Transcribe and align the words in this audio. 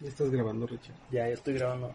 Ya 0.00 0.08
estás 0.08 0.30
grabando, 0.30 0.64
Richard. 0.64 0.94
Ya, 1.10 1.26
ya 1.26 1.34
estoy 1.34 1.54
grabando. 1.54 1.92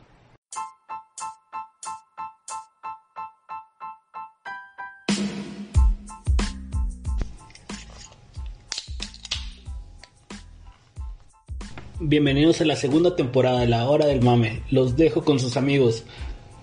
Bienvenidos 12.01 12.59
a 12.59 12.65
la 12.65 12.75
segunda 12.75 13.15
temporada 13.15 13.61
de 13.61 13.67
La 13.67 13.87
Hora 13.87 14.05
del 14.05 14.21
Mame. 14.21 14.63
Los 14.69 14.97
dejo 14.97 15.23
con 15.23 15.39
sus 15.39 15.55
amigos 15.55 16.03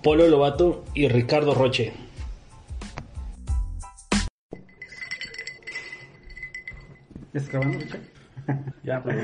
Polo 0.03 0.27
Lobato 0.27 0.85
y 0.93 1.07
Ricardo 1.07 1.55
Roche. 1.55 1.93
¿Ya 7.33 7.39
estás 7.39 7.49
grabando, 7.49 7.79
Richard? 7.79 8.01
Ya, 8.83 9.01
pues. 9.01 9.15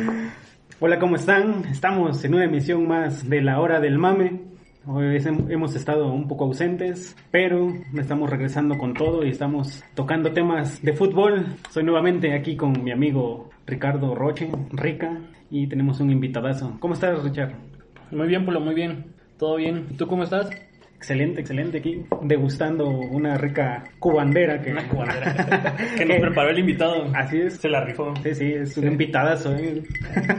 Hola, 0.79 0.99
¿cómo 0.99 1.15
están? 1.15 1.65
Estamos 1.65 2.23
en 2.23 2.35
una 2.35 2.45
emisión 2.45 2.87
más 2.87 3.27
de 3.27 3.41
La 3.41 3.59
Hora 3.59 3.79
del 3.79 3.97
Mame. 3.97 4.43
Hoy 4.85 5.17
hemos 5.49 5.75
estado 5.75 6.13
un 6.13 6.27
poco 6.27 6.43
ausentes, 6.43 7.15
pero 7.31 7.73
estamos 7.97 8.29
regresando 8.29 8.77
con 8.77 8.93
todo 8.93 9.25
y 9.25 9.29
estamos 9.29 9.83
tocando 9.95 10.33
temas 10.33 10.79
de 10.83 10.93
fútbol. 10.93 11.47
Soy 11.71 11.83
nuevamente 11.83 12.31
aquí 12.35 12.55
con 12.55 12.83
mi 12.83 12.91
amigo 12.91 13.49
Ricardo 13.65 14.13
Roche, 14.13 14.51
Rica, 14.69 15.19
y 15.49 15.65
tenemos 15.65 15.99
un 15.99 16.11
invitadazo. 16.11 16.77
¿Cómo 16.79 16.93
estás, 16.93 17.23
Richard? 17.23 17.55
Muy 18.11 18.27
bien, 18.27 18.45
Polo, 18.45 18.59
muy 18.59 18.75
bien. 18.75 19.15
¿Todo 19.39 19.55
bien? 19.55 19.87
¿Y 19.89 19.95
tú 19.95 20.05
cómo 20.05 20.25
estás? 20.25 20.47
Excelente, 20.97 21.41
excelente 21.41 21.77
aquí, 21.77 22.03
degustando 22.23 22.89
una 22.89 23.37
rica 23.37 23.83
cubandera 23.99 24.59
que... 24.59 24.71
Una 24.71 24.87
cubandera 24.87 25.75
que 25.97 26.05
nos 26.05 26.19
preparó 26.19 26.49
el 26.49 26.59
invitado. 26.59 27.07
Así 27.13 27.39
es. 27.39 27.53
Se 27.57 27.69
la 27.69 27.85
rifó. 27.85 28.13
Sí, 28.23 28.33
sí, 28.33 28.53
es 28.53 28.75
un 28.77 28.87
invitadazo. 28.87 29.55
¿eh? 29.55 29.83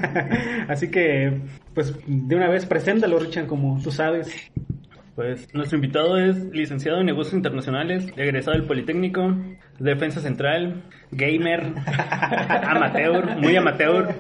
Así 0.68 0.90
que, 0.90 1.40
pues, 1.74 1.94
de 2.06 2.34
una 2.34 2.48
vez, 2.48 2.66
preséntalo, 2.66 3.20
Richard, 3.20 3.46
como 3.46 3.80
tú 3.80 3.92
sabes. 3.92 4.50
Pues 5.14 5.52
nuestro 5.52 5.78
invitado 5.78 6.16
es 6.16 6.44
licenciado 6.52 7.00
en 7.00 7.06
negocios 7.06 7.34
internacionales, 7.34 8.06
egresado 8.16 8.56
del 8.56 8.68
Politécnico, 8.68 9.36
defensa 9.80 10.20
central, 10.20 10.84
gamer, 11.10 11.72
amateur, 12.62 13.36
muy 13.36 13.56
amateur, 13.56 14.14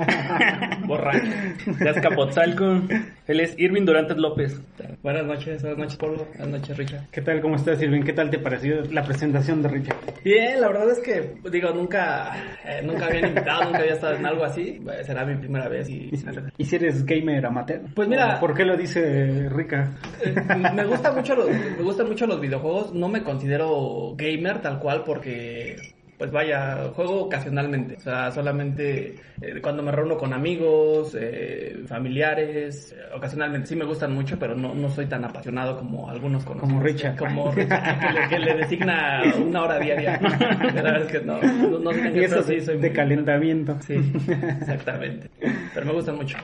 borracho, 0.88 1.30
de 1.78 1.88
Azcapotzalco. 1.90 2.82
Él 3.26 3.40
es 3.40 3.54
Irving 3.58 3.84
Durantes 3.84 4.16
López. 4.16 4.60
Buenas 5.02 5.26
noches, 5.26 5.60
buenas 5.62 5.78
noches 5.78 5.96
Pablo, 5.96 6.26
buenas 6.36 6.48
noches 6.60 6.76
Richard. 6.76 7.02
¿Qué 7.12 7.20
tal? 7.20 7.40
¿Cómo 7.40 7.56
estás, 7.56 7.80
Irving? 7.82 8.02
¿Qué 8.02 8.12
tal 8.14 8.30
te 8.30 8.38
pareció 8.38 8.80
la 8.90 9.04
presentación 9.04 9.62
de 9.62 9.68
Richard? 9.68 9.96
Bien, 10.24 10.60
la 10.60 10.68
verdad 10.68 10.90
es 10.90 10.98
que, 11.00 11.34
digo, 11.50 11.70
nunca, 11.72 12.34
eh, 12.64 12.80
nunca 12.82 13.06
había 13.06 13.28
invitado, 13.28 13.64
nunca 13.64 13.78
había 13.78 13.92
estado 13.92 14.14
en 14.16 14.26
algo 14.26 14.44
así, 14.44 14.80
Eh, 14.90 15.04
será 15.04 15.24
mi 15.26 15.36
primera 15.36 15.68
vez 15.68 15.88
y... 15.90 16.10
¿Y 16.56 16.64
si 16.64 16.76
eres 16.76 17.04
gamer 17.04 17.44
amateur? 17.44 17.82
Pues 17.94 18.08
mira- 18.08 18.40
¿Por 18.40 18.54
qué 18.54 18.64
lo 18.64 18.76
dice 18.76 19.48
Rica? 19.50 19.90
Eh, 20.24 20.34
me 20.74 20.84
gusta 20.86 21.12
mucho 21.12 21.34
los, 21.36 21.48
me 21.50 21.82
gustan 21.82 22.08
mucho 22.08 22.26
los 22.26 22.40
videojuegos, 22.40 22.94
no 22.94 23.08
me 23.08 23.22
considero 23.22 24.14
gamer 24.16 24.60
tal 24.62 24.78
cual 24.78 25.02
porque 25.04 25.76
pues 26.18 26.32
vaya, 26.32 26.88
juego 26.96 27.22
ocasionalmente, 27.26 27.94
o 27.96 28.00
sea, 28.00 28.30
solamente 28.32 29.14
eh, 29.40 29.60
cuando 29.62 29.84
me 29.84 29.92
reúno 29.92 30.16
con 30.16 30.32
amigos, 30.32 31.16
eh, 31.18 31.84
familiares, 31.86 32.92
eh, 32.92 33.02
ocasionalmente 33.14 33.68
sí 33.68 33.76
me 33.76 33.84
gustan 33.84 34.12
mucho, 34.12 34.36
pero 34.36 34.56
no, 34.56 34.74
no 34.74 34.90
soy 34.90 35.06
tan 35.06 35.24
apasionado 35.24 35.76
como 35.78 36.10
algunos 36.10 36.44
conocidos. 36.44 36.72
Como 36.72 36.84
Richard. 36.84 37.16
Como 37.16 37.52
Richard, 37.52 38.00
que 38.00 38.12
le, 38.20 38.28
que 38.28 38.38
le 38.40 38.54
designa 38.56 39.22
una 39.40 39.62
hora 39.62 39.78
diaria. 39.78 40.18
La 40.74 40.82
verdad 40.82 41.02
es 41.02 41.12
que 41.12 41.20
no, 41.20 41.40
no, 41.40 41.78
no 41.78 41.92
soy 41.92 42.02
tan 42.02 42.16
Y 42.16 42.24
eso 42.24 42.42
sí 42.42 42.60
soy 42.62 42.78
de 42.78 42.88
muy- 42.88 42.96
calentamiento. 42.96 43.76
Sí, 43.86 43.94
exactamente. 44.60 45.30
Pero 45.72 45.86
me 45.86 45.92
gustan 45.92 46.16
mucho. 46.16 46.36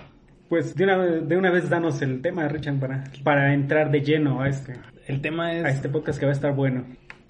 Pues 0.48 0.74
de 0.76 0.84
una, 0.84 0.98
de 1.04 1.36
una 1.36 1.50
vez 1.50 1.68
danos 1.68 2.00
el 2.02 2.20
tema, 2.22 2.46
Richard, 2.46 2.78
para, 2.78 3.04
para 3.24 3.52
entrar 3.54 3.90
de 3.90 4.02
lleno 4.02 4.40
a 4.42 4.48
este, 4.48 4.74
El 5.08 5.20
tema 5.20 5.46
a 5.48 5.68
es 5.70 5.76
este 5.76 5.88
podcast 5.88 6.20
que 6.20 6.26
va 6.26 6.32
a 6.32 6.34
estar 6.34 6.52
bueno. 6.54 6.84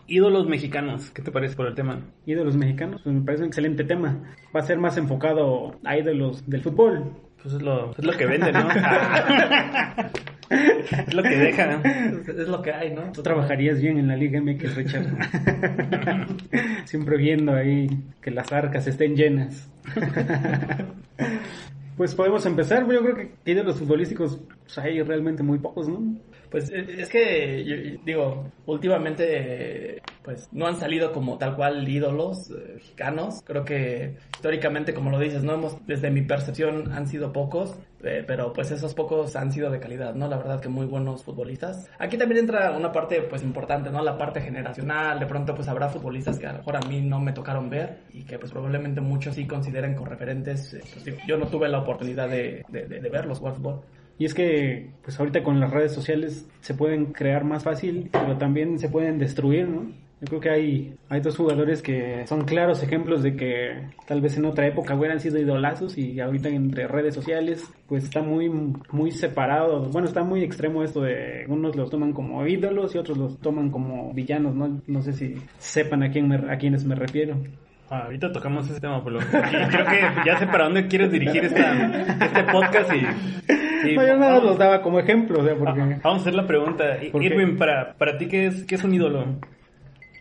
Ídolos 0.07 0.47
mexicanos. 0.47 1.11
¿Qué 1.11 1.23
te 1.23 1.31
parece 1.31 1.57
por 1.57 1.67
el 1.67 1.75
tema? 1.75 2.01
Ídolos 2.27 2.57
mexicanos, 2.57 3.03
pues 3.03 3.15
me 3.15 3.23
parece 3.23 3.43
un 3.43 3.49
excelente 3.49 3.85
tema. 3.85 4.21
Va 4.55 4.61
a 4.61 4.65
ser 4.65 4.79
más 4.79 4.97
enfocado 4.97 5.79
a 5.85 5.97
ídolos 5.97 6.49
del 6.49 6.63
fútbol. 6.63 7.13
Pues 7.43 7.55
es 7.57 7.63
lo, 7.63 7.91
es 7.91 8.05
lo 8.05 8.13
que 8.13 8.25
vende, 8.25 8.53
¿no? 8.53 8.67
es 10.51 11.15
lo 11.15 11.23
que 11.23 11.37
deja. 11.37 11.83
Es, 11.83 12.29
es 12.29 12.49
lo 12.49 12.63
que 12.63 12.73
hay, 12.73 12.95
¿no? 12.95 13.13
Tú 13.13 13.23
trabajarías 13.23 13.81
bien 13.83 13.99
en 13.99 14.09
la 14.09 14.17
Liga 14.17 14.41
MX, 14.41 14.77
Richard. 14.77 15.07
Siempre 16.87 17.19
viendo 17.19 17.55
ahí 17.55 17.89
que 18.23 18.31
las 18.31 18.51
arcas 18.51 18.87
estén 18.87 19.15
llenas. 19.15 19.71
Pues 21.97 22.15
podemos 22.15 22.45
empezar, 22.45 22.91
yo 22.91 23.01
creo 23.03 23.15
que 23.15 23.35
ídolos 23.45 23.79
futbolísticos 23.79 24.41
pues, 24.63 24.79
hay 24.79 25.01
realmente 25.03 25.43
muy 25.43 25.59
pocos, 25.59 25.89
¿no? 25.89 26.17
Pues 26.51 26.71
es 26.71 26.89
es 26.89 27.09
que, 27.09 27.99
digo, 28.05 28.51
últimamente, 28.67 29.97
eh, 29.97 30.03
pues 30.23 30.49
no 30.53 30.67
han 30.67 30.79
salido 30.79 31.13
como 31.13 31.37
tal 31.37 31.57
cual 31.57 31.89
ídolos 31.89 32.51
eh, 32.51 32.75
mexicanos. 32.75 33.43
Creo 33.45 33.65
que 33.65 34.17
históricamente, 34.35 34.95
como 34.95 35.11
lo 35.11 35.19
dices, 35.19 35.43
no 35.43 35.55
hemos, 35.55 35.77
desde 35.87 36.11
mi 36.11 36.23
percepción, 36.23 36.93
han 36.93 37.09
sido 37.09 37.33
pocos, 37.33 37.77
eh, 38.05 38.25
pero 38.27 38.53
pues 38.53 38.71
esos 38.71 38.95
pocos 38.95 39.35
han 39.37 39.51
sido 39.53 39.71
de 39.71 39.81
calidad, 39.81 40.15
¿no? 40.15 40.29
La 40.29 40.37
verdad 40.37 40.61
que 40.61 40.69
muy 40.69 40.87
buenos 40.87 41.25
futbolistas. 41.25 41.89
Aquí 41.99 42.17
también 42.17 42.41
entra 42.41 42.73
una 42.77 42.93
parte, 42.93 43.23
pues 43.23 43.43
importante, 43.43 43.91
¿no? 43.91 44.03
La 44.03 44.17
parte 44.19 44.41
generacional. 44.41 45.19
De 45.19 45.27
pronto, 45.27 45.55
pues 45.55 45.69
habrá 45.69 45.89
futbolistas 45.89 46.39
que 46.39 46.47
a 46.47 46.53
lo 46.53 46.59
mejor 46.59 46.77
a 46.77 46.81
mí 46.89 47.01
no 47.01 47.21
me 47.21 47.33
tocaron 47.33 47.71
ver 47.71 47.99
y 48.13 48.23
que, 48.25 48.39
pues 48.39 48.53
probablemente 48.53 49.01
muchos 49.01 49.35
sí 49.35 49.47
consideren 49.47 49.95
con 49.95 50.07
referentes. 50.07 50.75
eh, 50.75 50.81
pues, 51.05 51.17
yo 51.27 51.37
no 51.37 51.47
tuve 51.47 51.69
la 51.69 51.79
oportunidad 51.81 52.29
de, 52.29 52.65
de, 52.69 52.87
de- 52.87 53.01
de 53.01 53.09
verlos 53.11 53.39
jugar 53.39 53.55
fútbol. 53.55 53.81
Y 54.17 54.27
es 54.27 54.35
que, 54.35 54.91
pues 55.03 55.19
ahorita 55.19 55.43
con 55.43 55.59
las 55.59 55.71
redes 55.73 55.93
sociales 55.93 56.47
se 56.61 56.75
pueden 56.75 57.07
crear 57.07 57.43
más 57.45 57.65
fácil, 57.65 58.11
pero 58.13 58.37
también 58.39 58.79
se 58.79 58.89
pueden 58.89 59.19
destruir, 59.19 59.69
¿no? 59.69 59.91
Yo 60.25 60.29
creo 60.29 60.41
que 60.41 60.51
hay, 60.51 60.95
hay 61.11 61.21
dos 61.21 61.37
jugadores 61.37 61.83
que 61.83 62.27
son 62.27 62.45
claros 62.47 62.83
ejemplos 62.83 63.23
de 63.23 63.37
que 63.37 63.89
tal 64.07 64.23
vez 64.23 64.39
en 64.39 64.47
otra 64.47 64.67
época 64.67 64.95
hubieran 64.95 65.21
sido 65.21 65.39
idolazos 65.39 65.99
y 65.99 66.19
ahorita 66.19 66.49
entre 66.49 66.89
redes 66.89 67.15
sociales 67.15 67.63
pues 67.87 68.05
está 68.05 68.23
muy, 68.23 68.49
muy 68.49 69.11
separado. 69.11 69.81
Bueno, 69.91 70.09
está 70.09 70.23
muy 70.25 70.43
extremo 70.43 70.83
esto 70.83 71.03
de 71.03 71.45
unos 71.49 71.77
los 71.77 71.91
toman 71.91 72.13
como 72.15 72.47
ídolos 72.47 72.95
y 72.95 72.99
otros 72.99 73.19
los 73.19 73.39
toman 73.41 73.71
como 73.71 74.15
villanos, 74.15 74.55
¿no? 74.55 74.81
No 74.87 75.03
sé 75.03 75.13
si 75.13 75.35
sepan 75.59 76.03
a, 76.03 76.11
quién 76.11 76.27
me, 76.27 76.37
a 76.37 76.57
quiénes 76.57 76.85
me 76.87 76.95
refiero. 76.95 77.37
Ah, 77.91 78.05
ahorita 78.07 78.33
tocamos 78.33 78.69
ese 78.71 78.81
tema. 78.81 79.03
Y 79.05 79.69
creo 79.69 79.87
que 79.87 80.01
ya 80.25 80.39
sé 80.39 80.47
para 80.47 80.65
dónde 80.65 80.87
quieres 80.87 81.13
dirigir 81.13 81.45
esta, 81.45 82.01
este 82.25 82.45
podcast 82.51 82.91
y... 82.95 83.91
y 83.91 83.95
No, 83.95 84.07
yo 84.07 84.17
nada 84.17 84.33
vamos- 84.37 84.45
los 84.45 84.59
daba 84.59 84.81
como 84.81 84.99
ejemplo, 85.01 85.41
o 85.41 85.45
sea, 85.45 85.55
porque... 85.55 85.81
Ah, 85.83 86.01
Vamos 86.03 86.21
a 86.21 86.23
hacer 86.23 86.35
la 86.35 86.47
pregunta. 86.47 86.97
Irwin, 87.03 87.59
para, 87.59 87.93
para 87.99 88.17
ti, 88.17 88.27
¿qué 88.27 88.47
es, 88.47 88.65
¿qué 88.65 88.77
es 88.77 88.85
un 88.85 88.95
ídolo? 88.95 89.27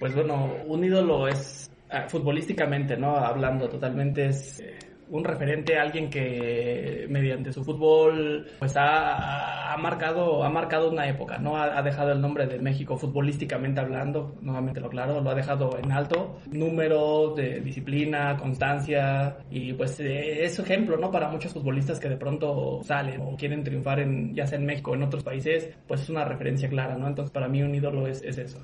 Pues 0.04 0.16
bueno, 0.16 0.52
un 0.66 0.84
ídolo 0.84 1.30
es 1.30 1.72
ah, 1.90 2.10
futbolísticamente, 2.10 2.98
¿no? 2.98 3.16
Hablando 3.16 3.70
totalmente 3.70 4.26
es 4.26 4.60
eh, 4.60 4.78
un 5.10 5.24
referente, 5.24 5.78
alguien 5.78 6.10
que 6.10 7.06
mediante 7.10 7.54
su 7.54 7.64
fútbol 7.64 8.46
pues 8.60 8.76
ha, 8.76 9.72
ha 9.72 9.78
marcado 9.78 10.44
ha 10.44 10.50
marcado 10.50 10.92
una 10.92 11.08
época, 11.08 11.38
¿no? 11.38 11.56
Ha, 11.56 11.82
dejado 11.82 12.12
el 12.12 12.20
nombre 12.20 12.46
de 12.48 12.60
México 12.60 12.98
futbolísticamente 12.98 13.80
hablando, 13.80 14.36
nuevamente 14.42 14.82
lo 14.82 14.90
claro, 14.90 15.22
lo 15.22 15.30
ha 15.30 15.36
dejado 15.36 15.78
en 15.82 15.90
alto, 15.94 16.38
números 16.52 17.38
de 17.38 17.62
disciplina, 17.62 18.36
constancia 18.36 19.38
y 19.50 19.72
pues 19.72 20.02
eh, 20.02 20.44
es 20.44 20.60
ejemplo, 20.60 20.98
¿no? 20.98 21.12
Para 21.12 21.30
muchos 21.30 21.54
futbolistas 21.54 22.02
que 22.02 22.10
de 22.10 22.18
pronto 22.18 22.82
salen 22.84 23.22
o 23.22 23.38
quieren 23.38 23.64
triunfar 23.64 24.02
en 24.02 24.36
ya 24.36 24.46
sea 24.48 24.60
en 24.60 24.66
México 24.66 24.92
o 24.92 24.96
en 24.96 25.04
otros 25.04 25.24
países, 25.24 25.74
pues 25.88 26.02
es 26.02 26.10
una 26.10 26.26
referencia 26.26 26.68
clara, 26.68 26.98
¿no? 26.98 27.08
Entonces 27.08 27.32
para 27.32 27.48
mí 27.48 27.64
un 27.64 27.74
ídolo 27.74 28.06
es, 28.06 28.22
es 28.22 28.38
eso. 28.38 28.60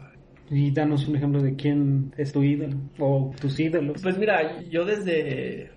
Y 0.52 0.72
danos 0.72 1.08
un 1.08 1.16
ejemplo 1.16 1.42
de 1.42 1.56
quién 1.56 2.14
es 2.18 2.32
tu 2.32 2.44
ídolo 2.44 2.76
o 2.98 3.32
tus 3.40 3.60
ídolos. 3.60 4.02
Pues 4.02 4.18
mira, 4.18 4.62
yo 4.64 4.86
desde... 4.86 5.72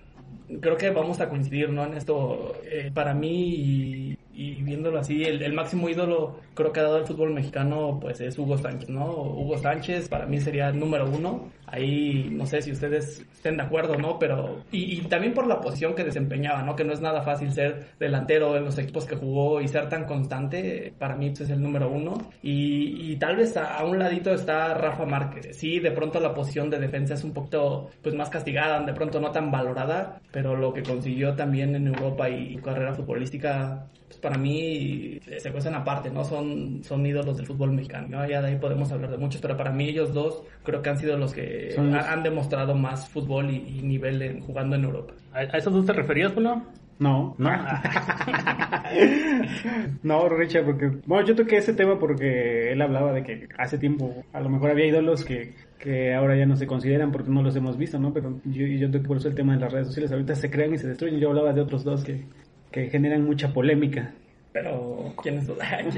Creo 0.61 0.77
que 0.77 0.91
vamos 0.91 1.21
a 1.21 1.29
coincidir, 1.29 1.71
¿no? 1.71 1.85
En 1.85 1.95
esto, 1.95 2.55
eh, 2.71 2.91
para 2.93 3.15
mí, 3.15 4.17
y, 4.35 4.63
viéndolo 4.63 4.99
así, 4.99 5.23
el, 5.23 5.43
el 5.43 5.53
máximo 5.55 5.89
ídolo 5.89 6.41
creo 6.55 6.73
que 6.73 6.81
ha 6.81 6.85
dado 6.85 6.99
el 6.99 7.07
fútbol 7.07 7.33
mexicano, 7.33 7.99
pues 8.01 8.21
es 8.21 8.39
Hugo 8.39 8.59
Sánchez, 8.59 8.91
¿no? 8.91 9.11
Hugo 9.13 9.57
Sánchez 9.57 10.09
para 10.09 10.27
mí 10.27 10.41
sería 10.41 10.69
el 10.69 10.79
número 10.79 11.09
uno. 11.09 11.51
Ahí, 11.73 12.29
no 12.31 12.45
sé 12.45 12.61
si 12.61 12.71
ustedes 12.71 13.25
estén 13.33 13.57
de 13.57 13.63
acuerdo, 13.63 13.97
¿no? 13.97 14.19
Pero, 14.19 14.63
y, 14.71 15.01
también 15.09 15.33
por 15.33 15.47
la 15.47 15.59
posición 15.59 15.95
que 15.95 16.05
desempeñaba, 16.05 16.63
¿no? 16.63 16.77
Que 16.77 16.85
no 16.85 16.93
es 16.93 17.01
nada 17.01 17.23
fácil 17.23 17.51
ser 17.51 17.89
delantero 17.99 18.59
en 18.59 18.67
los 18.67 18.77
equipos 18.77 19.07
que 19.07 19.17
jugó 19.17 19.59
y 19.59 19.69
ser 19.69 19.89
tan 19.89 20.05
constante, 20.05 20.93
para 20.99 21.17
mí 21.17 21.31
pues, 21.31 21.41
es 21.41 21.51
el 21.51 21.63
número 21.63 21.91
uno. 21.91 22.13
Y, 22.43 23.13
y 23.13 23.17
tal 23.17 23.37
vez 23.37 23.57
a, 23.57 23.83
un 23.85 23.99
ladito 23.99 24.35
está 24.35 24.75
Rafa 24.75 25.07
Márquez. 25.07 25.57
Sí, 25.57 25.81
de 25.81 25.93
pronto 25.93 26.21
la 26.21 26.35
posición 26.35 26.69
de 26.69 26.79
defensa 26.79 27.15
es 27.15 27.25
un 27.25 27.33
poquito, 27.33 27.89
pues 28.03 28.15
más 28.15 28.29
castigada, 28.29 28.81
de 28.85 28.93
pronto 28.93 29.19
no 29.19 29.33
tan 29.33 29.51
valorada, 29.51 30.21
pero 30.31 30.55
lo 30.55 30.75
que 30.75 30.83
consiguió 30.83 31.35
también 31.35 31.75
en 31.75 31.87
Europa 31.87 32.29
y 32.29 32.57
carrera 32.57 32.95
futbolística, 32.95 33.87
pues 34.07 34.19
para 34.19 34.37
mí 34.37 35.19
se 35.39 35.51
cuestan 35.51 35.75
aparte, 35.75 36.11
¿no? 36.11 36.25
Son, 36.25 36.83
son 36.85 37.07
ídolos 37.07 37.37
del 37.37 37.47
fútbol 37.47 37.73
mexicano, 37.73 38.09
¿no? 38.09 38.29
Ya 38.29 38.43
de 38.43 38.49
ahí 38.49 38.57
podemos 38.57 38.93
hablar 38.93 39.11
de 39.11 39.17
muchos, 39.17 39.41
pero 39.41 39.57
para 39.57 39.73
mí 39.73 39.89
ellos 39.89 40.13
dos 40.13 40.43
creo 40.63 40.83
que 40.83 40.91
han 40.91 40.99
sido 40.99 41.17
los 41.17 41.33
que 41.33 41.62
Son 41.71 41.93
los- 41.93 42.05
ha- 42.05 42.13
han 42.13 42.23
demostrado 42.23 42.75
más 42.75 43.09
fútbol 43.09 43.51
y, 43.51 43.79
y 43.79 43.83
nivel 43.83 44.21
en- 44.23 44.41
jugando 44.41 44.75
en 44.77 44.85
Europa. 44.85 45.15
¿A, 45.33 45.39
a 45.39 45.59
esos 45.59 45.73
dos 45.73 45.87
te 45.87 45.93
referías, 45.93 46.33
Polo? 46.33 46.63
No. 46.99 47.35
No. 47.39 47.51
no, 50.03 50.29
Richard, 50.29 50.65
porque... 50.65 50.91
Bueno, 51.07 51.27
yo 51.27 51.35
toqué 51.35 51.57
ese 51.59 51.75
tema 51.75 51.99
porque 51.99 52.73
él 52.73 52.81
hablaba 52.83 53.13
de 53.13 53.23
que 53.23 53.49
hace 53.59 53.79
tiempo 53.79 54.25
a 54.33 54.41
lo 54.41 54.49
mejor 54.49 54.71
había 54.71 54.87
ídolos 54.87 55.25
que, 55.25 55.55
que 55.79 56.15
ahora 56.15 56.37
ya 56.37 56.47
no 56.47 56.57
se 56.57 56.67
consideran 56.67 57.11
porque 57.13 57.31
no 57.31 57.43
los 57.43 57.57
hemos 57.57 57.77
visto, 57.77 57.99
¿no? 57.99 58.13
Pero 58.13 58.39
yo, 58.45 58.67
yo 58.67 58.91
toqué 58.91 59.07
por 59.09 59.17
eso 59.17 59.29
el 59.29 59.35
tema 59.35 59.55
de 59.55 59.61
las 59.61 59.73
redes 59.73 59.89
sociales. 59.89 60.13
Ahorita 60.13 60.35
se 60.35 60.51
crean 60.51 60.75
y 60.75 60.79
se 60.79 60.89
destruyen. 60.89 61.21
Yo 61.21 61.29
hablaba 61.31 61.53
de 61.53 61.61
otros 61.61 61.85
dos 61.85 62.05
que, 62.05 62.25
que 62.71 62.89
generan 62.91 63.25
mucha 63.25 63.53
polémica. 63.53 64.13
Pero, 64.53 65.15
¿quién 65.23 65.39
es? 65.39 65.49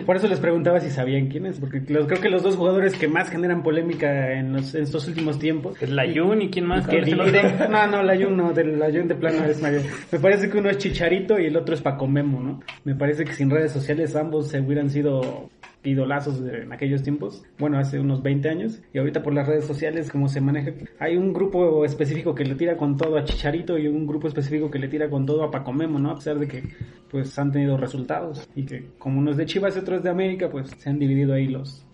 Por 0.07 0.17
eso 0.17 0.29
les 0.29 0.39
preguntaba 0.39 0.79
si 0.79 0.89
sabían 0.89 1.27
quién 1.27 1.47
es, 1.47 1.59
porque 1.59 1.83
los, 1.89 2.07
creo 2.07 2.21
que 2.21 2.29
los 2.29 2.43
dos 2.43 2.57
jugadores 2.57 2.95
que 2.95 3.09
más 3.09 3.29
generan 3.29 3.65
polémica 3.65 4.33
en, 4.33 4.53
los, 4.53 4.75
en 4.77 4.85
estos 4.85 5.09
últimos 5.09 5.41
tiempos. 5.41 5.83
Es 5.83 5.91
la 5.91 6.05
Jun 6.05 6.43
y 6.43 6.51
quién 6.51 6.67
más. 6.67 6.87
Que 6.87 7.01
no, 7.01 7.87
no, 7.89 8.03
la 8.03 8.17
Jun 8.17 8.37
no, 8.37 8.53
de 8.53 8.65
la 8.65 8.87
Jun 8.87 9.09
de 9.09 9.17
plano 9.17 9.45
es 9.45 9.61
mayor. 9.61 9.83
Me 10.13 10.21
parece 10.21 10.49
que 10.49 10.59
uno 10.59 10.71
es 10.71 10.79
Chicharito 10.79 11.39
y 11.41 11.47
el 11.47 11.57
otro 11.57 11.75
es 11.75 11.83
Paco 11.83 12.07
Memo, 12.07 12.41
¿no? 12.41 12.61
Me 12.85 12.95
parece 12.95 13.25
que 13.25 13.33
sin 13.33 13.51
redes 13.51 13.73
sociales 13.73 14.15
ambos 14.15 14.49
se 14.49 14.61
hubieran 14.61 14.89
sido 14.89 15.51
idolazos 15.85 16.43
de- 16.43 16.63
en 16.63 16.73
aquellos 16.73 17.03
tiempos, 17.03 17.45
bueno, 17.59 17.79
hace 17.79 18.01
unos 18.01 18.23
20 18.23 18.49
años, 18.49 18.83
y 18.93 18.99
ahorita 18.99 19.23
por 19.23 19.35
las 19.35 19.47
redes 19.47 19.65
sociales, 19.67 20.11
como 20.11 20.29
se 20.29 20.41
maneja, 20.41 20.73
hay 20.99 21.17
un 21.17 21.33
grupo 21.33 21.85
específico 21.85 22.35
que 22.35 22.45
le 22.45 22.55
tira 22.55 22.77
con 22.77 22.97
todo 22.97 23.17
a 23.17 23.25
Chicharito 23.25 23.79
y 23.79 23.87
un 23.89 24.07
grupo 24.07 24.29
específico 24.29 24.71
que 24.71 24.79
le 24.79 24.89
tira 24.89 25.09
con 25.11 25.27
todo 25.27 25.45
a 25.45 25.51
Paco 25.51 25.73
Memo, 25.73 25.99
¿no? 25.99 26.11
A 26.11 26.15
pesar 26.17 26.39
de 26.39 26.49
que, 26.49 26.63
pues, 27.11 27.39
han 27.39 27.53
tenido 27.53 27.77
resultados, 27.77 28.49
y 28.57 28.65
que 28.65 28.87
como 28.99 29.19
uno 29.21 29.31
es 29.31 29.37
de 29.37 29.47
Chivas 29.47 29.77
y 29.77 29.81
otro 29.81 29.97
es 29.97 30.03
de 30.03 30.11
América, 30.11 30.49
pues, 30.51 30.71
se 30.71 30.91
han 30.91 30.99
dividido 30.99 31.35
ahí 31.35 31.47
los, 31.49 31.87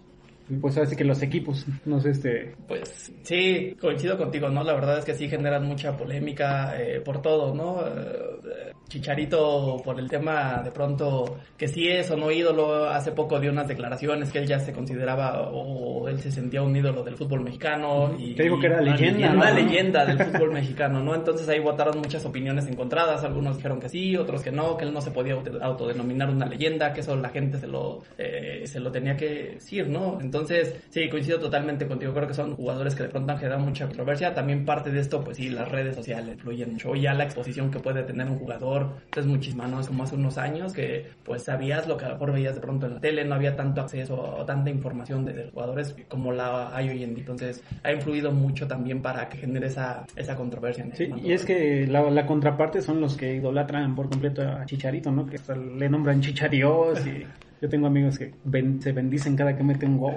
pues, 0.61 0.77
así 0.79 0.97
que 0.97 1.05
los 1.05 1.23
equipos, 1.23 1.67
no 1.85 2.01
sé, 2.01 2.11
este, 2.11 2.55
Pues 2.67 3.13
sí, 3.23 3.77
coincido 3.81 4.17
contigo, 4.17 4.49
¿no? 4.49 4.63
La 4.65 4.75
verdad 4.75 4.99
es 4.99 5.05
que 5.05 5.15
sí 5.15 5.29
generan 5.29 5.67
mucha 5.67 5.97
polémica 5.97 6.75
eh, 6.81 7.01
por 7.01 7.21
todo, 7.23 7.55
¿no? 7.55 7.81
Eh, 7.87 8.73
Chicharito 8.89 9.81
por 9.85 9.99
el 10.01 10.09
tema 10.09 10.63
de 10.65 10.73
pronto 10.73 11.39
que 11.57 11.69
sí 11.69 11.89
es 11.89 12.11
o 12.11 12.17
no 12.17 12.31
ídolo, 12.31 12.89
hace 12.91 13.13
poco 13.13 13.39
dio 13.39 13.51
unas 13.53 13.69
declaraciones 13.69 14.31
que 14.33 14.41
él 14.41 14.47
ya 14.49 14.59
se 14.59 14.73
consideraba 14.73 15.49
o 15.51 16.09
él 16.09 16.19
se 16.19 16.31
sentía 16.33 16.61
un 16.63 16.75
ídolo 16.75 17.03
del 17.05 17.17
fútbol 17.17 17.41
mexicano 17.43 18.15
y 18.19 18.35
Te 18.35 18.43
digo 18.45 18.59
que 18.59 18.67
era 18.67 18.81
una 18.83 18.91
leyenda, 18.93 19.33
una 19.33 19.51
leyenda 19.53 20.05
del 20.05 20.19
fútbol 20.19 20.53
mexicano, 20.53 21.03
¿no? 21.03 21.15
Entonces 21.15 21.49
ahí 21.49 21.61
votaron 21.61 21.99
muchas 21.99 22.25
opiniones 22.27 22.67
encontradas, 22.67 23.23
algunos 23.25 23.57
dijeron 23.57 23.79
que 23.81 23.89
sí, 23.89 24.17
otros 24.17 24.43
que 24.43 24.51
no, 24.51 24.77
que 24.77 24.85
él 24.85 24.93
no 24.93 25.01
se 25.01 25.13
podía 25.13 25.35
auto- 25.35 25.63
autodenominar 25.63 26.29
una 26.31 26.47
leyenda, 26.47 26.93
que 26.93 27.01
eso 27.01 27.15
la 27.15 27.29
gente 27.29 27.59
se 27.59 27.69
lo 27.69 28.03
eh, 28.19 28.63
se 28.67 28.81
lo 28.81 28.91
tenía 28.91 29.17
que 29.17 29.53
decir, 29.55 29.89
¿no? 29.89 30.19
Entonces, 30.21 30.40
sí, 30.47 31.09
coincido 31.09 31.39
totalmente 31.39 31.87
contigo, 31.87 32.13
creo 32.13 32.29
que 32.29 32.35
son 32.35 32.57
jugadores 32.57 32.95
que 32.95 33.05
de 33.05 33.09
pronto 33.09 33.33
han 33.33 33.39
generado 33.39 33.63
mucha 33.63 33.87
controversia, 33.87 34.35
también 34.35 34.65
parte 34.65 34.91
de 34.91 35.01
esto, 35.01 35.23
pues 35.23 35.37
sí, 35.37 35.49
las 35.49 35.69
redes 35.71 35.95
sociales 35.97 36.35
influyen 36.35 36.73
mucho, 36.73 36.95
ya 36.95 37.15
la 37.15 37.25
exposición 37.25 37.71
que 37.71 37.79
puede 37.79 38.03
tener 38.03 38.29
un 38.29 38.39
jugador 38.39 38.91
es 39.17 39.27
muchísima, 39.27 39.67
¿no? 39.67 39.81
Es 39.81 39.89
como 39.89 40.05
hace 40.05 40.15
unos 40.15 40.39
años 40.39 40.73
que 40.73 41.07
pues 41.25 41.45
sabías 41.45 41.87
lo 41.87 41.97
que 41.97 42.05
a 42.05 42.09
lo 42.09 42.15
mejor 42.15 42.33
veías 42.33 42.55
de 42.55 42.61
pronto 42.61 42.87
en 42.87 42.95
la 42.95 43.01
tele, 43.01 43.25
no 43.25 43.35
había 43.35 43.57
tanto 43.57 43.81
acceso 43.81 44.21
o 44.21 44.45
tanta 44.45 44.71
información 44.71 45.25
de, 45.25 45.33
de 45.33 45.45
los 45.45 45.53
jugadores 45.53 45.95
como 46.09 46.33
la 46.33 46.75
hay 46.75 46.91
hoy 46.91 47.05
en 47.05 47.15
día, 47.15 47.21
entonces 47.21 47.63
ha 47.83 47.93
influido 47.93 48.33
mucho 48.33 48.67
también 48.67 49.03
para 49.03 49.29
que 49.29 49.39
genere 49.39 49.67
esa, 49.67 50.05
esa 50.17 50.37
controversia. 50.37 50.85
en 50.85 50.91
el 50.91 50.97
Sí, 50.97 51.11
y 51.23 51.33
es 51.33 51.45
que 51.45 51.87
la, 51.87 52.11
la 52.11 52.27
contraparte 52.27 52.83
son 52.83 53.01
los 53.01 53.17
que 53.17 53.35
idolatran 53.35 53.95
por 53.95 54.09
completo 54.09 54.43
a 54.43 54.65
Chicharito, 54.67 55.11
¿no? 55.11 55.27
Que 55.27 55.37
hasta 55.37 55.57
le 55.57 55.89
nombran 55.89 56.21
Chicharios 56.21 57.07
y 57.07 57.27
yo 57.61 57.69
tengo 57.69 57.87
amigos 57.87 58.19
que 58.19 58.33
ben- 58.45 58.81
se 58.81 58.93
bendicen 58.93 59.37
cada 59.37 59.57
que 59.57 59.63
mete 59.63 59.87
un 59.87 59.99
gol. 59.99 60.15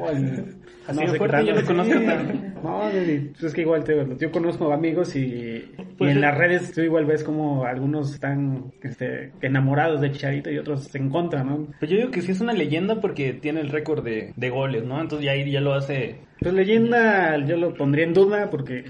Así 0.87 0.99
no 1.05 1.13
fuerte, 1.15 1.45
yo 1.45 1.55
lo 1.55 1.65
conozco 1.65 1.93
Sí. 1.99 2.05
tan- 2.05 2.53
No, 2.63 2.79
pues 2.91 3.43
es 3.43 3.53
que 3.53 3.61
igual 3.61 3.83
te, 3.83 4.05
yo 4.19 4.31
conozco 4.31 4.71
amigos 4.71 5.15
y, 5.15 5.65
Pues 5.97 6.09
y 6.09 6.11
en 6.11 6.17
es- 6.17 6.17
las 6.17 6.37
redes 6.37 6.71
tú 6.73 6.81
igual 6.81 7.05
ves 7.05 7.23
como 7.23 7.65
algunos 7.65 8.13
están 8.13 8.71
este, 8.81 9.31
enamorados 9.41 9.99
de 10.01 10.11
Chicharito 10.11 10.49
y 10.51 10.57
otros 10.57 10.93
en 10.95 11.09
contra, 11.09 11.43
¿no? 11.43 11.67
Pues 11.79 11.91
yo 11.91 11.97
digo 11.97 12.11
que 12.11 12.21
sí 12.21 12.31
es 12.31 12.39
una 12.41 12.53
leyenda 12.53 13.01
porque 13.01 13.33
tiene 13.33 13.59
el 13.61 13.69
récord 13.69 14.03
de, 14.03 14.31
de 14.35 14.49
goles, 14.49 14.83
¿no? 14.85 15.01
Entonces 15.01 15.25
ya 15.25 15.31
ahí 15.31 15.49
ya 15.51 15.59
lo 15.61 15.73
hace... 15.73 16.15
Pues 16.39 16.53
leyenda 16.53 17.37
yo 17.45 17.55
lo 17.57 17.73
pondría 17.73 18.05
en 18.05 18.13
duda 18.13 18.49
porque 18.49 18.85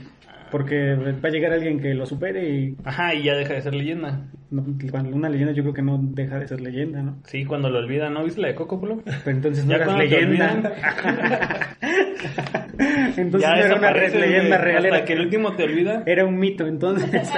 porque 0.53 0.93
va 0.95 1.27
a 1.27 1.31
llegar 1.31 1.51
alguien 1.51 1.79
que 1.81 1.93
lo 1.95 2.05
supere 2.05 2.47
y 2.47 2.77
Ajá, 2.85 3.13
y 3.13 3.23
ya 3.23 3.33
deja 3.35 3.55
de 3.55 3.61
ser 3.61 3.73
leyenda. 3.75 4.27
no, 4.51 4.63
cuando 4.91 5.15
una 5.15 5.27
leyenda 5.27 5.51
yo 5.53 5.63
creo 5.63 5.73
que 5.73 5.81
no 5.81 5.97
deja 5.99 6.37
de 6.39 6.47
ser 6.47 6.61
leyenda, 6.61 7.01
¿no? 7.01 7.17
Sí, 7.25 7.43
cuando 7.43 7.69
lo 7.69 7.79
olvidan, 7.79 8.13
¿no? 8.13 8.23
¿Viste 8.23 8.39
la 8.39 8.49
de 8.49 8.55
Coco, 8.55 8.79
Polo? 8.79 9.01
Pero 9.03 9.35
entonces 9.35 9.65
no 9.65 9.75
te 9.77 9.97
leyenda. 9.97 10.71
entonces 13.17 13.41
ya 13.41 13.55
no 13.55 13.61
era 13.65 13.75
una 13.75 13.91
re- 13.91 14.01
desapareces, 14.01 14.19
leyenda 14.21 14.57
güey, 14.57 14.71
real, 14.71 14.85
Hasta 14.85 14.97
era, 14.97 15.05
que 15.05 15.13
el 15.13 15.21
último 15.21 15.53
te 15.55 15.63
olvida. 15.63 16.03
era 16.05 16.25
un 16.25 16.37
mito, 16.37 16.65
entonces. 16.67 17.09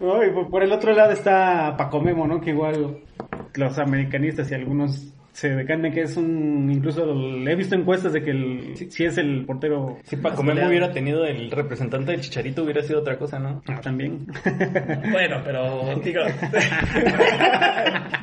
No, 0.00 0.22
y 0.24 0.30
por- 0.30 0.50
por 0.50 0.62
el 0.62 0.70
otro 0.72 0.92
lado 0.92 1.12
está 1.12 1.74
Paco 1.76 2.00
Memo, 2.00 2.26
¿no? 2.26 2.40
Que 2.40 2.50
igual 2.50 2.98
los 3.54 3.78
americanistas 3.78 4.50
y 4.50 4.54
algunos 4.54 5.12
se 5.36 5.50
decantan 5.50 5.92
que 5.92 6.00
es 6.00 6.16
un... 6.16 6.70
Incluso 6.72 7.04
le 7.14 7.52
he 7.52 7.54
visto 7.54 7.74
encuestas 7.74 8.14
de 8.14 8.22
que 8.22 8.30
el, 8.30 8.74
si 8.90 9.04
es 9.04 9.18
el 9.18 9.44
portero 9.44 9.98
Si 10.04 10.16
Paco 10.16 10.42
Memo 10.42 10.66
hubiera 10.66 10.90
tenido 10.92 11.26
el 11.26 11.50
representante 11.50 12.12
del 12.12 12.22
Chicharito 12.22 12.62
hubiera 12.64 12.80
sido 12.82 13.00
otra 13.00 13.18
cosa, 13.18 13.38
¿no? 13.38 13.62
ah, 13.68 13.78
también. 13.82 14.26
Bueno, 15.12 15.42
pero 15.44 15.94
digo, 16.02 16.22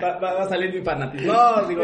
va, 0.01 0.19
va- 0.19 0.33
va 0.33 0.43
a 0.43 0.49
salir 0.49 0.73
mi 0.73 0.81
fanatismo. 0.81 1.31
No, 1.33 1.67
digo, 1.67 1.83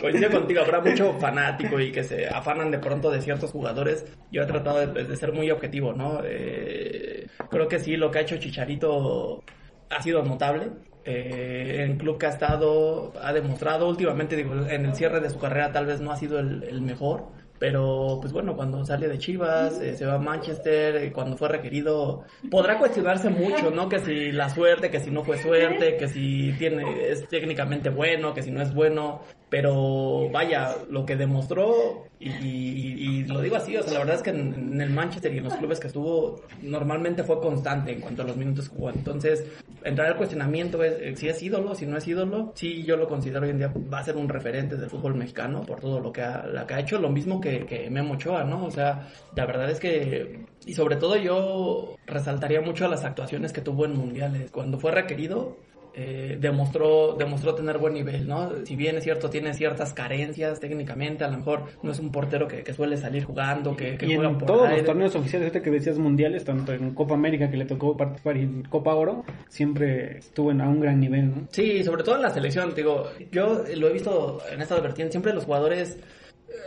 coincido 0.00 0.30
contigo, 0.30 0.60
habrá 0.62 0.80
mucho 0.80 1.12
fanático 1.20 1.78
y 1.78 1.92
que 1.92 2.02
se 2.02 2.26
afanan 2.26 2.70
de 2.70 2.78
pronto 2.78 3.10
de 3.10 3.20
ciertos 3.20 3.50
jugadores. 3.50 4.04
Yo 4.30 4.42
he 4.42 4.46
tratado 4.46 4.86
de, 4.86 5.04
de 5.04 5.16
ser 5.16 5.32
muy 5.32 5.50
objetivo, 5.50 5.92
¿no? 5.92 6.20
Eh, 6.24 7.26
creo 7.50 7.68
que 7.68 7.78
sí, 7.78 7.96
lo 7.96 8.10
que 8.10 8.20
ha 8.20 8.22
hecho 8.22 8.38
Chicharito 8.38 9.42
ha 9.90 10.02
sido 10.02 10.22
notable. 10.22 10.68
Eh, 11.04 11.82
en 11.82 11.98
club 11.98 12.16
que 12.16 12.26
ha 12.26 12.30
estado 12.30 13.12
ha 13.20 13.32
demostrado 13.32 13.88
últimamente, 13.88 14.36
digo, 14.36 14.54
en 14.54 14.86
el 14.86 14.94
cierre 14.94 15.20
de 15.20 15.30
su 15.30 15.38
carrera 15.38 15.72
tal 15.72 15.86
vez 15.86 16.00
no 16.00 16.12
ha 16.12 16.16
sido 16.16 16.38
el, 16.38 16.62
el 16.62 16.80
mejor, 16.80 17.26
pero 17.62 18.18
pues 18.20 18.32
bueno, 18.32 18.56
cuando 18.56 18.84
sale 18.84 19.06
de 19.06 19.18
Chivas, 19.18 19.80
eh, 19.80 19.96
se 19.96 20.04
va 20.04 20.14
a 20.14 20.18
Manchester, 20.18 20.96
eh, 20.96 21.12
cuando 21.12 21.36
fue 21.36 21.48
requerido, 21.48 22.24
podrá 22.50 22.76
cuestionarse 22.76 23.30
mucho, 23.30 23.70
¿no? 23.70 23.88
Que 23.88 24.00
si 24.00 24.32
la 24.32 24.48
suerte, 24.48 24.90
que 24.90 24.98
si 24.98 25.12
no 25.12 25.22
fue 25.22 25.38
suerte, 25.38 25.96
que 25.96 26.08
si 26.08 26.52
tiene 26.58 27.08
es 27.08 27.28
técnicamente 27.28 27.88
bueno, 27.88 28.34
que 28.34 28.42
si 28.42 28.50
no 28.50 28.60
es 28.62 28.74
bueno, 28.74 29.22
pero 29.52 30.30
vaya, 30.30 30.76
lo 30.88 31.04
que 31.04 31.14
demostró, 31.14 32.06
y, 32.18 33.24
lo 33.24 33.42
digo 33.42 33.56
así, 33.56 33.76
o 33.76 33.82
sea, 33.82 33.92
la 33.92 33.98
verdad 33.98 34.14
es 34.14 34.22
que 34.22 34.30
en, 34.30 34.80
el 34.80 34.88
Manchester 34.88 35.30
y 35.34 35.36
en 35.36 35.44
los 35.44 35.52
clubes 35.56 35.78
que 35.78 35.88
estuvo, 35.88 36.40
normalmente 36.62 37.22
fue 37.22 37.38
constante 37.38 37.92
en 37.92 38.00
cuanto 38.00 38.22
a 38.22 38.24
los 38.24 38.38
minutos 38.38 38.70
que 38.70 38.76
jugó. 38.76 38.88
Entonces, 38.88 39.44
entrar 39.84 40.08
al 40.08 40.16
cuestionamiento 40.16 40.82
es 40.82 40.94
eh, 41.02 41.16
si 41.16 41.28
es 41.28 41.42
ídolo, 41.42 41.74
si 41.74 41.84
no 41.84 41.98
es 41.98 42.08
ídolo, 42.08 42.52
sí 42.54 42.82
yo 42.84 42.96
lo 42.96 43.08
considero 43.08 43.44
hoy 43.44 43.50
en 43.50 43.58
día 43.58 43.70
va 43.92 43.98
a 43.98 44.04
ser 44.04 44.16
un 44.16 44.30
referente 44.30 44.76
del 44.76 44.88
fútbol 44.88 45.16
mexicano 45.16 45.60
por 45.66 45.80
todo 45.80 46.00
lo 46.00 46.14
que 46.14 46.22
ha, 46.22 46.46
lo 46.46 46.66
que 46.66 46.72
ha 46.72 46.80
hecho, 46.80 46.98
lo 46.98 47.10
mismo 47.10 47.38
que, 47.38 47.66
que 47.66 47.90
Memo 47.90 48.14
Ochoa, 48.14 48.44
¿no? 48.44 48.64
O 48.64 48.70
sea, 48.70 49.10
la 49.36 49.44
verdad 49.44 49.70
es 49.70 49.80
que, 49.80 50.46
y 50.64 50.72
sobre 50.72 50.96
todo 50.96 51.16
yo 51.16 51.96
resaltaría 52.06 52.62
mucho 52.62 52.88
las 52.88 53.04
actuaciones 53.04 53.52
que 53.52 53.60
tuvo 53.60 53.84
en 53.84 53.98
mundiales. 53.98 54.50
Cuando 54.50 54.78
fue 54.78 54.92
requerido, 54.92 55.58
eh, 55.94 56.38
demostró, 56.40 57.14
demostró 57.18 57.54
tener 57.54 57.78
buen 57.78 57.94
nivel, 57.94 58.26
¿no? 58.26 58.50
Si 58.64 58.76
bien 58.76 58.96
es 58.96 59.04
cierto, 59.04 59.28
tiene 59.28 59.52
ciertas 59.54 59.92
carencias 59.92 60.58
técnicamente, 60.58 61.24
a 61.24 61.28
lo 61.28 61.38
mejor 61.38 61.64
no 61.82 61.92
es 61.92 61.98
un 61.98 62.10
portero 62.10 62.48
que, 62.48 62.62
que 62.62 62.72
suele 62.72 62.96
salir 62.96 63.24
jugando, 63.24 63.76
que, 63.76 63.98
que 63.98 64.06
y 64.06 64.14
juega 64.14 64.30
en 64.30 64.38
por 64.38 64.46
todos 64.46 64.62
aire. 64.68 64.78
los 64.78 64.86
torneos 64.86 65.14
oficiales, 65.14 65.48
ahorita 65.48 65.62
que 65.62 65.70
decías 65.70 65.98
mundiales, 65.98 66.44
tanto 66.44 66.72
en 66.72 66.94
Copa 66.94 67.14
América 67.14 67.50
que 67.50 67.56
le 67.58 67.66
tocó 67.66 67.96
participar 67.96 68.36
y 68.38 68.40
en 68.42 68.62
Copa 68.64 68.94
Oro, 68.94 69.24
siempre 69.48 70.18
estuvo 70.18 70.50
en, 70.50 70.60
a 70.62 70.68
un 70.68 70.80
gran 70.80 70.98
nivel, 70.98 71.28
¿no? 71.30 71.48
Sí, 71.50 71.82
sobre 71.84 72.02
todo 72.04 72.16
en 72.16 72.22
la 72.22 72.30
selección, 72.30 72.74
digo, 72.74 73.10
yo 73.30 73.62
lo 73.76 73.88
he 73.88 73.92
visto 73.92 74.40
en 74.50 74.62
esta 74.62 74.80
vertiente, 74.80 75.12
siempre 75.12 75.34
los 75.34 75.44
jugadores, 75.44 75.98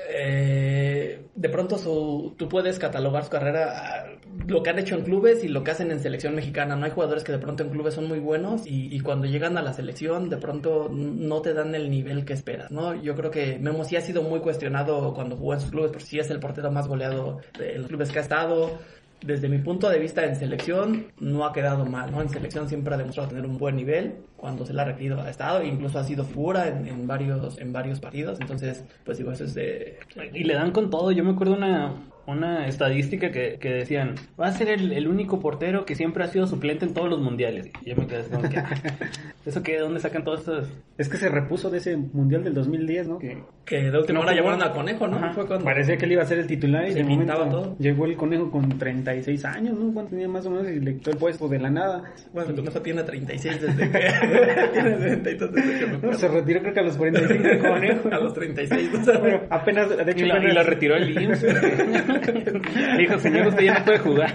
eh, 0.10 1.26
de 1.36 1.50
pronto 1.50 1.78
su, 1.78 2.34
tú 2.38 2.48
puedes 2.48 2.80
catalogar 2.80 3.24
su 3.24 3.30
carrera, 3.30 4.15
lo 4.48 4.64
que 4.64 4.70
han 4.70 4.80
hecho 4.80 4.96
en 4.96 5.04
clubes 5.04 5.44
y 5.44 5.48
lo 5.48 5.64
que 5.64 5.72
hacen 5.72 5.92
en 5.92 6.00
selección 6.00 6.36
mexicana, 6.36 6.76
no 6.76 6.86
hay 6.86 6.92
jugadores 6.92 7.24
que 7.24 7.32
de 7.32 7.40
pronto 7.40 7.64
en 7.64 7.70
clubes 7.70 7.94
son 7.94 8.08
muy 8.08 8.20
buenos 8.20 8.64
y, 8.66 9.00
cuando 9.00 9.28
llegan 9.28 9.58
a 9.58 9.62
la 9.62 9.74
selección 9.74 10.30
de 10.30 10.38
pronto 10.38 10.90
no 10.90 11.42
te 11.42 11.54
dan 11.54 11.76
el 11.76 11.90
nivel 11.90 12.26
que 12.26 12.34
esperas, 12.34 12.72
¿no? 12.72 12.96
Yo 12.96 13.16
creo 13.16 13.30
que 13.30 13.60
Memo 13.60 13.84
sí 13.84 13.96
ha 13.96 14.02
sido 14.02 14.24
muy 14.24 14.40
cuestionado 14.40 15.14
cuando 15.14 15.36
jugó 15.36 15.54
en 15.54 15.62
sus 15.62 15.70
clubes, 15.70 15.92
porque 15.92 16.06
sí 16.06 16.18
es 16.18 16.30
el 16.32 16.40
portero 16.40 16.72
más 16.72 16.88
goleado 16.88 17.40
de 17.60 17.78
los 17.78 17.88
clubes 17.88 18.12
que 18.12 18.20
ha 18.20 18.22
estado, 18.24 18.80
desde 19.22 19.50
mi 19.50 19.58
punto 19.60 19.90
de 19.90 20.00
vista 20.00 20.26
en 20.26 20.36
selección 20.36 21.08
no 21.20 21.46
ha 21.46 21.54
quedado 21.54 21.86
mal, 21.86 22.12
¿no? 22.12 22.22
En 22.22 22.30
selección 22.30 22.68
siempre 22.68 22.94
ha 22.94 22.98
demostrado 22.98 23.30
tener 23.30 23.46
un 23.46 23.58
buen 23.58 23.76
nivel, 23.76 24.16
cuando 24.38 24.66
se 24.66 24.74
le 24.74 24.82
ha 24.82 24.86
requerido 24.86 25.20
ha 25.22 25.30
estado, 25.30 25.64
incluso 25.64 26.00
ha 26.00 26.04
sido 26.04 26.26
en, 26.64 26.88
en 26.88 27.08
varios 27.08 27.58
en 27.58 27.74
varios 27.74 28.00
partidos, 28.00 28.40
entonces 28.40 28.84
pues 29.04 29.18
digo, 29.18 29.32
eso 29.32 29.46
es 29.46 29.54
de... 29.54 29.98
Y 30.34 30.44
le 30.44 30.54
dan 30.54 30.72
con 30.72 30.90
todo. 30.90 31.12
Yo 31.12 31.24
me 31.24 31.32
acuerdo 31.32 31.54
una, 31.54 31.94
una 32.28 32.68
estadística 32.68 33.32
que, 33.32 33.58
que 33.60 33.70
decían, 33.70 34.16
va 34.40 34.48
a 34.48 34.52
ser 34.52 34.70
el, 34.70 34.92
el 34.92 35.08
único 35.08 35.40
portero 35.40 35.86
que 35.86 35.96
siempre 35.96 36.24
ha 36.24 36.28
sido 36.28 36.48
suplente 36.48 36.86
en 36.86 36.94
todos 36.94 37.10
los 37.10 37.20
mundiales. 37.22 37.70
Y 37.84 37.90
yo 37.90 37.96
me 37.96 38.08
quedé 38.08 38.20
así 38.20 38.30
como 38.32 38.50
que, 38.50 38.62
¿eso 39.46 39.64
qué? 39.64 39.74
¿De 39.74 39.80
dónde 39.80 40.00
sacan 40.00 40.24
todas 40.24 40.42
estas? 40.42 40.68
Es 40.98 41.10
que 41.10 41.18
se 41.18 41.30
repuso 41.30 41.70
de 41.70 41.78
ese 41.80 41.98
mundial 41.98 42.44
del 42.44 42.54
2010, 42.54 43.08
¿no? 43.08 43.20
Que 43.20 43.38
Que 43.66 43.92
de 43.92 43.98
última 43.98 44.20
No 44.20 44.26
hora 44.26 44.34
llamaron 44.34 44.62
al 44.62 44.72
conejo, 44.72 45.08
¿no? 45.08 45.34
Fue 45.34 45.46
cuando... 45.46 45.66
parecía 45.66 45.98
que 45.98 46.06
él 46.06 46.14
iba 46.14 46.24
a 46.24 46.26
ser 46.26 46.40
el 46.40 46.48
titular 46.48 46.88
y 46.88 46.94
Se 46.94 47.00
de 47.00 47.04
momento 47.04 47.34
todo. 47.50 47.76
llegó 47.80 48.06
el 48.06 48.16
conejo 48.16 48.50
con 48.52 48.70
36 48.78 49.46
años, 49.46 49.78
¿no? 49.78 49.94
¿Cuánto 49.94 50.12
tenía 50.12 50.28
más 50.28 50.46
o 50.46 50.52
menos? 50.52 50.70
Y 50.70 50.80
le 50.80 50.94
quitó 50.96 51.12
el 51.12 51.18
puesto 51.18 51.48
de 51.48 51.60
la 51.60 51.70
nada. 51.70 52.04
Bueno, 52.34 52.50
el 52.52 52.56
conejo 52.56 52.82
tiene 52.82 53.04
36 53.04 53.62
desde 53.62 53.92
que... 53.92 54.00
tiene 54.74 54.92
32 54.98 55.52
desde 55.54 55.80
que 55.80 55.86
me 55.88 55.98
No, 56.00 56.14
se 56.14 56.28
retiró 56.28 56.62
creo 56.62 56.74
que 56.74 56.80
a 56.80 56.84
los 56.84 56.98
45 56.98 57.48
el 57.48 57.60
conejo. 57.60 58.10
A 58.12 58.20
los 58.20 58.34
36, 58.34 58.90
o 58.94 59.04
sea, 59.04 59.22
Pero 59.22 59.42
apenas, 59.50 59.90
de 59.90 59.96
Y 60.06 60.10
hecho, 60.10 60.26
la, 60.26 60.36
y 60.36 60.38
apenas 60.38 60.56
la 60.56 60.64
retiró 60.64 60.96
el 60.96 61.22
IMSS. 61.22 61.46
Dijo, 62.98 63.20
señor, 63.20 63.48
usted 63.48 63.64
ya 63.64 63.80
no 63.80 63.86
puede 63.86 64.00
jugar. 64.00 64.34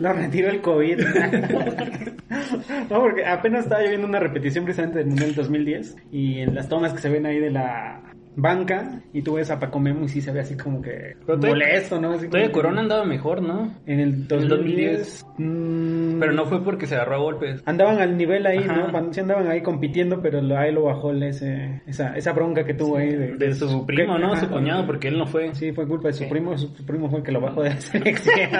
lo 0.00 0.12
retiró 0.12 0.50
el 0.50 0.60
COVID. 0.60 0.98
no, 2.90 3.00
porque 3.00 3.26
apenas 3.26 3.64
estaba 3.64 3.82
yo 3.82 3.88
viendo 3.88 4.06
una 4.06 4.20
repetición 4.20 4.64
precisamente 4.64 4.98
del 4.98 5.08
Mundial 5.08 5.34
2010 5.34 5.96
y 6.12 6.40
en 6.40 6.54
las 6.54 6.68
tomas 6.68 6.92
que 6.92 7.00
se 7.00 7.08
ven 7.08 7.26
ahí 7.26 7.38
de 7.38 7.50
la 7.50 8.07
banca 8.40 9.00
y 9.12 9.22
tú 9.22 9.34
ves 9.34 9.50
a 9.50 9.58
Paco 9.58 9.80
Memo 9.80 10.04
y 10.04 10.08
sí 10.08 10.20
se 10.20 10.30
ve 10.30 10.40
así 10.40 10.56
como 10.56 10.80
que 10.80 11.16
Pero 11.26 11.38
molesto, 11.38 12.00
¿no? 12.00 12.12
Así 12.12 12.28
Todavía 12.28 12.52
Corona 12.52 12.80
andaba 12.80 13.04
mejor, 13.04 13.42
¿no? 13.42 13.74
En 13.86 13.98
el 14.00 14.28
2010. 14.28 15.26
mm, 15.38 16.20
Pero 16.20 16.32
no 16.32 16.46
fue 16.46 16.62
porque 16.62 16.86
se 16.86 16.94
agarró 16.94 17.16
a 17.16 17.18
golpes. 17.18 17.62
Andaban 17.66 17.98
al 18.00 18.16
nivel 18.16 18.46
ahí, 18.46 18.58
Ajá. 18.58 18.90
¿no? 18.92 19.12
Sí 19.12 19.20
andaban 19.20 19.48
ahí 19.48 19.60
compitiendo, 19.62 20.22
pero 20.22 20.40
ahí 20.56 20.72
lo 20.72 20.84
bajó 20.84 21.12
ese, 21.12 21.82
esa, 21.86 22.16
esa 22.16 22.32
bronca 22.32 22.64
que 22.64 22.74
tuvo 22.74 22.96
ahí. 22.98 23.14
De, 23.14 23.36
De 23.36 23.54
su 23.54 23.84
primo, 23.84 24.18
¿no? 24.18 24.32
Ajá. 24.34 24.42
Su 24.42 24.48
cuñado, 24.50 24.86
porque 24.86 25.08
él 25.08 25.18
no 25.18 25.26
fue. 25.26 25.54
Sí, 25.54 25.72
fue 25.72 25.86
culpa 25.88 26.08
de 26.08 26.14
su 26.14 26.24
Sí. 26.24 26.30
primo. 26.30 26.56
Su, 26.56 26.68
su 26.68 26.86
primo 26.86 27.08
fue 27.10 27.18
el 27.20 27.24
que 27.24 27.32
lo 27.32 27.40
bajó 27.40 27.62
de 27.62 27.70
la 27.70 27.80
selección. 27.80 28.50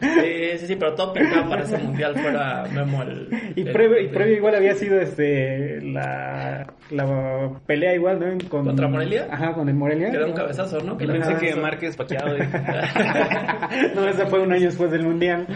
Sí, 0.00 0.58
sí, 0.58 0.66
sí, 0.66 0.76
pero 0.76 0.94
todo 0.94 1.12
pintaba 1.12 1.48
para 1.48 1.62
ese 1.62 1.78
mundial 1.78 2.14
fuera 2.16 2.64
Memo 2.74 3.02
el... 3.02 3.28
y, 3.54 3.60
el- 3.62 3.72
previo, 3.72 4.00
y 4.00 4.08
previo 4.08 4.36
igual 4.36 4.54
había 4.54 4.74
sido 4.74 5.00
este 5.00 5.80
la, 5.82 6.66
la 6.90 7.50
pelea 7.66 7.94
igual, 7.94 8.18
¿no? 8.20 8.48
Con, 8.48 8.64
¿Contra 8.80 8.88
Morelia? 8.88 9.28
Ajá, 9.30 9.52
con 9.54 9.68
el 9.68 9.74
Morelia. 9.74 10.10
Que 10.10 10.16
era 10.16 10.26
un 10.26 10.32
cabezazo, 10.32 10.80
¿no? 10.80 10.96
Que 10.96 11.06
Yo 11.06 11.12
pensé 11.12 11.34
que 11.36 11.54
Márquez 11.56 11.96
paqueado. 11.96 12.36
y- 12.36 12.40
no, 13.94 14.08
ese 14.08 14.26
fue 14.26 14.40
un 14.40 14.52
año 14.52 14.66
después 14.66 14.90
del 14.90 15.02
Mundial. 15.04 15.46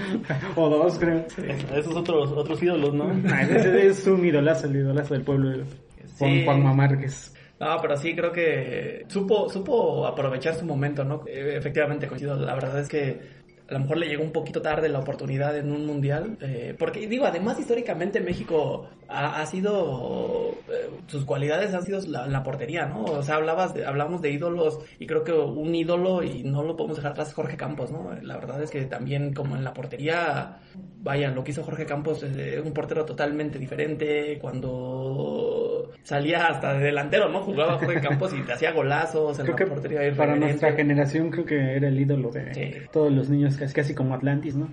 o 0.57 0.69
dos, 0.69 0.99
creo. 0.99 1.25
Esos 1.75 1.95
otros, 1.97 2.33
otros 2.33 2.63
ídolos, 2.63 2.95
¿no? 2.95 3.11
Ah, 3.33 3.43
ese 3.43 3.87
es 3.87 4.07
un 4.07 4.25
idolazo, 4.25 4.67
el 4.67 4.77
idolazo 4.77 5.15
del 5.15 5.23
pueblo. 5.25 5.65
Juan, 6.19 6.31
Sí. 6.31 6.45
Juanma 6.45 6.73
Márquez. 6.75 7.35
No, 7.59 7.77
pero 7.81 7.97
sí 7.97 8.15
creo 8.15 8.31
que 8.33 9.05
supo, 9.09 9.49
supo 9.49 10.07
aprovechar 10.07 10.55
su 10.55 10.65
momento, 10.67 11.05
¿no? 11.05 11.23
Eh, 11.27 11.55
efectivamente, 11.57 12.07
coincido. 12.07 12.37
La 12.37 12.55
verdad 12.55 12.79
es 12.81 12.89
que 12.89 13.21
a 13.75 13.79
lo 13.79 13.85
mejor 13.85 13.99
le 13.99 14.07
llegó 14.07 14.23
un 14.23 14.33
poquito 14.33 14.63
tarde 14.63 14.89
la 14.89 15.01
oportunidad 15.01 15.57
en 15.57 15.73
un 15.73 15.85
mundial. 15.87 16.39
eh, 16.41 16.75
porque, 16.79 17.07
digo, 17.09 17.27
además, 17.27 17.59
históricamente 17.59 18.21
México 18.21 18.89
ha, 19.09 19.41
ha 19.41 19.47
sido. 19.47 20.53
eh, 20.69 20.91
sus 21.07 21.25
cualidades 21.25 21.75
han 21.75 21.83
sido 21.83 22.01
la, 22.07 22.27
la 22.27 22.43
portería, 22.43 22.87
¿no? 22.87 23.05
O 23.05 23.23
sea, 23.23 23.37
hablabas 23.37 23.75
de, 23.75 23.85
hablamos 23.85 24.23
de 24.23 24.31
ídolos 24.31 24.79
y 24.99 25.07
creo 25.07 25.25
que 25.25 25.33
un 25.33 25.75
ídolo, 25.75 26.23
y 26.23 26.43
no 26.45 26.63
lo 26.63 26.77
podemos 26.77 26.97
dejar 26.97 27.13
atrás, 27.13 27.29
es 27.29 27.35
Jorge 27.35 27.57
Campos, 27.57 27.91
¿no? 27.91 28.11
La 28.23 28.37
verdad 28.37 28.63
es 28.63 28.71
que 28.71 28.85
también, 28.85 29.35
como 29.35 29.57
en 29.57 29.65
la 29.65 29.73
portería, 29.75 30.59
vaya, 31.03 31.31
lo 31.31 31.43
que 31.45 31.51
hizo 31.51 31.63
Jorge 31.65 31.85
Campos 31.87 32.23
es 32.23 32.65
un 32.65 32.73
portero 32.73 33.05
totalmente 33.05 33.59
diferente. 33.59 34.39
Cuando 34.41 35.44
salía 36.03 36.47
hasta 36.49 36.75
de 36.75 36.85
delantero, 36.87 37.29
¿no? 37.29 37.41
Jugaba 37.41 37.79
Jorge 37.79 38.01
Campos 38.01 38.33
y 38.35 38.43
te 38.43 38.53
hacía 38.53 38.73
golazos 38.73 39.39
en 39.39 39.45
Creo 39.47 39.57
la 39.57 39.65
que 39.65 39.67
portería 39.71 40.17
para 40.17 40.37
nuestra 40.37 40.73
generación 40.73 41.31
creo 41.31 41.45
que 41.45 41.77
era 41.77 41.89
el 41.89 41.99
ídolo 41.99 42.31
de 42.31 42.53
Sí. 42.55 42.73
todos 42.93 43.13
los 43.13 43.29
niños, 43.31 43.57
casi, 43.57 43.73
casi 43.75 43.95
como 43.95 44.15
Atlantis, 44.15 44.57
¿no? 44.57 44.69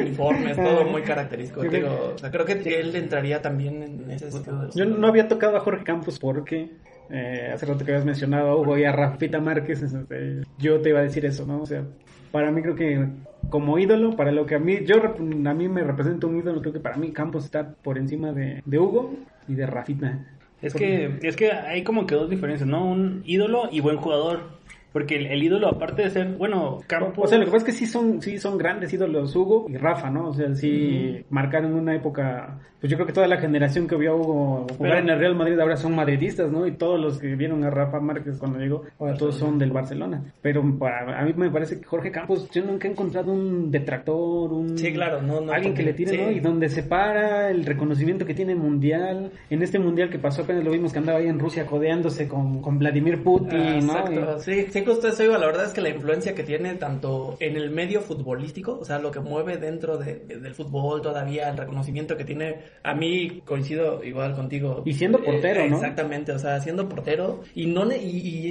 uniformes, 0.00 0.56
todo 0.56 0.84
muy 0.84 1.02
característico. 1.02 1.62
Digo, 1.62 1.70
creo- 1.72 2.14
o 2.14 2.18
sea, 2.18 2.30
creo 2.30 2.44
que 2.44 2.52
él 2.80 2.94
entraría 2.94 3.40
también 3.42 3.82
en 3.82 4.10
ese 4.10 4.28
Yo 4.74 4.84
no 4.84 5.06
había 5.06 5.28
tocado 5.28 5.56
a 5.56 5.60
Jorge 5.60 5.84
Campos 5.84 6.18
porque 6.18 6.70
eh, 7.10 7.50
hace 7.52 7.66
rato 7.66 7.84
que 7.84 7.92
habías 7.92 8.04
mencionado 8.06 8.48
a 8.48 8.56
Hugo 8.56 8.78
y 8.78 8.84
a 8.84 8.92
Rafita 8.92 9.38
Márquez, 9.40 9.82
este, 9.82 10.40
yo 10.58 10.80
te 10.80 10.88
iba 10.90 11.00
a 11.00 11.02
decir 11.02 11.24
eso, 11.26 11.44
¿no? 11.46 11.60
O 11.60 11.66
sea, 11.66 11.84
para 12.32 12.50
mí 12.50 12.62
creo 12.62 12.74
que 12.74 13.06
como 13.50 13.78
ídolo, 13.78 14.16
para 14.16 14.32
lo 14.32 14.46
que 14.46 14.54
a 14.54 14.58
mí, 14.58 14.78
yo 14.86 14.96
a 14.96 15.54
mí 15.54 15.68
me 15.68 15.84
representa 15.84 16.26
un 16.26 16.38
ídolo, 16.38 16.60
creo 16.62 16.72
que 16.72 16.80
para 16.80 16.96
mí 16.96 17.12
Campos 17.12 17.44
está 17.44 17.74
por 17.82 17.98
encima 17.98 18.32
de, 18.32 18.62
de 18.64 18.78
Hugo 18.78 19.14
y 19.48 19.54
de 19.54 19.66
Rafita. 19.66 20.26
Es 20.62 20.72
que, 20.72 21.18
es 21.22 21.36
que 21.36 21.52
hay 21.52 21.82
como 21.84 22.06
que 22.06 22.14
dos 22.14 22.30
diferencias, 22.30 22.68
¿no? 22.68 22.86
Un 22.86 23.22
ídolo 23.26 23.68
y 23.70 23.80
buen 23.80 23.98
jugador. 23.98 24.58
Porque 24.94 25.16
el, 25.16 25.26
el 25.26 25.42
ídolo, 25.42 25.68
aparte 25.68 26.02
de 26.02 26.10
ser, 26.10 26.28
bueno, 26.38 26.78
Campos... 26.86 27.24
O 27.24 27.28
sea, 27.28 27.36
lo 27.36 27.44
que 27.44 27.50
pasa 27.50 27.66
es 27.66 27.72
que 27.74 27.78
sí 27.78 27.84
son, 27.86 28.22
sí 28.22 28.38
son 28.38 28.56
grandes 28.56 28.90
ídolos 28.94 29.34
Hugo 29.36 29.66
y 29.68 29.76
Rafa, 29.76 30.08
¿no? 30.08 30.28
O 30.28 30.32
sea, 30.32 30.54
sí 30.54 31.26
marcaron 31.30 31.74
una 31.74 31.94
época. 31.96 32.60
Pues 32.80 32.90
yo 32.90 32.96
creo 32.98 33.06
que 33.06 33.12
toda 33.14 33.26
la 33.26 33.38
generación 33.38 33.88
que 33.88 33.96
vio 33.96 34.12
a 34.12 34.14
Hugo 34.14 34.66
jugar 34.76 34.92
Pero- 34.92 34.98
en 34.98 35.08
el 35.08 35.18
Real 35.18 35.34
Madrid 35.34 35.58
ahora 35.58 35.76
son 35.76 35.94
madridistas, 35.96 36.52
¿no? 36.52 36.66
Y 36.66 36.72
todos 36.76 37.00
los 37.00 37.18
que 37.18 37.34
vieron 37.34 37.64
a 37.64 37.70
Rafa 37.70 37.98
Márquez 37.98 38.38
cuando 38.38 38.58
llegó, 38.58 38.82
ahora 39.00 39.14
todos 39.16 39.36
son 39.36 39.58
del 39.58 39.72
Barcelona. 39.72 40.22
Pero 40.42 40.62
para, 40.78 41.18
a 41.18 41.24
mí 41.24 41.32
me 41.36 41.50
parece 41.50 41.80
que 41.80 41.84
Jorge 41.86 42.10
Campos, 42.12 42.48
yo 42.52 42.62
nunca 42.64 42.86
he 42.86 42.90
encontrado 42.92 43.32
un 43.32 43.70
detractor, 43.70 44.52
un. 44.52 44.76
Sí, 44.78 44.92
claro, 44.92 45.20
no, 45.22 45.40
no, 45.40 45.52
alguien 45.52 45.74
que 45.74 45.82
le 45.82 45.94
tire, 45.94 46.16
¿no? 46.24 46.30
Y 46.30 46.40
donde 46.40 46.68
se 46.68 46.82
para 46.84 47.50
el 47.50 47.64
reconocimiento 47.64 48.24
que 48.26 48.34
tiene 48.34 48.52
el 48.52 48.58
mundial. 48.58 49.32
En 49.50 49.62
este 49.62 49.78
mundial 49.78 50.08
que 50.10 50.18
pasó 50.18 50.42
apenas 50.42 50.62
lo 50.62 50.70
vimos 50.70 50.92
que 50.92 50.98
andaba 50.98 51.18
ahí 51.18 51.26
en 51.26 51.38
Rusia 51.40 51.66
codeándose 51.66 52.28
con, 52.28 52.60
con 52.62 52.78
Vladimir 52.78 53.22
Putin, 53.24 53.58
Ah, 53.60 53.80
¿no? 53.80 53.98
Exacto, 53.98 54.38
sí, 54.40 54.66
sí, 54.68 54.83
justo 54.84 55.08
eso 55.08 55.24
iba. 55.24 55.38
La 55.38 55.46
verdad 55.46 55.64
es 55.66 55.72
que 55.72 55.80
la 55.80 55.88
influencia 55.90 56.34
que 56.34 56.42
tiene 56.42 56.74
tanto 56.74 57.36
en 57.40 57.56
el 57.56 57.70
medio 57.70 58.00
futbolístico, 58.00 58.78
o 58.80 58.84
sea, 58.84 58.98
lo 58.98 59.10
que 59.10 59.20
mueve 59.20 59.56
dentro 59.56 59.96
de- 59.98 60.16
de- 60.26 60.38
del 60.40 60.54
fútbol 60.54 61.02
todavía, 61.02 61.48
el 61.50 61.56
reconocimiento 61.56 62.16
que 62.16 62.24
tiene, 62.24 62.56
a 62.82 62.94
mí 62.94 63.42
coincido 63.44 64.02
igual 64.04 64.34
contigo. 64.34 64.82
Y 64.84 64.92
siendo 64.94 65.18
portero, 65.22 65.60
Eh, 65.60 65.68
¿no? 65.70 65.76
Exactamente, 65.76 66.32
o 66.32 66.38
sea, 66.38 66.60
siendo 66.60 66.88
portero, 66.88 67.40
y 67.54 67.66
no 67.66 67.84
y, 67.92 67.96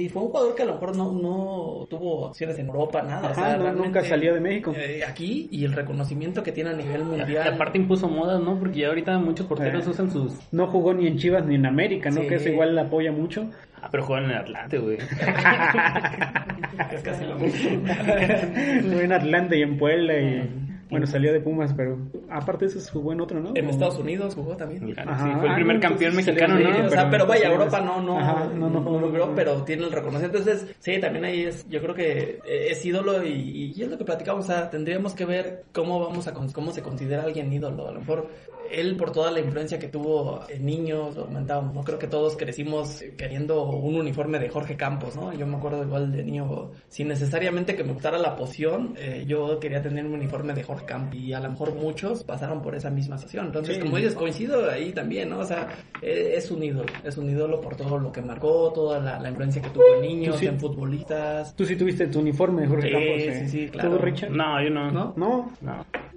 y 0.04 0.08
fue 0.08 0.22
un 0.22 0.28
jugador 0.28 0.54
que 0.54 0.62
a 0.62 0.66
lo 0.66 0.74
mejor 0.74 0.96
no, 0.96 1.12
no 1.12 1.86
tuvo 1.88 2.28
acciones 2.28 2.58
en 2.58 2.66
Europa, 2.66 3.02
nada. 3.02 3.28
o 3.28 3.32
Ajá, 3.32 3.34
sea, 3.34 3.56
no, 3.56 3.62
realmente, 3.64 3.86
nunca 3.88 4.04
salió 4.04 4.34
de 4.34 4.40
México. 4.40 4.72
eh, 4.76 5.02
aquí, 5.06 5.48
y 5.50 5.64
el 5.64 5.72
reconocimiento 5.72 6.42
que 6.42 6.52
tiene 6.52 6.70
a 6.70 6.74
nivel 6.74 7.00
Y 7.00 7.04
mundial. 7.04 7.54
aparte 7.54 7.78
impuso 7.78 8.08
modas, 8.08 8.40
¿no? 8.40 8.58
Porque 8.58 8.80
ya 8.80 8.88
ahorita 8.88 9.18
muchos 9.18 9.46
porteros 9.46 9.86
Eh. 9.86 9.90
usan 9.90 10.10
sus... 10.10 10.32
No 10.52 10.66
jugó 10.68 10.94
ni 10.94 11.06
en 11.06 11.18
Chivas 11.18 11.44
ni 11.46 11.56
en 11.56 11.66
América, 11.66 12.10
¿no? 12.10 12.20
Sí. 12.22 12.28
Que 12.28 12.36
eso 12.36 12.48
igual 12.48 12.74
le 12.74 12.80
apoya 12.82 13.12
mucho. 13.12 13.50
Ah, 13.84 13.88
pero 13.90 14.02
juegan 14.02 14.24
en 14.24 14.30
el 14.30 14.36
Atlante, 14.38 14.78
güey. 14.78 14.96
es 16.92 17.02
casi 17.02 17.26
lo 17.26 17.34
mismo. 17.36 17.82
Jugó 18.82 19.00
en 19.00 19.12
Atlanta 19.12 19.54
y 19.56 19.62
en 19.62 19.76
Puebla 19.76 20.18
y 20.18 20.64
bueno, 20.88 21.06
salió 21.06 21.32
de 21.32 21.40
Pumas, 21.40 21.74
pero 21.74 21.98
aparte 22.30 22.66
de 22.66 22.78
eso 22.78 22.90
jugó 22.92 23.12
en 23.12 23.20
otro, 23.20 23.40
¿no? 23.40 23.50
En 23.54 23.68
Estados 23.68 23.98
Unidos 23.98 24.34
jugó 24.34 24.56
también. 24.56 24.94
Ajá. 24.98 25.26
sí, 25.26 25.32
fue 25.40 25.48
el 25.48 25.54
primer 25.54 25.76
Ah, 25.76 25.80
campeón 25.80 26.14
mexicano, 26.16 26.56
Sí, 26.56 26.62
¿no? 26.62 26.86
o 26.86 26.90
sea, 26.90 27.10
pero 27.10 27.26
vaya, 27.26 27.48
Europa 27.50 27.80
no, 27.80 28.00
no, 28.00 28.18
Ajá, 28.18 28.50
no, 28.54 28.70
no, 28.70 28.80
no 28.80 29.00
logró, 29.00 29.34
pero 29.34 29.64
tiene 29.64 29.84
el 29.84 29.92
reconocimiento. 29.92 30.38
Entonces, 30.38 30.74
sí, 30.78 30.98
también 31.00 31.24
ahí 31.24 31.42
es, 31.44 31.68
yo 31.68 31.80
creo 31.82 31.94
que 31.94 32.38
eh, 32.46 32.68
es 32.70 32.84
ídolo 32.86 33.24
y, 33.26 33.72
y 33.76 33.82
es 33.82 33.88
lo 33.90 33.98
que 33.98 34.04
platicamos, 34.04 34.44
o 34.44 34.48
sea, 34.48 34.70
tendríamos 34.70 35.14
que 35.14 35.24
ver 35.24 35.64
cómo 35.72 35.98
vamos 35.98 36.28
a, 36.28 36.32
cómo 36.32 36.70
se 36.70 36.82
considera 36.82 37.24
alguien 37.24 37.52
ídolo. 37.52 37.88
A 37.88 37.92
lo 37.92 38.00
mejor 38.00 38.28
él 38.70 38.96
por 38.96 39.12
toda 39.12 39.30
la 39.30 39.40
influencia 39.40 39.78
que 39.78 39.88
tuvo 39.88 40.40
en 40.48 40.64
niños, 40.64 41.16
lo 41.16 41.26
comentábamos, 41.26 41.74
¿no? 41.74 41.82
Creo 41.82 41.98
que 41.98 42.06
todos 42.06 42.36
crecimos 42.36 43.02
queriendo 43.16 43.64
un 43.64 43.96
uniforme 43.96 44.38
de 44.38 44.48
Jorge 44.48 44.76
Campos, 44.76 45.16
¿no? 45.16 45.32
Yo 45.32 45.46
me 45.46 45.56
acuerdo 45.56 45.82
igual 45.82 46.12
de 46.12 46.22
niño, 46.24 46.70
sin 46.88 47.08
necesariamente 47.08 47.74
que 47.76 47.84
me 47.84 47.92
gustara 47.92 48.18
la 48.18 48.36
poción, 48.36 48.94
eh, 48.98 49.24
yo 49.26 49.58
quería 49.60 49.82
tener 49.82 50.04
un 50.06 50.14
uniforme 50.14 50.54
de 50.54 50.62
Jorge 50.62 50.84
Campos 50.86 51.14
y 51.16 51.32
a 51.32 51.40
lo 51.40 51.50
mejor 51.50 51.74
muchos 51.74 52.24
pasaron 52.24 52.62
por 52.62 52.74
esa 52.74 52.90
misma 52.90 53.16
situación. 53.18 53.46
Entonces, 53.46 53.76
Sí. 53.76 53.82
como 53.82 53.96
dices, 53.96 54.14
coincido 54.14 54.70
ahí 54.70 54.92
también, 54.92 55.30
¿no? 55.30 55.38
O 55.40 55.44
sea, 55.44 55.68
eh, 56.02 56.34
es 56.36 56.50
un 56.50 56.62
ídolo, 56.62 56.92
es 57.04 57.16
un 57.16 57.28
ídolo 57.30 57.60
por 57.60 57.76
todo 57.76 57.98
lo 57.98 58.10
que 58.12 58.22
marcó, 58.22 58.72
toda 58.74 58.98
la, 59.00 59.18
la 59.20 59.28
influencia 59.28 59.60
que 59.62 59.70
tuvo 59.70 59.84
en 59.96 60.02
niños, 60.02 60.36
sí. 60.38 60.46
en 60.46 60.58
futbolistas. 60.58 61.54
Tú 61.56 61.64
sí 61.64 61.76
tuviste 61.76 62.06
tu 62.06 62.20
uniforme 62.20 62.62
de 62.62 62.68
Jorge 62.68 62.86
Sí, 62.88 62.92
Campos. 62.92 63.08
eh. 63.22 63.40
sí, 63.44 63.48
sí, 63.50 63.68
claro. 63.68 63.90
¿Tú, 63.90 63.98
Richard? 63.98 64.30
No, 64.30 64.62
yo 64.62 64.70
no. 64.70 64.90
¿No? 64.90 65.14
No, 65.16 65.52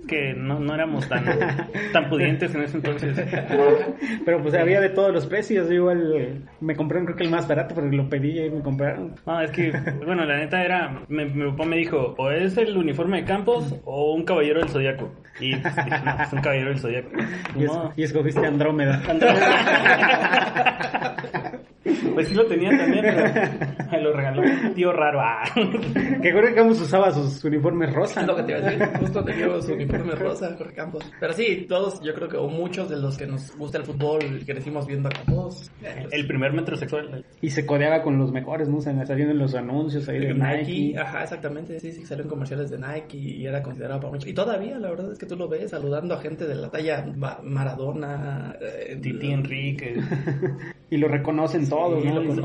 que 0.08 0.34
no, 0.34 0.60
no 0.60 0.74
éramos 0.74 1.08
tan, 1.08 1.26
tan 1.94 2.10
pudientes 2.10 2.54
en 2.56 2.64
ese 2.64 2.78
entonces. 2.78 3.16
pero 4.26 4.42
pues 4.42 4.56
había 4.56 4.82
de 4.82 4.90
todos 4.90 5.14
los 5.14 5.28
precios. 5.28 5.68
Yo 5.68 5.74
igual 5.76 6.46
me 6.60 6.76
compré 6.76 7.04
creo 7.04 7.16
que 7.16 7.24
el 7.24 7.30
más 7.30 7.48
barato, 7.48 7.76
pero 7.76 7.88
lo 7.92 8.10
pedí 8.10 8.40
y 8.40 8.50
me 8.50 8.62
compraron. 8.62 9.14
No, 9.26 9.40
es 9.42 9.52
que, 9.52 9.72
bueno, 10.06 10.26
la 10.26 10.38
neta 10.38 10.64
era, 10.64 11.02
me- 11.10 11.26
mi 11.26 11.50
papá 11.52 11.66
me 11.66 11.78
dijo, 11.78 12.16
o 12.18 12.32
es 12.32 12.58
el 12.58 12.76
uniforme 12.78 13.18
de 13.22 13.26
Campos 13.26 13.76
o 13.86 14.14
un 14.14 14.24
caballero 14.24 14.60
del 14.62 14.70
Zodiaco. 14.70 15.12
Y 15.40 15.56
pues, 15.56 15.76
dije, 15.76 15.90
no, 16.04 16.24
es 16.24 16.34
un 16.34 16.42
caballero 16.42 16.70
del 16.70 16.80
Zodiaco. 16.80 17.10
Y, 17.58 17.64
es- 17.66 17.72
y 17.96 18.04
escogiste 18.04 18.46
Andrómeda. 18.46 19.02
Pues 22.14 22.28
sí 22.28 22.34
lo 22.36 22.46
tenía 22.48 22.70
también, 22.78 23.04
pero 23.06 23.88
me 23.92 24.02
lo 24.02 24.14
regaló 24.14 24.42
un 24.42 24.74
tío 24.74 24.92
raro. 24.92 25.20
Ah. 25.22 25.44
Que 26.22 26.32
Jorge 26.32 26.54
Campos 26.56 26.82
usaba 26.82 27.12
sus 27.12 27.44
uniformes 27.44 27.94
rosa. 27.94 28.22
Es 28.22 28.28
lo 28.28 28.36
que 28.36 28.44
te 28.44 28.52
iba 28.58 28.60
a 28.68 28.70
decir, 28.72 28.88
justo 29.00 29.24
tenía 29.24 29.62
su 29.62 29.74
uniforme 29.74 30.16
rosa, 30.16 30.56
Jorge 30.58 30.74
Campos. 30.74 31.04
Pero 31.20 31.34
sí, 31.34 31.66
todos, 31.70 32.02
yo 32.02 32.14
creo 32.14 32.28
que, 32.28 32.38
o 32.38 32.48
muchos 32.48 32.90
de 32.90 32.98
los 32.98 33.18
que 33.18 33.28
nos 33.28 33.56
gusta 33.58 33.78
el 33.78 33.84
fútbol, 33.84 34.20
crecimos 34.46 34.88
viendo 34.88 35.10
a 35.10 35.12
Campos. 35.12 35.70
eh, 35.84 36.08
El 36.12 36.28
primer 36.28 36.54
metrosexual. 36.54 37.24
Y 37.42 37.50
se 37.52 37.66
codeaba 37.66 38.02
con 38.02 38.18
los 38.18 38.32
mejores, 38.32 38.68
¿no? 38.70 38.78
O 38.78 38.82
sea, 38.82 39.06
salían 39.06 39.30
en 39.30 39.38
los 39.40 39.54
anuncios 39.56 40.08
ahí 40.10 40.20
de 40.20 40.34
Nike, 40.34 40.64
Nike. 40.72 41.00
ajá, 41.00 41.24
exactamente, 41.24 41.80
sí, 41.80 41.92
sí, 41.92 42.06
salió 42.06 42.24
en 42.24 42.30
comerciales 42.30 42.70
de 42.72 42.78
Nike 42.80 43.18
y 43.18 43.46
era 43.46 43.62
considerado 43.62 44.00
para 44.00 44.14
mucho. 44.14 44.28
Y 44.30 44.34
todavía, 44.34 44.78
la 44.80 44.90
verdad 44.90 45.12
es 45.12 45.20
que 45.20 45.26
tú 45.26 45.36
lo 45.36 45.48
ves 45.48 45.70
saludando 45.70 46.16
a 46.16 46.20
gente 46.22 46.46
de 46.48 46.56
la 46.56 46.70
talla 46.70 47.06
Ma- 47.16 47.40
Maradona, 47.44 48.56
eh, 48.60 48.98
Titi 49.02 49.32
Enrique. 49.32 49.96
Y 50.90 50.98
lo 50.98 51.08
reconocen 51.10 51.68
todos, 51.68 51.77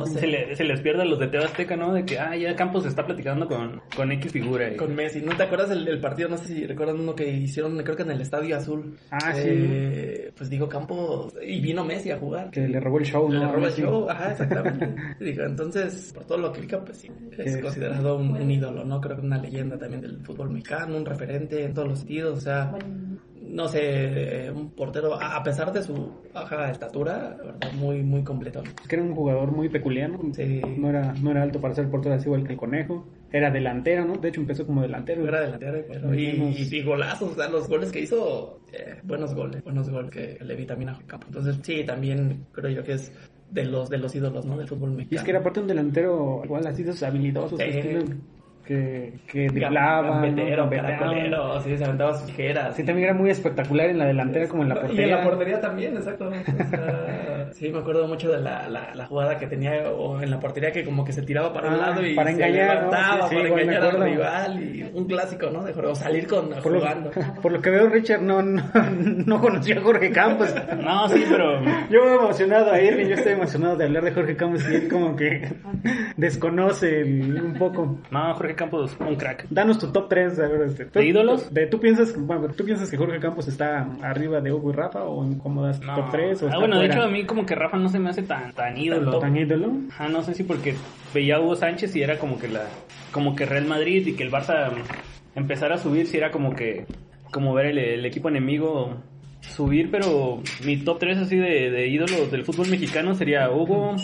Sí. 0.06 0.18
Se, 0.18 0.26
le- 0.26 0.54
se 0.56 0.64
les 0.64 0.80
pierde 0.80 1.02
a 1.02 1.04
los 1.04 1.18
de 1.18 1.26
TV 1.28 1.44
Azteca, 1.44 1.76
¿no? 1.76 1.92
De 1.92 2.04
que, 2.04 2.18
ah, 2.18 2.36
ya 2.36 2.54
Campos 2.54 2.84
está 2.86 3.04
platicando 3.06 3.46
con, 3.46 3.80
con 3.96 4.12
X 4.12 4.32
figura. 4.32 4.72
y- 4.72 4.76
con 4.76 4.94
Messi. 4.94 5.20
¿No 5.20 5.36
te 5.36 5.42
acuerdas 5.44 5.68
del, 5.70 5.84
del 5.84 6.00
partido? 6.00 6.28
No 6.28 6.36
sé 6.38 6.46
si 6.48 6.66
recuerdan 6.66 7.00
uno 7.00 7.14
que 7.14 7.28
hicieron, 7.30 7.76
creo 7.82 7.96
que 7.96 8.02
en 8.02 8.10
el 8.12 8.20
Estadio 8.20 8.56
Azul. 8.56 8.96
Ah, 9.10 9.32
sí. 9.34 9.42
Eh, 9.48 10.32
Pues 10.36 10.48
digo 10.50 10.68
Campos, 10.68 11.34
y 11.46 11.60
vino 11.60 11.84
Messi 11.84 12.10
a 12.10 12.18
jugar. 12.18 12.50
Que 12.50 12.66
le 12.68 12.80
robó 12.80 12.98
el 12.98 13.04
show, 13.04 13.30
Le 13.30 13.38
¿no? 13.38 13.52
roba 13.52 13.66
el 13.66 13.72
Sí. 13.72 13.82
show, 13.82 14.08
ajá, 14.08 14.30
exactamente. 14.32 14.94
Digo, 15.20 15.44
entonces, 15.44 16.12
por 16.14 16.24
todo 16.24 16.38
lo 16.38 16.52
que 16.52 16.60
implica, 16.60 16.84
pues 16.84 16.98
sí, 16.98 17.08
es 17.38 17.54
Sí. 17.54 17.60
considerado 17.60 18.16
un, 18.16 18.30
un 18.36 18.50
ídolo, 18.50 18.84
¿no? 18.84 19.00
Creo 19.00 19.16
que 19.16 19.22
una 19.26 19.38
leyenda 19.38 19.78
también 19.78 20.00
del 20.02 20.18
fútbol 20.24 20.50
mexicano, 20.50 20.96
un 20.96 21.04
referente 21.04 21.64
en 21.64 21.74
todos 21.74 21.88
los 21.88 21.98
sentidos, 22.00 22.38
o 22.38 22.40
sea, 22.40 22.72
no 23.52 23.68
sé, 23.68 23.80
eh, 24.46 24.50
un 24.50 24.70
portero, 24.70 25.14
a 25.20 25.42
pesar 25.42 25.72
de 25.72 25.82
su 25.82 26.10
baja 26.32 26.70
estatura, 26.70 27.36
verdad, 27.36 27.72
muy, 27.74 28.02
muy 28.02 28.24
completo. 28.24 28.62
Es 28.82 28.88
que 28.88 28.96
era 28.96 29.04
un 29.04 29.14
jugador 29.14 29.52
muy 29.52 29.68
peculiar, 29.68 30.08
¿no? 30.10 30.20
Sí. 30.34 30.62
No 30.78 30.88
era, 30.88 31.12
no 31.20 31.30
era 31.30 31.42
alto 31.42 31.60
para 31.60 31.74
ser 31.74 31.90
portero 31.90 32.14
así 32.14 32.26
igual 32.26 32.44
que 32.44 32.52
el 32.52 32.58
conejo. 32.58 33.06
Era 33.30 33.50
delantero, 33.50 34.06
¿no? 34.06 34.14
De 34.16 34.30
hecho 34.30 34.40
empezó 34.40 34.66
como 34.66 34.80
delantero. 34.82 35.28
Era 35.28 35.42
delantero, 35.42 35.84
pero- 35.86 36.14
y, 36.14 36.26
Metimos- 36.32 36.72
y, 36.72 36.76
y 36.76 36.82
golazos, 36.82 37.32
o 37.32 37.34
sea, 37.34 37.48
los 37.50 37.68
goles 37.68 37.92
que 37.92 38.00
hizo, 38.00 38.60
eh, 38.72 38.96
buenos 39.02 39.34
goles, 39.34 39.62
buenos 39.62 39.88
goles 39.90 40.10
que 40.10 40.38
le 40.42 40.54
vi 40.56 40.64
también 40.64 40.88
a 40.90 40.98
Campo. 41.06 41.26
Entonces, 41.28 41.58
sí, 41.62 41.84
también 41.84 42.46
creo 42.52 42.70
yo 42.70 42.82
que 42.82 42.92
es 42.94 43.12
de 43.50 43.66
los 43.66 43.90
de 43.90 43.98
los 43.98 44.14
ídolos, 44.14 44.46
¿no? 44.46 44.56
Del 44.56 44.66
fútbol 44.66 44.92
mexicano. 44.92 45.08
Y 45.10 45.16
es 45.16 45.22
que 45.24 45.30
era 45.30 45.40
aparte 45.40 45.60
un 45.60 45.66
delantero 45.66 46.40
igual 46.42 46.66
así 46.66 46.82
de 46.82 46.90
esos 46.92 47.02
habilidosos, 47.02 47.58
Sí. 47.60 47.66
Que, 48.66 49.14
que 49.26 49.48
driblaba, 49.48 50.02
¿no? 50.02 50.12
Gambetero, 50.22 50.70
caracolero, 50.70 51.60
sí, 51.60 51.76
se 51.76 51.84
aventaba 51.84 52.14
sus 52.14 52.26
tijeras. 52.26 52.76
Sí, 52.76 52.84
también 52.84 53.08
era 53.08 53.14
muy 53.18 53.30
espectacular 53.30 53.90
en 53.90 53.98
la 53.98 54.06
delantera 54.06 54.48
como 54.48 54.62
en 54.62 54.68
la 54.70 54.74
Y 54.74 54.78
en 54.78 54.86
portería. 54.86 55.16
la 55.16 55.22
portería 55.24 55.60
también, 55.60 55.96
exacto. 55.96 56.28
O 56.28 56.64
sea, 56.70 57.48
sí, 57.52 57.70
me 57.70 57.78
acuerdo 57.78 58.06
mucho 58.06 58.30
de 58.32 58.40
la, 58.40 58.68
la, 58.68 58.94
la 58.94 59.06
jugada 59.06 59.38
que 59.38 59.46
tenía 59.46 59.90
o 59.90 60.20
en 60.20 60.30
la 60.30 60.38
portería 60.40 60.72
que 60.72 60.84
como 60.84 61.04
que 61.04 61.12
se 61.12 61.22
tiraba 61.22 61.52
para 61.52 61.68
un 61.68 61.74
Ah, 61.74 61.76
lado 61.88 62.06
y 62.06 62.14
para 62.14 62.30
se 62.30 62.36
engañar, 62.36 62.66
¿no? 62.68 62.74
levantaba 62.90 63.28
Sí, 63.28 63.36
sí, 63.36 63.42
para 63.48 63.62
engañar 63.62 63.82
al 63.84 64.02
rival 64.02 64.62
y 64.62 64.82
un 64.94 65.04
clásico, 65.06 65.50
¿no? 65.50 65.62
De 65.64 65.72
o 65.72 65.94
salir 65.94 66.26
con 66.26 66.50
Por 66.50 66.72
lo, 66.72 66.80
jugando. 66.80 67.10
por 67.42 67.52
lo 67.52 67.60
que 67.60 67.70
veo, 67.70 67.88
Richard 67.88 68.22
no, 68.22 68.42
no, 68.42 68.62
no 69.26 69.40
conocía 69.40 69.78
a 69.78 69.80
Jorge 69.82 70.10
Campos. 70.12 70.54
No, 70.82 71.08
sí, 71.08 71.24
pero... 71.28 71.60
Yo 71.90 72.04
me 72.04 72.10
he 72.12 72.14
emocionado 72.14 72.70
a 72.72 72.80
Irving, 72.80 73.06
yo 73.06 73.14
estoy 73.14 73.32
emocionado 73.32 73.76
de 73.76 73.84
hablar 73.86 74.04
de 74.04 74.12
Jorge 74.12 74.36
Campos 74.36 74.64
y 74.70 74.74
él 74.76 74.88
como 74.88 75.16
que 75.16 75.42
desconoce 76.16 77.00
el- 77.00 77.40
un 77.42 77.54
poco. 77.54 77.98
No, 78.10 78.34
Jorge 78.34 78.51
Campos, 78.54 78.96
un 79.00 79.16
crack. 79.16 79.46
Danos 79.50 79.78
tu 79.78 79.90
top 79.92 80.08
3, 80.08 80.38
a 80.38 80.48
ver, 80.48 80.62
este, 80.62 80.84
¿tú- 80.86 80.98
¿De 80.98 81.06
ídolos? 81.06 81.52
De, 81.52 81.66
¿tú, 81.66 81.80
piensas, 81.80 82.14
bueno, 82.18 82.48
¿Tú 82.56 82.64
piensas 82.64 82.90
que 82.90 82.96
Jorge 82.96 83.18
Campos 83.20 83.48
está 83.48 83.86
arriba 84.02 84.40
de 84.40 84.52
Hugo 84.52 84.70
y 84.70 84.74
Rafa 84.74 85.04
o 85.04 85.24
en 85.24 85.38
cómo 85.38 85.62
das 85.64 85.80
tu 85.80 85.86
No. 85.86 85.94
top 85.96 86.10
3? 86.12 86.42
O 86.42 86.48
ah, 86.50 86.58
bueno, 86.58 86.78
de 86.78 86.86
hecho 86.86 87.02
a 87.02 87.08
mí 87.08 87.24
como 87.24 87.44
que 87.46 87.54
Rafa 87.54 87.76
no 87.76 87.88
se 87.88 87.98
me 87.98 88.10
hace 88.10 88.22
tan, 88.22 88.52
tan 88.52 88.76
ídolo. 88.76 89.18
¿Tan 89.18 89.36
ídolo? 89.36 89.72
Ah, 89.98 90.08
no 90.08 90.22
sé 90.22 90.34
si 90.34 90.42
porque 90.44 90.74
veía 91.14 91.36
a 91.36 91.40
Hugo 91.40 91.56
Sánchez 91.56 91.94
y 91.96 92.02
era 92.02 92.18
como 92.18 92.38
que 92.38 92.48
la 92.48 92.62
como 93.12 93.34
que 93.36 93.44
Real 93.46 93.66
Madrid 93.66 94.06
y 94.06 94.14
que 94.14 94.22
el 94.22 94.30
Barça 94.30 94.70
empezara 95.34 95.74
a 95.74 95.78
subir 95.78 96.06
si 96.06 96.16
era 96.16 96.30
como 96.30 96.54
que 96.54 96.86
como 97.30 97.54
ver 97.54 97.66
el, 97.66 97.78
el 97.78 98.04
equipo 98.06 98.28
enemigo 98.28 98.96
subir, 99.40 99.90
pero 99.90 100.40
mi 100.64 100.76
top 100.78 100.98
3 101.00 101.18
así 101.18 101.36
de, 101.36 101.70
de 101.70 101.88
ídolos 101.88 102.30
del 102.30 102.44
fútbol 102.44 102.68
mexicano 102.68 103.14
sería 103.14 103.50
Hugo, 103.50 103.96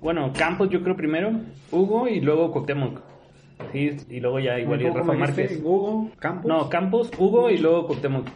bueno, 0.00 0.32
Campos 0.36 0.70
yo 0.70 0.82
creo 0.82 0.96
primero, 0.96 1.32
Hugo 1.72 2.06
y 2.08 2.20
luego 2.20 2.52
Cuauhtémoc. 2.52 3.00
Sí, 3.72 3.96
y 4.08 4.20
luego 4.20 4.40
ya 4.40 4.58
igual 4.58 4.82
y 4.82 4.84
¿Cómo 4.88 4.98
Rafa? 4.98 5.12
Márquez. 5.12 5.60
Hugo, 5.62 6.10
Campos. 6.18 6.46
No, 6.46 6.68
Campos, 6.68 7.10
Hugo 7.18 7.50
y 7.50 7.58
luego 7.58 7.86
Cuauhtémoc. 7.86 8.26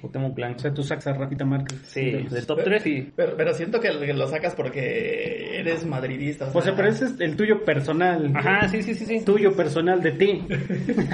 Cuauhtémoc 0.00 0.38
O 0.38 0.58
sea, 0.58 0.72
tú 0.72 0.82
sacas 0.82 1.08
a 1.08 1.12
Rafita 1.14 1.44
Márquez. 1.44 1.80
Sí, 1.84 2.10
del 2.30 2.46
top 2.46 2.62
3 2.62 2.86
y 2.86 3.12
Pero, 3.16 3.36
pero 3.36 3.54
siento 3.54 3.80
que, 3.80 3.92
lo 3.92 4.28
sacas 4.28 4.54
porque 4.54 5.58
eres 5.58 5.84
madridista. 5.84 6.50
O 6.52 6.62
sea, 6.62 6.74
pero 6.76 6.88
ese 6.88 7.06
es 7.06 7.20
el 7.20 7.36
tuyo 7.36 7.64
personal. 7.64 8.32
Ajá, 8.34 8.68
sí, 8.68 8.82
sí, 8.82 8.94
sí, 8.94 9.04
sí. 9.06 9.24
Tuyo 9.24 9.54
personal 9.54 10.00
de 10.00 10.12
ti. 10.12 10.46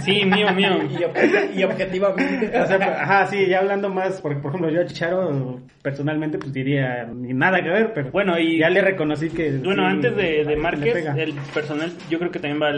Sí, 0.05 0.25
mío, 0.25 0.53
mío. 0.55 0.75
Y, 0.95 0.97
obje- 1.03 1.55
y 1.55 1.65
objetivamente. 1.65 2.47
O 2.59 2.67
sea, 2.67 2.77
ajá, 3.03 3.27
sí, 3.27 3.47
ya 3.47 3.61
hablando 3.61 3.89
más, 3.89 4.21
porque 4.21 4.39
por 4.41 4.51
ejemplo 4.51 4.71
yo 4.71 4.83
a 4.83 4.87
Chicharo 4.87 5.61
personalmente 5.83 6.39
pues 6.39 6.53
diría 6.53 7.05
ni 7.05 7.33
nada 7.33 7.63
que 7.63 7.69
ver, 7.69 7.93
pero 7.95 8.11
Bueno, 8.11 8.39
y 8.39 8.59
ya 8.59 8.71
le 8.71 8.81
reconocí 8.83 9.31
que... 9.31 9.59
Bueno, 9.59 9.83
sí, 9.83 9.95
antes 9.95 10.17
de, 10.17 10.45
de 10.45 10.57
Márquez, 10.57 10.95
el 11.17 11.35
personal, 11.53 11.93
yo 12.11 12.19
creo 12.19 12.31
que 12.31 12.39
también 12.39 12.63
va 12.63 12.73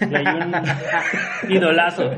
Layun. 0.00 0.50
Layun, 0.50 0.54
idolazo. 1.48 2.10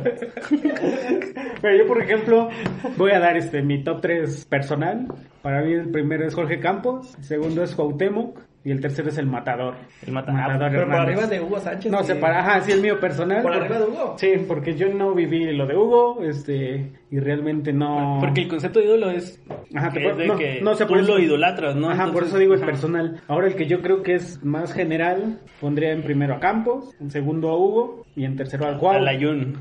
Pero 1.60 1.76
yo, 1.76 1.86
por 1.86 2.02
ejemplo, 2.02 2.48
voy 2.96 3.12
a 3.12 3.18
dar 3.18 3.36
este 3.36 3.62
mi 3.62 3.82
top 3.82 4.00
3 4.00 4.44
personal. 4.46 5.06
Para 5.42 5.62
mí 5.62 5.72
el 5.72 5.90
primero 5.90 6.26
es 6.26 6.34
Jorge 6.34 6.60
Campos, 6.60 7.14
el 7.18 7.24
segundo 7.24 7.62
es 7.62 7.74
Cuauhtémoc 7.74 8.45
y 8.66 8.72
el 8.72 8.80
tercero 8.80 9.10
es 9.10 9.16
el 9.18 9.26
Matador. 9.26 9.74
El 10.04 10.12
Matador. 10.12 10.42
Pero 10.58 10.58
por 10.58 10.94
Hernández. 10.94 11.00
arriba 11.00 11.26
de 11.28 11.40
Hugo 11.40 11.60
Sánchez. 11.60 11.92
No, 11.92 12.00
y- 12.00 12.04
separa, 12.04 12.40
ajá, 12.40 12.60
sí, 12.62 12.72
el 12.72 12.82
mío 12.82 12.98
personal. 12.98 13.40
¿Por 13.42 13.52
porque- 13.52 13.64
arriba 13.64 13.78
de 13.78 13.84
Hugo? 13.92 14.14
Sí, 14.18 14.32
porque 14.48 14.74
yo 14.74 14.88
no 14.92 15.14
viví 15.14 15.52
lo 15.52 15.66
de 15.68 15.76
Hugo, 15.76 16.22
este, 16.24 16.90
y 17.12 17.20
realmente 17.20 17.72
no... 17.72 18.18
Porque 18.20 18.40
el 18.42 18.48
concepto 18.48 18.80
de 18.80 18.86
ídolo 18.86 19.10
es, 19.10 19.40
Ajá, 19.72 19.90
te 19.92 20.00
que 20.00 20.08
es 20.08 20.16
de 20.16 20.26
no, 20.26 20.36
que 20.36 20.60
no 20.62 20.74
sé, 20.74 20.84
tú 20.84 20.88
por 20.94 20.98
eso- 20.98 21.12
lo 21.12 21.18
idolatras, 21.20 21.76
¿no? 21.76 21.90
Ajá, 21.90 21.98
por 22.06 22.06
Entonces, 22.24 22.28
eso 22.30 22.38
digo 22.38 22.54
es 22.54 22.62
ajá. 22.62 22.70
personal. 22.72 23.20
Ahora 23.28 23.46
el 23.46 23.54
que 23.54 23.66
yo 23.66 23.80
creo 23.82 24.02
que 24.02 24.14
es 24.14 24.42
más 24.44 24.72
general, 24.72 25.38
pondría 25.60 25.92
en 25.92 26.02
primero 26.02 26.34
a 26.34 26.40
Campos, 26.40 26.92
en 27.00 27.10
segundo 27.12 27.50
a 27.50 27.56
Hugo 27.56 28.05
y 28.16 28.24
en 28.24 28.34
tercero 28.34 28.66
al 28.66 28.78
Cuau. 28.78 28.94
A 28.96 28.98
Layun. 28.98 29.58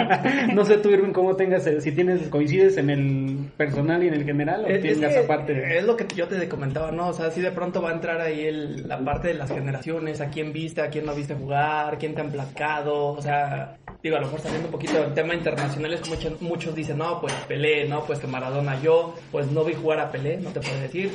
no 0.54 0.64
sé 0.66 0.76
tú, 0.76 0.90
Irving, 0.90 1.12
cómo 1.12 1.36
tengas, 1.36 1.64
si 1.64 1.92
tienes, 1.92 2.28
coincides 2.28 2.76
en 2.76 2.90
el 2.90 3.50
personal 3.56 4.04
y 4.04 4.08
en 4.08 4.14
el 4.14 4.24
general 4.24 4.64
o 4.64 4.68
Es, 4.68 4.84
es 4.84 5.00
tengas 5.00 5.14
que 5.14 5.20
aparte. 5.20 5.78
es 5.78 5.84
lo 5.84 5.96
que 5.96 6.06
yo 6.14 6.28
te 6.28 6.46
comentaba, 6.46 6.92
¿no? 6.92 7.08
O 7.08 7.12
sea, 7.14 7.30
si 7.30 7.40
de 7.40 7.50
pronto 7.50 7.80
va 7.80 7.90
a 7.90 7.94
entrar 7.94 8.20
ahí 8.20 8.42
el, 8.42 8.86
la 8.86 9.02
parte 9.02 9.28
de 9.28 9.34
las 9.34 9.50
generaciones, 9.50 10.20
a 10.20 10.28
quién 10.28 10.52
viste, 10.52 10.82
a 10.82 10.90
quién 10.90 11.06
no 11.06 11.14
viste 11.14 11.34
jugar, 11.34 11.96
quién 11.98 12.14
te 12.14 12.20
han 12.20 12.30
platicado, 12.30 13.06
o 13.06 13.22
sea, 13.22 13.78
digo, 14.04 14.16
a 14.16 14.20
lo 14.20 14.26
mejor 14.26 14.40
saliendo 14.42 14.68
un 14.68 14.72
poquito 14.72 14.92
del 15.00 15.14
tema 15.14 15.34
internacional, 15.34 15.94
es 15.94 16.02
que 16.02 16.36
muchos, 16.40 16.74
dicen, 16.74 16.98
no, 16.98 17.22
pues 17.22 17.32
Pelé, 17.48 17.88
no, 17.88 18.04
pues 18.04 18.18
que 18.18 18.26
Maradona 18.26 18.78
yo, 18.82 19.14
pues 19.32 19.50
no 19.50 19.64
vi 19.64 19.72
jugar 19.72 19.98
a 19.98 20.12
Pelé, 20.12 20.36
no 20.36 20.50
te 20.50 20.60
puedo 20.60 20.78
decir, 20.78 21.10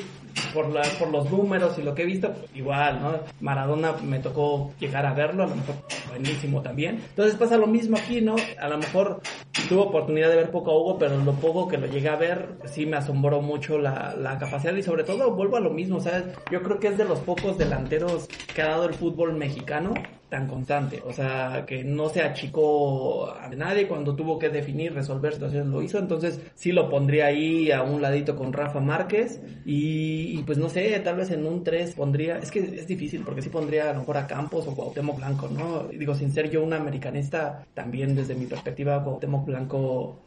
por, 0.55 0.69
la, 0.69 0.81
por 0.97 1.11
los 1.11 1.29
números 1.29 1.77
y 1.77 1.83
lo 1.83 1.93
que 1.93 2.01
he 2.01 2.05
visto, 2.07 2.33
igual, 2.55 2.99
¿no? 2.99 3.19
Maradona 3.41 3.93
me 4.03 4.17
tocó 4.17 4.73
llegar 4.79 5.05
a 5.05 5.13
verlo, 5.13 5.43
a 5.43 5.47
lo 5.47 5.55
mejor 5.55 5.75
buenísimo 6.07 6.63
también. 6.63 6.95
Entonces 7.09 7.35
pasa 7.35 7.57
lo 7.57 7.67
mismo 7.67 7.95
aquí, 7.95 8.21
¿no? 8.21 8.35
A 8.59 8.67
lo 8.67 8.79
mejor 8.79 9.21
tuve 9.67 9.81
oportunidad 9.81 10.29
de 10.29 10.37
ver 10.37 10.49
poco 10.49 10.71
a 10.71 10.79
Hugo, 10.79 10.97
pero 10.97 11.15
lo 11.19 11.33
poco 11.33 11.67
que 11.67 11.77
lo 11.77 11.85
llegué 11.85 12.09
a 12.09 12.15
ver, 12.15 12.55
sí 12.65 12.87
me 12.87 12.97
asombró 12.97 13.39
mucho 13.39 13.77
la, 13.77 14.15
la 14.17 14.39
capacidad 14.39 14.75
y 14.75 14.81
sobre 14.81 15.03
todo 15.03 15.35
vuelvo 15.35 15.57
a 15.57 15.61
lo 15.61 15.69
mismo, 15.69 15.99
¿sabes? 15.99 16.23
Yo 16.51 16.63
creo 16.63 16.79
que 16.79 16.87
es 16.87 16.97
de 16.97 17.05
los 17.05 17.19
pocos 17.19 17.55
delanteros 17.59 18.27
que 18.55 18.63
ha 18.63 18.69
dado 18.69 18.85
el 18.85 18.95
fútbol 18.95 19.35
mexicano 19.35 19.93
tan 20.29 20.47
constante, 20.47 21.01
o 21.05 21.11
sea, 21.11 21.65
que 21.65 21.83
no 21.83 22.09
se 22.09 22.21
achicó 22.21 23.31
a 23.31 23.49
nadie. 23.49 23.87
Cuando 23.87 24.15
tuvo 24.15 24.37
que 24.37 24.49
definir, 24.49 24.93
resolver 24.93 25.33
situaciones, 25.33 25.67
lo 25.67 25.81
hizo, 25.81 25.97
entonces 25.97 26.39
sí 26.55 26.71
lo 26.71 26.89
pondría 26.89 27.25
ahí 27.25 27.71
a 27.71 27.81
un 27.81 28.01
ladito 28.01 28.35
con 28.35 28.53
Rafa 28.53 28.79
Márquez. 28.79 29.41
Y, 29.65 30.41
pues 30.43 30.57
no 30.57 30.69
sé, 30.69 30.99
tal 30.99 31.17
vez 31.17 31.31
en 31.31 31.45
un 31.45 31.63
3 31.63 31.95
pondría, 31.95 32.37
es 32.37 32.51
que 32.51 32.59
es 32.59 32.87
difícil 32.87 33.23
porque 33.25 33.41
sí 33.41 33.49
pondría 33.49 33.89
a 33.89 33.93
lo 33.93 33.99
mejor 33.99 34.17
a 34.17 34.27
Campos 34.27 34.67
o 34.67 34.75
Cuauhtémoc 34.75 35.17
Blanco, 35.17 35.49
¿no? 35.49 35.83
Digo, 35.85 36.13
sin 36.15 36.31
ser 36.31 36.49
yo 36.49 36.63
un 36.63 36.73
americanista, 36.73 37.65
también 37.73 38.15
desde 38.15 38.35
mi 38.35 38.45
perspectiva 38.45 39.03
Cuauhtémoc 39.03 39.45
Blanco 39.45 40.19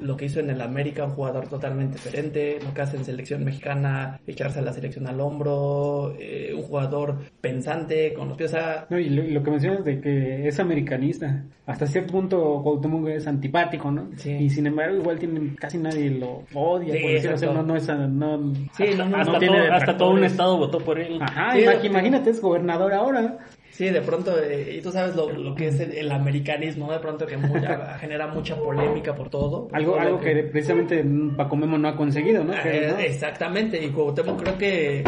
lo 0.00 0.16
que 0.16 0.26
hizo 0.26 0.40
en 0.40 0.50
el 0.50 0.60
América, 0.60 1.04
un 1.04 1.12
jugador 1.12 1.48
totalmente 1.48 1.94
diferente, 1.96 2.58
lo 2.62 2.72
que 2.72 2.82
hace 2.82 2.96
en 2.96 3.04
selección 3.04 3.44
mexicana, 3.44 4.20
echarse 4.26 4.60
a 4.60 4.62
la 4.62 4.72
selección 4.72 5.06
al 5.06 5.20
hombro, 5.20 6.14
eh, 6.18 6.52
un 6.54 6.62
jugador 6.62 7.18
pensante, 7.40 8.14
con 8.14 8.28
los 8.28 8.36
pies 8.36 8.54
a... 8.54 8.86
No, 8.90 8.98
y 8.98 9.08
lo, 9.08 9.42
que 9.42 9.50
mencionas 9.50 9.84
de 9.84 10.00
que 10.00 10.48
es 10.48 10.60
americanista, 10.60 11.44
hasta 11.66 11.86
cierto 11.86 12.12
punto 12.12 12.60
Cuauhtémoc 12.62 13.08
es 13.08 13.26
antipático, 13.26 13.90
¿no? 13.90 14.10
Sí. 14.16 14.32
Y 14.32 14.50
sin 14.50 14.66
embargo 14.66 14.96
igual 14.96 15.18
tiene, 15.18 15.54
casi 15.56 15.78
nadie 15.78 16.10
lo 16.10 16.44
odia, 16.54 16.94
Sí, 16.94 17.00
por 17.00 17.10
decirlo 17.12 17.36
así, 17.36 17.46
no, 17.46 17.62
no 17.62 17.76
es, 17.76 17.88
no, 17.88 18.54
Sí, 18.76 18.84
no, 18.96 19.06
no, 19.06 19.16
hasta, 19.16 19.38
todo, 19.38 19.72
hasta 19.72 19.96
todo 19.96 20.10
un 20.10 20.24
estado 20.24 20.58
votó 20.58 20.78
por 20.78 20.98
él. 20.98 21.18
Ajá, 21.20 21.58
imagínate, 21.84 22.30
es 22.30 22.40
gobernador 22.40 22.92
ahora. 22.92 23.38
Sí, 23.70 23.88
de 23.88 24.00
pronto, 24.02 24.36
eh, 24.38 24.76
y 24.76 24.80
tú 24.82 24.90
sabes 24.92 25.16
lo, 25.16 25.30
lo 25.30 25.54
que 25.54 25.68
es 25.68 25.80
el, 25.80 25.92
el 25.92 26.12
americanismo, 26.12 26.92
de 26.92 26.98
pronto 26.98 27.26
que 27.26 27.36
mucha- 27.36 27.98
genera 28.00 28.26
mucha 28.26 28.56
polémica 28.56 29.14
por 29.14 29.30
todo. 29.30 29.68
por 29.68 29.76
Algo, 29.76 29.92
todo 29.92 30.00
algo 30.00 30.20
que 30.20 30.34
precisamente 30.44 31.04
Paco 31.36 31.56
Memo 31.56 31.78
no 31.78 31.88
ha 31.88 31.96
conseguido, 31.96 32.44
¿no? 32.44 32.52
Eh, 32.52 32.88
¿no? 32.92 32.98
Exactamente, 32.98 33.82
y 33.82 33.88
Cuauhtémoc 33.90 34.42
creo 34.42 34.58
que 34.58 35.04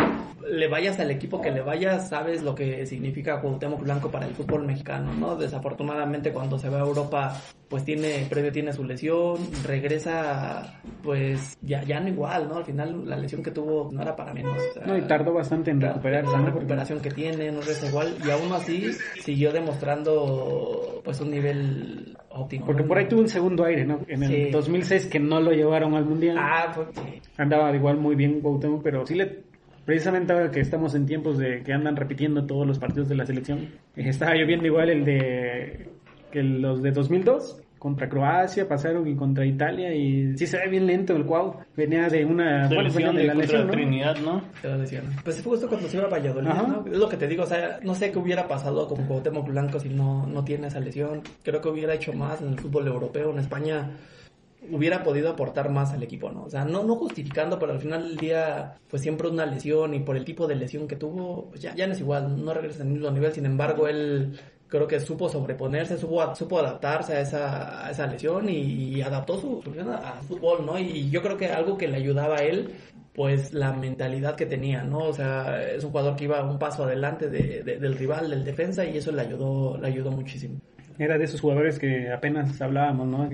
le 0.52 0.68
vayas 0.68 1.00
al 1.00 1.10
equipo 1.10 1.40
que 1.40 1.50
le 1.50 1.62
vayas, 1.62 2.08
sabes 2.10 2.42
lo 2.42 2.54
que 2.54 2.84
significa 2.86 3.40
Cuauhtémoc 3.40 3.80
Blanco 3.82 4.10
para 4.10 4.26
el 4.26 4.34
fútbol 4.34 4.66
mexicano, 4.66 5.12
¿no? 5.14 5.34
Desafortunadamente 5.36 6.30
cuando 6.32 6.58
se 6.58 6.68
va 6.68 6.78
a 6.78 6.84
Europa, 6.84 7.40
pues 7.68 7.84
tiene, 7.86 8.26
previo 8.28 8.52
tiene 8.52 8.72
su 8.74 8.84
lesión, 8.84 9.38
regresa, 9.64 10.78
pues 11.02 11.56
ya, 11.62 11.82
ya 11.84 12.00
no 12.00 12.08
igual, 12.08 12.48
¿no? 12.48 12.56
Al 12.56 12.64
final 12.64 13.08
la 13.08 13.16
lesión 13.16 13.42
que 13.42 13.50
tuvo 13.50 13.88
no 13.92 14.02
era 14.02 14.14
para 14.14 14.34
menos. 14.34 14.56
o 14.58 14.72
sea, 14.74 14.86
No, 14.86 14.96
y 14.98 15.00
tardó 15.02 15.32
bastante 15.32 15.70
en 15.70 15.80
recuperarse, 15.80 16.30
La 16.32 16.44
recuperación 16.44 17.00
que 17.00 17.10
tiene, 17.10 17.50
no 17.50 17.60
regresa 17.60 17.88
igual, 17.88 18.14
y 18.26 18.30
aún 18.30 18.52
así 18.52 18.90
siguió 19.22 19.52
demostrando 19.52 21.00
pues 21.04 21.20
un 21.20 21.30
nivel 21.30 22.16
óptimo. 22.28 22.66
Porque 22.66 22.82
por 22.84 22.98
ahí 22.98 23.08
tuvo 23.08 23.20
un 23.22 23.28
segundo 23.28 23.64
aire, 23.64 23.84
¿no? 23.84 24.00
En 24.08 24.22
el 24.22 24.28
Sí. 24.46 24.50
2006 24.50 25.06
que 25.06 25.18
no 25.18 25.40
lo 25.40 25.52
llevaron 25.52 25.94
al 25.94 26.04
Mundial. 26.04 26.36
Ah, 26.38 26.70
pues 26.74 26.88
sí. 26.94 27.20
Andaba 27.38 27.74
igual 27.74 27.96
muy 27.96 28.14
bien 28.14 28.40
Cuauhtémoc, 28.40 28.82
pero 28.82 29.06
sí 29.06 29.14
le... 29.14 29.50
Precisamente 29.84 30.32
ahora 30.32 30.50
que 30.50 30.60
estamos 30.60 30.94
en 30.94 31.06
tiempos 31.06 31.38
de 31.38 31.62
que 31.62 31.72
andan 31.72 31.96
repitiendo 31.96 32.46
todos 32.46 32.66
los 32.66 32.78
partidos 32.78 33.08
de 33.08 33.16
la 33.16 33.26
selección, 33.26 33.70
eh, 33.96 34.08
estaba 34.08 34.36
yo 34.36 34.46
viendo 34.46 34.66
igual 34.66 34.90
el 34.90 35.04
de... 35.04 35.88
que 36.30 36.42
los 36.42 36.82
de 36.82 36.92
2002 36.92 37.62
contra 37.82 38.08
Croacia 38.08 38.68
pasaron 38.68 39.08
y 39.08 39.16
contra 39.16 39.44
Italia 39.44 39.92
y 39.92 40.38
sí 40.38 40.46
se 40.46 40.56
ve 40.56 40.68
bien 40.68 40.86
lento 40.86 41.16
el 41.16 41.24
Cuau. 41.24 41.56
Venía 41.76 42.08
de 42.08 42.24
una... 42.24 42.68
De 42.68 42.76
bueno, 42.76 42.82
lesión 42.90 43.16
de 43.16 43.22
de 43.22 43.26
la 43.26 43.34
contra 43.34 43.50
lesión, 43.50 43.66
¿no? 43.66 43.72
Trinidad, 43.72 44.16
¿no? 44.18 44.42
Te 44.62 44.68
lo 44.68 44.78
decían. 44.78 45.02
Pues 45.24 45.42
fue 45.42 45.50
justo 45.50 45.68
cuando 45.68 45.88
se 45.88 45.96
iba 45.96 46.06
a 46.06 46.08
Valladolid, 46.08 46.48
Ajá. 46.48 46.62
¿no? 46.62 46.84
Es 46.86 46.96
lo 46.96 47.08
que 47.08 47.16
te 47.16 47.26
digo, 47.26 47.42
o 47.42 47.46
sea, 47.46 47.80
no 47.82 47.96
sé 47.96 48.12
qué 48.12 48.20
hubiera 48.20 48.46
pasado 48.46 48.86
con 48.86 49.04
Cuauhtémoc 49.06 49.48
Blanco 49.48 49.80
si 49.80 49.88
no, 49.88 50.24
no 50.28 50.44
tiene 50.44 50.68
esa 50.68 50.78
lesión. 50.78 51.22
Creo 51.42 51.60
que 51.60 51.70
hubiera 51.70 51.92
hecho 51.92 52.12
más 52.12 52.40
en 52.40 52.50
el 52.50 52.58
fútbol 52.60 52.86
europeo, 52.86 53.32
en 53.32 53.40
España 53.40 53.90
hubiera 54.70 55.02
podido 55.02 55.30
aportar 55.30 55.70
más 55.70 55.92
al 55.92 56.02
equipo, 56.02 56.30
¿no? 56.30 56.44
O 56.44 56.50
sea, 56.50 56.64
no, 56.64 56.84
no 56.84 56.96
justificando, 56.96 57.58
pero 57.58 57.72
al 57.72 57.80
final 57.80 58.02
del 58.08 58.16
día, 58.16 58.74
pues 58.88 59.02
siempre 59.02 59.28
una 59.28 59.44
lesión 59.46 59.94
y 59.94 60.00
por 60.00 60.16
el 60.16 60.24
tipo 60.24 60.46
de 60.46 60.54
lesión 60.56 60.86
que 60.86 60.96
tuvo, 60.96 61.46
pues 61.50 61.60
ya, 61.60 61.74
ya 61.74 61.86
no 61.86 61.92
es 61.94 62.00
igual, 62.00 62.44
no 62.44 62.54
regresa 62.54 62.82
al 62.82 62.88
mismo 62.90 63.10
nivel, 63.10 63.32
sin 63.32 63.46
embargo, 63.46 63.88
él 63.88 64.38
creo 64.68 64.86
que 64.86 65.00
supo 65.00 65.28
sobreponerse, 65.28 65.98
supo, 65.98 66.34
supo 66.34 66.58
adaptarse 66.60 67.14
a 67.14 67.20
esa, 67.20 67.86
a 67.86 67.90
esa 67.90 68.06
lesión 68.06 68.48
y, 68.48 69.02
adaptó 69.02 69.38
su, 69.38 69.60
su 69.62 69.70
a- 69.90 70.12
al 70.16 70.22
fútbol, 70.22 70.64
¿no? 70.64 70.78
Y 70.78 71.10
yo 71.10 71.20
creo 71.22 71.36
que 71.36 71.48
algo 71.48 71.76
que 71.76 71.88
le 71.88 71.96
ayudaba 71.96 72.36
a 72.36 72.42
él 72.42 72.70
pues 73.14 73.52
la 73.52 73.74
mentalidad 73.74 74.36
que 74.36 74.46
tenía, 74.46 74.82
¿no? 74.84 75.00
O 75.00 75.12
sea, 75.12 75.62
es 75.70 75.84
un 75.84 75.90
jugador 75.90 76.16
que 76.16 76.24
iba 76.24 76.42
un 76.42 76.58
paso 76.58 76.84
adelante 76.84 77.28
de- 77.28 77.62
de- 77.62 77.76
del 77.78 77.98
rival, 77.98 78.30
del 78.30 78.42
defensa, 78.42 78.86
y 78.86 78.96
eso 78.96 79.12
le 79.12 79.20
ayudó, 79.20 79.76
le 79.76 79.86
ayudó 79.88 80.10
muchísimo. 80.10 80.54
Era 80.98 81.18
de 81.18 81.24
esos 81.24 81.38
jugadores 81.42 81.78
que 81.78 82.10
apenas 82.10 82.58
hablábamos, 82.62 83.06
¿no? 83.08 83.28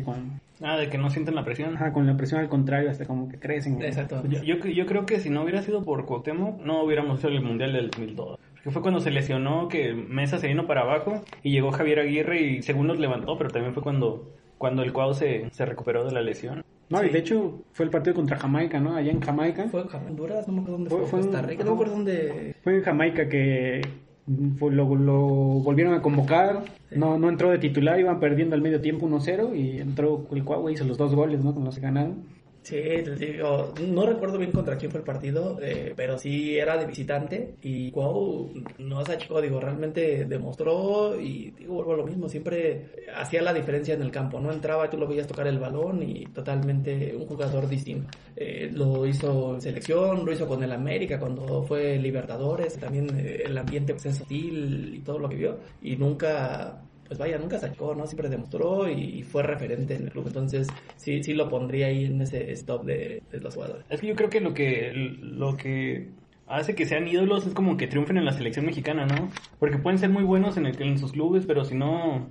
Ah, 0.62 0.76
de 0.76 0.88
que 0.90 0.98
no 0.98 1.10
sienten 1.10 1.34
la 1.34 1.44
presión. 1.44 1.74
ajá, 1.76 1.92
con 1.92 2.06
la 2.06 2.16
presión 2.16 2.40
al 2.40 2.48
contrario 2.48 2.90
hasta 2.90 3.06
como 3.06 3.28
que 3.28 3.38
crecen. 3.38 3.80
Exacto. 3.82 4.22
Yo, 4.28 4.42
yo, 4.42 4.56
yo 4.66 4.86
creo 4.86 5.06
que 5.06 5.20
si 5.20 5.30
no 5.30 5.42
hubiera 5.42 5.62
sido 5.62 5.84
por 5.84 6.04
Cuauhtémoc, 6.06 6.60
no 6.62 6.82
hubiéramos 6.82 7.18
hecho 7.20 7.28
el 7.28 7.40
Mundial 7.42 7.72
del 7.72 7.90
2002. 7.90 8.38
Porque 8.54 8.70
fue 8.70 8.82
cuando 8.82 9.00
se 9.00 9.10
lesionó 9.12 9.68
que 9.68 9.94
Mesa 9.94 10.38
se 10.38 10.48
vino 10.48 10.66
para 10.66 10.80
abajo 10.82 11.22
y 11.44 11.52
llegó 11.52 11.70
Javier 11.70 12.00
Aguirre 12.00 12.40
y 12.42 12.62
según 12.62 12.88
los 12.88 12.98
levantó, 12.98 13.38
pero 13.38 13.50
también 13.50 13.72
fue 13.72 13.82
cuando, 13.84 14.32
cuando 14.58 14.82
el 14.82 14.92
Cuau 14.92 15.14
se, 15.14 15.48
se 15.52 15.64
recuperó 15.64 16.04
de 16.04 16.12
la 16.12 16.22
lesión. 16.22 16.64
No, 16.90 17.02
y 17.04 17.06
Sí. 17.08 17.12
de 17.12 17.18
hecho 17.20 17.62
fue 17.72 17.84
el 17.84 17.90
partido 17.90 18.16
contra 18.16 18.38
Jamaica, 18.38 18.80
¿no? 18.80 18.96
Allá 18.96 19.12
en 19.12 19.20
Jamaica. 19.20 19.68
Fue 19.70 19.82
en 19.82 19.88
Honduras, 20.08 20.48
no 20.48 20.54
me 20.54 20.60
acuerdo 20.60 20.76
dónde 20.78 20.90
Fue- 20.90 20.98
fue, 21.00 21.08
fue 21.08 21.18
en- 21.20 21.26
Costa 21.26 21.42
Rica, 21.42 21.62
no 21.64 21.70
me 21.70 21.74
acuerdo 21.74 21.92
dónde... 21.94 22.54
Fue 22.64 22.74
en 22.78 22.82
Jamaica 22.82 23.28
que 23.28 23.82
lo, 24.28 24.94
lo 24.94 25.18
volvieron 25.60 25.94
a 25.94 26.02
convocar. 26.02 26.64
No, 26.90 27.18
no 27.18 27.28
entró 27.28 27.50
de 27.50 27.58
titular, 27.58 27.98
iban 28.00 28.20
perdiendo 28.20 28.54
al 28.54 28.62
medio 28.62 28.80
tiempo 28.80 29.06
1-0 29.06 29.56
y 29.56 29.80
entró 29.80 30.26
el 30.32 30.44
Cuau, 30.44 30.68
hizo 30.70 30.84
los 30.84 30.96
dos 30.98 31.14
goles, 31.14 31.44
¿no? 31.44 31.54
Con 31.54 31.64
los 31.64 31.74
que 31.74 31.82
ganaron. 31.82 32.24
Sí, 32.62 32.76
digo, 33.18 33.72
no 33.80 34.04
recuerdo 34.04 34.36
bien 34.36 34.52
contra 34.52 34.76
quién 34.76 34.90
fue 34.90 35.00
el 35.00 35.06
partido, 35.06 35.58
eh, 35.62 35.94
pero 35.96 36.18
sí 36.18 36.58
era 36.58 36.76
de 36.76 36.86
visitante 36.86 37.54
y 37.62 37.90
Cuau 37.90 38.52
no 38.78 39.04
se 39.04 39.12
achicó, 39.12 39.40
digo, 39.40 39.58
realmente 39.58 40.26
demostró 40.26 41.18
y 41.18 41.50
digo, 41.52 41.74
vuelvo 41.74 41.94
a 41.94 41.96
lo 41.96 42.06
mismo, 42.06 42.28
siempre 42.28 43.06
hacía 43.14 43.40
la 43.40 43.54
diferencia 43.54 43.94
en 43.94 44.02
el 44.02 44.10
campo, 44.10 44.38
¿no? 44.38 44.52
Entraba 44.52 44.90
tú 44.90 44.98
lo 44.98 45.06
veías 45.06 45.26
tocar 45.26 45.46
el 45.46 45.58
balón 45.58 46.02
y 46.02 46.26
totalmente 46.26 47.14
un 47.16 47.26
jugador 47.26 47.68
distinto. 47.68 48.10
Eh, 48.36 48.70
lo 48.72 49.06
hizo 49.06 49.54
en 49.54 49.60
selección, 49.60 50.26
lo 50.26 50.32
hizo 50.32 50.46
con 50.46 50.62
el 50.62 50.72
América 50.72 51.18
cuando 51.18 51.62
fue 51.62 51.98
Libertadores, 51.98 52.78
también 52.78 53.08
eh, 53.18 53.42
el 53.46 53.56
ambiente 53.56 53.94
pues, 53.94 54.06
es 54.06 54.20
hostil 54.20 54.94
y 54.96 54.98
todo 55.00 55.18
lo 55.18 55.28
que 55.28 55.36
vio 55.36 55.58
y 55.80 55.96
nunca 55.96 56.82
pues 57.08 57.18
vaya, 57.18 57.38
nunca 57.38 57.58
sacó, 57.58 57.94
¿no? 57.94 58.06
Siempre 58.06 58.28
demostró 58.28 58.88
y 58.88 59.22
fue 59.22 59.42
referente 59.42 59.94
en 59.96 60.04
el 60.04 60.10
club. 60.10 60.26
Entonces, 60.28 60.68
sí, 60.96 61.22
sí 61.24 61.34
lo 61.34 61.48
pondría 61.48 61.86
ahí 61.88 62.04
en 62.04 62.20
ese 62.20 62.52
stop 62.52 62.84
de, 62.84 63.22
de 63.32 63.40
los 63.40 63.54
jugadores. 63.54 63.84
Es 63.90 64.00
que 64.00 64.06
yo 64.06 64.14
creo 64.14 64.30
que 64.30 64.40
lo 64.40 64.54
que 64.54 64.92
lo 65.20 65.56
que 65.56 66.10
hace 66.46 66.74
que 66.74 66.86
sean 66.86 67.06
ídolos 67.08 67.46
es 67.46 67.54
como 67.54 67.76
que 67.76 67.86
triunfen 67.86 68.16
en 68.18 68.24
la 68.24 68.32
selección 68.32 68.64
mexicana, 68.66 69.06
¿no? 69.06 69.28
Porque 69.58 69.78
pueden 69.78 69.98
ser 69.98 70.10
muy 70.10 70.22
buenos 70.22 70.56
en, 70.56 70.66
el- 70.66 70.80
en 70.82 70.98
sus 70.98 71.12
clubes, 71.12 71.44
pero 71.46 71.64
si 71.64 71.74
no 71.74 72.28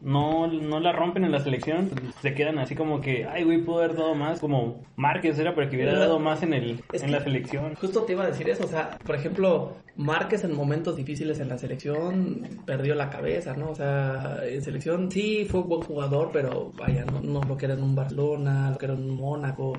no, 0.00 0.46
no 0.46 0.80
la 0.80 0.92
rompen 0.92 1.24
en 1.24 1.32
la 1.32 1.40
selección, 1.40 1.90
se 2.20 2.34
quedan 2.34 2.58
así 2.58 2.74
como 2.74 3.00
que, 3.00 3.24
ay, 3.24 3.44
güey, 3.44 3.62
pudo 3.62 3.78
haber 3.78 3.96
dado 3.96 4.14
más, 4.14 4.40
como 4.40 4.82
Márquez 4.96 5.38
era 5.38 5.54
para 5.54 5.68
que 5.68 5.76
hubiera 5.76 5.98
dado 5.98 6.18
más 6.18 6.42
en 6.42 6.54
el 6.54 6.80
Es 6.92 7.02
en 7.02 7.12
la 7.12 7.22
selección. 7.22 7.74
Justo 7.74 8.02
te 8.02 8.12
iba 8.12 8.24
a 8.24 8.28
decir 8.28 8.48
eso, 8.48 8.64
o 8.64 8.68
sea, 8.68 8.98
por 9.04 9.14
ejemplo, 9.14 9.76
Márquez 9.96 10.44
en 10.44 10.54
momentos 10.54 10.96
difíciles 10.96 11.40
en 11.40 11.48
la 11.48 11.58
selección 11.58 12.46
perdió 12.66 12.94
la 12.94 13.10
cabeza, 13.10 13.54
¿no? 13.54 13.70
O 13.70 13.74
sea, 13.74 14.40
en 14.44 14.62
selección 14.62 15.10
sí 15.10 15.46
fue 15.48 15.60
un 15.60 15.68
buen 15.68 15.82
jugador, 15.82 16.30
pero 16.32 16.72
vaya, 16.76 17.04
no, 17.04 17.20
no 17.20 17.42
lo 17.42 17.56
que 17.56 17.66
era 17.66 17.74
en 17.74 17.82
un 17.82 17.94
Barcelona, 17.94 18.70
lo 18.70 18.78
que 18.78 18.86
era 18.86 18.94
en 18.94 19.10
un 19.10 19.16
Mónaco, 19.16 19.72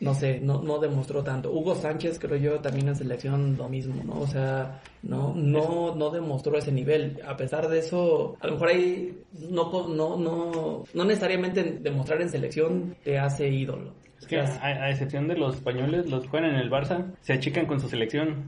no 0.00 0.14
sé, 0.14 0.40
no, 0.40 0.62
no 0.62 0.78
demostró 0.78 1.22
tanto. 1.24 1.50
Hugo 1.52 1.74
Sánchez, 1.74 2.18
creo 2.18 2.36
yo, 2.36 2.60
también 2.60 2.88
en 2.88 2.96
selección 2.96 3.56
lo 3.56 3.68
mismo, 3.68 4.02
¿no? 4.04 4.20
O 4.20 4.26
sea, 4.26 4.80
no, 5.02 5.34
no, 5.34 5.94
no 5.94 6.10
demostró 6.10 6.56
ese 6.56 6.70
nivel. 6.72 7.20
A 7.26 7.36
pesar 7.36 7.68
de 7.68 7.78
eso, 7.80 8.36
a 8.40 8.46
lo 8.46 8.52
mejor 8.54 8.68
ahí 8.68 9.18
no, 9.50 9.70
co- 9.70 9.88
no, 9.88 10.16
no, 10.16 10.84
no 10.94 11.04
necesariamente 11.04 11.62
demostrar 11.80 12.22
en 12.22 12.30
selección 12.30 12.96
te 13.02 13.18
hace 13.18 13.48
ídolo. 13.48 13.92
Es 14.20 14.26
que 14.26 14.40
a, 14.40 14.44
a 14.62 14.90
excepción 14.90 15.28
de 15.28 15.36
los 15.36 15.56
españoles, 15.56 16.08
los 16.10 16.22
que 16.22 16.28
juegan 16.28 16.50
en 16.50 16.56
el 16.56 16.70
Barça, 16.70 17.04
se 17.20 17.32
achican 17.34 17.66
con 17.66 17.80
su 17.80 17.88
selección. 17.88 18.44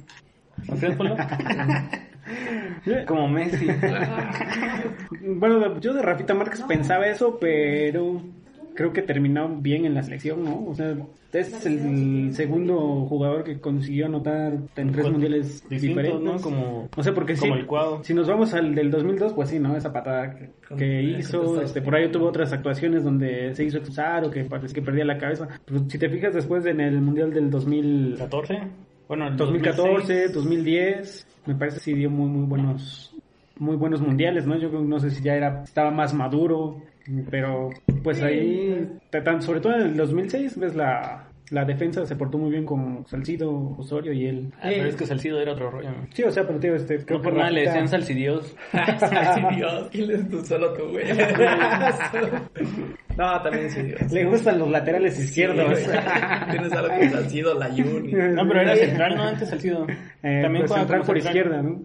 ¿No 0.69 0.77
crees, 0.77 0.97
Polo? 0.97 1.17
Como 3.07 3.29
Messi. 3.29 3.67
Bueno, 5.23 5.79
yo 5.81 5.93
de 5.93 6.03
Rafita 6.03 6.35
Márquez 6.35 6.63
pensaba 6.63 7.07
eso, 7.07 7.39
pero 7.41 8.23
creo 8.74 8.92
que 8.92 9.02
terminó 9.02 9.48
bien 9.48 9.85
en 9.85 9.94
la 9.94 10.02
selección, 10.02 10.44
¿no? 10.44 10.64
O 10.66 10.74
sea, 10.74 10.96
es 11.33 11.64
el 11.66 12.35
segundo 12.35 13.06
jugador 13.06 13.44
que 13.44 13.61
consiguió 13.61 14.06
anotar 14.06 14.54
en 14.76 14.90
tres 14.92 15.02
Con- 15.04 15.12
mundiales 15.12 15.62
diferentes. 15.68 16.20
¿no? 16.20 16.37
Como- 16.40 16.88
o 16.96 17.02
sea, 17.02 17.12
porque 17.14 17.35
como 17.37 17.54
sí, 17.54 17.61
el 17.61 17.66
Cuau. 17.66 18.02
si 18.02 18.14
nos 18.14 18.26
vamos 18.28 18.52
al 18.54 18.74
del 18.74 18.90
2002, 18.90 19.33
pues 19.35 19.48
sí, 19.50 19.59
¿no? 19.59 19.76
Esa 19.76 19.92
patada 19.92 20.35
que, 20.35 20.50
Con- 20.68 20.78
que 20.78 21.02
hizo, 21.02 21.61
este, 21.62 21.83
por 21.83 21.94
ahí 21.94 22.11
tuvo 22.11 22.26
otras 22.26 22.52
actuaciones 22.52 23.04
donde 23.04 23.54
se 23.54 23.64
hizo 23.64 23.78
expulsar 23.78 24.24
o 24.24 24.30
que 24.30 24.44
parece 24.44 24.74
que 24.74 24.83
perdía 24.83 25.04
la 25.04 25.18
cabeza. 25.18 25.46
Pero 25.64 25.80
si 25.88 25.98
te 25.98 26.09
fijas 26.09 26.35
después 26.35 26.64
en 26.66 26.80
el 26.80 27.00
mundial 27.00 27.33
del 27.33 27.50
2000, 27.50 28.16
14. 28.18 28.59
Bueno, 29.09 29.28
el 29.28 29.37
2014, 29.37 30.28
2006. 30.28 30.35
2010, 30.35 31.26
me 31.46 31.54
parece 31.54 31.76
que 31.78 31.83
sí 31.83 31.94
dio 31.94 32.11
muy 32.11 32.28
muy 32.28 32.46
buenos 32.46 33.06
muy 33.59 33.76
buenos 33.76 34.00
mundiales, 34.00 34.46
¿no? 34.46 34.56
Yo 34.59 34.70
creo- 34.70 34.80
no 34.83 34.98
sé 34.98 35.11
si 35.11 35.22
ya 35.22 35.35
era 35.35 35.62
estaba 35.64 35.90
más 35.90 36.14
maduro, 36.14 36.78
pero 37.31 37.71
pues 38.03 38.23
ahí 38.23 38.87
ta- 39.11 39.23
tan- 39.25 39.43
sobre 39.43 39.61
todo 39.61 39.75
en 39.75 39.83
el 39.83 39.97
2006 39.97 40.59
ves 40.59 40.75
la 40.77 41.27
la 41.51 41.65
defensa 41.65 42.07
se 42.07 42.15
portó 42.15 42.39
muy 42.39 42.53
bien 42.53 42.65
con 42.65 43.05
Salcido, 43.09 43.51
Osorio 43.77 44.13
y 44.13 44.25
él. 44.27 44.53
Ah, 44.59 44.69
pero 44.71 44.85
es 44.89 44.95
que 44.95 45.05
Salcido 45.05 45.41
era 45.41 45.51
otro 45.53 45.69
rollo. 45.69 45.91
¿no? 45.91 46.07
Sí, 46.13 46.23
o 46.23 46.31
sea, 46.31 46.47
pero 46.47 46.61
tío, 46.61 46.77
este 46.77 47.05
creo 47.05 47.19
No 47.19 47.25
por 47.25 47.35
nada 47.35 47.51
le 47.51 47.63
decían 47.63 47.89
Salcidios. 47.89 48.55
Ay, 48.73 49.57
Dios, 49.57 49.89
¿quién 49.91 50.11
es 50.13 50.29
tú? 50.31 50.45
Solo 50.45 50.73
tú, 50.75 50.85
güey. 50.91 51.07
no, 53.17 53.43
también 53.43 53.69
sí, 53.71 53.83
le 54.15 54.25
gustan 54.27 54.59
los 54.61 54.71
laterales 54.71 55.19
izquierdos. 55.19 55.77
Tienes 56.51 56.73
algo 56.73 56.89
que 56.99 57.07
ha 57.07 57.29
sido 57.29 57.55
la 57.59 57.69
Yuni. 57.75 58.13
No, 58.13 58.47
pero 58.47 58.61
era 58.61 58.77
central, 58.77 59.17
¿no? 59.17 59.23
Antes 59.25 59.49
Salcido. 59.49 59.87
Eh, 60.23 60.41
También 60.43 60.67
pues 60.67 60.79
central 60.79 61.03
por 61.03 61.19
izquierda, 61.19 61.63
¿no? 61.63 61.81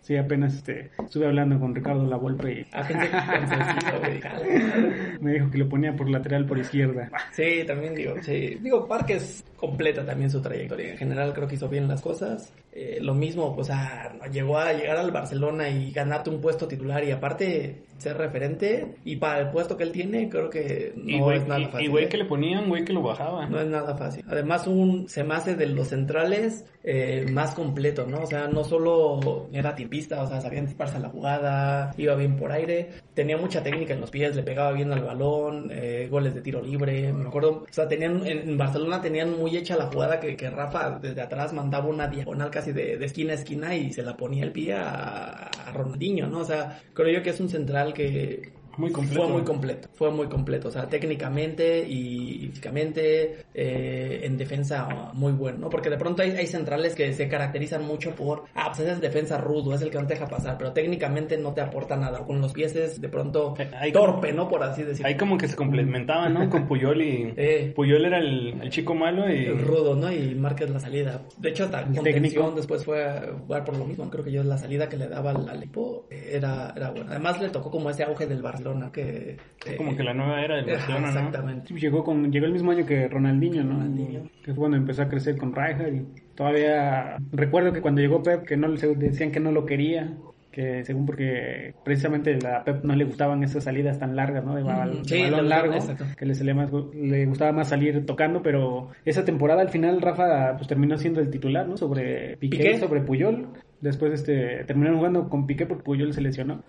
Sí, 0.00 0.16
apenas 0.16 0.54
este, 0.54 0.90
estuve 0.98 1.26
hablando 1.26 1.58
con 1.60 1.74
Ricardo 1.74 2.06
Lavolpe 2.06 2.52
y 2.60 2.66
Ah. 2.72 2.82
Jala. 2.84 4.40
me 5.20 5.32
dijo 5.34 5.50
que 5.50 5.58
lo 5.58 5.68
ponía 5.68 5.94
por 5.94 6.08
lateral 6.08 6.46
por 6.46 6.58
izquierda. 6.58 7.10
Sí, 7.32 7.64
también 7.66 7.94
digo, 7.94 8.14
sí. 8.22 8.56
Digo, 8.62 8.86
Márquez 8.88 9.44
completa 9.56 10.04
también 10.06 10.30
su 10.30 10.40
trayectoria. 10.40 10.92
En 10.92 10.98
general 10.98 11.32
creo 11.34 11.46
que 11.48 11.56
hizo 11.56 11.68
bien 11.68 11.88
las 11.88 12.00
cosas. 12.00 12.52
Eh, 12.72 12.98
lo 13.00 13.14
mismo, 13.14 13.54
pues 13.54 13.70
ah, 13.70 14.12
llegó 14.30 14.58
a 14.58 14.72
llegar 14.72 14.96
al 14.98 15.10
Barcelona 15.10 15.68
y 15.68 15.90
ganarte 15.90 16.30
un 16.30 16.40
puesto 16.40 16.68
titular 16.68 17.02
y 17.02 17.10
aparte 17.10 17.82
ser 17.98 18.16
referente. 18.16 18.94
Y 19.04 19.16
para 19.16 19.40
el 19.40 19.50
puesto 19.50 19.76
que 19.76 19.84
él 19.84 19.92
tiene, 19.92 20.28
creo 20.28 20.48
que 20.48 20.92
no 20.96 21.10
Y 21.10 21.18
güey, 21.18 21.38
es 21.38 21.46
nada 21.46 21.68
fácil. 21.68 21.86
y 21.86 21.90
güey 21.90 22.04
¿eh? 22.04 22.08
que 22.08 22.16
le 22.16 22.24
ponían, 22.24 22.68
güey 22.68 22.84
que 22.84 22.92
lo 22.92 23.02
bajaba. 23.02 23.46
No 23.46 23.60
es 23.60 23.66
nada 23.66 23.96
fácil. 23.96 24.24
Además, 24.28 24.66
un 24.66 25.08
se 25.08 25.24
me 25.24 25.34
hace 25.34 25.54
de 25.54 25.66
los 25.66 25.88
centrales 25.88 26.64
eh, 26.84 27.26
más 27.30 27.54
completo, 27.54 28.06
¿no? 28.06 28.22
O 28.22 28.26
sea, 28.26 28.46
no 28.46 28.64
solo 28.64 29.48
era 29.52 29.74
pista, 29.74 30.22
o 30.22 30.26
sea, 30.26 30.40
sabía 30.40 30.60
anticiparse 30.60 30.96
a 30.96 31.00
la 31.00 31.08
jugada, 31.08 31.92
iba 31.96 32.14
bien 32.14 32.36
por 32.36 32.50
aire, 32.50 32.90
tenía 33.14 33.36
mucha 33.36 33.62
técnica 33.62 33.94
en 33.94 34.00
los 34.00 34.10
pies, 34.10 34.34
le 34.34 34.42
pegaba 34.42 34.72
bien 34.72 34.92
al 34.92 35.02
balón, 35.02 35.70
eh, 35.70 36.08
goles 36.10 36.34
de 36.34 36.40
tiro 36.40 36.60
libre, 36.62 37.12
me 37.12 37.28
acuerdo, 37.28 37.64
o 37.68 37.72
sea, 37.72 37.86
tenían, 37.86 38.26
en 38.26 38.56
Barcelona 38.56 39.00
tenían 39.00 39.38
muy 39.38 39.56
hecha 39.56 39.76
la 39.76 39.86
jugada 39.86 40.18
que, 40.18 40.36
que 40.36 40.50
Rafa 40.50 40.98
desde 41.00 41.20
atrás 41.20 41.52
mandaba 41.52 41.86
una 41.86 42.08
diagonal 42.08 42.50
casi 42.58 42.72
de, 42.72 42.96
de 42.98 43.06
esquina 43.06 43.32
a 43.32 43.36
esquina 43.36 43.76
y 43.76 43.92
se 43.92 44.02
la 44.02 44.16
ponía 44.16 44.42
el 44.42 44.50
pie 44.50 44.74
a, 44.74 45.44
a 45.46 45.72
Ronaldinho, 45.72 46.26
¿no? 46.26 46.40
O 46.40 46.44
sea, 46.44 46.82
creo 46.92 47.08
yo 47.08 47.22
que 47.22 47.30
es 47.30 47.38
un 47.38 47.48
central 47.48 47.94
que 47.94 48.52
Muy 48.78 48.90
completo. 48.92 49.22
fue 49.22 49.32
muy 49.32 49.42
completo, 49.42 49.88
fue 49.92 50.10
muy 50.10 50.26
completo, 50.28 50.68
o 50.68 50.70
sea, 50.70 50.88
técnicamente 50.88 51.84
y 51.86 52.46
físicamente, 52.48 53.44
eh, 53.52 54.20
en 54.22 54.36
defensa 54.36 55.10
muy 55.14 55.32
bueno, 55.32 55.58
¿no? 55.58 55.68
Porque 55.70 55.90
de 55.90 55.98
pronto 55.98 56.22
hay, 56.22 56.30
hay 56.30 56.46
centrales 56.46 56.94
que 56.94 57.12
se 57.12 57.28
caracterizan 57.28 57.84
mucho 57.84 58.14
por, 58.14 58.44
ah, 58.54 58.66
pues 58.68 58.80
ese 58.80 58.92
es 58.92 59.00
defensa 59.00 59.38
rudo, 59.38 59.74
es 59.74 59.82
el 59.82 59.90
que 59.90 59.98
no 59.98 60.06
te 60.06 60.14
deja 60.14 60.26
pasar, 60.26 60.56
pero 60.56 60.72
técnicamente 60.72 61.36
no 61.36 61.52
te 61.52 61.60
aporta 61.60 61.96
nada, 61.96 62.24
con 62.24 62.40
los 62.40 62.52
pies 62.52 62.74
es 62.76 63.00
de 63.00 63.08
pronto 63.08 63.54
Hay- 63.78 63.92
torpe, 63.92 64.32
¿no? 64.32 64.48
Por 64.48 64.62
así 64.62 64.82
decirlo. 64.82 65.08
Ahí 65.08 65.16
como 65.16 65.36
que 65.36 65.48
se 65.48 65.56
complementaban, 65.56 66.34
¿no? 66.34 66.48
Con 66.48 66.66
Puyol 66.66 67.02
y... 67.02 67.34
Eh. 67.36 67.72
Puyol 67.74 68.04
era 68.04 68.18
el, 68.18 68.60
el 68.62 68.70
chico 68.70 68.94
malo 68.94 69.28
y... 69.32 69.46
El 69.46 69.60
rudo, 69.60 69.94
¿no? 69.94 70.12
Y 70.12 70.34
Márquez 70.34 70.70
la 70.70 70.80
salida. 70.80 71.22
De 71.38 71.50
hecho, 71.50 71.64
hasta 71.64 71.84
contención 71.84 72.54
después 72.54 72.84
fue 72.84 73.04
a 73.04 73.26
jugar 73.40 73.64
por 73.64 73.76
lo 73.76 73.84
mismo. 73.84 74.08
Creo 74.10 74.24
que 74.24 74.32
yo 74.32 74.42
la 74.42 74.58
salida 74.58 74.88
que 74.88 74.96
le 74.96 75.08
daba 75.08 75.30
al, 75.30 75.48
al 75.48 75.58
equipo 75.58 76.06
era, 76.10 76.72
era 76.76 76.90
buena. 76.90 77.10
Además, 77.10 77.40
le 77.40 77.48
tocó 77.50 77.70
como 77.70 77.90
ese 77.90 78.02
auge 78.04 78.26
del 78.26 78.42
Barcelona 78.42 78.67
que... 78.92 79.36
que- 79.58 79.76
Como 79.76 79.96
que 79.96 80.02
la 80.02 80.14
nueva 80.14 80.42
era 80.42 80.56
del 80.56 80.66
Barcelona, 80.66 81.00
¿no? 81.12 81.18
Exactamente. 81.18 81.74
Llegó 81.74 82.04
con 82.04 82.30
llegó 82.32 82.46
el 82.46 82.52
mismo 82.52 82.70
año 82.70 82.86
que 82.86 83.08
Ronaldinho, 83.08 83.64
¿no? 83.64 83.72
Ronaldinho. 83.74 84.22
Que 84.44 84.52
fue 84.52 84.56
cuando 84.56 84.76
empezó 84.76 85.02
a 85.02 85.08
crecer 85.08 85.36
con 85.36 85.54
Rijkaard 85.54 85.94
y 85.94 86.06
todavía 86.34 87.16
recuerdo 87.32 87.72
que 87.72 87.80
cuando 87.80 88.00
llegó 88.00 88.22
Pep 88.22 88.44
que 88.44 88.56
no 88.56 88.68
decían 88.70 89.30
que 89.32 89.40
no 89.40 89.52
lo 89.52 89.66
quería, 89.66 90.12
que 90.50 90.84
según 90.84 91.06
porque 91.06 91.74
precisamente 91.84 92.38
a 92.46 92.64
Pep 92.64 92.82
no 92.84 92.94
le 92.96 93.04
gustaban 93.04 93.42
esas 93.44 93.64
salidas 93.64 93.98
tan 93.98 94.16
largas, 94.16 94.44
¿no? 94.44 94.54
De, 94.56 94.62
bal- 94.64 95.04
Sí, 95.04 95.22
de 95.22 95.30
balón 95.30 95.48
largo, 95.48 95.74
exacto. 95.74 96.04
que 96.16 96.26
le, 96.26 96.34
salía 96.34 96.54
más, 96.54 96.70
le 96.94 97.26
gustaba 97.26 97.52
más 97.52 97.68
salir 97.68 98.04
tocando, 98.06 98.42
pero 98.42 98.88
esa 99.04 99.24
temporada 99.24 99.60
al 99.62 99.68
final 99.68 100.00
Rafa 100.00 100.54
pues 100.56 100.66
terminó 100.66 100.96
siendo 100.96 101.20
el 101.20 101.30
titular, 101.30 101.68
¿no? 101.68 101.76
Sobre 101.76 102.36
Piqué, 102.38 102.56
Piqué. 102.58 102.78
sobre 102.78 103.02
Puyol. 103.02 103.48
Después 103.80 104.12
este 104.12 104.64
terminaron 104.64 104.98
jugando 104.98 105.28
con 105.28 105.46
Piqué 105.46 105.66
porque 105.66 105.84
Puyol 105.84 106.12
se 106.12 106.20
lesionó. 106.20 106.62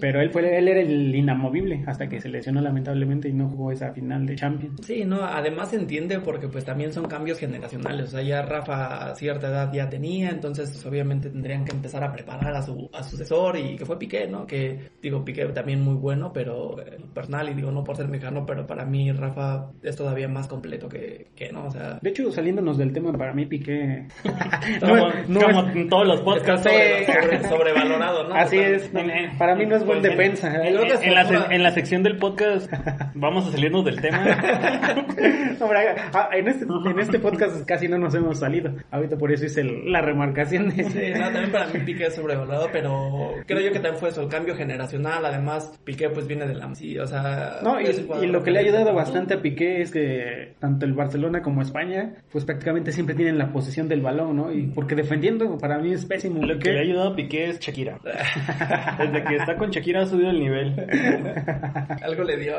Pero 0.00 0.20
él 0.20 0.30
fue 0.30 0.58
él 0.58 0.68
era 0.68 0.80
el 0.80 1.14
inamovible 1.14 1.82
hasta 1.86 2.08
que 2.08 2.20
se 2.20 2.28
lesionó 2.28 2.60
lamentablemente 2.60 3.28
y 3.28 3.32
no 3.32 3.48
jugó 3.48 3.72
esa 3.72 3.92
final 3.92 4.26
de 4.26 4.36
Champions. 4.36 4.80
Sí, 4.84 5.04
no, 5.04 5.24
además 5.24 5.70
se 5.70 5.76
entiende 5.76 6.18
porque 6.20 6.48
pues 6.48 6.64
también 6.64 6.92
son 6.92 7.06
cambios 7.06 7.38
generacionales, 7.38 8.08
o 8.08 8.10
sea, 8.10 8.22
ya 8.22 8.42
Rafa 8.42 9.10
a 9.10 9.14
cierta 9.14 9.48
edad 9.48 9.72
ya 9.72 9.88
tenía, 9.88 10.30
entonces 10.30 10.70
pues, 10.70 10.84
obviamente 10.86 11.30
tendrían 11.30 11.64
que 11.64 11.72
empezar 11.74 12.04
a 12.04 12.12
preparar 12.12 12.54
a 12.54 12.62
su 12.62 12.90
a 12.92 13.02
su 13.02 13.10
sucesor 13.12 13.56
y 13.56 13.76
que 13.76 13.84
fue 13.86 13.98
Piqué, 13.98 14.26
¿no? 14.26 14.46
Que 14.46 14.90
digo, 15.00 15.24
Piqué 15.24 15.46
también 15.46 15.82
muy 15.82 15.94
bueno, 15.94 16.32
pero 16.32 16.80
eh, 16.80 16.98
personal 17.14 17.48
y 17.48 17.54
digo 17.54 17.70
no 17.70 17.82
por 17.84 17.96
ser 17.96 18.08
mexicano, 18.08 18.44
pero 18.46 18.66
para 18.66 18.84
mí 18.84 19.10
Rafa 19.12 19.70
es 19.82 19.96
todavía 19.96 20.28
más 20.28 20.48
completo 20.48 20.88
que, 20.88 21.28
que 21.34 21.50
no, 21.52 21.66
o 21.66 21.70
sea, 21.70 21.98
De 22.02 22.10
hecho, 22.10 22.30
saliéndonos 22.30 22.76
del 22.78 22.92
tema, 22.92 23.12
para 23.12 23.32
mí 23.32 23.46
Piqué... 23.46 24.06
Como, 24.80 25.08
no 25.28 25.40
como 25.40 25.68
es- 25.68 25.76
en 25.76 25.88
todos 25.88 26.06
los 26.06 26.20
podcasts. 26.20 26.41
Está 26.42 26.56
sobre- 26.70 27.06
sobre- 27.06 27.48
sobrevalorado, 27.48 28.28
¿no? 28.28 28.34
Así 28.34 28.56
Total. 28.56 28.74
es, 28.74 28.92
no, 28.92 29.00
para 29.38 29.54
mí 29.56 29.66
no 29.66 29.76
es 29.76 29.84
buen 29.84 30.00
Pues, 30.00 30.10
en- 30.12 30.18
defensa. 30.18 30.54
En, 30.54 30.62
¿eh? 30.74 30.78
Creo 30.80 30.98
que 31.00 31.06
en 31.08 31.14
la, 31.14 31.46
en 31.50 31.62
la 31.62 31.70
sección 31.70 32.02
del 32.02 32.18
podcast 32.18 32.70
vamos 33.14 33.48
a 33.48 33.52
salirnos 33.52 33.84
del 33.84 34.00
tema. 34.00 34.18
Hombre, 35.60 35.78
ah, 36.12 36.28
en, 36.32 36.48
este, 36.48 36.64
en 36.64 36.98
este 36.98 37.18
podcast 37.18 37.64
casi 37.66 37.88
no 37.88 37.98
nos 37.98 38.14
hemos 38.14 38.38
salido. 38.38 38.72
Ahorita 38.90 39.16
por 39.16 39.32
eso 39.32 39.44
hice 39.46 39.60
el- 39.62 39.90
la 39.92 40.00
remarcación 40.00 40.68
de 40.70 40.84
Sí, 40.84 41.10
no, 41.14 41.24
también 41.26 41.52
para 41.52 41.66
mí 41.66 41.80
Piqué 41.84 42.06
es 42.06 42.14
sobrevalorado, 42.14 42.68
pero 42.72 43.34
creo 43.46 43.60
yo 43.60 43.68
que 43.72 43.78
también 43.78 43.96
fue 43.96 44.08
eso, 44.10 44.22
el 44.22 44.28
cambio 44.28 44.54
generacional, 44.56 45.24
además 45.24 45.78
Piqué 45.84 46.08
pues 46.10 46.26
viene 46.26 46.46
de 46.46 46.54
la... 46.54 46.72
Sí, 46.74 46.98
o 46.98 47.06
sea... 47.06 47.58
No, 47.62 47.80
y, 47.80 47.86
y 48.22 48.26
lo 48.26 48.42
que 48.42 48.50
le 48.50 48.58
ha 48.58 48.62
ayudado 48.62 48.94
bastante 48.94 49.34
a 49.34 49.42
Piqué 49.42 49.82
es 49.82 49.90
que 49.90 50.54
tanto 50.58 50.86
el 50.86 50.94
Barcelona 50.94 51.42
como 51.42 51.60
España, 51.62 52.14
pues 52.30 52.44
prácticamente 52.44 52.92
siempre 52.92 53.14
tienen 53.14 53.36
la 53.38 53.52
posesión 53.52 53.88
del 53.88 54.00
balón, 54.00 54.36
¿no? 54.36 54.52
Y 54.52 54.68
porque 54.68 54.94
defendiendo 54.94 55.58
para 55.58 55.78
mí 55.78 55.92
es 55.92 56.04
pésimo. 56.06 56.31
Lo 56.40 56.58
que 56.58 56.72
le 56.72 56.78
ha 56.78 56.82
ayudado 56.82 57.08
a 57.10 57.16
Piqué 57.16 57.50
es 57.50 57.60
Shakira. 57.60 57.98
Desde 58.98 59.24
que 59.24 59.36
está 59.36 59.56
con 59.56 59.70
Shakira 59.70 60.02
ha 60.02 60.06
subido 60.06 60.30
el 60.30 60.40
nivel. 60.40 60.74
Algo 62.02 62.24
le 62.24 62.36
dio. 62.38 62.54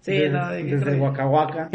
Sí, 0.00 0.12
Desde- 0.12 0.30
no, 0.30 0.50
desde 0.50 0.96
Waka. 0.96 1.70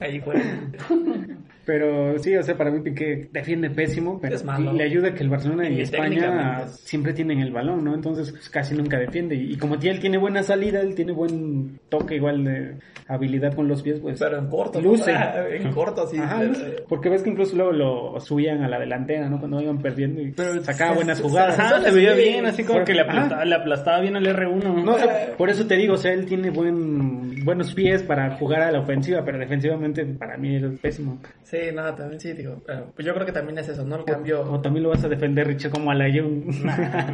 Ahí 0.00 0.20
fue. 0.20 0.34
Pero 1.64 2.18
sí, 2.18 2.34
o 2.36 2.42
sea, 2.42 2.56
para 2.56 2.70
mí 2.70 2.80
Piqué 2.80 3.28
defiende 3.32 3.70
pésimo, 3.70 4.18
pero 4.20 4.34
Es 4.34 4.44
malo. 4.44 4.72
le 4.72 4.82
ayuda 4.84 5.14
que 5.14 5.22
el 5.22 5.28
Barcelona 5.30 5.68
y, 5.68 5.78
Y 5.78 5.80
España 5.82 6.62
es- 6.64 6.80
siempre 6.80 7.12
tienen 7.12 7.38
el 7.40 7.52
balón, 7.52 7.84
¿no? 7.84 7.94
Entonces 7.94 8.30
pues, 8.32 8.48
casi 8.50 8.74
nunca 8.74 8.98
defiende. 8.98 9.36
Y, 9.36 9.52
y 9.52 9.56
como 9.56 9.76
él 9.76 10.00
tiene 10.00 10.18
buena 10.18 10.42
salida, 10.42 10.80
él 10.80 10.94
tiene 10.94 11.12
buen 11.12 11.78
toque, 11.88 12.16
igual 12.16 12.44
de 12.44 12.74
habilidad 13.08 13.54
con 13.54 13.68
los 13.68 13.82
pies, 13.82 14.00
pues 14.00 14.18
Pero 14.18 14.38
en 14.38 14.48
corto. 14.48 14.80
¿no? 14.80 14.90
luce. 14.90 15.12
Ah, 15.12 15.44
En 15.52 15.70
corto, 15.72 16.06
sí. 16.06 16.16
Ajá, 16.18 16.40
porque 16.88 17.08
ves 17.08 17.22
que 17.22 17.30
incluso 17.30 17.54
luego 17.56 17.72
lo 17.72 18.20
subían 18.20 18.62
a 18.62 18.68
la 18.68 18.78
delantera, 18.80 19.28
¿no? 19.28 19.38
Cuando 19.38 19.60
iban 19.60 19.78
perdiendo 19.78 20.20
y 20.20 20.32
sacaba 20.62 20.94
buenas 20.94 21.20
jugadas. 21.20 21.58
Ajá, 21.58 21.80
se 21.82 21.90
veía 21.90 22.14
bien, 22.14 22.46
así 22.46 22.64
como 22.64 22.84
que 22.84 22.94
le 22.94 23.02
aplastaba, 23.02 23.44
le 23.44 23.54
aplastaba 23.54 24.00
bien 24.00 24.16
al 24.16 24.26
R1. 24.26 24.82
No, 24.84 24.94
o 24.94 24.98
sea, 24.98 25.34
por 25.36 25.50
eso 25.50 25.66
te 25.66 25.76
digo, 25.76 25.94
o 25.94 25.98
sea, 25.98 26.12
él 26.12 26.26
tiene 26.26 26.50
buen, 26.50 27.44
buenos 27.44 27.74
pies 27.74 28.02
para 28.02 28.36
jugar 28.36 28.62
a 28.62 28.72
la 28.72 28.80
ofensiva, 28.80 29.24
pero 29.24 29.38
defensivamente 29.38 30.04
para 30.04 30.36
mí 30.36 30.56
es 30.56 30.62
pésimo. 30.80 31.18
Sí, 31.52 31.58
nada, 31.74 31.94
también 31.94 32.18
sí, 32.18 32.32
digo. 32.32 32.62
pero, 32.64 32.92
pues 32.94 33.04
yo 33.06 33.12
creo 33.12 33.26
que 33.26 33.32
también 33.32 33.58
es 33.58 33.68
eso, 33.68 33.84
¿no? 33.84 33.96
El 33.96 34.00
O 34.00 34.04
cambio. 34.06 34.40
también 34.62 34.84
lo 34.84 34.88
vas 34.88 35.04
a 35.04 35.08
defender, 35.10 35.46
Richard, 35.46 35.70
como 35.70 35.90
a 35.90 35.94
la 35.94 36.06
Jung. 36.10 36.46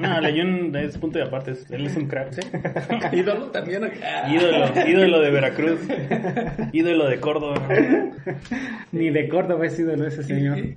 No, 0.01 0.21
Leyón 0.21 0.77
es 0.77 0.97
punto 0.97 1.19
de 1.19 1.25
aparte. 1.25 1.55
Él 1.71 1.87
es 1.87 1.97
un 1.97 2.07
crack. 2.07 2.35
ídolo 3.13 3.47
también. 3.47 3.91
Ah. 4.01 4.33
Ídolo, 4.33 4.89
ídolo 4.89 5.21
de 5.23 5.31
Veracruz. 5.33 5.81
Ídolo 6.73 7.09
de 7.09 7.19
Córdoba. 7.19 7.61
Ni 8.93 9.11
de 9.11 9.29
Córdoba 9.29 9.67
es 9.67 9.77
ídolo 9.77 10.07
ese 10.07 10.23
señor. 10.23 10.59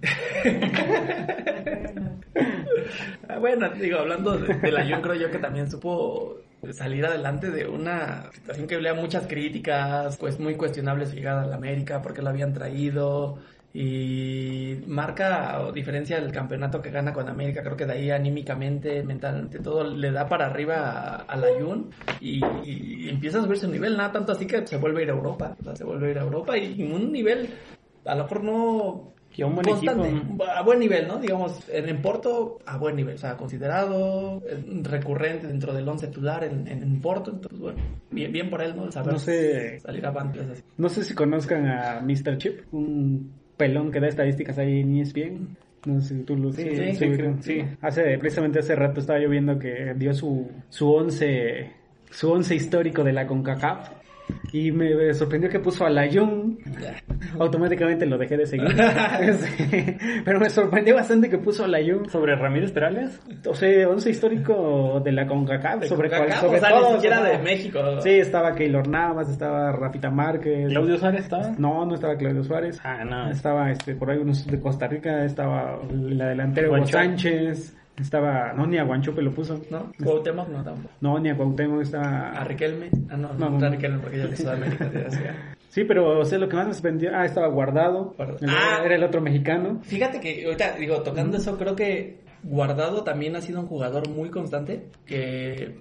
Ah, 3.30 3.38
bueno, 3.40 3.70
digo, 3.70 3.98
hablando 4.00 4.38
de, 4.38 4.54
de 4.56 4.72
la 4.72 4.84
Jun, 4.84 5.02
creo 5.02 5.16
yo 5.16 5.32
que 5.32 5.38
también 5.38 5.72
supo 5.72 6.36
salir 6.70 7.06
adelante 7.06 7.50
de 7.50 7.68
una 7.68 8.32
situación 8.34 8.68
que 8.68 8.76
había 8.76 8.94
muchas 8.94 9.28
críticas, 9.28 10.18
pues 10.18 10.40
muy 10.40 10.56
cuestionable 10.56 11.06
su 11.06 11.16
llegada 11.16 11.44
a 11.44 11.48
la 11.48 11.56
América, 11.56 12.02
porque 12.02 12.22
lo 12.22 12.30
habían 12.30 12.54
traído. 12.54 13.40
Y 13.74 14.80
marca, 14.86 15.72
diferencia 15.74 16.20
del 16.20 16.34
campeonato 16.34 16.82
que 16.82 16.92
gana 16.92 17.14
con 17.14 17.30
América, 17.30 17.64
creo 17.64 17.78
que 17.78 17.86
de 17.86 17.94
ahí 17.94 18.12
anímicamente, 18.12 19.02
mentalmente, 19.02 19.60
todo 19.60 19.86
le 19.86 20.12
da 20.12 20.28
para 20.28 20.48
arriba 20.48 21.16
a, 21.26 21.36
la 21.38 21.48
Jun 21.58 21.90
y, 22.20 22.42
y 22.66 23.08
empieza 23.10 23.40
a 23.40 23.44
subir 23.44 23.58
su 23.58 23.70
nivel, 23.70 23.96
nada 23.96 24.12
tanto 24.12 24.34
así 24.34 24.46
que 24.46 24.68
se 24.68 24.76
vuelve 24.76 25.00
a 25.00 25.04
ir 25.04 25.10
a 25.12 25.14
Europa, 25.14 25.56
se 25.74 25.86
vuelve 25.86 26.10
a 26.10 26.12
ir 26.12 26.18
a 26.18 26.24
Europa 26.24 26.58
y 26.58 26.84
un 26.84 27.14
nivel, 27.14 27.50
a 28.04 28.14
lo 28.16 28.24
mejor 28.24 28.44
no 28.44 29.14
Y 29.36 29.42
a 29.44 29.46
un 29.46 29.56
buen 29.56 29.66
constante, 29.66 30.10
equipo. 30.10 30.44
a 30.44 30.62
buen 30.62 30.80
nivel, 30.80 31.08
¿no? 31.08 31.18
Digamos, 31.18 31.68
en, 31.70 32.02
Porto, 32.02 32.60
a 32.66 32.78
buen 32.78 32.96
nivel, 32.96 33.16
o 33.16 33.18
sea, 33.18 33.38
considerado, 33.38 34.42
eh, 34.48 34.62
recurrente 34.84 35.48
dentro 35.48 35.74
del 35.74 35.88
once 35.88 36.08
titular 36.08 36.44
en, 36.44 36.68
en, 36.68 36.84
en 36.84 37.02
Porto, 37.02 37.32
entonces, 37.32 37.60
bueno, 37.60 37.80
bien, 38.10 38.32
bien 38.32 38.50
por 38.50 38.62
él, 38.62 38.76
¿no? 38.76 38.86
El 38.86 38.92
saber 38.92 39.14
No 39.14 39.20
sé. 39.20 39.80
salir 39.80 40.06
avante, 40.06 40.42
es 40.42 40.50
así. 40.50 40.64
No 40.78 40.90
sé 40.90 41.04
si 41.04 41.14
conozcan 41.14 41.66
a 41.68 42.02
Mr. 42.02 42.38
Chip, 42.38 42.74
un 42.74 43.32
pelón 43.58 43.92
que 43.92 44.00
da 44.00 44.08
estadísticas 44.08 44.58
ahí 44.58 44.82
en 44.82 44.98
ESPN. 44.98 45.58
No 45.86 46.00
sé 46.02 46.16
si 46.18 46.24
tú 46.24 46.36
lo 46.36 46.52
Sí, 46.52 46.64
sí, 46.76 46.94
sí, 46.96 47.10
creo, 47.12 47.38
sí. 47.42 47.64
Hace, 47.82 48.18
precisamente 48.20 48.60
hace 48.60 48.76
rato 48.76 49.00
estaba 49.00 49.20
yo 49.20 49.30
viendo 49.30 49.58
que 49.58 49.94
dio 49.96 50.14
su, 50.14 50.48
su 50.70 50.92
once, 50.92 51.72
su 52.12 52.32
once 52.32 52.54
histórico 52.54 53.04
de 53.04 53.14
la 53.14 53.26
CONCACAF. 53.26 53.90
Y 54.52 54.72
me 54.72 55.14
sorprendió 55.14 55.50
que 55.50 55.60
puso 55.60 55.86
a 55.86 55.90
la 55.90 56.08
Jung. 56.12 56.58
Automáticamente 57.40 58.06
lo 58.06 58.18
dejé 58.18 58.38
de 58.38 58.46
seguir. 58.46 58.68
Sí. 59.40 59.98
Pero 60.26 60.40
me 60.40 60.50
sorprendió 60.50 60.96
bastante 60.96 61.30
que 61.30 61.38
puso 61.38 61.64
a 61.66 61.68
la 61.68 61.80
Jung. 61.80 62.10
¿Sobre 62.10 62.36
Ramírez 62.36 62.72
Perales? 62.72 63.20
O 63.48 63.54
sea, 63.54 63.88
once 63.88 64.10
histórico 64.10 65.00
de 65.04 65.12
la 65.12 65.26
CONCACAF. 65.28 65.86
Sobre 65.86 66.10
cual- 66.10 66.32
sobre 66.34 66.58
o 66.58 66.60
sea, 66.62 66.70
todo, 66.70 66.90
ni 66.90 66.96
siquiera 66.96 67.20
o 67.22 67.24
sea, 67.26 67.38
de 67.38 67.44
México. 67.44 68.02
Sí, 68.02 68.10
estaba 68.12 68.54
Keylor 68.56 68.88
Navas, 68.88 69.30
estaba 69.30 69.72
Rafita 69.72 70.10
Márquez. 70.10 70.70
¿Claudio 70.70 70.98
Suárez 70.98 71.22
estaba? 71.22 71.52
No, 71.58 71.86
no 71.86 71.96
estaba 71.96 72.16
Claudio 72.16 72.44
Suárez. 72.44 72.80
Ah, 72.84 73.04
no. 73.04 73.30
Estaba 73.30 73.72
este, 73.72 73.96
por 73.96 74.10
ahí 74.12 74.18
unos 74.18 74.46
de 74.46 74.60
Costa 74.60 74.88
Rica, 74.88 75.24
estaba 75.26 75.80
la 75.92 76.28
delantera 76.28 76.68
Hugo. 76.70 76.86
Sánchez, 76.86 77.78
estaba, 77.98 78.54
no, 78.54 78.66
ni 78.68 78.78
a 78.78 78.84
Guanchope 78.84 79.22
lo 79.22 79.32
puso. 79.32 79.62
¿No? 79.70 79.92
Cuauhtémoc 80.04 80.50
no 80.50 80.64
tampoco. 80.64 80.94
No, 81.02 81.20
ni 81.20 81.30
a 81.30 81.36
Cuauhtémoc 81.36 81.80
A 81.80 81.84
estaba... 81.84 82.44
Riquelme. 82.46 82.90
Ah, 83.10 83.18
no, 83.18 83.34
No, 83.34 83.50
no, 83.50 83.60
no. 83.60 83.66
a 83.66 83.70
Riquelme 83.70 84.00
porque 84.00 84.18
ya 84.18 84.24
es 84.26 84.32
de 84.32 84.38
Sudamérica. 84.38 84.90
Sí, 85.72 85.86
pero 85.86 86.20
o 86.20 86.26
sea, 86.26 86.38
lo 86.38 86.50
que 86.50 86.58
más 86.58 86.68
me 86.68 86.74
sorprendió, 86.74 87.12
ah, 87.16 87.24
estaba 87.26 87.48
Guardado, 87.48 88.14
Guardado. 88.18 88.40
El- 88.42 88.50
Ah. 88.50 88.82
era 88.84 88.96
el 88.96 89.04
otro 89.06 89.22
mexicano. 89.22 89.80
Fíjate 89.84 90.20
que 90.20 90.44
ahorita, 90.44 90.74
digo, 90.76 91.02
tocando 91.02 91.38
eso, 91.38 91.58
creo 91.58 91.78
que 91.78 92.20
Guardado 92.44 93.06
también 93.06 93.38
ha 93.38 93.42
sido 93.42 93.62
un 93.62 93.68
jugador 93.68 94.10
muy 94.10 94.30
constante, 94.30 94.88
que 95.06 95.80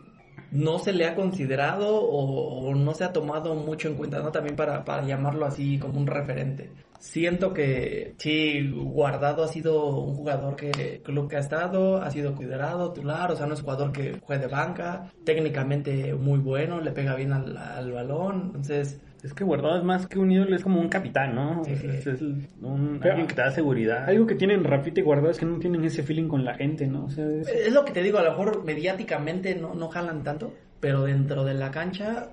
no 0.53 0.79
se 0.79 0.93
le 0.93 1.07
ha 1.07 1.15
considerado 1.15 1.95
o, 1.95 2.69
o 2.69 2.75
no 2.75 2.95
se 2.95 3.05
ha 3.05 3.13
tomado 3.13 3.55
mucho 3.55 3.89
en 3.89 3.95
cuenta, 3.95 4.21
¿no? 4.21 4.31
También 4.33 4.57
para, 4.57 4.85
para 4.85 5.05
llamarlo 5.05 5.47
así 5.47 5.79
como 5.79 5.99
un 5.99 6.07
referente. 6.07 6.73
Siento 6.99 7.55
que 7.55 8.15
sí, 8.19 8.71
Guardado 8.71 9.45
ha 9.45 9.49
sido 9.49 9.97
un 9.97 10.15
jugador 10.15 10.55
que 10.55 11.01
club 11.03 11.31
que 11.31 11.37
ha 11.37 11.41
estado, 11.41 11.97
ha 11.97 12.11
sido 12.11 12.33
considerado 12.33 12.93
titular, 12.93 13.33
o 13.33 13.37
sea, 13.37 13.47
no 13.47 13.55
es 13.55 13.63
jugador 13.63 13.91
que 13.91 14.21
juegue 14.21 14.43
de 14.43 14.53
banca, 14.53 15.11
técnicamente 15.25 16.13
muy 16.15 16.39
bueno, 16.41 16.79
le 16.81 16.93
pega 16.93 17.15
bien 17.15 17.33
al, 17.33 17.57
al 17.57 17.91
balón, 17.93 18.43
entonces 18.49 19.01
Es 19.23 19.35
que 19.35 19.45
Guardado 19.45 19.77
es 19.77 19.85
más 19.85 20.07
que 20.07 20.19
un 20.19 20.31
ídolo, 20.33 20.57
es 20.57 20.63
como 20.63 20.81
un 20.81 20.89
capitán, 20.89 21.35
¿no? 21.35 21.63
Sí, 21.65 21.77
sí. 21.77 21.87
Es, 21.89 22.07
es 22.07 22.23
un, 22.23 22.99
Pero- 23.01 23.13
alguien 23.13 23.27
que 23.29 23.35
te 23.35 23.43
da 23.43 23.51
seguridad. 23.51 24.05
Algo 24.09 24.27
que 24.27 24.35
tienen 24.35 24.65
Rafita 24.65 25.01
y 25.01 25.03
Guardado 25.03 25.31
es 25.31 25.39
que 25.39 25.47
no 25.47 25.59
tienen 25.59 25.85
ese 25.85 26.03
feeling 26.03 26.29
con 26.29 26.45
la 26.45 26.55
gente, 26.55 26.87
¿no? 26.87 27.05
O 27.05 27.11
sea, 27.11 27.27
es- 27.27 27.49
Es 27.49 27.73
lo 27.73 27.85
que 27.85 27.93
te 27.93 28.03
digo, 28.03 28.19
a 28.19 28.23
lo 28.23 28.31
mejor 28.31 28.65
mediáticamente 28.65 29.55
no, 29.57 29.75
no 29.75 29.89
jalan 29.89 30.23
tanto, 30.23 30.55
pero 30.81 31.05
dentro 31.05 31.45
de 31.45 31.55
la 31.55 31.71
cancha... 31.71 32.29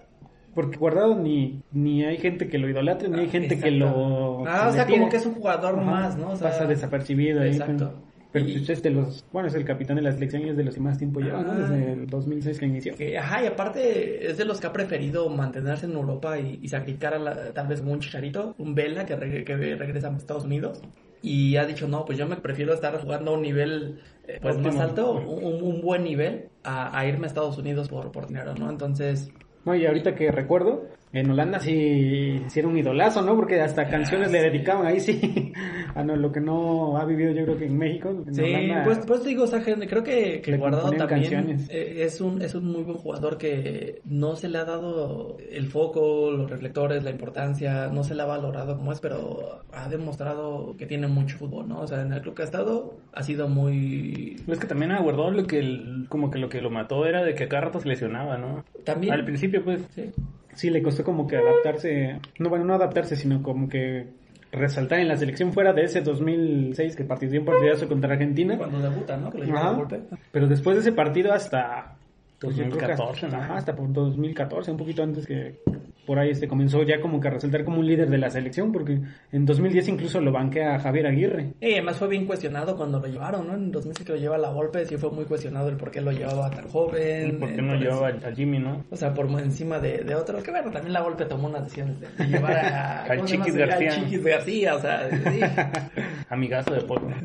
porque 0.56 0.78
Guardado 0.78 1.16
ni, 1.16 1.62
ni 1.72 2.04
hay 2.06 2.18
gente 2.18 2.48
que 2.48 2.58
lo 2.58 2.70
idolatre, 2.70 3.10
ni 3.10 3.20
hay 3.20 3.30
gente 3.30 3.60
que 3.60 3.72
lo... 3.72 4.46
Ah, 4.48 4.64
que 4.64 4.70
o 4.70 4.74
sea, 4.74 4.86
como 4.88 5.10
que 5.10 5.18
es 5.18 5.26
un 5.26 5.34
jugador 5.36 5.76
Ajá, 5.76 5.84
más, 5.86 6.18
¿no? 6.18 6.30
O 6.32 6.36
sea, 6.38 6.50
pasa 6.52 6.66
desapercibido 6.66 7.42
ahí. 7.42 7.50
Exacto. 7.52 7.94
Pero, 7.96 8.07
pero 8.46 8.54
pues 8.58 8.70
es 8.70 8.84
de 8.84 8.90
los... 8.92 9.26
Bueno, 9.32 9.48
es 9.48 9.56
el 9.56 9.66
capitán 9.66 9.96
de 9.98 10.02
la 10.02 10.12
selección 10.12 10.44
y 10.46 10.50
es 10.50 10.58
de 10.58 10.64
los 10.64 10.74
que 10.76 10.82
más 10.82 10.98
tiempo 10.98 11.20
lleva, 11.20 11.42
¿no? 11.42 11.52
Ah. 11.52 11.56
Desde 11.60 11.94
el 11.94 12.08
2006 12.08 12.60
que 12.60 12.66
inició. 12.66 12.96
Que, 12.96 13.18
ajá, 13.18 13.44
y 13.44 13.48
aparte 13.48 14.30
es 14.30 14.38
de 14.38 14.46
los 14.46 14.60
que 14.60 14.68
ha 14.68 14.74
preferido 14.74 15.30
mantenerse 15.30 15.86
en 15.86 15.94
Europa 15.94 16.40
y, 16.40 16.60
y 16.62 16.68
sacrificar 16.68 17.14
a 17.14 17.20
la- 17.20 17.54
tal 17.54 17.68
vez 17.68 17.82
un 17.82 18.00
chicharito, 18.00 18.56
un 18.58 18.76
Vela 18.76 19.06
que, 19.06 19.18
regre- 19.18 19.44
que 19.44 19.56
regresa 19.56 20.10
a 20.10 20.18
Estados 20.18 20.46
Unidos. 20.46 20.82
Y 21.22 21.56
ha 21.58 21.66
dicho, 21.66 21.88
no, 21.88 22.06
pues 22.06 22.18
yo 22.18 22.28
me 22.28 22.36
prefiero 22.36 22.74
estar 22.74 22.96
jugando 23.02 23.32
a 23.32 23.34
un 23.34 23.42
nivel 23.42 24.00
eh, 24.28 24.38
pues 24.42 24.58
más 24.60 24.78
alto, 24.78 25.14
un, 25.14 25.64
un 25.64 25.82
buen 25.82 26.04
nivel, 26.04 26.50
a, 26.64 26.98
a 26.98 27.08
irme 27.08 27.26
a 27.26 27.28
Estados 27.28 27.58
Unidos 27.58 27.90
por, 27.90 28.12
por 28.12 28.28
dinero, 28.28 28.54
¿no? 28.54 28.70
Entonces, 28.70 29.32
No, 29.66 29.74
y 29.76 29.86
ahorita 29.86 30.14
que 30.16 30.32
recuerdo, 30.32 30.86
en 31.14 31.32
Holanda 31.32 31.60
sí, 31.60 32.42
sí 32.48 32.60
era 32.60 32.68
un 32.68 32.78
idolazo, 32.78 33.22
¿no? 33.22 33.36
Porque 33.36 33.60
hasta 33.62 33.88
canciones 33.88 34.32
le 34.32 34.40
sí. 34.40 34.46
dedicaban 34.46 34.86
ahí, 34.88 35.00
sí. 35.00 35.54
Ah, 35.96 36.04
no, 36.04 36.16
lo 36.16 36.32
que 36.32 36.40
no 36.40 36.96
ha 36.98 37.06
vivido 37.06 37.32
yo 37.32 37.44
creo 37.46 37.58
que 37.58 37.66
en 37.66 37.76
México. 37.78 38.10
En 38.28 38.36
Sí, 38.36 38.42
Holanda, 38.44 38.84
pues, 38.84 39.00
pues 39.08 39.24
te 39.24 39.30
digo, 39.30 39.46
o 39.46 39.48
sea, 39.48 39.64
creo 39.64 40.04
que, 40.04 40.42
que 40.42 40.58
Guardado 40.58 40.92
también 40.92 41.08
canciones. 41.08 41.68
eh, 41.72 42.04
es 42.04 42.22
un, 42.22 42.40
es 42.42 42.54
un 42.54 42.72
muy 42.72 42.84
buen 42.84 42.98
jugador 42.98 43.40
que 43.40 44.02
no 44.06 44.36
se 44.36 44.48
le 44.48 44.60
ha 44.60 44.66
dado 44.66 45.38
el 45.50 45.66
foco, 45.68 46.30
los 46.32 46.52
reflectores, 46.52 47.04
la 47.04 47.10
importancia, 47.10 47.88
no 47.88 48.04
se 48.04 48.14
le 48.14 48.22
ha 48.22 48.26
valorado 48.26 48.78
como 48.78 48.92
es, 48.92 49.00
pero 49.00 49.62
ha 49.74 49.90
demostrado 49.90 50.76
que 50.78 50.86
tiene 50.86 51.08
mucho 51.08 51.38
fútbol, 51.38 51.68
¿no? 51.68 51.80
O 51.80 51.88
sea, 51.88 52.02
en 52.04 52.14
el 52.14 52.22
club 52.22 52.36
que 52.36 52.44
ha 52.44 52.46
estado 52.46 52.98
ha 53.14 53.24
sido 53.24 53.48
muy... 53.48 54.36
Es 54.48 54.60
que 54.60 54.68
también 54.68 54.92
a 54.92 55.02
Guardado 55.02 55.32
lo 55.32 55.48
que, 55.48 56.06
como 56.10 56.30
que 56.30 56.38
lo 56.38 56.48
que 56.50 56.62
lo 56.62 56.70
mató 56.70 57.08
era 57.08 57.24
de 57.24 57.34
que 57.34 57.46
a 57.46 57.48
cada 57.50 57.64
rato 57.64 57.80
se 57.80 57.88
lesionaba, 57.88 58.38
¿no? 58.38 58.64
También... 58.86 59.14
Al 59.14 59.26
principio, 59.26 59.64
pues. 59.64 59.82
Sí. 59.96 60.12
Sí, 60.58 60.72
le 60.72 60.82
costó 60.82 61.04
como 61.04 61.28
que 61.28 61.38
adaptarse, 61.38 62.20
no, 62.40 62.50
bueno, 62.50 62.66
no 62.66 62.74
adaptarse, 62.74 63.16
sino 63.16 63.44
como 63.44 63.70
que 63.70 64.08
resaltar 64.52 65.00
en 65.00 65.08
la 65.08 65.16
selección 65.16 65.54
fuera 65.54 65.72
de 65.72 65.84
ese 65.84 66.02
2006 66.02 66.96
que 66.96 67.04
participó 67.04 67.38
en 67.38 67.46
partidazo 67.46 67.88
contra 67.88 68.14
Argentina. 68.14 68.58
Cuando 68.58 68.80
debuta, 68.80 69.18
¿no? 69.18 69.30
Que 69.30 69.38
le 69.38 69.52
Ajá. 69.52 69.74
golpe. 69.74 70.02
Pero 70.32 70.48
después 70.48 70.78
de 70.78 70.82
ese 70.82 70.94
partido 70.94 71.32
hasta... 71.32 71.96
pues, 72.40 72.56
yo 72.56 72.64
creo 72.64 72.78
que 72.80 72.88
2014, 72.88 73.26
hasta, 73.28 73.38
¿no? 73.38 73.44
ajá, 73.44 73.56
hasta 73.58 73.76
por 73.76 73.94
2014, 73.94 74.72
un 74.72 74.78
poquito 74.78 75.04
antes 75.04 75.28
que 75.28 75.60
por 76.08 76.18
ahí 76.18 76.32
este 76.32 76.48
comenzó 76.48 76.82
ya 76.82 77.00
como 77.02 77.20
que 77.20 77.28
a 77.28 77.32
resaltar 77.32 77.64
como 77.64 77.80
un 77.80 77.86
líder 77.86 78.10
de 78.10 78.18
la 78.18 78.32
selección, 78.32 78.72
porque 78.72 79.00
en 79.32 79.46
2010 79.46 79.90
incluso 79.90 80.20
lo 80.22 80.32
banquea 80.32 80.74
a 80.76 80.80
Javier 80.80 81.06
Aguirre. 81.08 81.54
Y 81.62 81.74
además 81.74 81.98
fue 81.98 82.08
bien 82.08 82.26
cuestionado 82.26 82.76
cuando 82.76 83.00
lo 83.00 83.06
llevaron, 83.08 83.46
¿no? 83.48 83.54
En 83.54 83.72
2006 83.72 84.08
que 84.08 84.14
lo 84.14 84.20
lleva 84.20 84.38
la 84.40 84.50
golpe, 84.50 84.86
sí 84.86 84.98
fue 84.98 85.12
muy 85.12 85.26
cuestionado 85.26 85.70
el 85.70 85.78
por 85.78 85.92
qué 85.92 86.02
lo 86.02 86.12
llevaba 86.12 86.50
tan 86.50 86.68
joven. 86.70 87.38
¿Por 87.40 87.54
qué 87.54 87.62
no 87.62 87.74
por 87.74 87.82
llevaba 87.82 88.08
al, 88.08 88.24
al 88.24 88.36
Jimmy, 88.36 88.58
no? 88.60 88.84
O 88.90 88.96
sea, 88.96 89.14
por 89.14 89.28
encima 89.40 89.80
de, 89.80 90.00
de 90.00 90.16
otros. 90.16 90.42
Que 90.44 90.52
bueno, 90.52 90.72
también 90.72 90.94
la 90.94 91.02
golpe 91.02 91.26
tomó 91.26 91.48
unas 91.50 91.66
decisiones 91.66 92.00
de, 92.00 92.08
de 92.08 92.26
llevar 92.30 92.58
a, 92.58 93.04
Al 93.04 93.18
¿cómo 93.18 93.28
se? 93.28 93.38
Chiquis 93.38 93.54
Al 93.56 93.68
García. 93.68 93.90
Chiquis 93.92 94.24
García, 94.24 94.76
o 94.76 94.80
sea, 94.80 95.10
sí. 95.10 95.40
Amigazo 96.30 96.74
de 96.74 96.82
polvo. 96.82 97.12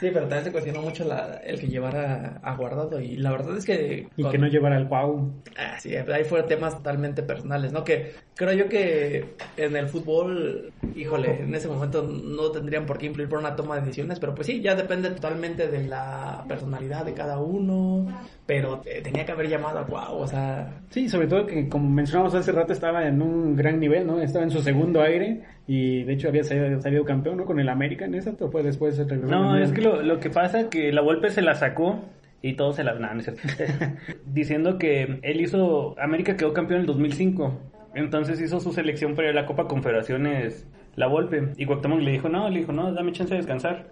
Sí, 0.00 0.08
pero 0.12 0.20
también 0.22 0.44
se 0.44 0.52
cuestionó 0.52 0.82
mucho 0.82 1.04
la, 1.04 1.40
el 1.44 1.60
que 1.60 1.66
llevara 1.66 2.40
a 2.42 2.56
guardado. 2.56 3.00
Y 3.00 3.16
la 3.16 3.30
verdad 3.32 3.56
es 3.56 3.64
que. 3.64 4.06
y 4.16 4.16
que 4.16 4.22
cuando- 4.22 4.38
no 4.38 4.46
llevara 4.48 4.76
al 4.76 4.88
Cuau. 4.88 5.32
Ah, 5.56 5.76
sí, 5.78 5.94
ahí 5.94 6.24
fueron 6.24 6.48
temas 6.62 6.76
totalmente 6.76 7.24
personales, 7.24 7.72
¿no? 7.72 7.82
Que 7.82 8.12
creo 8.36 8.52
yo 8.52 8.68
que 8.68 9.34
en 9.56 9.74
el 9.74 9.88
fútbol, 9.88 10.72
híjole, 10.94 11.42
en 11.42 11.52
ese 11.54 11.66
momento 11.66 12.02
no 12.02 12.52
tendrían 12.52 12.86
por 12.86 12.98
qué 12.98 13.06
influir 13.06 13.28
por 13.28 13.40
una 13.40 13.56
toma 13.56 13.74
de 13.74 13.80
decisiones, 13.80 14.20
pero 14.20 14.32
pues 14.32 14.46
sí, 14.46 14.60
ya 14.60 14.76
depende 14.76 15.10
totalmente 15.10 15.66
de 15.66 15.88
la 15.88 16.44
personalidad 16.46 17.04
de 17.04 17.14
cada 17.14 17.40
uno, 17.40 18.06
pero 18.46 18.80
tenía 19.02 19.26
que 19.26 19.32
haber 19.32 19.48
llamado 19.48 19.80
a 19.80 19.82
Guau, 19.82 20.18
o 20.18 20.26
sea, 20.28 20.82
Sí, 20.90 21.08
sobre 21.08 21.26
todo 21.26 21.46
que 21.46 21.68
como 21.68 21.90
mencionamos 21.90 22.32
hace 22.34 22.52
rato 22.52 22.72
estaba 22.72 23.08
en 23.08 23.20
un 23.20 23.56
gran 23.56 23.80
nivel, 23.80 24.06
¿no? 24.06 24.20
Estaba 24.20 24.44
en 24.44 24.52
su 24.52 24.62
segundo 24.62 25.02
aire 25.02 25.42
y 25.66 26.04
de 26.04 26.12
hecho 26.12 26.28
había 26.28 26.44
salido, 26.44 26.80
salido 26.80 27.04
campeón, 27.04 27.38
¿no? 27.38 27.44
Con 27.44 27.58
el 27.58 27.68
América 27.68 28.04
en 28.04 28.14
esa, 28.14 28.32
pero 28.32 28.52
fue 28.52 28.62
después 28.62 29.00
No, 29.22 29.56
es 29.56 29.72
que 29.72 29.80
lo, 29.80 30.00
lo 30.00 30.20
que 30.20 30.30
pasa 30.30 30.68
que 30.70 30.92
la 30.92 31.00
Volpe 31.00 31.30
se 31.30 31.42
la 31.42 31.54
sacó 31.54 31.98
y 32.42 32.54
todos 32.54 32.76
se 32.76 32.84
la... 32.84 32.94
No, 32.94 33.12
no 33.14 33.20
es 33.20 33.24
cierto. 33.26 33.42
Diciendo 34.26 34.78
que 34.78 35.18
él 35.22 35.40
hizo... 35.40 35.94
América 35.98 36.36
quedó 36.36 36.52
campeón 36.52 36.76
en 36.78 36.80
el 36.82 36.86
2005. 36.86 37.60
Entonces 37.94 38.40
hizo 38.40 38.58
su 38.60 38.72
selección 38.72 39.14
para 39.14 39.32
la 39.32 39.46
Copa 39.46 39.66
Confederaciones 39.68 40.66
la 40.96 41.06
Volpe. 41.06 41.52
Y 41.56 41.66
Cuauhtémoc 41.66 42.00
le 42.00 42.10
dijo, 42.12 42.28
no, 42.28 42.48
le 42.50 42.60
dijo, 42.60 42.72
no, 42.72 42.92
dame 42.92 43.12
chance 43.12 43.32
de 43.32 43.38
descansar. 43.38 43.86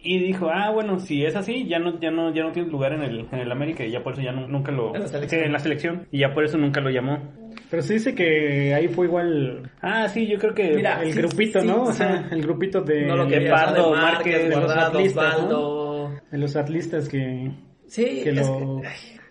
Y 0.00 0.18
dijo, 0.20 0.48
ah, 0.52 0.70
bueno, 0.70 1.00
si 1.00 1.24
es 1.24 1.34
así, 1.34 1.66
ya 1.66 1.80
no, 1.80 1.98
ya 1.98 2.12
no, 2.12 2.32
ya 2.32 2.44
no 2.44 2.52
tienes 2.52 2.70
lugar 2.70 2.92
en 2.92 3.02
el, 3.02 3.26
en 3.32 3.40
el 3.40 3.50
América 3.50 3.84
y 3.84 3.90
ya 3.90 4.00
por 4.04 4.12
eso 4.12 4.22
ya 4.22 4.30
nu- 4.30 4.46
nunca 4.46 4.70
lo... 4.70 4.94
En 4.94 5.00
la 5.02 5.08
selección. 5.08 5.40
Sí, 5.40 5.46
en 5.46 5.52
la 5.52 5.58
selección. 5.58 6.06
Y 6.12 6.18
ya 6.20 6.32
por 6.32 6.44
eso 6.44 6.56
nunca 6.56 6.80
lo 6.80 6.90
llamó. 6.90 7.18
Pero 7.68 7.82
se 7.82 7.94
dice 7.94 8.14
que 8.14 8.72
ahí 8.74 8.86
fue 8.86 9.06
igual 9.06 9.70
Ah, 9.82 10.06
sí, 10.08 10.28
yo 10.28 10.38
creo 10.38 10.54
que... 10.54 10.74
Mira, 10.76 11.02
el 11.02 11.12
sí, 11.12 11.18
grupito, 11.20 11.60
sí, 11.60 11.66
¿no? 11.66 11.82
O 11.82 11.90
sí. 11.92 11.98
sea, 11.98 12.28
el 12.30 12.42
grupito 12.42 12.80
de, 12.82 13.06
no 13.06 13.16
lo 13.16 13.26
de 13.26 13.50
Pardo, 13.50 13.90
Márquez, 13.90 14.48
Márquez, 14.48 14.48
de 14.50 14.56
los 14.60 14.70
atlistas, 14.76 15.48
de 16.30 16.38
los 16.38 16.56
atlistas 16.56 17.08
que, 17.08 17.50
Sí, 17.88 18.20
que 18.22 18.30
es 18.30 18.36
lo... 18.48 18.80
que- 18.82 18.88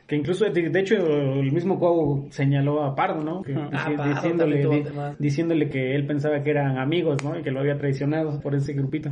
Que 0.08 0.16
incluso, 0.16 0.46
de, 0.50 0.70
de 0.70 0.80
hecho, 0.80 0.96
el 0.96 1.52
mismo 1.52 1.78
Cuau 1.78 2.28
señaló 2.30 2.82
a 2.84 2.96
Pardo, 2.96 3.24
¿no? 3.24 3.42
Que, 3.42 3.54
Ah, 3.54 3.70
Pardo 3.98 4.14
diciéndole, 4.16 4.56
di- 4.70 4.84
diciéndole 5.20 5.70
que 5.70 5.96
él 5.96 6.06
pensaba 6.08 6.42
que 6.44 6.50
eran 6.52 6.78
amigos, 6.78 7.22
¿no? 7.26 7.38
Y 7.38 7.44
que 7.44 7.52
lo 7.52 7.60
había 7.60 7.78
traicionado 7.78 8.40
por 8.40 8.56
ese 8.56 8.72
grupito. 8.72 9.10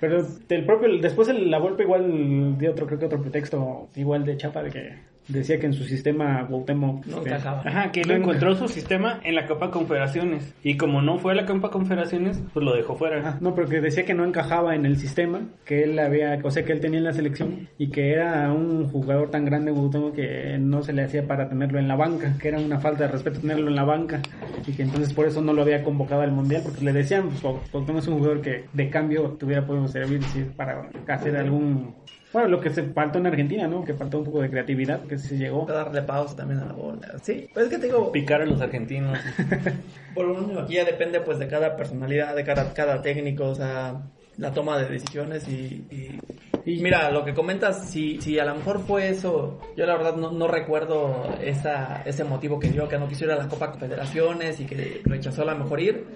Pero 0.00 0.20
el 0.48 0.66
propio, 0.66 0.88
después 1.00 1.28
el- 1.28 1.48
la 1.48 1.60
Volpe 1.60 1.84
igual 1.84 2.58
dio 2.58 2.72
otro, 2.72 2.86
creo 2.88 2.98
que 2.98 3.06
otro 3.06 3.20
pretexto 3.22 3.88
igual 3.94 4.24
de 4.24 4.36
chapa 4.36 4.64
de 4.64 4.70
que 4.70 4.92
decía 5.32 5.58
que 5.58 5.66
en 5.66 5.72
su 5.74 5.84
sistema 5.84 6.46
Cuauhtémoc... 6.48 7.06
No 7.06 7.18
encajaba. 7.18 7.62
Ajá, 7.64 7.90
que 7.92 8.02
No 8.02 8.14
encontró 8.14 8.54
su 8.54 8.68
sistema 8.68 9.20
en 9.24 9.34
la 9.34 9.46
Copa 9.46 9.70
Confederaciones. 9.70 10.54
Y 10.62 10.76
como 10.76 11.02
no 11.02 11.18
fue 11.18 11.32
a 11.32 11.34
la 11.34 11.46
Copa 11.46 11.70
Confederaciones, 11.70 12.42
pues 12.52 12.64
lo 12.64 12.74
dejó 12.74 12.94
fuera. 12.96 13.18
Ajá, 13.20 13.38
no, 13.40 13.54
pero 13.54 13.68
que 13.68 13.80
decía 13.80 14.04
que 14.04 14.14
no 14.14 14.24
encajaba 14.24 14.74
en 14.74 14.86
el 14.86 14.96
sistema 14.96 15.40
que 15.64 15.84
él 15.84 15.98
había, 15.98 16.38
o 16.42 16.50
sea, 16.50 16.64
que 16.64 16.72
él 16.72 16.80
tenía 16.80 16.98
en 16.98 17.04
la 17.04 17.12
selección 17.12 17.68
y 17.78 17.88
que 17.88 18.12
era 18.12 18.52
un 18.52 18.88
jugador 18.88 19.30
tan 19.30 19.44
grande 19.44 19.72
Cuauhtémoc 19.72 20.14
que 20.14 20.58
no 20.58 20.82
se 20.82 20.92
le 20.92 21.02
hacía 21.02 21.26
para 21.26 21.48
tenerlo 21.48 21.78
en 21.78 21.88
la 21.88 21.96
banca, 21.96 22.36
que 22.40 22.48
era 22.48 22.58
una 22.58 22.78
falta 22.80 23.04
de 23.04 23.12
respeto 23.12 23.40
tenerlo 23.40 23.68
en 23.68 23.76
la 23.76 23.84
banca 23.84 24.20
y 24.66 24.72
que 24.72 24.82
entonces 24.82 25.12
por 25.12 25.26
eso 25.26 25.40
no 25.42 25.52
lo 25.52 25.62
había 25.62 25.82
convocado 25.82 26.22
al 26.22 26.32
mundial 26.32 26.62
porque 26.64 26.84
le 26.84 26.92
decían, 26.92 27.28
pues 27.28 27.42
Cuau- 27.42 27.60
Cuauhtémoc 27.70 28.02
es 28.02 28.08
un 28.08 28.18
jugador 28.18 28.40
que 28.42 28.64
de 28.72 28.90
cambio 28.90 29.36
tuviera 29.38 29.66
podido 29.66 29.88
servir 29.88 30.22
sí, 30.24 30.44
para 30.56 30.88
hacer 31.08 31.36
algún 31.36 31.94
bueno, 32.32 32.48
lo 32.48 32.60
que 32.60 32.70
se 32.70 32.82
faltó 32.84 33.18
en 33.18 33.26
Argentina, 33.26 33.66
¿no? 33.68 33.84
Que 33.84 33.94
faltó 33.94 34.18
un 34.18 34.24
poco 34.24 34.40
de 34.40 34.50
creatividad, 34.50 35.00
que 35.04 35.18
se 35.18 35.36
llegó. 35.36 35.66
darle 35.66 36.02
pausa 36.02 36.36
también 36.36 36.60
a 36.60 36.66
la 36.66 36.72
bola. 36.72 37.08
Sí, 37.22 37.48
pues 37.52 37.66
es 37.66 37.70
que 37.70 37.78
te 37.78 37.86
digo, 37.86 38.10
Picar 38.12 38.42
a 38.42 38.46
los 38.46 38.60
argentinos. 38.60 39.18
por 40.14 40.26
lo 40.26 40.34
menos 40.34 40.64
aquí 40.64 40.74
ya 40.74 40.84
depende 40.84 41.20
pues 41.20 41.38
de 41.38 41.48
cada 41.48 41.76
personalidad, 41.76 42.34
de 42.34 42.44
cada, 42.44 42.72
cada 42.74 43.02
técnico, 43.02 43.44
o 43.46 43.54
sea, 43.54 44.02
la 44.36 44.52
toma 44.52 44.78
de 44.78 44.88
decisiones 44.88 45.46
y, 45.48 45.86
y- 45.90 46.18
y 46.64 46.80
mira, 46.80 47.10
lo 47.10 47.24
que 47.24 47.34
comentas, 47.34 47.88
si, 47.90 48.20
si 48.20 48.38
a 48.38 48.44
lo 48.44 48.54
mejor 48.54 48.78
fue 48.86 49.08
eso, 49.08 49.58
yo 49.76 49.84
la 49.84 49.96
verdad 49.96 50.14
no, 50.14 50.30
no 50.30 50.46
recuerdo 50.46 51.26
esa, 51.42 52.02
ese 52.04 52.22
motivo 52.22 52.60
que 52.60 52.68
dio, 52.70 52.86
que 52.88 52.98
no 52.98 53.08
quiso 53.08 53.24
ir 53.24 53.32
a 53.32 53.36
la 53.36 53.48
Copa 53.48 53.72
Confederaciones 53.72 54.60
y 54.60 54.66
que 54.66 55.02
rechazó 55.04 55.42
a 55.42 55.46
lo 55.46 55.56
mejor 55.58 55.80
ir. 55.80 56.06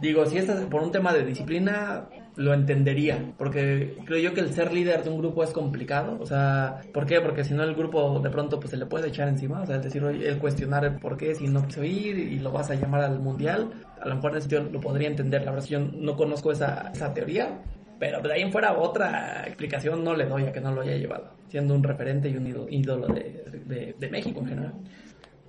Digo, 0.00 0.24
si 0.24 0.38
es 0.38 0.46
por 0.70 0.82
un 0.82 0.90
tema 0.90 1.12
de 1.12 1.26
disciplina, 1.26 2.06
lo 2.36 2.54
entendería, 2.54 3.32
porque 3.36 3.96
creo 4.06 4.18
yo 4.18 4.34
que 4.34 4.40
el 4.40 4.52
ser 4.52 4.72
líder 4.72 5.02
de 5.04 5.10
un 5.10 5.18
grupo 5.18 5.42
es 5.44 5.50
complicado, 5.50 6.16
o 6.20 6.26
sea, 6.26 6.80
¿por 6.94 7.04
qué? 7.06 7.20
Porque 7.20 7.44
si 7.44 7.54
no 7.54 7.62
el 7.64 7.74
grupo 7.74 8.20
de 8.20 8.30
pronto 8.30 8.58
pues 8.60 8.70
se 8.70 8.76
le 8.76 8.86
puede 8.86 9.08
echar 9.08 9.28
encima, 9.28 9.60
o 9.62 9.66
sea, 9.66 9.76
es 9.76 9.82
decir, 9.84 10.02
el 10.04 10.38
cuestionar 10.38 10.84
el 10.84 10.94
por 10.96 11.16
qué 11.16 11.34
si 11.34 11.48
no 11.48 11.66
quiso 11.66 11.84
ir 11.84 12.18
y 12.18 12.38
lo 12.38 12.52
vas 12.52 12.70
a 12.70 12.74
llamar 12.76 13.02
al 13.02 13.18
mundial, 13.20 13.70
a 14.00 14.08
lo 14.08 14.14
mejor 14.14 14.40
sentido 14.40 14.62
lo 14.62 14.80
podría 14.80 15.08
entender, 15.08 15.44
la 15.44 15.50
verdad 15.52 15.66
yo 15.66 15.80
no 15.80 16.16
conozco 16.16 16.52
esa, 16.52 16.90
esa 16.94 17.12
teoría, 17.12 17.58
pero 17.98 18.20
de 18.22 18.32
ahí 18.32 18.42
en 18.42 18.52
fuera 18.52 18.72
otra 18.78 19.44
explicación 19.46 20.02
no 20.02 20.14
le 20.14 20.24
doy 20.26 20.44
a 20.44 20.52
que 20.52 20.60
no 20.60 20.72
lo 20.72 20.80
haya 20.80 20.96
llevado, 20.96 21.32
siendo 21.48 21.74
un 21.74 21.82
referente 21.82 22.28
y 22.30 22.36
un 22.36 22.46
ídolo, 22.70 23.08
de- 23.08 23.94
de 23.98 24.08
México 24.08 24.40
en 24.40 24.46
general. 24.46 24.72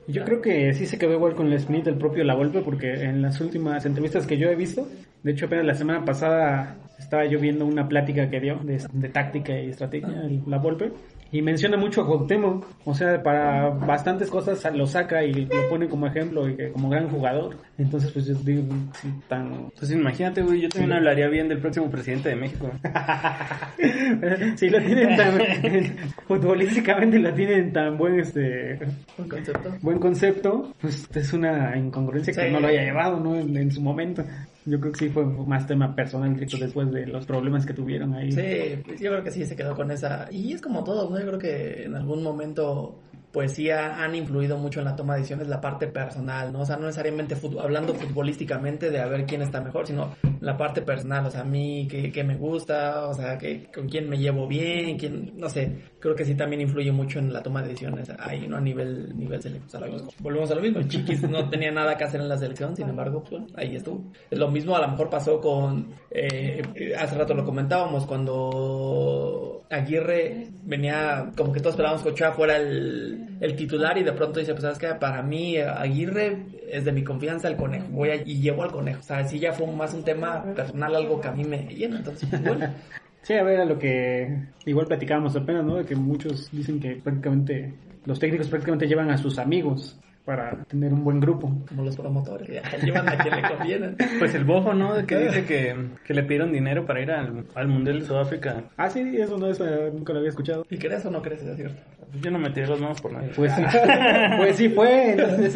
Yo 0.08 0.26
creo 0.26 0.42
que 0.42 0.74
sí 0.74 0.86
se 0.88 0.98
quedó 0.98 1.14
igual 1.14 1.36
con 1.36 1.52
el 1.54 1.60
Smith 1.60 1.88
el 1.88 1.96
propio 1.96 2.24
La 2.24 2.34
Volpe 2.34 2.62
porque 2.62 3.04
en 3.04 3.22
las 3.22 3.40
últimas 3.40 3.86
entrevistas 3.86 4.26
que 4.28 4.38
yo 4.38 4.50
he 4.50 4.56
visto, 4.56 4.88
de 5.24 5.32
hecho 5.32 5.46
apenas 5.46 5.66
la 5.66 5.76
semana 5.76 6.04
pasada 6.06 6.78
estaba 7.00 7.26
yo 7.26 7.40
viendo 7.40 7.66
una 7.66 7.88
plática 7.88 8.30
que 8.30 8.40
dio 8.40 8.56
de, 8.64 8.80
de 8.94 9.10
táctica 9.10 9.54
y 9.60 9.70
estrategia 9.70 10.22
el- 10.24 10.42
La 10.48 10.58
Volpe 10.60 10.92
Y 11.34 11.42
menciona 11.42 11.78
mucho 11.78 12.02
a 12.02 12.06
Cuauhtémoc, 12.06 12.66
o 12.84 12.94
sea, 12.94 13.24
para 13.24 13.70
bastantes 13.70 14.30
cosas 14.30 14.64
lo 14.76 14.86
saca 14.86 15.24
y 15.24 15.46
lo 15.46 15.70
pone 15.70 15.88
como 15.88 16.06
ejemplo 16.06 16.48
y 16.50 16.58
que 16.58 16.72
como 16.74 16.90
gran 16.90 17.08
jugador. 17.10 17.56
Entonces, 17.78 18.12
pues 18.12 18.26
yo 18.26 18.34
digo, 18.36 18.64
sí, 19.02 19.08
tan... 19.30 19.72
Pues 19.80 19.90
imagínate, 19.92 20.42
güey, 20.42 20.60
yo 20.62 20.68
también 20.70 20.92
hablaría 20.92 21.30
bien 21.30 21.48
del 21.48 21.60
próximo 21.60 21.90
presidente 21.90 22.28
de 22.30 22.36
México. 22.36 22.70
si 24.58 24.70
lo 24.70 24.80
tienen 24.82 25.16
tan... 25.18 25.40
futbolísticamente 26.28 27.20
lo 27.20 27.34
tienen 27.34 27.72
tan 27.74 27.98
buen, 27.98 28.20
este... 28.20 28.78
Un 29.18 29.28
concepto. 29.30 29.70
Buen 29.82 30.00
concepto, 30.00 30.74
pues 30.82 31.08
es 31.16 31.34
una 31.34 31.78
incongruencia 31.78 32.34
que 32.34 32.48
Sí. 32.48 32.52
no 32.54 32.60
lo 32.60 32.68
haya 32.68 32.84
llevado, 32.84 33.20
¿no? 33.20 33.36
En, 33.36 33.56
en 33.56 33.72
su 33.72 33.82
momento. 33.82 34.24
Yo 34.66 34.80
creo 34.80 34.92
que 34.92 35.00
sí 35.00 35.10
fue 35.10 35.26
más 35.26 35.66
tema 35.66 35.96
personal 35.96 36.34
directo 36.34 36.58
después 36.58 36.92
de 36.92 37.08
los 37.08 37.26
problemas 37.26 37.66
que 37.66 37.74
tuvieron 37.74 38.14
ahí. 38.14 38.32
Sí, 38.32 38.82
pues 38.86 39.02
yo 39.02 39.10
creo 39.10 39.24
que 39.24 39.32
sí 39.32 39.46
se 39.46 39.56
quedó 39.56 39.76
con 39.76 39.90
esa. 39.90 40.28
Y 40.32 40.54
es 40.54 40.62
como 40.62 40.84
todo, 40.84 41.10
¿no? 41.10 41.20
Yo 41.20 41.26
creo 41.26 41.40
que 41.40 41.84
en 41.86 41.96
algún 41.96 42.22
momento, 42.22 43.00
pues 43.32 43.54
sí 43.54 43.70
ha- 43.70 44.04
han 44.04 44.14
influido 44.16 44.58
mucho 44.58 44.80
en 44.80 44.86
la 44.86 44.96
toma 44.96 45.14
de 45.14 45.20
decisiones 45.22 45.48
la 45.48 45.62
parte 45.62 45.88
personal, 45.88 46.52
¿no? 46.52 46.62
O 46.62 46.66
sea, 46.66 46.76
no 46.78 46.84
necesariamente 46.88 47.36
fut- 47.36 47.60
hablando 47.62 47.94
futbolísticamente 47.94 48.90
de 48.90 49.00
a 49.00 49.06
ver 49.08 49.26
quién 49.26 49.42
está 49.42 49.62
mejor, 49.62 49.88
sino 49.88 50.16
la 50.42 50.58
parte 50.58 50.82
personal, 50.82 51.26
o 51.26 51.32
sea, 51.32 51.42
a 51.42 51.46
mí, 51.46 51.88
qué, 51.90 52.12
qué 52.12 52.24
me 52.24 52.36
gusta, 52.36 53.08
o 53.08 53.14
sea, 53.14 53.38
que, 53.38 53.70
con 53.74 53.88
quién 53.88 54.10
me 54.10 54.18
llevo 54.18 54.48
bien, 54.48 54.98
quién, 54.98 55.34
no 55.38 55.50
sé, 55.50 55.72
creo 56.00 56.16
que 56.16 56.26
sí 56.26 56.36
también 56.36 56.62
influye 56.62 56.92
mucho 56.92 57.20
en 57.20 57.32
la 57.32 57.42
toma 57.44 57.62
de 57.62 57.70
decisiones 57.70 58.10
ahí, 58.20 58.48
¿no? 58.48 58.58
A 58.58 58.62
nivel, 58.62 59.18
nivel 59.18 59.42
selección. 59.42 59.82
Volvemos 60.20 60.52
a 60.52 60.56
lo 60.56 60.62
mismo, 60.62 60.82
Chiquis 60.84 61.22
no 61.30 61.48
tenía 61.50 61.72
nada 61.72 61.96
que 61.98 62.04
hacer 62.04 62.20
en 62.22 62.28
la 62.30 62.38
selección, 62.38 62.76
sin 62.76 62.90
embargo, 62.90 63.24
pues 63.24 63.44
ahí 63.56 63.76
estuvo. 63.76 64.04
Lo 64.32 64.50
mismo 64.50 64.76
a 64.76 64.82
lo 64.82 64.88
mejor 64.90 65.10
pasó 65.10 65.40
con, 65.40 65.94
eh, 66.10 66.62
hace 66.98 67.16
rato 67.18 67.34
lo 67.34 67.46
comentábamos, 67.46 68.06
cuando 68.06 69.64
Aguirre 69.70 70.48
venía, 70.64 71.32
como 71.38 71.52
que 71.54 71.60
todos 71.60 71.74
esperábamos 71.74 72.04
que 72.04 72.10
Ochoa 72.10 72.32
fuera 72.34 72.58
el, 72.58 73.21
el 73.40 73.56
titular 73.56 73.98
y 73.98 74.04
de 74.04 74.14
pronto 74.14 74.40
dice, 74.40 74.54
pues 74.54 74.64
sabes 74.64 74.78
que 74.78 74.88
para 74.96 75.22
mí 75.22 75.58
Aguirre 75.58 76.46
es 76.70 76.86
de 76.86 76.92
mi 76.92 77.04
confianza 77.04 77.48
el 77.48 77.56
conejo, 77.56 77.88
voy 77.92 78.10
y 78.26 78.42
llevo 78.42 78.64
al 78.64 78.72
conejo. 78.72 79.00
O 79.00 79.04
sea, 79.04 79.24
sí 79.26 79.40
ya 79.40 79.54
fue 79.54 79.68
más 79.68 79.94
un 79.94 80.04
tema 80.04 80.44
personal, 80.56 80.96
algo 80.96 81.20
que 81.20 81.28
a 81.28 81.32
mí 81.32 81.44
me 81.44 81.64
llena, 81.64 81.98
entonces, 81.98 82.30
pues, 82.30 82.44
bueno. 82.44 82.68
Sí, 83.24 83.36
a 83.36 83.44
ver, 83.44 83.62
a 83.62 83.66
lo 83.66 83.78
que 83.78 84.48
igual 84.66 84.88
platicábamos 84.88 85.36
apenas, 85.36 85.64
¿no? 85.64 85.76
De 85.76 85.86
que 85.86 85.96
muchos 85.96 86.50
dicen 86.52 86.80
que 86.80 86.96
prácticamente 86.96 87.72
los 88.06 88.20
técnicos 88.20 88.48
prácticamente 88.48 88.88
llevan 88.88 89.12
a 89.12 89.18
sus 89.18 89.38
amigos 89.38 90.00
para 90.26 90.64
tener 90.66 90.94
un 90.94 91.04
buen 91.04 91.20
grupo. 91.20 91.52
como 91.68 91.84
los 91.84 91.96
promotores, 91.96 92.48
que 92.48 92.56
ya 92.56 92.78
llevan 92.84 93.10
a 93.10 93.18
quien 93.18 93.36
le 93.36 93.48
conviene. 93.48 93.96
Pues 94.20 94.36
el 94.36 94.46
bofo, 94.46 94.74
¿no? 94.74 95.06
Que 95.06 95.18
dice 95.18 95.46
que, 95.46 95.76
que 96.06 96.14
le 96.14 96.24
pidieron 96.24 96.52
dinero 96.52 96.86
para 96.86 97.02
ir 97.02 97.12
al, 97.12 97.46
al 97.56 97.68
Mundial 97.68 98.00
de 98.00 98.06
Sudáfrica. 98.06 98.64
Ah, 98.78 98.90
sí, 98.90 99.18
eso 99.18 99.38
no, 99.38 99.48
eso 99.48 99.66
nunca 99.94 100.14
lo 100.14 100.20
había 100.20 100.30
escuchado. 100.30 100.66
¿Y 100.70 100.78
crees 100.78 101.06
o 101.06 101.12
no 101.12 101.22
crees? 101.22 101.42
Es 101.44 101.56
cierto. 101.56 101.82
Yo 102.22 102.32
no 102.32 102.40
metí 102.40 102.62
los 102.62 102.80
manos 102.80 103.02
por 103.02 103.14
nadie. 103.14 103.30
Pues 103.36 103.54
sí, 103.54 103.64
pues 104.38 104.56
sí 104.58 104.70
fue, 104.70 105.12
entonces 105.12 105.56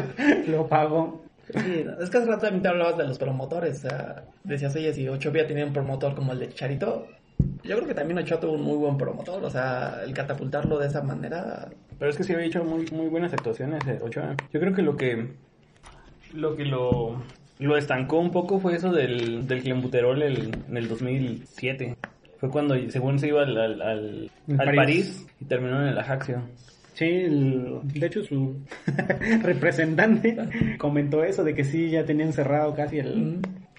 lo 0.48 0.66
pagó. 0.68 1.24
Sí, 1.52 1.84
es 2.00 2.10
que 2.10 2.18
hace 2.18 2.26
rato 2.26 2.42
también 2.42 2.62
te 2.62 2.68
hablabas 2.68 2.98
de 2.98 3.04
los 3.06 3.18
promotores. 3.18 3.78
O 3.84 3.88
sea, 3.88 4.24
decías, 4.44 4.74
oye, 4.76 4.92
si 4.92 5.08
Ochoa 5.08 5.30
había 5.30 5.46
tenido 5.46 5.66
un 5.66 5.72
promotor 5.72 6.14
como 6.14 6.32
el 6.32 6.40
de 6.40 6.50
Charito, 6.50 7.06
yo 7.64 7.76
creo 7.76 7.86
que 7.86 7.94
también 7.94 8.18
Ochoa 8.18 8.40
tuvo 8.40 8.52
un 8.52 8.62
muy 8.62 8.76
buen 8.76 8.96
promotor. 8.96 9.44
O 9.44 9.50
sea, 9.50 10.00
el 10.04 10.12
catapultarlo 10.14 10.78
de 10.78 10.86
esa 10.88 11.02
manera. 11.02 11.68
Pero 11.98 12.10
es 12.10 12.16
que 12.16 12.24
sí 12.24 12.32
había 12.32 12.46
hecho 12.46 12.64
muy, 12.64 12.86
muy 12.92 13.06
buenas 13.08 13.32
actuaciones, 13.32 13.86
eh, 13.86 13.98
Ochoa. 14.02 14.36
Yo 14.52 14.60
creo 14.60 14.72
que 14.74 14.82
lo 14.82 14.96
que 14.96 15.26
lo 16.34 16.56
que 16.56 16.64
lo, 16.64 17.22
lo 17.58 17.76
estancó 17.76 18.18
un 18.18 18.30
poco 18.30 18.60
fue 18.60 18.76
eso 18.76 18.92
del, 18.92 19.46
del 19.48 19.62
clenbuterol 19.62 20.22
el- 20.22 20.50
en 20.68 20.76
el 20.76 20.88
2007. 20.88 21.96
Fue 22.38 22.50
cuando, 22.50 22.76
según 22.90 23.18
se 23.18 23.28
iba 23.28 23.42
al, 23.42 23.56
al, 23.58 23.82
al, 23.82 24.30
En 24.46 24.60
al 24.60 24.66
París. 24.66 24.76
París. 24.76 25.26
y 25.40 25.44
terminó 25.46 25.80
en 25.82 25.88
el 25.88 25.98
Ajaxio. 25.98 26.42
Sí, 26.94 27.04
el- 27.06 27.80
de 27.84 28.06
hecho 28.06 28.22
su 28.22 28.56
representante 29.42 30.36
comentó 30.78 31.24
eso, 31.24 31.44
de 31.44 31.54
que 31.54 31.64
sí, 31.64 31.90
ya 31.90 32.04
tenían 32.04 32.32
cerrado 32.32 32.74
casi 32.74 32.98
el... 32.98 33.38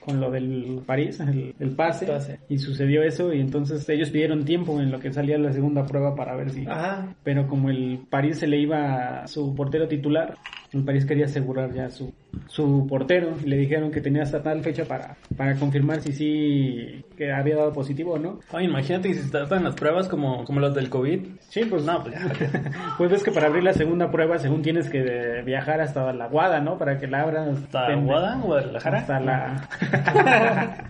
Con 0.10 0.20
lo 0.20 0.32
del 0.32 0.82
París, 0.86 1.20
el, 1.20 1.54
el 1.60 1.72
pase, 1.72 2.08
y 2.50 2.58
sucedió 2.58 3.04
eso, 3.04 3.34
y 3.34 3.40
entonces 3.40 3.88
ellos 3.90 4.10
pidieron 4.10 4.44
tiempo 4.44 4.80
en 4.82 4.92
lo 4.92 5.00
que 5.00 5.12
salía 5.14 5.38
la 5.38 5.54
segunda 5.54 5.86
prueba 5.86 6.16
para 6.16 6.36
ver 6.36 6.50
si, 6.50 6.66
Ajá. 6.66 7.16
pero 7.24 7.48
como 7.48 7.70
el 7.70 8.00
París 8.10 8.40
se 8.40 8.48
le 8.48 8.58
iba 8.58 9.22
a 9.24 9.28
su 9.28 9.54
portero 9.56 9.88
titular, 9.88 10.36
el 10.72 10.84
París 10.84 11.06
quería 11.06 11.26
asegurar 11.26 11.74
ya 11.74 11.90
su, 11.90 12.14
su 12.48 12.86
portero 12.88 13.34
y 13.44 13.48
le 13.48 13.58
dijeron 13.58 13.92
que 13.92 14.02
tenía 14.02 14.24
hasta 14.24 14.44
tal 14.44 14.62
fecha 14.62 14.86
para, 14.86 15.16
para 15.36 15.56
confirmar 15.56 16.02
si 16.02 16.14
sí 16.14 17.04
que 17.18 17.32
había 17.32 17.56
dado 17.56 17.74
positivo 17.74 18.14
o 18.14 18.20
no. 18.20 18.40
Ay, 18.52 18.66
imagínate 18.66 19.10
que 19.10 19.16
si 19.16 19.30
tratan 19.32 19.64
las 19.64 19.76
pruebas 19.76 20.08
como, 20.08 20.44
como 20.46 20.60
las 20.60 20.74
del 20.76 20.90
COVID. 20.90 21.26
Sí, 21.50 21.66
pues 21.66 21.84
No, 21.84 22.04
pues 22.04 22.16
ya. 22.16 22.62
Pues 22.98 23.12
ves 23.12 23.24
que 23.24 23.32
para 23.32 23.48
abrir 23.48 23.64
la 23.64 23.74
segunda 23.74 24.12
prueba, 24.12 24.38
según 24.38 24.62
tienes 24.62 24.90
que 24.90 25.42
viajar 25.46 25.82
hasta 25.82 26.14
la 26.14 26.28
Guada, 26.28 26.60
¿no? 26.60 26.78
Para 26.78 26.98
que 26.98 27.08
la 27.08 27.22
abran. 27.22 27.50
¿Hasta 27.50 27.88
ten- 27.88 28.06
Guada, 28.06 28.36
Guadalajara? 28.38 29.00
Hasta 29.00 29.20
la... 29.20 29.70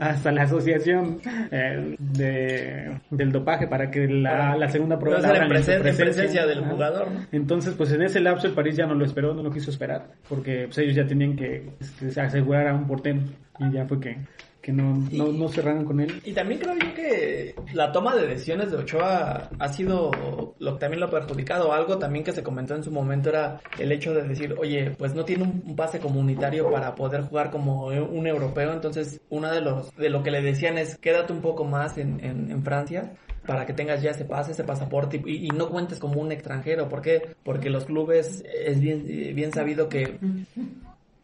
hasta 0.00 0.32
la 0.32 0.42
asociación 0.42 1.20
eh, 1.50 1.96
de, 1.98 2.98
del 3.10 3.32
dopaje 3.32 3.66
para 3.66 3.90
que 3.90 4.06
la, 4.08 4.56
la 4.56 4.68
segunda 4.68 4.98
prueba 4.98 5.18
Debe 5.18 5.28
ser 5.28 5.42
abran 5.42 5.56
en, 5.58 5.82
presencia 5.82 6.46
del 6.46 6.64
jugador, 6.64 7.10
¿no? 7.10 7.20
Entonces, 7.32 7.74
pues 7.74 7.92
en 7.92 8.02
ese 8.02 8.20
lapso 8.20 8.46
el 8.46 8.54
París 8.54 8.76
ya 8.76 8.86
no 8.86 8.94
lo 8.94 9.04
esperó, 9.20 9.34
no 9.34 9.42
lo 9.42 9.50
quiso 9.50 9.70
esperar, 9.70 10.12
porque 10.28 10.64
pues, 10.66 10.78
ellos 10.78 10.96
ya 10.96 11.06
tenían 11.06 11.36
que 11.36 11.70
este, 11.78 12.20
asegurar 12.20 12.68
a 12.68 12.74
un 12.74 12.86
portero 12.86 13.20
y 13.58 13.70
ya 13.70 13.86
fue 13.86 14.00
que, 14.00 14.16
que 14.62 14.72
no, 14.72 14.94
no, 15.12 15.26
no 15.32 15.48
cerraron 15.48 15.84
con 15.84 16.00
él. 16.00 16.20
Y 16.24 16.32
también 16.32 16.60
creo 16.60 16.74
yo 16.74 16.94
que 16.94 17.54
la 17.74 17.92
toma 17.92 18.16
de 18.16 18.26
decisiones 18.26 18.70
de 18.70 18.78
Ochoa 18.78 19.50
ha 19.58 19.68
sido 19.68 20.10
lo 20.58 20.74
que 20.74 20.80
también 20.80 21.00
lo 21.00 21.06
ha 21.06 21.10
perjudicado. 21.10 21.72
Algo 21.72 21.98
también 21.98 22.24
que 22.24 22.32
se 22.32 22.42
comentó 22.42 22.74
en 22.74 22.82
su 22.82 22.90
momento 22.90 23.28
era 23.28 23.60
el 23.78 23.92
hecho 23.92 24.14
de 24.14 24.22
decir, 24.22 24.54
oye, 24.58 24.92
pues 24.96 25.14
no 25.14 25.24
tiene 25.24 25.42
un 25.44 25.62
un 25.66 25.76
pase 25.76 26.00
comunitario 26.00 26.70
para 26.70 26.94
poder 26.94 27.22
jugar 27.22 27.50
como 27.50 27.88
un 27.88 28.26
europeo. 28.26 28.72
Entonces, 28.72 29.20
una 29.28 29.52
de 29.52 29.60
los 29.60 29.94
de 29.96 30.08
lo 30.08 30.22
que 30.22 30.30
le 30.30 30.40
decían 30.40 30.78
es, 30.78 30.96
quédate 30.96 31.32
un 31.32 31.42
poco 31.42 31.64
más 31.64 31.98
en, 31.98 32.24
en, 32.24 32.50
en 32.50 32.62
Francia 32.62 33.12
para 33.50 33.66
que 33.66 33.72
tengas 33.72 34.00
ya 34.00 34.12
ese 34.12 34.24
pase, 34.24 34.52
ese 34.52 34.62
pasaporte 34.62 35.20
y, 35.26 35.46
y 35.46 35.48
no 35.48 35.70
cuentes 35.70 35.98
como 35.98 36.20
un 36.20 36.30
extranjero. 36.30 36.88
¿Por 36.88 37.02
qué? 37.02 37.34
Porque 37.42 37.68
los 37.68 37.84
clubes 37.84 38.44
es 38.64 38.78
bien, 38.78 39.04
bien 39.34 39.52
sabido 39.52 39.88
que 39.88 40.18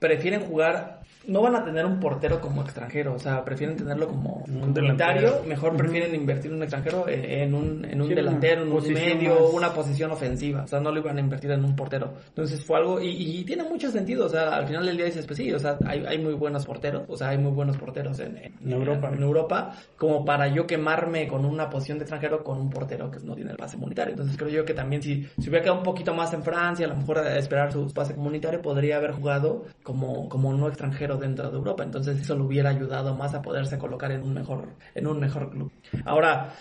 prefieren 0.01 0.41
jugar, 0.41 1.03
no 1.27 1.43
van 1.43 1.57
a 1.57 1.65
tener 1.65 1.85
un 1.85 1.99
portero 2.01 2.41
como 2.41 2.63
extranjero, 2.63 3.15
o 3.15 3.19
sea, 3.19 3.45
prefieren 3.45 3.77
tenerlo 3.77 4.09
como 4.09 4.45
Un 4.49 4.73
delantero. 4.73 5.43
mejor 5.47 5.77
prefieren 5.77 6.15
invertir 6.15 6.51
en 6.51 6.57
un 6.59 6.63
extranjero 6.63 7.09
eh, 7.09 7.43
en 7.43 7.55
un, 7.55 7.85
en 7.85 8.01
un 8.01 8.09
Sí, 8.09 8.15
delantero, 8.15 8.63
en 8.63 8.73
un 8.73 8.93
medio, 8.93 9.31
más- 9.35 9.53
una 9.53 9.73
posición 9.73 10.11
ofensiva, 10.13 10.63
o 10.63 10.67
sea, 10.67 10.81
no 10.81 10.91
lo 10.93 11.01
iban 11.01 11.17
a 11.17 11.21
invertir 11.21 11.51
en 11.51 11.65
un 11.65 11.75
portero. 11.75 12.15
Entonces 12.29 12.65
fue 12.65 12.79
algo, 12.79 13.01
y, 13.01 13.09
y 13.41 13.45
tiene 13.45 13.65
mucho 13.65 13.91
sentido, 13.91 14.27
o 14.27 14.29
sea, 14.29 14.57
al 14.57 14.67
final 14.67 14.87
del 14.87 14.97
día 14.97 15.07
dices, 15.07 15.27
pues 15.27 15.37
sí, 15.37 15.53
o 15.53 15.59
sea, 15.59 15.79
hay, 15.85 16.05
hay 16.07 16.19
muy 16.19 16.35
buenos 16.35 16.65
porteros, 16.67 17.03
o 17.09 17.17
sea, 17.17 17.29
hay 17.31 17.39
muy 17.39 17.53
buenos 17.53 17.77
porteros 17.77 18.19
en, 18.21 18.37
en- 18.37 18.55
En 18.63 18.73
Europa. 18.73 19.11
en 19.13 19.23
Europa, 19.23 19.73
como 19.97 20.25
para 20.25 20.49
yo 20.49 20.67
quemarme 20.67 21.27
con 21.29 21.45
una 21.45 21.69
posición 21.69 21.99
de 21.99 22.05
extranjero 22.05 22.43
con 22.45 22.59
un 22.59 22.71
portero 22.71 23.11
que 23.11 23.19
no 23.21 23.35
tiene 23.35 23.51
el 23.51 23.57
pase 23.57 23.77
comunitario. 23.77 24.13
Entonces 24.13 24.37
creo 24.37 24.49
yo 24.51 24.65
que 24.65 24.75
también 24.75 25.03
si, 25.03 25.25
si 25.39 25.49
hubiera 25.49 25.63
quedado 25.63 25.79
un 25.79 25.85
poquito 25.85 26.15
más 26.15 26.33
en 26.33 26.43
Francia, 26.43 26.87
a 26.87 26.89
lo 26.89 26.97
mejor 26.97 27.19
a 27.19 27.37
esperar 27.39 27.73
su 27.73 27.93
pase 27.93 28.15
comunitario, 28.15 28.63
podría 28.63 28.97
haber 28.97 29.13
jugado 29.13 29.65
como, 29.83 30.29
como 30.29 30.53
no 30.55 30.69
extranjero 30.69 31.16
dentro 31.17 31.51
de 31.51 31.57
Europa. 31.57 31.83
Entonces 31.83 32.21
eso 32.21 32.35
le 32.35 32.43
hubiera 32.43 32.71
ayudado 32.71 33.15
más 33.15 33.35
a 33.35 33.43
poderse 33.43 33.79
colocar 33.79 34.13
en 34.13 34.23
un 34.23 34.35
mejor, 34.35 34.69
en 34.95 35.07
un 35.07 35.21
mejor 35.21 35.51
club. 35.51 35.71
Ahora, 36.05 36.53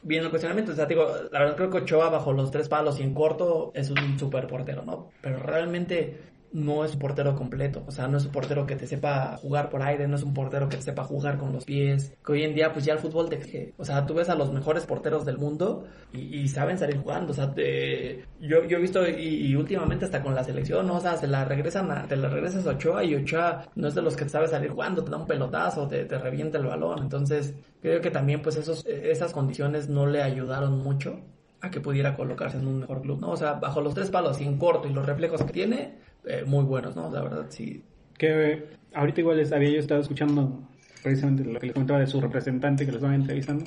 Viene 0.00 0.26
el 0.26 0.30
cuestionamiento, 0.30 0.72
o 0.72 0.74
sea, 0.76 0.86
digo, 0.86 1.08
la 1.32 1.40
verdad 1.40 1.56
creo 1.56 1.70
que 1.70 1.78
Ochoa 1.78 2.08
bajo 2.08 2.32
los 2.32 2.52
tres 2.52 2.68
palos 2.68 3.00
y 3.00 3.02
en 3.02 3.14
corto 3.14 3.72
es 3.74 3.90
un 3.90 4.16
super 4.16 4.46
portero, 4.46 4.84
¿no? 4.84 5.10
Pero 5.20 5.38
realmente 5.40 6.20
no 6.52 6.84
es 6.84 6.94
un 6.94 6.98
portero 6.98 7.34
completo, 7.36 7.84
o 7.86 7.90
sea, 7.90 8.08
no 8.08 8.16
es 8.18 8.24
un 8.24 8.32
portero 8.32 8.66
que 8.66 8.76
te 8.76 8.86
sepa 8.86 9.36
jugar 9.36 9.68
por 9.70 9.82
aire, 9.82 10.08
no 10.08 10.16
es 10.16 10.22
un 10.22 10.32
portero 10.34 10.68
que 10.68 10.76
te 10.76 10.82
sepa 10.82 11.04
jugar 11.04 11.38
con 11.38 11.52
los 11.52 11.64
pies, 11.64 12.16
que 12.24 12.32
hoy 12.32 12.42
en 12.42 12.54
día 12.54 12.72
pues 12.72 12.84
ya 12.84 12.94
el 12.94 12.98
fútbol 12.98 13.28
te 13.28 13.36
exige, 13.36 13.74
o 13.76 13.84
sea, 13.84 14.06
tú 14.06 14.14
ves 14.14 14.28
a 14.30 14.34
los 14.34 14.52
mejores 14.52 14.86
porteros 14.86 15.24
del 15.26 15.38
mundo 15.38 15.84
y, 16.12 16.38
y 16.40 16.48
saben 16.48 16.78
salir 16.78 16.98
jugando, 16.98 17.32
o 17.32 17.34
sea, 17.34 17.52
te- 17.54 18.24
yo, 18.40 18.64
yo 18.64 18.78
he 18.78 18.80
visto 18.80 19.06
y, 19.08 19.12
y 19.46 19.54
últimamente 19.56 20.04
hasta 20.06 20.22
con 20.22 20.34
la 20.34 20.44
selección, 20.44 20.86
¿no? 20.86 20.96
o 20.96 21.00
sea, 21.00 21.16
se 21.16 21.26
la 21.26 21.44
regresan 21.44 21.90
a, 21.90 22.06
te 22.06 22.16
la 22.16 22.28
regresas 22.28 22.66
a 22.66 22.70
Ochoa 22.70 23.04
y 23.04 23.14
Ochoa 23.14 23.68
no 23.74 23.88
es 23.88 23.94
de 23.94 24.02
los 24.02 24.16
que 24.16 24.28
sabe 24.28 24.48
salir 24.48 24.70
jugando, 24.70 25.04
te 25.04 25.10
da 25.10 25.16
un 25.18 25.26
pelotazo, 25.26 25.86
te, 25.88 26.04
te 26.04 26.18
revienta 26.18 26.58
el 26.58 26.66
balón, 26.66 27.00
entonces 27.02 27.54
creo 27.80 28.00
que 28.00 28.10
también 28.10 28.42
pues 28.42 28.56
esos, 28.56 28.84
esas 28.86 29.32
condiciones 29.32 29.88
no 29.88 30.06
le 30.06 30.22
ayudaron 30.22 30.78
mucho 30.78 31.20
a 31.60 31.70
que 31.70 31.80
pudiera 31.80 32.14
colocarse 32.16 32.56
en 32.58 32.66
un 32.68 32.78
mejor 32.80 33.02
club, 33.02 33.20
¿no? 33.20 33.30
O 33.32 33.36
sea, 33.36 33.54
bajo 33.54 33.80
los 33.80 33.94
tres 33.94 34.10
palos 34.10 34.40
y 34.40 34.44
en 34.44 34.58
corto 34.58 34.86
y 34.88 34.92
los 34.92 35.04
reflejos 35.06 35.42
que 35.42 35.52
tiene, 35.52 35.98
eh, 36.24 36.44
muy 36.46 36.64
buenos, 36.64 36.96
¿no? 36.96 37.10
La 37.10 37.22
verdad, 37.22 37.46
sí. 37.48 37.82
Que 38.16 38.64
ahorita 38.94 39.20
igual 39.20 39.38
les 39.38 39.52
había 39.52 39.70
yo 39.70 39.80
estado 39.80 40.00
escuchando 40.00 40.60
precisamente 41.02 41.44
lo 41.44 41.60
que 41.60 41.66
les 41.66 41.74
comentaba 41.74 42.00
de 42.00 42.06
su 42.06 42.20
representante 42.20 42.84
que 42.84 42.92
lo 42.92 42.98
estaban 42.98 43.20
entrevistando. 43.20 43.64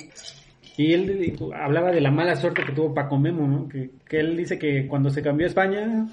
Y 0.76 0.92
él 0.92 1.36
hablaba 1.54 1.90
de 1.90 2.00
la 2.00 2.10
mala 2.10 2.36
suerte 2.36 2.62
que 2.64 2.72
tuvo 2.72 2.94
Paco 2.94 3.18
Memo, 3.18 3.46
¿no? 3.46 3.68
Que, 3.68 3.90
que 4.08 4.20
él 4.20 4.36
dice 4.36 4.58
que 4.58 4.86
cuando 4.86 5.10
se 5.10 5.22
cambió 5.22 5.46
a 5.46 5.48
España, 5.48 6.08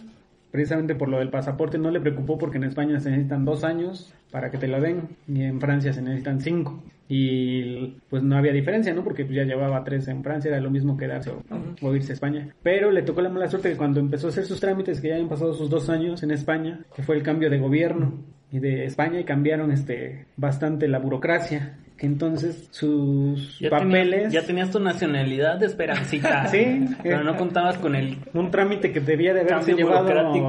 precisamente 0.52 0.96
por 0.96 1.10
lo 1.10 1.20
del 1.20 1.30
pasaporte, 1.30 1.78
no 1.78 1.92
le 1.92 2.02
preocupó 2.02 2.38
porque 2.38 2.58
en 2.58 2.66
España 2.66 3.00
se 3.00 3.10
necesitan 3.10 3.46
dos 3.46 3.64
años 3.64 4.14
para 4.32 4.52
que 4.52 4.58
te 4.58 4.68
lo 4.68 4.82
den 4.82 5.10
y 5.28 5.44
en 5.44 5.60
Francia 5.60 5.94
se 5.94 6.02
necesitan 6.02 6.42
cinco. 6.42 6.84
Y 7.12 7.98
pues 8.08 8.22
no 8.22 8.38
había 8.38 8.54
diferencia, 8.54 8.94
¿no? 8.94 9.04
Porque 9.04 9.26
pues, 9.26 9.36
ya 9.36 9.44
llevaba 9.44 9.84
tres 9.84 10.08
en 10.08 10.24
Francia, 10.24 10.50
era 10.50 10.62
lo 10.62 10.70
mismo 10.70 10.96
quedarse 10.96 11.32
o, 11.32 11.42
o 11.82 11.96
irse 11.96 12.12
a 12.12 12.14
España. 12.14 12.48
Pero 12.62 12.92
le 12.92 13.02
tocó 13.02 13.22
la 13.22 13.30
mala 13.30 13.50
suerte 13.50 13.72
que 13.72 13.78
cuando 13.78 14.00
empezó 14.00 14.28
a 14.28 14.30
hacer 14.30 14.46
sus 14.46 14.60
trámites, 14.60 15.02
que 15.02 15.08
ya 15.08 15.16
habían 15.16 15.28
pasado 15.28 15.54
sus 15.54 15.72
dos 15.72 15.90
años 15.90 16.22
en 16.22 16.30
España, 16.30 16.82
que 16.96 17.02
fue 17.02 17.16
el 17.16 17.24
cambio 17.24 17.50
de 17.50 17.58
gobierno 17.58 18.14
y 18.52 18.60
de 18.60 18.86
España 18.86 19.20
y 19.20 19.24
cambiaron 19.24 19.72
este 19.72 20.28
bastante 20.38 20.88
la 20.88 21.00
burocracia 21.00 21.80
que 22.00 22.06
entonces 22.06 22.70
sus 22.72 23.60
Ya 23.60 23.70
papeles 23.70 24.10
tenías, 24.24 24.34
ya 24.34 24.44
tenías 24.46 24.72
tu 24.72 24.80
nacionalidad 24.80 25.58
de 25.60 25.66
esperancita. 25.66 26.48
Sí. 26.50 26.86
Pero 27.04 27.24
no 27.24 27.36
contabas 27.36 27.78
con 27.78 27.94
el... 27.96 28.18
un 28.34 28.50
trámite 28.52 28.92
que 28.94 29.02
debía 29.02 29.34
de 29.34 29.42
haberse 29.42 29.74
llevado 29.74 30.08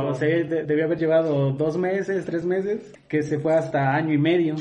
o 0.08 0.14
sea, 0.14 0.28
de- 0.28 0.64
debía 0.64 0.84
haber 0.84 0.98
llevado 0.98 1.50
dos 1.52 1.76
meses 1.76 2.24
tres 2.24 2.44
meses 2.44 2.92
que 3.08 3.22
se 3.22 3.38
fue 3.38 3.54
hasta 3.54 3.94
año 3.94 4.12
y 4.14 4.18
medio 4.18 4.54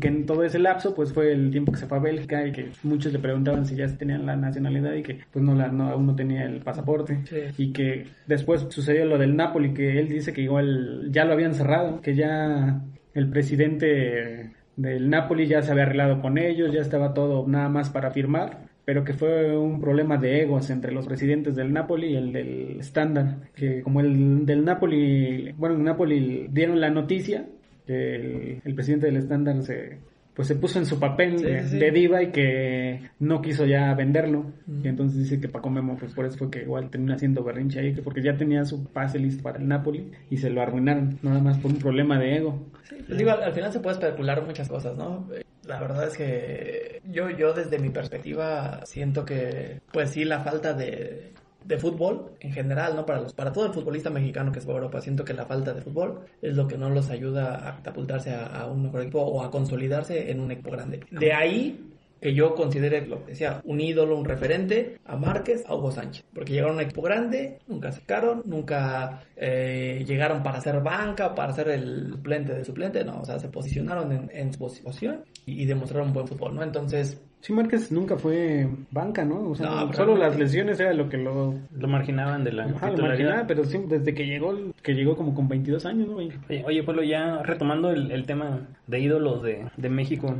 que 0.00 0.08
en 0.08 0.26
todo 0.26 0.44
ese 0.44 0.58
lapso 0.58 0.94
pues 0.94 1.12
fue 1.12 1.32
el 1.32 1.50
tiempo 1.50 1.72
que 1.72 1.78
se 1.78 1.86
fue 1.86 1.98
a 1.98 2.00
Bélgica 2.00 2.46
y 2.46 2.52
que 2.52 2.70
muchos 2.82 3.12
le 3.12 3.18
preguntaban 3.18 3.64
si 3.66 3.74
ya 3.76 3.86
tenían 3.96 4.26
la 4.26 4.36
nacionalidad 4.36 4.94
y 4.94 5.02
que 5.02 5.20
pues 5.32 5.44
no 5.44 5.54
la 5.54 5.68
no 5.68 5.88
aún 5.88 6.06
no 6.06 6.14
tenía 6.16 6.44
el 6.44 6.60
pasaporte 6.60 7.20
Sí. 7.24 7.36
y 7.58 7.72
que 7.72 8.06
después 8.26 8.66
sucedió 8.68 9.04
lo 9.06 9.18
del 9.18 9.36
Napoli 9.36 9.72
que 9.74 9.98
él 9.98 10.08
dice 10.08 10.32
que 10.32 10.42
igual 10.42 11.08
ya 11.10 11.24
lo 11.24 11.32
habían 11.32 11.54
cerrado 11.54 12.00
que 12.00 12.14
ya 12.14 12.80
el 13.14 13.28
presidente 13.28 14.50
del 14.76 15.10
Napoli 15.10 15.46
ya 15.46 15.62
se 15.62 15.72
había 15.72 15.84
arreglado 15.84 16.20
con 16.20 16.38
ellos 16.38 16.72
ya 16.72 16.80
estaba 16.80 17.14
todo 17.14 17.46
nada 17.46 17.68
más 17.68 17.90
para 17.90 18.10
firmar 18.10 18.72
pero 18.84 19.04
que 19.04 19.12
fue 19.12 19.56
un 19.56 19.80
problema 19.80 20.16
de 20.16 20.42
egos 20.42 20.70
entre 20.70 20.92
los 20.92 21.06
presidentes 21.06 21.54
del 21.54 21.72
Napoli 21.72 22.08
y 22.08 22.16
el 22.16 22.32
del 22.32 22.80
Standard, 22.80 23.36
que 23.54 23.82
como 23.82 24.00
el 24.00 24.44
del 24.44 24.64
Napoli, 24.64 25.52
bueno, 25.52 25.76
en 25.76 25.84
Napoli 25.84 26.48
dieron 26.50 26.80
la 26.80 26.90
noticia 26.90 27.46
que 27.86 28.14
el, 28.16 28.62
el 28.64 28.74
presidente 28.74 29.06
del 29.06 29.16
Standard 29.18 29.62
se 29.62 29.98
pues 30.34 30.48
se 30.48 30.56
puso 30.56 30.78
en 30.78 30.86
su 30.86 30.98
papel 30.98 31.38
Sí, 31.38 31.44
de, 31.44 31.62
sí, 31.62 31.68
sí. 31.70 31.78
de 31.78 31.90
diva 31.90 32.22
y 32.22 32.30
que 32.32 33.10
no 33.20 33.42
quiso 33.42 33.66
ya 33.66 33.92
venderlo 33.94 34.46
y 34.82 34.88
entonces 34.88 35.18
dice 35.18 35.40
que 35.40 35.48
Paco 35.48 35.68
Memo 35.70 35.96
pues 35.98 36.12
por 36.14 36.24
eso 36.24 36.38
fue 36.38 36.50
que 36.50 36.62
igual 36.62 36.88
terminó 36.90 37.14
haciendo 37.14 37.44
berrinche 37.44 37.80
ahí 37.80 37.94
que 37.94 38.02
porque 38.02 38.22
ya 38.22 38.36
tenía 38.36 38.64
su 38.64 38.84
pase 38.84 39.18
listo 39.18 39.42
para 39.42 39.58
el 39.58 39.68
Napoli 39.68 40.10
y 40.30 40.36
se 40.38 40.48
lo 40.50 40.62
arruinaron 40.62 41.18
nada 41.22 41.40
más 41.40 41.58
por 41.58 41.70
un 41.70 41.78
problema 41.78 42.18
de 42.18 42.36
ego 42.36 42.66
Pues 43.06 43.18
digo, 43.18 43.30
al, 43.30 43.42
al 43.42 43.52
final 43.52 43.72
se 43.72 43.80
puede 43.80 43.94
especular 43.98 44.42
muchas 44.46 44.68
cosas, 44.68 44.96
¿no? 44.96 45.28
La 45.66 45.80
verdad 45.80 46.08
es 46.08 46.16
que 46.16 47.00
yo, 47.10 47.30
yo 47.30 47.52
desde 47.52 47.78
mi 47.78 47.90
perspectiva 47.90 48.80
siento 48.84 49.24
que, 49.24 49.80
pues 49.92 50.10
sí, 50.10 50.24
la 50.24 50.40
falta 50.40 50.74
de, 50.74 51.32
de 51.64 51.78
fútbol 51.78 52.32
en 52.40 52.52
general, 52.52 52.96
¿no? 52.96 53.06
Para, 53.06 53.20
los, 53.20 53.32
para 53.32 53.52
todo 53.52 53.66
el 53.66 53.72
futbolista 53.72 54.10
mexicano 54.10 54.52
que 54.52 54.58
es 54.58 54.66
de 54.66 54.72
Europa, 54.72 55.00
siento 55.00 55.24
que 55.24 55.34
la 55.34 55.46
falta 55.46 55.72
de 55.72 55.80
fútbol 55.80 56.20
es 56.40 56.56
lo 56.56 56.66
que 56.66 56.78
no 56.78 56.90
los 56.90 57.10
ayuda 57.10 57.68
a 57.68 57.76
catapultarse 57.76 58.30
a, 58.34 58.46
a 58.46 58.66
un 58.66 58.82
mejor 58.82 59.02
equipo 59.02 59.20
o 59.20 59.42
a 59.42 59.50
consolidarse 59.50 60.30
en 60.30 60.40
un 60.40 60.50
equipo 60.50 60.70
grande. 60.70 61.00
De 61.10 61.32
ahí 61.32 61.88
que 62.22 62.32
yo 62.32 62.54
considere 62.54 63.04
lo 63.04 63.24
que 63.24 63.32
decía 63.32 63.60
un 63.64 63.80
ídolo, 63.80 64.16
un 64.16 64.24
referente, 64.24 64.98
a 65.04 65.16
Márquez, 65.16 65.64
a 65.66 65.74
Hugo 65.74 65.90
Sánchez. 65.90 66.24
Porque 66.32 66.52
llegaron 66.52 66.76
a 66.76 66.78
un 66.78 66.84
equipo 66.84 67.02
grande, 67.02 67.58
nunca 67.66 67.90
sacaron, 67.90 68.42
nunca 68.46 69.24
eh, 69.34 70.04
llegaron 70.06 70.40
para 70.40 70.58
hacer 70.58 70.80
banca, 70.80 71.34
para 71.34 71.52
ser 71.52 71.68
el 71.68 72.12
suplente 72.12 72.54
de 72.54 72.64
suplente, 72.64 73.04
no, 73.04 73.20
o 73.20 73.24
sea, 73.24 73.40
se 73.40 73.48
posicionaron 73.48 74.12
en, 74.12 74.30
en 74.32 74.52
su 74.52 74.60
posición 74.60 75.24
y, 75.46 75.62
y 75.62 75.66
demostraron 75.66 76.12
buen 76.12 76.28
fútbol, 76.28 76.54
¿no? 76.54 76.62
Entonces, 76.62 77.20
Sí, 77.42 77.52
Márquez 77.52 77.90
nunca 77.92 78.16
fue 78.16 78.68
banca, 78.92 79.24
¿no? 79.24 79.50
O 79.50 79.54
sea, 79.56 79.66
No, 79.66 79.92
solo 79.92 80.16
las 80.16 80.38
lesiones 80.38 80.78
era 80.78 80.94
lo 80.94 81.08
que 81.08 81.16
lo 81.18 81.54
Lo 81.76 81.88
marginaban 81.88 82.44
de 82.44 82.52
la 82.52 82.64
Ajá, 82.64 82.86
lo 82.86 82.92
titularidad. 82.94 83.08
marginaba, 83.08 83.46
pero 83.48 83.64
sí, 83.64 83.80
desde 83.88 84.14
que 84.14 84.26
llegó, 84.26 84.54
que 84.80 84.94
llegó 84.94 85.16
como 85.16 85.34
con 85.34 85.48
22 85.48 85.84
años, 85.84 86.06
¿no? 86.08 86.14
güey? 86.14 86.30
Oye, 86.48 86.62
oye, 86.64 86.82
Pablo, 86.84 87.02
ya 87.02 87.42
retomando 87.42 87.90
el, 87.90 88.12
el 88.12 88.26
tema 88.26 88.60
de 88.86 89.00
ídolos 89.00 89.42
de, 89.42 89.66
de 89.76 89.88
México. 89.88 90.36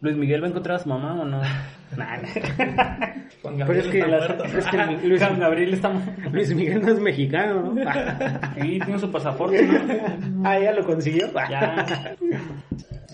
¿Luis 0.00 0.16
Miguel 0.16 0.42
va 0.42 0.46
a 0.46 0.50
encontrar 0.50 0.76
a 0.76 0.78
su 0.78 0.88
mamá 0.88 1.20
o 1.20 1.24
no? 1.24 1.40
Nah, 1.96 2.18
Juan 3.42 3.56
Pero 3.56 3.56
Gabriel 3.56 3.86
es 3.86 3.90
que, 3.90 3.98
está 4.00 4.08
muerto. 4.18 4.44
es 4.44 4.66
que 4.66 5.08
Luis, 5.08 5.22
Juan 5.22 5.40
Gabriel 5.40 5.72
está... 5.74 5.90
Luis 6.32 6.54
Miguel 6.54 6.82
no 6.82 6.88
es 6.92 7.00
mexicano, 7.00 7.62
¿no? 7.74 7.92
Sí, 8.60 8.78
tiene 8.84 8.98
su 8.98 9.10
pasaporte, 9.10 9.66
¿no? 9.66 10.42
ah, 10.44 10.58
ya 10.58 10.72
lo 10.72 10.84
consiguió. 10.84 11.28
Ya. 11.48 12.14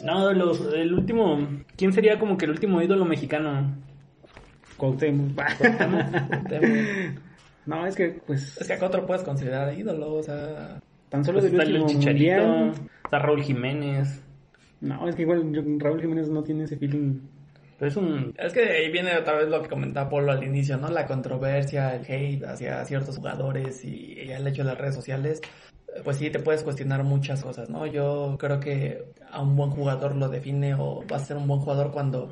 No, 0.04 0.32
los, 0.32 0.72
el 0.74 0.92
último... 0.92 1.48
¿Quién 1.76 1.92
sería 1.92 2.18
como 2.18 2.36
que 2.36 2.44
el 2.44 2.50
último 2.52 2.80
ídolo 2.82 3.04
mexicano? 3.04 3.74
Cuauhtémoc. 4.76 5.40
no, 7.66 7.86
es 7.86 7.94
que, 7.96 8.20
pues, 8.26 8.58
Es 8.60 8.66
que 8.66 8.72
acá 8.74 8.86
otro 8.86 9.06
puedes 9.06 9.22
considerar 9.22 9.72
ídolo, 9.78 10.14
o 10.14 10.22
sea... 10.22 10.80
tan 11.08 11.24
solo 11.24 11.40
Pues 11.40 11.50
del 11.52 11.60
está 11.60 11.70
el 11.72 11.80
último 11.82 12.00
Chicharito, 12.00 12.46
mundial. 12.46 12.88
está 13.04 13.18
Raúl 13.18 13.42
Jiménez. 13.42 14.22
No, 14.80 15.08
es 15.08 15.14
que 15.16 15.22
igual 15.22 15.50
yo- 15.52 15.62
Raúl 15.78 16.00
Jiménez 16.00 16.28
no 16.28 16.42
tiene 16.42 16.64
ese 16.64 16.76
feeling. 16.76 17.20
Pero 17.78 17.88
es 17.90 17.96
un... 17.96 18.34
Es 18.38 18.52
que 18.52 18.60
ahí 18.62 18.90
viene 18.92 19.16
otra 19.16 19.34
vez 19.36 19.48
lo 19.48 19.62
que 19.62 19.68
comentaba 19.68 20.08
Polo 20.10 20.30
al 20.32 20.44
inicio, 20.44 20.76
¿no? 20.76 20.88
La 20.90 21.06
controversia, 21.06 21.94
el 21.96 22.02
hate 22.06 22.44
hacia 22.44 22.84
ciertos 22.84 23.16
jugadores 23.16 23.84
y, 23.84 24.12
y 24.22 24.30
el 24.30 24.46
hecho 24.46 24.62
de 24.62 24.68
las 24.68 24.78
redes 24.78 24.94
sociales. 24.94 25.40
Pues 26.02 26.16
sí, 26.16 26.30
te 26.30 26.40
puedes 26.40 26.62
cuestionar 26.64 27.04
muchas 27.04 27.42
cosas, 27.42 27.70
¿no? 27.70 27.86
Yo 27.86 28.36
creo 28.38 28.58
que 28.58 29.14
a 29.30 29.40
un 29.40 29.54
buen 29.54 29.70
jugador 29.70 30.16
lo 30.16 30.28
define 30.28 30.74
o 30.74 31.04
va 31.06 31.16
a 31.16 31.20
ser 31.20 31.36
un 31.36 31.46
buen 31.46 31.60
jugador 31.60 31.92
cuando 31.92 32.30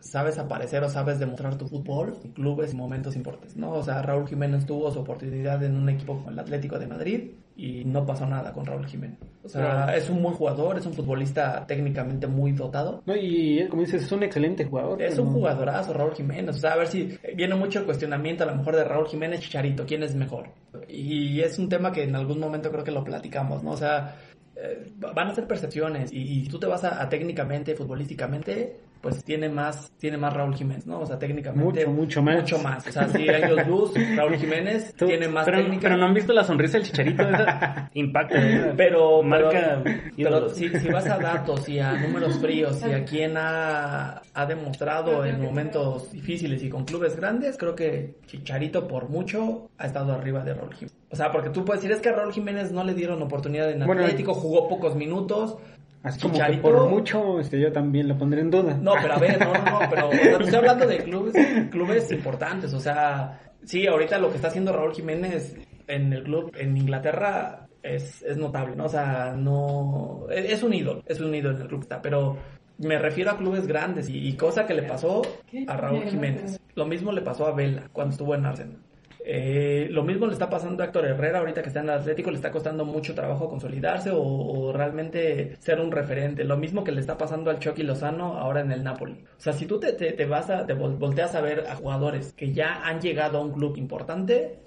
sabes 0.00 0.38
aparecer 0.38 0.82
o 0.84 0.88
sabes 0.88 1.18
demostrar 1.18 1.58
tu 1.58 1.68
fútbol 1.68 2.18
en 2.24 2.32
clubes 2.32 2.72
y 2.72 2.76
momentos 2.76 3.16
importantes, 3.16 3.56
¿no? 3.56 3.72
O 3.72 3.82
sea, 3.82 4.02
Raúl 4.02 4.26
Jiménez 4.28 4.66
tuvo 4.66 4.90
su 4.90 5.00
oportunidad 5.00 5.62
en 5.64 5.76
un 5.76 5.88
equipo 5.90 6.14
como 6.16 6.30
el 6.30 6.38
Atlético 6.38 6.78
de 6.78 6.86
Madrid 6.86 7.30
y 7.56 7.84
no 7.84 8.04
pasó 8.04 8.26
nada 8.26 8.52
con 8.52 8.66
Raúl 8.66 8.86
Jiménez. 8.86 9.18
O 9.44 9.48
sea, 9.48 9.94
es 9.94 10.08
un 10.10 10.22
buen 10.22 10.34
jugador, 10.34 10.78
es 10.78 10.86
un 10.86 10.94
futbolista 10.94 11.64
técnicamente 11.66 12.26
muy 12.26 12.52
dotado, 12.52 13.02
No, 13.06 13.14
y 13.14 13.58
él, 13.58 13.68
como 13.68 13.82
dices, 13.82 14.02
es 14.02 14.12
un 14.12 14.22
excelente 14.22 14.64
jugador. 14.64 15.00
es 15.02 15.18
un 15.18 15.32
jugadorazo, 15.32 15.92
Raúl 15.92 16.14
Jiménez. 16.14 16.56
O 16.56 16.58
sea, 16.58 16.72
a 16.72 16.76
ver 16.76 16.88
si 16.88 17.16
viene 17.36 17.54
mucho 17.54 17.78
el 17.80 17.84
cuestionamiento 17.84 18.44
a 18.44 18.46
lo 18.46 18.56
mejor 18.56 18.74
de 18.76 18.84
Raúl 18.84 19.06
Jiménez 19.06 19.40
Chicharito, 19.40 19.86
¿quién 19.86 20.02
es 20.02 20.14
mejor? 20.14 20.48
Y 20.88 21.40
es 21.40 21.58
un 21.58 21.68
tema 21.68 21.92
que 21.92 22.02
en 22.02 22.16
algún 22.16 22.40
momento 22.40 22.70
creo 22.70 22.84
que 22.84 22.90
lo 22.90 23.04
platicamos, 23.04 23.62
¿no? 23.62 23.72
O 23.72 23.76
sea, 23.76 24.16
eh, 24.56 24.92
van 24.98 25.28
a 25.28 25.34
ser 25.34 25.46
percepciones 25.46 26.12
y, 26.12 26.44
y 26.44 26.48
tú 26.48 26.58
te 26.58 26.66
vas 26.66 26.82
a, 26.84 27.02
a 27.02 27.08
técnicamente, 27.08 27.74
futbolísticamente, 27.74 28.76
pues 29.04 29.22
tiene 29.22 29.50
más, 29.50 29.92
tiene 29.98 30.16
más 30.16 30.32
Raúl 30.32 30.54
Jiménez, 30.56 30.86
¿no? 30.86 31.00
O 31.00 31.06
sea, 31.06 31.18
técnicamente. 31.18 31.86
Mucho, 31.86 31.90
mucho 31.90 32.22
más. 32.22 32.36
Mucho 32.40 32.58
más. 32.58 32.86
O 32.88 32.90
sea, 32.90 33.06
si 33.08 33.28
años 33.28 33.66
luz, 33.68 33.92
Raúl 34.16 34.36
Jiménez 34.36 34.94
Tú- 34.96 35.06
tiene 35.06 35.28
más 35.28 35.44
Pero, 35.44 35.58
técnica. 35.58 35.82
pero 35.82 35.96
no 35.98 36.06
han 36.06 36.14
visto 36.14 36.32
la 36.32 36.42
sonrisa 36.42 36.78
del 36.78 36.86
Chicharito. 36.86 37.22
Esa 37.22 37.90
impacta. 37.94 38.38
¿eh? 38.40 38.72
Pero, 38.76 39.22
Marca 39.22 39.82
pero, 39.84 40.00
pero 40.16 40.48
si, 40.48 40.70
si 40.70 40.88
vas 40.88 41.06
a 41.06 41.18
datos 41.18 41.68
y 41.68 41.78
a 41.78 41.92
números 41.92 42.38
fríos 42.38 42.80
y 42.88 42.92
a 42.92 43.04
quién 43.04 43.36
ha, 43.36 44.22
ha 44.32 44.46
demostrado 44.46 45.24
en 45.26 45.42
momentos 45.42 46.10
difíciles 46.10 46.62
y 46.62 46.70
con 46.70 46.86
clubes 46.86 47.14
grandes, 47.16 47.58
creo 47.58 47.74
que 47.74 48.14
Chicharito 48.26 48.88
por 48.88 49.10
mucho 49.10 49.68
ha 49.76 49.86
estado 49.86 50.14
arriba 50.14 50.42
de 50.42 50.54
Raúl 50.54 50.72
Jiménez. 50.72 50.96
O 51.10 51.16
sea, 51.16 51.30
porque 51.30 51.50
tú 51.50 51.64
puedes 51.64 51.82
decir, 51.82 51.94
es 51.94 52.02
que 52.02 52.08
a 52.08 52.12
Raúl 52.12 52.32
Jiménez 52.32 52.72
no 52.72 52.82
le 52.82 52.94
dieron 52.94 53.22
oportunidad 53.22 53.70
en 53.70 53.84
Bueno, 53.86 54.02
Atlético, 54.02 54.32
jugó 54.34 54.66
pocos 54.68 54.96
minutos. 54.96 55.56
Así 56.04 56.20
como 56.20 56.34
que 56.34 56.58
por 56.58 56.88
mucho, 56.88 57.40
este, 57.40 57.58
yo 57.58 57.72
también 57.72 58.06
lo 58.06 58.18
pondré 58.18 58.42
en 58.42 58.50
duda. 58.50 58.74
No, 58.74 58.92
pero 59.00 59.14
a 59.14 59.18
ver, 59.18 59.38
no, 59.40 59.54
no, 59.54 59.64
no, 59.64 59.80
pero 59.88 60.08
o 60.10 60.12
sea, 60.12 60.36
estoy 60.38 60.54
hablando 60.54 60.86
de 60.86 60.98
clubes, 60.98 61.34
clubes 61.70 62.12
importantes, 62.12 62.74
o 62.74 62.78
sea, 62.78 63.40
sí, 63.64 63.86
ahorita 63.86 64.18
lo 64.18 64.28
que 64.28 64.36
está 64.36 64.48
haciendo 64.48 64.72
Raúl 64.72 64.92
Jiménez 64.92 65.56
en 65.86 66.12
el 66.12 66.22
club 66.22 66.52
en 66.58 66.76
Inglaterra 66.76 67.66
es, 67.82 68.22
es 68.22 68.36
notable, 68.36 68.76
¿no? 68.76 68.84
O 68.84 68.88
sea, 68.88 69.34
no, 69.34 70.26
es, 70.30 70.52
es 70.52 70.62
un 70.62 70.74
ídolo, 70.74 71.02
es 71.06 71.20
un 71.20 71.34
ídolo 71.34 71.56
en 71.56 71.62
el 71.62 71.68
club 71.68 71.80
que 71.80 71.84
está, 71.84 72.02
pero 72.02 72.36
me 72.76 72.98
refiero 72.98 73.30
a 73.30 73.38
clubes 73.38 73.66
grandes 73.66 74.10
y, 74.10 74.28
y 74.28 74.36
cosa 74.36 74.66
que 74.66 74.74
le 74.74 74.82
pasó 74.82 75.22
a 75.66 75.76
Raúl 75.76 76.04
Jiménez. 76.04 76.60
Lo 76.74 76.84
mismo 76.84 77.12
le 77.12 77.22
pasó 77.22 77.46
a 77.46 77.54
Vela 77.54 77.88
cuando 77.92 78.12
estuvo 78.12 78.34
en 78.34 78.44
Arsenal. 78.44 78.78
Eh, 79.26 79.88
lo 79.90 80.02
mismo 80.02 80.26
le 80.26 80.34
está 80.34 80.50
pasando 80.50 80.82
a 80.82 80.86
Héctor 80.86 81.06
Herrera 81.06 81.38
ahorita 81.38 81.62
que 81.62 81.68
está 81.68 81.80
en 81.80 81.86
el 81.88 81.94
Atlético, 81.96 82.30
le 82.30 82.36
está 82.36 82.50
costando 82.50 82.84
mucho 82.84 83.14
trabajo 83.14 83.48
consolidarse 83.48 84.10
o, 84.10 84.20
o 84.22 84.72
realmente 84.72 85.56
ser 85.60 85.80
un 85.80 85.90
referente. 85.90 86.44
Lo 86.44 86.58
mismo 86.58 86.84
que 86.84 86.92
le 86.92 87.00
está 87.00 87.16
pasando 87.16 87.50
al 87.50 87.58
Chucky 87.58 87.82
Lozano 87.84 88.36
ahora 88.38 88.60
en 88.60 88.70
el 88.70 88.84
Napoli. 88.84 89.24
O 89.38 89.40
sea, 89.40 89.54
si 89.54 89.66
tú 89.66 89.80
te, 89.80 89.94
te- 89.94 90.12
te 90.12 90.26
vas 90.26 90.50
a, 90.50 90.66
te 90.66 90.74
vol- 90.76 90.98
volteas 90.98 91.34
a 91.34 91.40
ver 91.40 91.64
a 91.68 91.74
jugadores 91.76 92.34
que 92.34 92.52
ya 92.52 92.82
han 92.84 93.00
llegado 93.00 93.38
a 93.38 93.40
un 93.40 93.52
club 93.52 93.76
importante, 93.78 94.58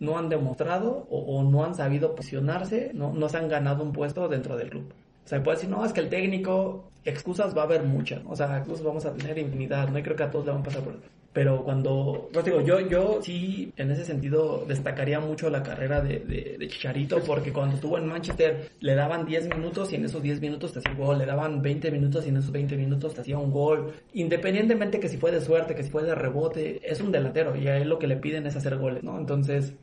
no 0.00 0.18
han 0.18 0.28
demostrado 0.28 1.06
o, 1.10 1.18
o 1.38 1.42
no 1.44 1.64
han 1.64 1.74
sabido 1.74 2.14
posicionarse, 2.14 2.90
no, 2.94 3.12
no 3.14 3.28
se 3.28 3.38
han 3.38 3.48
ganado 3.48 3.82
un 3.84 3.92
puesto 3.92 4.28
dentro 4.28 4.56
del 4.56 4.68
club. 4.70 4.92
O 5.24 5.28
sea, 5.28 5.42
puede 5.42 5.56
decir, 5.56 5.70
no, 5.70 5.84
es 5.84 5.92
que 5.94 6.00
el 6.00 6.10
técnico, 6.10 6.90
excusas 7.04 7.56
va 7.56 7.62
a 7.62 7.64
haber 7.64 7.82
muchas, 7.84 8.20
o 8.26 8.36
sea, 8.36 8.58
excusas 8.58 8.84
vamos 8.84 9.06
a 9.06 9.14
tener 9.14 9.38
infinidad, 9.38 9.88
no 9.88 9.98
y 9.98 10.02
creo 10.02 10.16
que 10.16 10.24
a 10.24 10.30
todos 10.30 10.44
le 10.44 10.52
van 10.52 10.60
a 10.60 10.64
pasar 10.64 10.82
por. 10.82 10.94
Pero 11.34 11.64
cuando, 11.64 12.30
pues 12.32 12.44
digo, 12.44 12.60
yo, 12.60 12.78
yo 12.88 13.18
sí, 13.20 13.72
en 13.76 13.90
ese 13.90 14.04
sentido, 14.04 14.64
destacaría 14.68 15.18
mucho 15.18 15.50
la 15.50 15.64
carrera 15.64 16.00
de, 16.00 16.20
de, 16.20 16.56
de 16.58 16.68
Chicharito, 16.68 17.20
porque 17.24 17.52
cuando 17.52 17.74
estuvo 17.74 17.98
en 17.98 18.06
Manchester 18.06 18.70
le 18.78 18.94
daban 18.94 19.26
10 19.26 19.48
minutos 19.48 19.92
y 19.92 19.96
en 19.96 20.04
esos 20.04 20.22
10 20.22 20.40
minutos 20.40 20.72
te 20.72 20.78
hacía 20.78 20.92
un 20.92 20.98
gol, 20.98 21.18
le 21.18 21.26
daban 21.26 21.60
20 21.60 21.90
minutos 21.90 22.24
y 22.24 22.28
en 22.28 22.36
esos 22.36 22.52
20 22.52 22.76
minutos 22.76 23.14
te 23.14 23.22
hacía 23.22 23.36
un 23.36 23.50
gol. 23.50 23.92
Independientemente 24.12 25.00
que 25.00 25.08
si 25.08 25.16
fue 25.16 25.32
de 25.32 25.40
suerte, 25.40 25.74
que 25.74 25.82
si 25.82 25.90
fue 25.90 26.04
de 26.04 26.14
rebote, 26.14 26.80
es 26.88 27.00
un 27.00 27.10
delantero 27.10 27.56
y 27.56 27.66
a 27.66 27.78
él 27.78 27.88
lo 27.88 27.98
que 27.98 28.06
le 28.06 28.16
piden 28.16 28.46
es 28.46 28.54
hacer 28.54 28.76
goles, 28.76 29.02
¿no? 29.02 29.18
Entonces, 29.18 29.74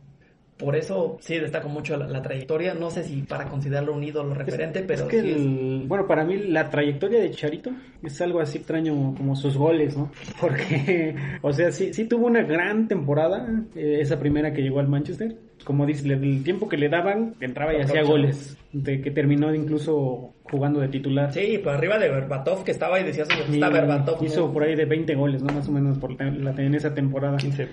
por 0.63 0.75
eso 0.75 1.17
sí 1.19 1.37
destaco 1.39 1.67
mucho 1.67 1.97
la, 1.97 2.07
la 2.07 2.21
trayectoria. 2.21 2.73
No 2.73 2.89
sé 2.91 3.03
si 3.03 3.23
para 3.23 3.49
considerarlo 3.49 3.93
un 3.93 4.03
ídolo 4.03 4.33
referente, 4.33 4.81
pero 4.83 5.03
es 5.03 5.07
que 5.09 5.21
sí 5.21 5.29
es- 5.31 5.35
el- 5.37 5.83
bueno, 5.87 6.07
para 6.07 6.23
mí 6.23 6.37
la 6.37 6.69
trayectoria 6.69 7.19
de 7.19 7.31
Charito 7.31 7.71
es 8.03 8.21
algo 8.21 8.39
así 8.39 8.59
extraño 8.59 9.13
como 9.17 9.35
sus 9.35 9.57
goles, 9.57 9.97
¿no? 9.97 10.11
Porque, 10.39 11.15
o 11.41 11.51
sea, 11.51 11.71
sí, 11.71 11.93
sí 11.93 12.05
tuvo 12.05 12.27
una 12.27 12.43
gran 12.43 12.87
temporada, 12.87 13.47
eh, 13.75 13.97
esa 14.01 14.19
primera 14.19 14.53
que 14.53 14.61
llegó 14.61 14.79
al 14.79 14.87
Manchester. 14.87 15.35
Como 15.63 15.85
dices, 15.85 16.05
le- 16.05 16.15
el 16.15 16.43
tiempo 16.43 16.67
que 16.67 16.77
le 16.77 16.89
daban, 16.89 17.35
entraba 17.39 17.73
y 17.73 17.81
hacía 17.81 18.03
goles, 18.03 18.57
de 18.73 19.01
que 19.01 19.11
terminó 19.11 19.53
incluso 19.53 20.33
jugando 20.43 20.79
de 20.79 20.87
titular. 20.87 21.31
Sí, 21.31 21.59
por 21.63 21.73
arriba 21.73 21.97
de 21.99 22.09
Berbatov 22.09 22.63
que 22.63 22.71
estaba 22.71 22.99
y 22.99 23.03
decías, 23.03 23.27
Y 23.49 23.53
está 23.53 23.69
Berbatov. 23.69 24.23
hizo 24.23 24.47
¿no? 24.47 24.53
por 24.53 24.63
ahí 24.63 24.75
de 24.75 24.85
20 24.85 25.15
goles, 25.15 25.41
¿no? 25.43 25.53
Más 25.53 25.67
o 25.67 25.71
menos 25.71 25.97
por 25.97 26.11
la, 26.19 26.51
en 26.61 26.75
esa 26.75 26.93
temporada. 26.93 27.37
15. 27.37 27.67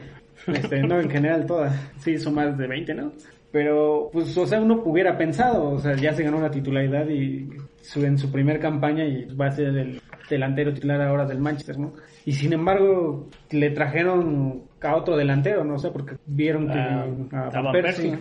Este, 0.47 0.83
no, 0.83 1.01
en 1.01 1.11
general 1.11 1.47
todas. 1.47 1.75
Sí, 1.99 2.13
hizo 2.13 2.31
más 2.31 2.57
de 2.57 2.67
20, 2.67 2.95
¿no? 2.95 3.13
Pero, 3.51 4.11
pues, 4.13 4.37
o 4.37 4.47
sea, 4.47 4.61
uno 4.61 4.83
hubiera 4.85 5.17
pensado, 5.17 5.71
o 5.71 5.79
sea, 5.79 5.97
ya 5.97 6.13
se 6.13 6.23
ganó 6.23 6.41
la 6.41 6.51
titularidad 6.51 7.09
y 7.09 7.49
su, 7.81 8.05
en 8.05 8.19
su 8.19 8.31
primer 8.31 8.61
campaña 8.61 9.05
y 9.07 9.25
va 9.35 9.47
a 9.47 9.53
ser 9.53 9.69
el 9.77 10.01
delantero 10.29 10.73
titular 10.73 11.01
ahora 11.03 11.27
del 11.27 11.39
Manchester, 11.39 11.79
¿no? 11.79 11.93
Y 12.25 12.33
sin 12.33 12.53
embargo, 12.53 13.29
le 13.51 13.71
trajeron 13.71 14.63
a 14.83 14.97
otro 14.97 15.17
delantero, 15.17 15.65
no 15.65 15.79
sé, 15.79 15.91
porque 15.91 16.17
vieron 16.27 16.67
que 16.69 16.79
Ah, 16.79 17.51
a. 17.55 17.73
Persie. 17.73 18.19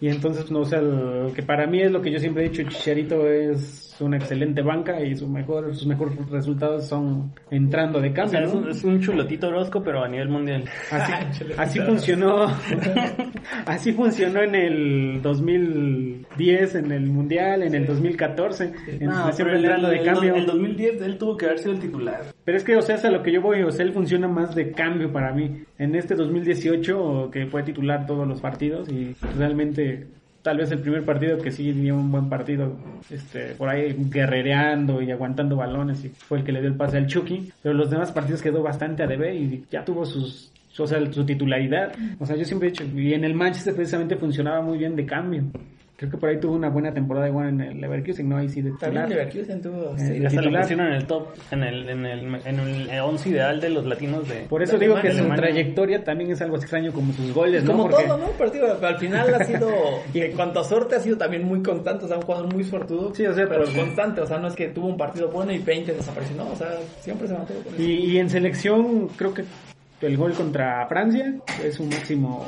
Y 0.00 0.08
entonces, 0.08 0.50
no, 0.50 0.60
o 0.60 0.64
sea, 0.64 0.80
que 1.34 1.42
para 1.42 1.66
mí 1.66 1.80
es 1.82 1.90
lo 1.90 2.00
que 2.00 2.12
yo 2.12 2.18
siempre 2.18 2.44
he 2.44 2.48
dicho, 2.50 2.62
Chicharito 2.62 3.26
es 3.28 3.87
una 4.00 4.16
excelente 4.16 4.62
banca 4.62 5.00
y 5.00 5.16
su 5.16 5.28
mejor, 5.28 5.74
sus 5.74 5.86
mejores 5.86 6.16
resultados 6.30 6.86
son 6.86 7.32
entrando 7.50 8.00
de 8.00 8.10
O 8.10 8.14
cambio, 8.14 8.30
sea, 8.30 8.44
es 8.44 8.52
un, 8.52 8.68
es 8.68 8.84
un 8.84 9.00
chulotito 9.00 9.48
Orozco, 9.48 9.82
pero 9.82 10.04
a 10.04 10.08
nivel 10.08 10.28
mundial. 10.28 10.64
Así, 11.56 11.80
funcionó, 11.86 12.46
así 13.66 13.92
funcionó 13.92 14.42
en 14.42 14.54
el 14.54 15.22
2010, 15.22 16.74
en 16.76 16.92
el 16.92 17.06
Mundial, 17.06 17.62
en 17.62 17.74
el 17.74 17.86
2014, 17.86 18.72
en, 19.00 19.06
No, 19.06 19.32
siempre 19.32 19.56
entrando 19.56 19.88
de 19.88 19.98
el, 19.98 20.04
cambio. 20.04 20.34
el 20.34 20.46
2010 20.46 21.02
él 21.02 21.18
tuvo 21.18 21.36
que 21.36 21.46
haber 21.46 21.58
sido 21.58 21.72
el 21.72 21.80
titular. 21.80 22.20
Pero 22.44 22.56
es 22.56 22.64
que, 22.64 22.76
o 22.76 22.82
sea, 22.82 22.96
es 22.96 23.04
a 23.04 23.10
lo 23.10 23.22
que 23.22 23.32
yo 23.32 23.40
voy, 23.40 23.62
o 23.62 23.70
sea, 23.70 23.84
él 23.84 23.92
funciona 23.92 24.28
más 24.28 24.54
de 24.54 24.72
cambio 24.72 25.12
para 25.12 25.32
mí. 25.32 25.62
En 25.78 25.94
este 25.94 26.14
2018, 26.14 27.30
que 27.32 27.46
fue 27.46 27.62
titular 27.62 28.06
todos 28.06 28.26
los 28.26 28.40
partidos 28.40 28.88
y 28.88 29.14
realmente 29.36 30.06
tal 30.48 30.56
vez 30.56 30.72
el 30.72 30.78
primer 30.78 31.04
partido 31.04 31.36
que 31.36 31.50
sí 31.50 31.72
dio 31.72 31.94
un 31.94 32.10
buen 32.10 32.30
partido, 32.30 32.74
este, 33.10 33.48
por 33.52 33.68
ahí 33.68 33.94
guerrereando 34.08 35.02
y 35.02 35.10
aguantando 35.10 35.56
balones 35.56 36.02
y 36.06 36.08
fue 36.08 36.38
el 36.38 36.44
que 36.44 36.52
le 36.52 36.60
dio 36.60 36.70
el 36.70 36.74
pase 36.74 36.96
al 36.96 37.06
Chucky, 37.06 37.52
pero 37.62 37.74
los 37.74 37.90
demás 37.90 38.12
partidos 38.12 38.40
quedó 38.40 38.62
bastante 38.62 39.02
a 39.02 39.06
deber 39.06 39.34
y 39.34 39.66
ya 39.70 39.84
tuvo 39.84 40.06
sus 40.06 40.50
o 40.78 40.86
sea, 40.86 41.04
su 41.12 41.26
titularidad. 41.26 41.92
O 42.18 42.24
sea, 42.24 42.34
yo 42.34 42.46
siempre 42.46 42.68
he 42.68 42.70
dicho, 42.70 42.84
y 42.96 43.12
en 43.12 43.24
el 43.24 43.34
Manchester 43.34 43.74
precisamente 43.74 44.16
funcionaba 44.16 44.62
muy 44.62 44.78
bien 44.78 44.96
de 44.96 45.04
cambio. 45.04 45.42
Creo 45.98 46.12
que 46.12 46.16
por 46.16 46.28
ahí 46.28 46.38
tuvo 46.38 46.54
una 46.54 46.68
buena 46.68 46.94
temporada 46.94 47.26
igual 47.26 47.48
en 47.48 47.60
el 47.60 47.80
Leverkusen, 47.80 48.28
¿no? 48.28 48.36
Ahí 48.36 48.48
sí 48.48 48.62
de 48.62 48.70
También. 48.78 49.08
Leverkusen 49.08 49.60
tuvo... 49.60 49.96
Eh, 49.96 50.18
sí, 50.20 50.24
Hasta 50.24 50.42
lo 50.42 50.56
pusieron 50.60 50.86
en 50.86 50.92
el 50.92 51.06
top, 51.08 51.26
en 51.50 51.64
el, 51.64 51.88
en 51.88 52.06
el, 52.06 52.34
en 52.46 52.60
el 52.60 53.00
11 53.00 53.28
ideal 53.30 53.60
de 53.60 53.68
los 53.70 53.84
latinos 53.84 54.28
de... 54.28 54.42
Por 54.48 54.62
eso 54.62 54.74
De 54.78 54.86
digo 54.86 54.94
que 55.00 55.08
Alemania. 55.08 55.34
su 55.34 55.40
trayectoria 55.42 56.04
también 56.04 56.30
es 56.30 56.40
algo 56.40 56.54
extraño 56.56 56.92
como 56.92 57.12
sus 57.12 57.34
goles, 57.34 57.64
¿no? 57.64 57.72
Como 57.72 57.90
Porque- 57.90 58.04
todo, 58.06 58.16
¿no? 58.16 58.86
Al 58.86 58.98
final 58.98 59.34
ha 59.34 59.44
sido, 59.44 59.68
en 60.14 60.36
cuanto 60.36 60.60
a 60.60 60.64
suerte, 60.64 60.94
ha 60.94 61.00
sido 61.00 61.18
también 61.18 61.42
muy 61.44 61.64
constante. 61.64 62.04
O 62.04 62.08
sea, 62.08 62.16
un 62.18 62.22
jugador 62.22 62.54
muy 62.54 62.62
suertudo. 62.62 63.12
Sí, 63.12 63.26
o 63.26 63.34
sea, 63.34 63.48
pero 63.48 63.64
pues- 63.64 63.74
constante. 63.76 64.20
O 64.20 64.26
sea, 64.26 64.38
no 64.38 64.46
es 64.46 64.54
que 64.54 64.68
tuvo 64.68 64.86
un 64.86 64.96
partido 64.96 65.30
bueno 65.30 65.50
y 65.50 65.58
20 65.58 65.94
desapareció. 65.94 66.36
No, 66.36 66.48
o 66.52 66.54
sea, 66.54 66.68
siempre 67.00 67.26
se 67.26 67.34
mantuvo 67.34 67.58
con 67.64 67.74
eso. 67.74 67.82
Y, 67.82 67.86
y 68.12 68.18
en 68.18 68.30
selección, 68.30 69.08
creo 69.16 69.34
que 69.34 69.42
el 70.02 70.16
gol 70.16 70.32
contra 70.34 70.86
Francia 70.86 71.34
es 71.64 71.74
su 71.74 71.82
máximo, 71.82 72.46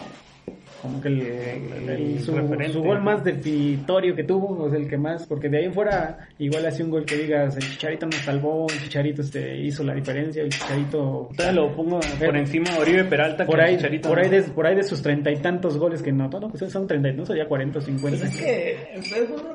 como 0.83 1.01
que 1.01 1.09
el, 1.09 1.21
el- 1.21 1.89
el- 1.89 2.21
su, 2.21 2.35
referente. 2.35 2.73
su 2.73 2.83
gol 2.83 3.03
más 3.03 3.23
definitorio 3.23 4.15
que 4.15 4.25
tuvo, 4.25 4.63
o 4.65 4.71
sea, 4.71 4.79
el 4.79 4.89
que 4.89 4.97
más, 4.97 5.27
porque 5.27 5.49
de 5.49 5.59
ahí 5.59 5.65
en 5.67 5.75
fuera, 5.75 6.29
igual 6.39 6.65
hacía 6.67 6.85
un 6.85 6.91
gol 6.91 7.05
que 7.05 7.17
digas, 7.17 7.57
el 7.57 7.63
Chicharito 7.63 8.07
nos 8.07 8.15
salvó, 8.17 8.67
el 8.71 8.81
Chicharito 8.83 9.23
este, 9.23 9.59
hizo 9.59 9.85
la 9.85 9.95
diferencia, 9.95 10.43
el 10.43 10.49
Chicharito... 10.51 11.29
Todavía 11.37 11.61
lo 11.63 11.75
pongo 11.77 12.01
por 12.25 12.37
encima 12.37 12.71
de 12.71 12.79
Oribe 12.79 13.05
Peralta 13.05 13.45
Por 13.45 13.57
que 13.57 13.63
ahí, 13.63 13.77
Chicharito, 13.77 14.09
por, 14.09 14.19
ahí 14.19 14.27
¿no? 14.31 14.37
de, 14.37 14.43
por 14.43 14.67
ahí 14.67 14.77
de 14.77 14.83
sus 14.83 15.03
treinta 15.03 15.31
y 15.31 15.37
tantos 15.37 15.77
goles 15.79 16.03
que 16.03 16.13
no, 16.13 16.29
no, 16.29 16.49
pues 16.49 16.73
son 16.73 16.87
treinta 16.87 17.09
y 17.11 17.15
no, 17.15 17.25
ya 17.35 17.47
cuarenta 17.47 17.79
o 17.79 17.83
cincuenta. 17.83 18.19
Pues 18.21 18.35
es 18.35 18.41
que, 18.41 18.77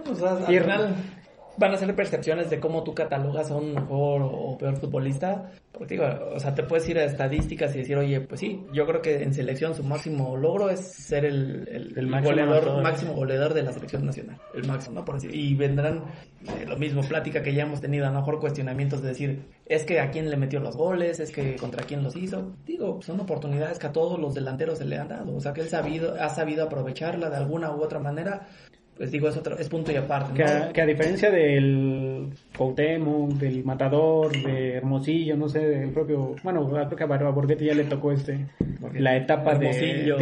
pues, 0.05 0.21
al 0.21 0.45
final 0.45 0.95
van 1.57 1.73
a 1.73 1.77
ser 1.77 1.95
percepciones 1.95 2.49
de 2.49 2.59
cómo 2.59 2.83
tú 2.83 2.93
catalogas 2.93 3.51
a 3.51 3.55
un 3.55 3.73
mejor 3.73 4.21
o 4.23 4.57
peor 4.57 4.75
futbolista. 4.77 5.51
Porque 5.71 5.95
digo, 5.95 6.05
o 6.33 6.39
sea, 6.39 6.55
te 6.55 6.63
puedes 6.63 6.87
ir 6.87 6.97
a 6.97 7.03
estadísticas 7.03 7.75
y 7.75 7.79
decir, 7.79 7.97
oye, 7.97 8.21
pues 8.21 8.39
sí, 8.39 8.63
yo 8.71 8.85
creo 8.85 9.01
que 9.01 9.21
en 9.23 9.33
selección 9.33 9.75
su 9.75 9.83
máximo 9.83 10.37
logro 10.37 10.69
es 10.69 10.79
ser 10.79 11.25
el, 11.25 11.67
el, 11.67 11.97
El 11.97 12.07
máximo 12.07 12.29
goleador, 12.31 12.55
anotador. 12.57 12.83
máximo 12.83 13.13
goleador 13.13 13.53
de 13.53 13.63
la 13.63 13.73
selección 13.73 14.05
nacional. 14.05 14.37
El 14.53 14.65
máximo, 14.65 14.95
¿no? 14.95 15.05
Por 15.05 15.15
decir. 15.15 15.35
Y 15.35 15.53
vendrán 15.55 16.03
eh, 16.43 16.65
lo 16.65 16.77
mismo, 16.77 17.01
plática 17.01 17.41
que 17.41 17.53
ya 17.53 17.63
hemos 17.63 17.81
tenido, 17.81 18.05
a 18.05 18.09
lo 18.09 18.19
mejor 18.19 18.39
cuestionamientos 18.39 19.01
de 19.01 19.09
decir, 19.09 19.45
es 19.65 19.83
que 19.83 19.99
a 19.99 20.11
quién 20.11 20.29
le 20.29 20.37
metió 20.37 20.61
los 20.61 20.77
goles, 20.77 21.19
es 21.19 21.31
que 21.31 21.57
contra 21.57 21.83
quién 21.83 22.03
los 22.03 22.15
hizo. 22.15 22.53
Digo, 22.65 23.01
son 23.01 23.19
oportunidades 23.19 23.77
que 23.77 23.87
a 23.87 23.91
todos 23.91 24.17
los 24.17 24.33
delanteros 24.33 24.77
se 24.77 24.85
le 24.85 24.97
han 24.97 25.09
dado. 25.09 25.35
O 25.35 25.41
sea, 25.41 25.51
que 25.51 25.59
él 25.61 25.67
sabido, 25.67 26.15
ha 26.19 26.29
sabido 26.29 26.63
aprovecharla 26.65 27.29
de 27.29 27.35
alguna 27.35 27.75
u 27.75 27.81
otra 27.83 27.99
manera. 27.99 28.47
Pues 28.97 29.11
digo, 29.11 29.27
es, 29.27 29.37
otro, 29.37 29.57
es 29.57 29.67
punto 29.67 29.91
y 29.91 29.95
aparte. 29.95 30.43
Que 30.73 30.81
a 30.81 30.85
diferencia 30.85 31.29
del 31.29 32.29
Cuauhtémoc, 32.57 33.31
del 33.33 33.63
Matador, 33.63 34.31
de 34.31 34.73
Hermosillo, 34.75 35.35
no 35.35 35.47
sé, 35.47 35.59
del 35.59 35.89
propio... 35.89 36.35
Bueno, 36.43 36.69
creo 36.69 36.89
que 36.89 37.03
a 37.03 37.07
Barba 37.07 37.31
Borghetti 37.31 37.65
ya 37.65 37.73
le 37.73 37.83
tocó 37.85 38.11
este 38.11 38.45
la 38.93 39.15
etapa 39.15 39.55
de, 39.55 39.69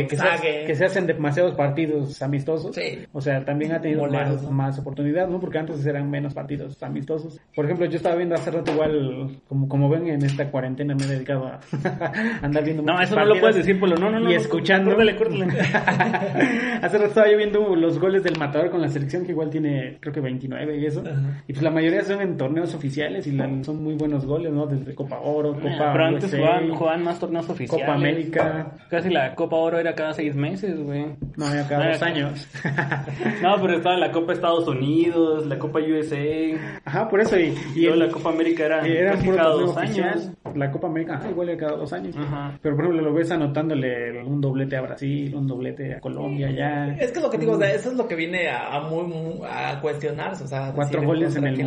que, 0.07 0.15
se, 0.15 0.65
que 0.65 0.75
se 0.75 0.85
hacen 0.85 1.07
demasiados 1.07 1.53
partidos 1.55 2.21
amistosos. 2.21 2.75
Sí. 2.75 2.99
O 3.11 3.21
sea, 3.21 3.43
también 3.45 3.71
ha 3.73 3.81
tenido 3.81 4.07
más, 4.07 4.43
¿no? 4.43 4.51
más 4.51 4.79
oportunidad, 4.79 5.27
¿no? 5.27 5.39
Porque 5.39 5.57
antes 5.57 5.85
eran 5.85 6.09
menos 6.09 6.33
partidos 6.33 6.81
amistosos. 6.81 7.39
Por 7.55 7.65
ejemplo, 7.65 7.85
yo 7.85 7.97
estaba 7.97 8.15
viendo 8.15 8.35
hace 8.35 8.51
rato 8.51 8.71
igual, 8.71 9.37
como, 9.47 9.67
como 9.67 9.89
ven 9.89 10.07
en 10.07 10.23
esta 10.23 10.49
cuarentena 10.49 10.95
me 10.95 11.03
he 11.03 11.07
dedicado 11.07 11.47
a 11.47 11.59
andar 12.41 12.63
viendo 12.63 12.83
No, 12.83 13.01
eso 13.01 13.15
no 13.15 13.25
lo 13.25 13.39
puedes 13.39 13.57
decir, 13.57 13.79
Polo. 13.79 13.95
No, 13.95 14.09
no, 14.09 14.19
no. 14.19 14.29
y 14.29 14.33
no, 14.33 14.39
escuchando. 14.39 14.91
Córtale, 14.91 15.15
córtale. 15.15 15.45
Hace 16.81 16.97
rato 16.97 17.09
estaba 17.09 17.29
yo 17.29 17.37
viendo 17.37 17.75
los 17.75 17.99
goles 17.99 18.23
del 18.23 18.37
Matador 18.37 18.69
con 18.69 18.81
la 18.81 18.89
selección 18.89 19.25
que 19.25 19.31
igual 19.31 19.49
tiene, 19.49 19.97
creo 19.99 20.13
que 20.13 20.21
29 20.21 20.77
y 20.77 20.85
eso. 20.85 21.01
Ajá. 21.01 21.43
Y 21.47 21.53
pues 21.53 21.63
la 21.63 21.71
mayoría 21.71 22.03
son 22.03 22.21
en 22.23 22.37
torneos 22.37 22.73
oficiales 22.73 23.27
y 23.27 23.31
la- 23.33 23.49
son 23.63 23.83
muy 23.83 23.95
buenos 23.95 24.25
goles, 24.25 24.51
¿no? 24.51 24.65
Desde 24.65 24.93
Copa 24.95 25.19
Oro, 25.19 25.53
Copa 25.53 25.91
Pero 25.93 26.05
antes 26.05 26.25
USA, 26.25 26.37
jugaban, 26.37 26.69
jugaban 26.75 27.03
más 27.03 27.19
torneos 27.19 27.49
oficiales. 27.49 27.85
Copa 27.85 27.95
América. 27.95 28.71
Casi 28.89 29.09
la 29.09 29.35
Copa 29.35 29.55
Oro 29.57 29.79
era 29.79 29.93
cada 29.95 30.13
seis 30.13 30.35
meses, 30.35 30.79
güey. 30.83 31.05
No, 31.37 31.53
ya 31.53 31.67
cada 31.67 31.85
Ah, 31.85 31.91
dos 31.93 32.01
años. 32.01 32.47
No, 33.41 33.55
pero 33.61 33.77
estaba 33.77 33.97
la 33.97 34.11
Copa 34.11 34.33
Estados 34.33 34.67
Unidos, 34.67 35.45
la 35.47 35.57
Copa 35.59 35.79
USA. 35.79 36.57
Ajá, 36.85 37.09
por 37.09 37.21
eso. 37.21 37.37
Y, 37.39 37.53
Y 37.75 37.85
el- 37.85 37.99
la 37.99 38.07
Copa 38.09 38.29
América 38.29 38.63
era 38.65 39.11
casi 39.13 39.29
cada 39.29 39.49
dos 39.49 39.75
oficial. 39.77 40.09
años. 40.09 40.31
La 40.55 40.71
Copa 40.71 40.87
América, 40.87 41.15
ajá, 41.15 41.29
igual 41.29 41.49
era 41.49 41.57
cada 41.57 41.77
dos 41.77 41.91
años. 41.93 42.15
Ajá. 42.17 42.57
Pero 42.61 42.75
por 42.75 42.85
ejemplo, 42.85 43.03
lo 43.03 43.13
ves 43.13 43.31
anotándole 43.31 44.23
un 44.23 44.39
doblete 44.41 44.75
a 44.77 44.81
Brasil, 44.81 45.33
un 45.35 45.47
doblete 45.47 45.95
a 45.95 45.99
Colombia, 45.99 46.51
ya. 46.51 46.87
Es 46.99 47.11
que 47.11 47.17
es 47.17 47.23
lo 47.23 47.29
que 47.29 47.37
te 47.37 47.45
digo, 47.45 47.57
o 47.57 47.59
sea, 47.59 47.73
eso 47.73 47.89
es 47.91 47.97
lo 47.97 48.07
que 48.07 48.15
viene 48.15 48.49
a, 48.49 48.75
a 48.75 48.81
muy, 48.81 49.03
muy- 49.03 49.39
a 49.49 49.79
cuestionarse, 49.81 50.43
o 50.43 50.47
sea, 50.47 50.71
Cuatro 50.73 50.99
decir, 50.99 51.07
goles 51.07 51.33
contra 51.33 51.39
en 51.39 51.47
el 51.47 51.59
le 51.59 51.65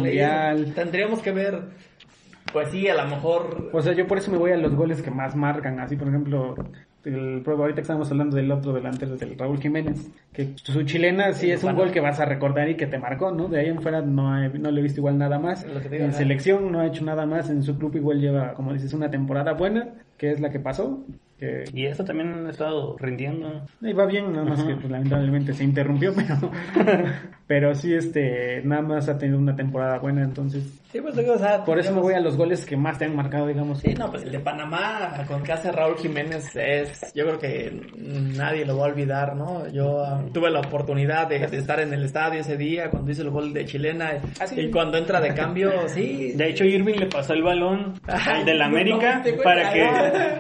Mundial. 0.55 0.75
Tendríamos 0.75 1.21
que 1.21 1.33
ver, 1.33 1.61
pues 2.53 2.69
sí, 2.71 2.89
a 2.89 2.95
lo 2.95 3.09
mejor 3.09 3.71
O 3.73 3.83
sea, 3.83 3.93
yo 3.93 4.07
por 4.07 4.19
eso 4.19 4.31
me 4.31 4.39
voy 4.39 4.53
a 4.53 4.57
los 4.57 4.75
goles 4.75 5.03
que 5.03 5.11
más 5.11 5.35
marcan. 5.37 5.81
Así, 5.81 5.97
por 5.97 6.09
ejemplo, 6.09 6.55
el, 7.05 7.43
ahorita 7.47 7.77
que 7.77 7.81
estamos 7.83 8.11
hablando 8.11 8.37
del 8.37 8.51
otro 8.51 8.73
delantero, 8.73 9.17
del 9.17 9.39
Raúl 9.39 9.59
Jiménez, 9.61 10.11
que 10.33 10.55
su 10.57 10.83
chilena 10.83 11.33
sí 11.33 11.51
es 11.51 11.63
un 11.63 11.75
gol 11.77 11.93
que 11.93 12.01
vas 12.01 12.19
a 12.21 12.25
recordar 12.25 12.69
y 12.69 12.75
que 12.77 12.87
te 12.87 12.99
marcó, 12.99 13.31
¿no? 13.31 13.49
De 13.49 13.61
ahí 13.61 13.69
en 13.69 13.81
fuera 13.81 14.01
no, 14.03 14.43
he- 14.43 14.49
no 14.59 14.71
le 14.71 14.81
he 14.81 14.83
visto 14.83 15.01
igual 15.01 15.17
nada 15.19 15.39
más. 15.39 15.65
En 16.05 16.13
selección 16.15 16.73
no 16.73 16.81
ha 16.81 16.87
hecho 16.87 17.05
nada 17.05 17.27
más. 17.27 17.49
En 17.51 17.63
su 17.63 17.79
club 17.79 17.95
igual 17.97 18.21
lleva, 18.21 18.55
como 18.55 18.73
dices, 18.73 18.93
una 18.93 19.11
temporada 19.11 19.53
buena, 19.53 19.89
que 20.17 20.33
es 20.33 20.41
la 20.41 20.51
que 20.51 20.61
pasó. 20.61 21.05
Que 21.39 21.65
Y 21.75 21.85
eso 21.85 22.03
también 22.03 22.33
han 22.33 22.49
estado 22.49 22.97
rindiendo. 22.99 23.67
Ahí 23.83 23.93
va 23.93 24.07
bien, 24.07 24.33
nada 24.33 24.47
más 24.47 24.65
que 24.65 24.75
pues, 24.75 24.91
lamentablemente 24.91 25.53
se 25.53 25.65
interrumpió, 25.65 26.15
pero, 26.15 26.51
pero 27.47 27.75
sí, 27.75 27.93
este, 27.93 28.63
nada 28.65 28.81
más 28.81 29.09
ha 29.11 29.19
tenido 29.19 29.39
una 29.39 29.55
temporada 29.55 29.99
buena, 29.99 30.23
entonces, 30.25 30.81
sí, 30.91 30.99
pues 30.99 31.15
digo, 31.15 31.35
o 31.35 31.39
sea, 31.39 31.63
por 31.63 31.79
eso 31.79 31.93
me 31.93 32.01
voy 32.01 32.15
a 32.15 32.21
los 32.21 32.39
goles 32.39 32.65
que 32.65 32.79
más 32.79 32.99
te 32.99 33.05
han 33.05 33.15
marcado, 33.15 33.47
digamos. 33.49 33.81
Sí, 33.81 33.93
no, 33.93 34.11
pues 34.11 34.23
el 34.23 34.33
de 34.33 34.41
Panamá 34.41 35.25
con 35.29 35.43
que 35.43 35.53
hace 35.53 35.71
Raúl 35.71 35.99
Jiménez 35.99 36.57
es, 36.57 37.13
yo 37.15 37.27
creo 37.27 37.39
que 37.39 37.83
nadie 38.35 38.65
lo 38.65 38.79
va 38.79 38.87
a 38.87 38.89
olvidar, 38.89 39.37
¿no? 39.37 39.69
Yo 39.69 40.03
ah, 40.07 40.25
tuve 40.33 40.51
la 40.51 40.61
oportunidad 40.61 41.29
de, 41.29 41.47
de 41.47 41.59
estar 41.59 41.81
en 41.81 41.93
el 41.93 42.03
estadio 42.05 42.41
ese 42.41 42.57
día 42.57 42.89
cuando 42.91 43.11
hizo 43.11 43.21
el 43.21 43.31
gol 43.31 43.53
de 43.53 43.67
chilena 43.67 44.13
Ah, 44.41 44.47
sí. 44.47 44.59
y 44.59 44.71
cuando 44.71 44.97
entra 44.97 45.21
de 45.21 45.35
cambio, 45.35 45.71
sí. 45.89 46.33
De 46.35 46.49
hecho, 46.49 46.65
Irving 46.65 46.95
le 46.95 47.07
pasó 47.07 47.35
el 47.35 47.43
balón 47.43 47.93
al 48.07 48.47
del 48.47 48.59
no, 48.59 48.65
América 48.65 49.17
no, 49.19 49.23
te 49.23 49.33
para 49.35 49.71
que 49.71 49.83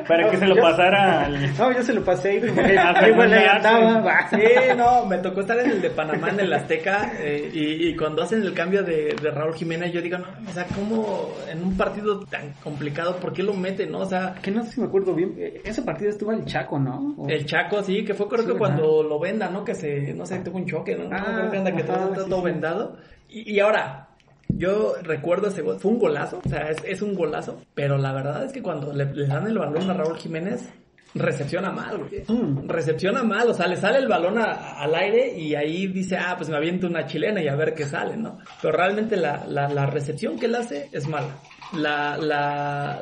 Para 0.06 0.30
que 0.30 0.36
se 0.36 0.46
lo 0.46 0.56
Yo- 0.56 0.62
pasara 0.62 1.24
al... 1.26 1.56
No, 1.56 1.72
yo 1.72 1.82
se 1.82 1.92
lo 1.94 2.04
pasé 2.04 2.30
ahí 2.30 2.40
porque 2.40 2.78
Ah, 2.78 3.08
igual 3.08 3.32
andaba. 3.32 4.00
va. 4.00 4.28
Sí, 4.30 4.38
no, 4.76 5.04
me 5.06 5.18
tocó 5.18 5.40
estar 5.40 5.58
en 5.58 5.70
el 5.70 5.82
de 5.82 5.90
Panamá, 5.90 6.30
en 6.30 6.40
el 6.40 6.52
Azteca, 6.52 7.12
eh, 7.18 7.50
y, 7.52 7.88
y 7.88 7.96
cuando 7.96 8.22
hacen 8.22 8.42
el 8.42 8.52
cambio 8.54 8.82
de, 8.82 9.14
de 9.20 9.30
Raúl 9.30 9.54
Jiménez, 9.54 9.92
yo 9.92 10.00
digo, 10.00 10.18
no, 10.18 10.26
o 10.48 10.52
sea, 10.52 10.64
¿cómo 10.74 11.30
en 11.50 11.62
un 11.62 11.76
partido 11.76 12.20
tan 12.26 12.52
complicado, 12.62 13.16
por 13.16 13.32
qué 13.32 13.42
lo 13.42 13.54
meten, 13.54 13.90
no? 13.92 13.98
O 14.00 14.06
sea, 14.06 14.34
Que 14.42 14.50
no 14.50 14.62
sé 14.64 14.72
si 14.72 14.80
me 14.80 14.86
acuerdo 14.86 15.14
bien. 15.14 15.34
eh, 15.38 15.60
Ese 15.64 15.82
partido 15.82 16.10
estuvo 16.10 16.32
el 16.32 16.44
Chaco, 16.44 16.78
¿no? 16.78 17.14
O- 17.18 17.28
el 17.28 17.44
Chaco, 17.46 17.82
sí, 17.82 18.04
que 18.04 18.14
fue 18.14 18.28
creo 18.28 18.42
Sí, 18.42 18.48
que 18.52 18.58
cuando 18.58 19.02
lo 19.02 19.18
venda, 19.18 19.48
¿no? 19.48 19.64
Que 19.64 19.74
se, 19.74 20.12
no 20.14 20.26
sé, 20.26 20.38
tuvo 20.40 20.56
un 20.58 20.66
choque, 20.66 20.94
¿no? 20.96 21.08
Ah, 21.12 21.34
creo 21.38 21.50
que 21.50 21.56
anda 21.58 21.72
que 21.72 21.82
ajá, 21.82 21.92
todo, 21.94 22.24
sí, 22.24 22.30
todo 22.30 22.38
sí. 22.40 22.44
vendado. 22.44 22.96
Y, 23.28 23.54
y 23.54 23.60
ahora, 23.60 24.08
yo 24.48 24.94
recuerdo 25.02 25.48
ese 25.48 25.62
gol, 25.62 25.78
fue 25.78 25.90
un 25.92 25.98
golazo, 25.98 26.40
o 26.44 26.48
sea, 26.48 26.70
es, 26.70 26.78
es 26.84 27.02
un 27.02 27.14
golazo, 27.14 27.60
pero 27.74 27.98
la 27.98 28.12
verdad 28.12 28.44
es 28.44 28.52
que 28.52 28.62
cuando 28.62 28.92
le, 28.92 29.04
le 29.14 29.26
dan 29.26 29.46
el 29.46 29.58
balón 29.58 29.90
a 29.90 29.94
Raúl 29.94 30.16
Jiménez, 30.16 30.68
recepciona 31.14 31.70
mal, 31.70 31.96
güey. 31.98 32.24
Mm. 32.28 32.68
Recepciona 32.68 33.22
mal, 33.22 33.48
o 33.48 33.54
sea, 33.54 33.66
le 33.66 33.76
sale 33.76 33.98
el 33.98 34.08
balón 34.08 34.38
a- 34.38 34.78
al 34.80 34.94
aire 34.94 35.36
y 35.38 35.54
ahí 35.54 35.86
dice, 35.86 36.16
ah, 36.18 36.34
pues 36.36 36.50
me 36.50 36.56
aviento 36.56 36.86
una 36.86 37.06
chilena 37.06 37.42
y 37.42 37.48
a 37.48 37.56
ver 37.56 37.74
qué 37.74 37.84
sale, 37.86 38.16
¿no? 38.18 38.38
Pero 38.60 38.76
realmente 38.76 39.16
la, 39.16 39.46
la, 39.48 39.68
la 39.68 39.86
recepción 39.86 40.38
que 40.38 40.44
él 40.46 40.54
hace 40.54 40.88
es 40.92 41.08
mala. 41.08 41.38
La, 41.72 42.16
la 42.18 43.00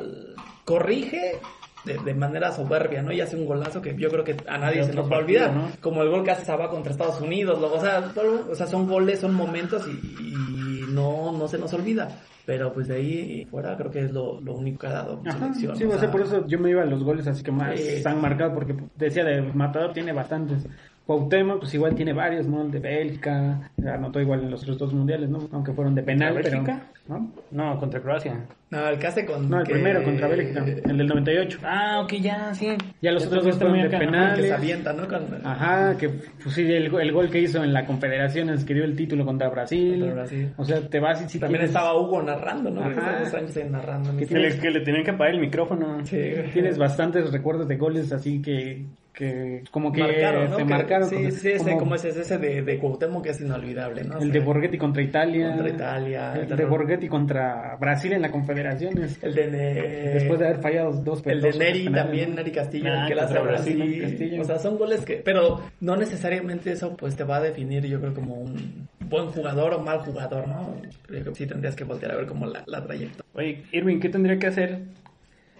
corrige 0.63 1.39
de, 1.83 1.97
de 1.99 2.13
manera 2.15 2.51
soberbia, 2.51 3.01
¿no? 3.03 3.11
Y 3.11 3.21
hace 3.21 3.35
un 3.35 3.45
golazo 3.45 3.81
que 3.81 3.95
yo 3.97 4.09
creo 4.09 4.23
que 4.23 4.35
a 4.47 4.57
nadie 4.57 4.83
se 4.83 4.93
nos 4.93 5.11
va 5.11 5.17
a 5.17 5.19
olvidar, 5.19 5.53
¿no? 5.53 5.69
Como 5.81 6.01
el 6.01 6.09
gol 6.09 6.23
que 6.23 6.31
hace 6.31 6.43
Sabá 6.45 6.69
contra 6.69 6.91
Estados 6.91 7.21
Unidos, 7.21 7.59
lo- 7.61 7.73
o 7.73 7.79
sea, 7.79 8.01
todo- 8.13 8.47
o 8.49 8.55
sea, 8.55 8.65
son 8.65 8.87
goles, 8.87 9.19
son 9.19 9.33
momentos 9.35 9.85
y, 9.87 9.91
y 10.23 10.74
no, 10.95 11.31
no 11.31 11.47
se 11.47 11.57
nos 11.57 11.73
olvida. 11.73 12.07
Pero 12.45 12.71
pues 12.73 12.87
de 12.87 12.95
ahí 12.95 13.45
fuera 13.49 13.75
creo 13.75 13.89
que 13.91 14.01
es 14.05 14.11
lo, 14.11 14.39
lo 14.39 14.53
único 14.53 14.79
que 14.79 14.87
ha 14.87 14.91
dado 14.93 15.21
Ajá, 15.25 15.39
selección. 15.53 15.75
sí, 15.75 15.83
o 15.83 15.97
sea, 15.99 16.11
por 16.11 16.21
eso 16.21 16.45
yo 16.47 16.59
me 16.59 16.69
iba 16.69 16.83
a 16.83 16.85
los 16.85 17.03
goles 17.03 17.25
así 17.27 17.41
que 17.43 17.51
más 17.51 17.79
Sí. 17.79 18.03
han 18.05 18.21
marcado, 18.21 18.53
porque 18.53 18.75
decía 18.95 19.23
de 19.23 19.41
Matador 19.41 19.93
tiene 19.93 20.13
bastantes. 20.13 20.65
Cuauhtémoc, 21.05 21.59
pues 21.59 21.73
igual 21.75 21.93
tiene 21.95 22.13
varios, 22.13 22.47
¿no? 22.47 22.63
El 22.63 22.71
de 22.71 22.79
Bélgica, 22.79 23.69
anotó 23.87 24.19
igual 24.19 24.41
en 24.41 24.51
los 24.51 24.63
otros 24.63 24.79
dos 24.79 24.93
mundiales, 24.93 25.29
¿no? 25.29 25.47
Aunque 25.51 25.71
fueron 25.71 25.93
de 25.93 26.01
penal, 26.01 26.33
¿Contra 26.33 26.51
pero... 26.51 26.63
Bélgica? 26.63 26.87
¿no? 27.07 27.31
No, 27.51 27.79
contra 27.79 28.01
Croacia. 28.01 28.39
No, 28.71 28.87
el 28.89 28.97
que 28.97 29.05
hace 29.05 29.23
con... 29.27 29.47
No, 29.47 29.59
el 29.59 29.67
que- 29.67 29.73
primero 29.73 30.03
contra 30.03 30.27
Bélgica, 30.27 30.65
el 30.65 30.97
del 30.97 31.05
98. 31.07 31.59
Ah, 31.63 32.01
ok, 32.03 32.13
ya, 32.13 32.51
sí. 32.55 32.69
Ya 32.99 33.11
los 33.11 33.21
Ya 33.21 33.27
otros 33.29 33.45
dos 33.45 33.55
fueron 33.57 33.73
muy 33.73 33.81
de 33.81 33.87
acá. 33.89 33.99
penal. 33.99 34.29
Que 34.35 34.41
se 34.41 34.47
Penales. 34.47 34.51
avienta, 34.63 34.93
¿no? 34.93 35.07
Con- 35.07 35.45
Ajá, 35.45 35.95
que 35.99 36.09
pues 36.09 36.55
sí, 36.55 36.63
el, 36.63 36.85
el 36.95 37.11
gol 37.11 37.29
que 37.29 37.39
hizo 37.41 37.63
en 37.63 37.71
la 37.73 37.85
Confederaciones 37.85 38.65
que 38.65 38.73
dio 38.73 38.83
el 38.83 38.95
título 38.95 39.23
contra 39.23 39.49
Brasil. 39.49 39.99
Contra 39.99 40.13
Brasil. 40.15 40.53
O 40.57 40.65
sea, 40.65 40.81
te 40.81 40.99
vas 40.99 41.21
y 41.23 41.29
si 41.29 41.37
También 41.39 41.59
tienes, 41.59 41.69
estaba 41.69 41.95
Hugo 41.95 42.23
narrando, 42.23 42.71
¿no? 42.71 42.81
Ajá. 42.83 43.25
Sánchez 43.25 43.69
narrando. 43.69 44.17
Que 44.17 44.25
le, 44.39 44.57
que 44.57 44.71
le 44.71 44.79
tenían 44.79 45.03
que 45.03 45.11
apagar 45.11 45.35
el 45.35 45.41
micrófono. 45.41 46.03
Sí. 46.03 46.19
tienes 46.51 46.79
bastantes 46.79 47.31
recuerdos 47.31 47.67
de 47.67 47.77
goles 47.77 48.11
así 48.11 48.41
que, 48.41 48.83
que 49.15 49.63
como 49.71 49.91
que 49.91 50.01
marcaron, 50.01 50.49
¿no? 50.51 50.57
te 50.57 50.63
Que- 50.63 50.69
marcaron. 50.69 51.09
Sí, 51.09 51.15
como- 51.15 51.31
sí, 51.31 51.49
ese, 51.51 51.63
como 51.63 51.77
como 51.79 51.95
ese, 51.95 52.09
ese 52.09 52.37
de, 52.37 52.61
de 52.61 52.77
Cuauhtémoc 52.77 53.23
que 53.23 53.29
es 53.31 53.41
inolvidable, 53.41 54.03
¿no? 54.03 54.15
O 54.15 54.17
el 54.17 54.23
sea, 54.25 54.33
de 54.33 54.39
Borghetti 54.45 54.77
contra 54.77 55.01
Italia. 55.01 55.47
Contra 55.53 55.69
Italia. 55.69 56.33
El 56.35 56.51
el 56.51 56.57
de 56.57 56.65
Borghetti 56.65 57.07
contra 57.07 57.77
Brasil 57.79 58.13
en 58.13 58.21
la 58.21 58.29
Confederaciones. 58.31 59.17
El 59.23 59.33
de... 59.33 59.47
Ne- 59.51 60.13
Después 60.15 60.39
de 60.39 60.45
haber 60.47 60.59
fallado 60.61 60.91
dos 60.91 61.25
El 61.25 61.41
de 61.41 61.53
Neri 61.53 61.83
penales, 61.85 62.03
también, 62.05 62.29
¿no? 62.31 62.35
Neri 62.35 62.51
Castillo, 62.51 62.89
Ah, 62.91 63.03
el 63.03 63.07
que 63.07 63.15
la 63.15 63.23
hace 63.23 63.39
Brasil, 63.39 63.99
Brasil. 63.99 64.39
O 64.41 64.43
sea, 64.43 64.59
son 64.59 64.77
goles 64.77 65.05
que... 65.05 65.15
Pero 65.17 65.61
no 65.79 65.95
necesariamente 65.95 66.71
eso 66.71 66.95
pues 66.97 67.15
te 67.15 67.23
va 67.23 67.37
a 67.37 67.41
definir, 67.41 67.85
yo 67.85 67.99
creo, 68.01 68.13
como 68.13 68.35
un 68.35 68.87
buen 69.09 69.27
jugador 69.27 69.73
o 69.75 69.79
mal 69.79 69.99
jugador, 69.99 70.47
¿no? 70.47 70.75
Yo 70.83 70.89
creo 71.07 71.23
que 71.25 71.35
sí 71.35 71.47
tendrías 71.47 71.75
que 71.75 71.83
voltear 71.83 72.11
a 72.11 72.15
ver 72.15 72.25
como 72.25 72.45
la, 72.47 72.63
la 72.67 72.83
trayectoria. 72.83 73.23
Oye, 73.33 73.63
Irving, 73.71 73.99
¿qué 73.99 74.09
tendría 74.09 74.37
que 74.39 74.47
hacer 74.47 74.79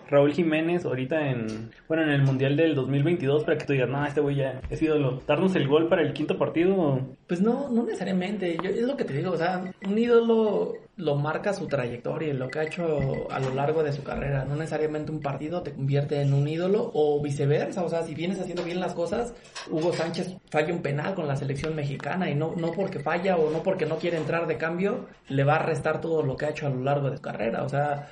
Raúl 0.10 0.34
Jiménez 0.34 0.86
ahorita 0.86 1.30
en, 1.30 1.72
bueno, 1.88 2.04
en 2.04 2.10
el 2.10 2.22
Mundial 2.24 2.56
del 2.56 2.76
2022 2.76 3.44
para 3.44 3.58
que 3.58 3.66
tú 3.66 3.74
digas, 3.74 3.90
no, 3.90 4.06
este 4.06 4.22
güey 4.22 4.36
ya 4.38 4.62
es 4.70 4.82
ídolo? 4.82 5.22
¿Darnos 5.28 5.56
el 5.56 5.68
gol 5.68 5.88
para 5.88 6.02
el 6.02 6.14
quinto 6.14 6.38
partido? 6.38 7.00
Pues 7.28 7.42
no, 7.42 7.70
no 7.70 7.84
necesariamente. 7.84 8.58
Yo, 8.64 8.70
es 8.70 8.82
lo 8.84 8.98
que 8.98 9.06
te 9.06 9.14
digo, 9.14 9.32
o 9.32 9.38
sea, 9.38 9.64
un 9.86 9.98
ídolo 9.98 10.74
lo 10.98 11.16
marca 11.16 11.54
su 11.54 11.68
trayectoria, 11.68 12.34
lo 12.34 12.50
que 12.50 12.60
ha 12.60 12.64
hecho 12.64 13.28
a 13.30 13.40
lo 13.40 13.54
largo 13.54 13.84
de 13.84 13.92
su 13.92 14.04
carrera. 14.04 14.46
No 14.46 14.56
necesariamente 14.56 15.12
un 15.12 15.20
partido 15.20 15.62
te 15.62 15.74
convierte 15.74 16.22
en 16.22 16.34
un 16.34 16.48
ídolo 16.48 16.92
o 16.94 17.22
viceversa. 17.22 17.84
O 17.84 17.90
sea, 17.90 18.04
si 18.04 18.16
vienes 18.16 18.40
haciendo 18.40 18.64
bien 18.64 18.80
las 18.80 18.94
cosas, 18.94 19.34
Hugo 19.70 19.92
Sánchez 19.94 20.38
falla 20.50 20.74
un 20.74 20.82
penal 20.82 21.16
con 21.16 21.28
la 21.28 21.36
selección 21.36 21.76
mexicana 21.76 22.30
y 22.30 22.36
no, 22.36 22.54
no 22.56 22.72
porque 22.72 23.00
falla 23.00 23.36
o 23.38 23.50
no 23.52 23.64
porque 23.64 23.86
no 23.86 23.98
quiere 23.98 24.18
entrar 24.18 24.48
de 24.48 24.58
cambio, 24.58 25.06
le 25.28 25.44
va 25.44 25.56
a 25.56 25.64
restar 25.64 26.00
todo 26.00 26.24
lo 26.24 26.38
que 26.38 26.46
ha 26.46 26.50
hecho 26.50 26.68
a 26.68 26.70
lo 26.70 26.82
largo 26.82 27.10
de 27.10 27.18
su 27.18 27.22
carrera. 27.22 27.64
O 27.64 27.70
sea, 27.70 28.08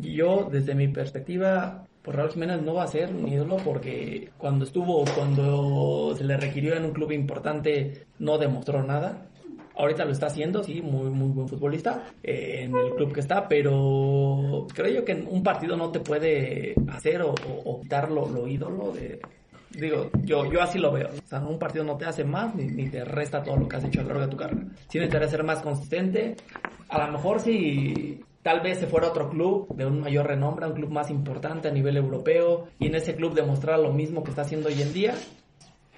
yo 0.00 0.48
desde 0.50 0.74
mi 0.74 0.88
perspectiva, 0.88 1.84
pues 2.02 2.16
Raúl 2.16 2.30
Jiménez 2.30 2.62
no 2.62 2.74
va 2.74 2.84
a 2.84 2.88
ser 2.88 3.12
un 3.14 3.28
ídolo 3.28 3.56
porque 3.58 4.30
cuando 4.38 4.64
estuvo, 4.64 5.04
cuando 5.14 6.14
se 6.16 6.24
le 6.24 6.36
requirió 6.36 6.74
en 6.76 6.84
un 6.84 6.92
club 6.92 7.12
importante, 7.12 8.06
no 8.18 8.38
demostró 8.38 8.82
nada. 8.82 9.26
Ahorita 9.76 10.04
lo 10.04 10.10
está 10.10 10.26
haciendo, 10.26 10.64
sí, 10.64 10.82
muy, 10.82 11.08
muy 11.10 11.28
buen 11.28 11.46
futbolista 11.48 12.02
eh, 12.22 12.62
en 12.64 12.74
el 12.76 12.94
club 12.96 13.12
que 13.12 13.20
está, 13.20 13.46
pero 13.48 14.66
creo 14.74 14.92
yo 14.92 15.04
que 15.04 15.14
un 15.14 15.42
partido 15.44 15.76
no 15.76 15.90
te 15.90 16.00
puede 16.00 16.74
hacer 16.88 17.22
o, 17.22 17.30
o- 17.30 17.62
o 17.64 17.80
quitar 17.80 18.10
lo, 18.10 18.28
lo 18.28 18.48
ídolo 18.48 18.90
de... 18.92 19.20
Digo, 19.70 20.10
yo, 20.24 20.50
yo 20.50 20.62
así 20.62 20.78
lo 20.78 20.90
veo. 20.90 21.08
O 21.10 21.28
sea, 21.28 21.40
un 21.40 21.58
partido 21.58 21.84
no 21.84 21.96
te 21.96 22.06
hace 22.06 22.24
más 22.24 22.54
ni, 22.56 22.64
ni 22.66 22.88
te 22.88 23.04
resta 23.04 23.42
todo 23.44 23.56
lo 23.56 23.68
que 23.68 23.76
has 23.76 23.84
hecho 23.84 24.00
a 24.00 24.02
lo 24.02 24.08
largo 24.08 24.24
de 24.24 24.30
tu 24.30 24.36
carrera. 24.36 24.62
Sí 24.88 24.98
necesitaría 24.98 25.28
ser 25.28 25.44
más 25.44 25.60
consistente. 25.60 26.34
A 26.88 27.06
lo 27.06 27.12
mejor 27.12 27.38
si 27.38 28.18
tal 28.48 28.60
vez 28.62 28.78
se 28.78 28.86
fuera 28.86 29.08
a 29.08 29.10
otro 29.10 29.28
club 29.28 29.76
de 29.76 29.84
un 29.84 30.00
mayor 30.00 30.26
renombre, 30.26 30.66
un 30.66 30.72
club 30.72 30.90
más 30.90 31.10
importante 31.10 31.68
a 31.68 31.70
nivel 31.70 31.98
europeo, 31.98 32.68
y 32.78 32.86
en 32.86 32.94
ese 32.94 33.14
club 33.14 33.34
demostrar 33.34 33.78
lo 33.78 33.92
mismo 33.92 34.24
que 34.24 34.30
está 34.30 34.40
haciendo 34.40 34.68
hoy 34.70 34.80
en 34.80 34.94
día, 34.94 35.14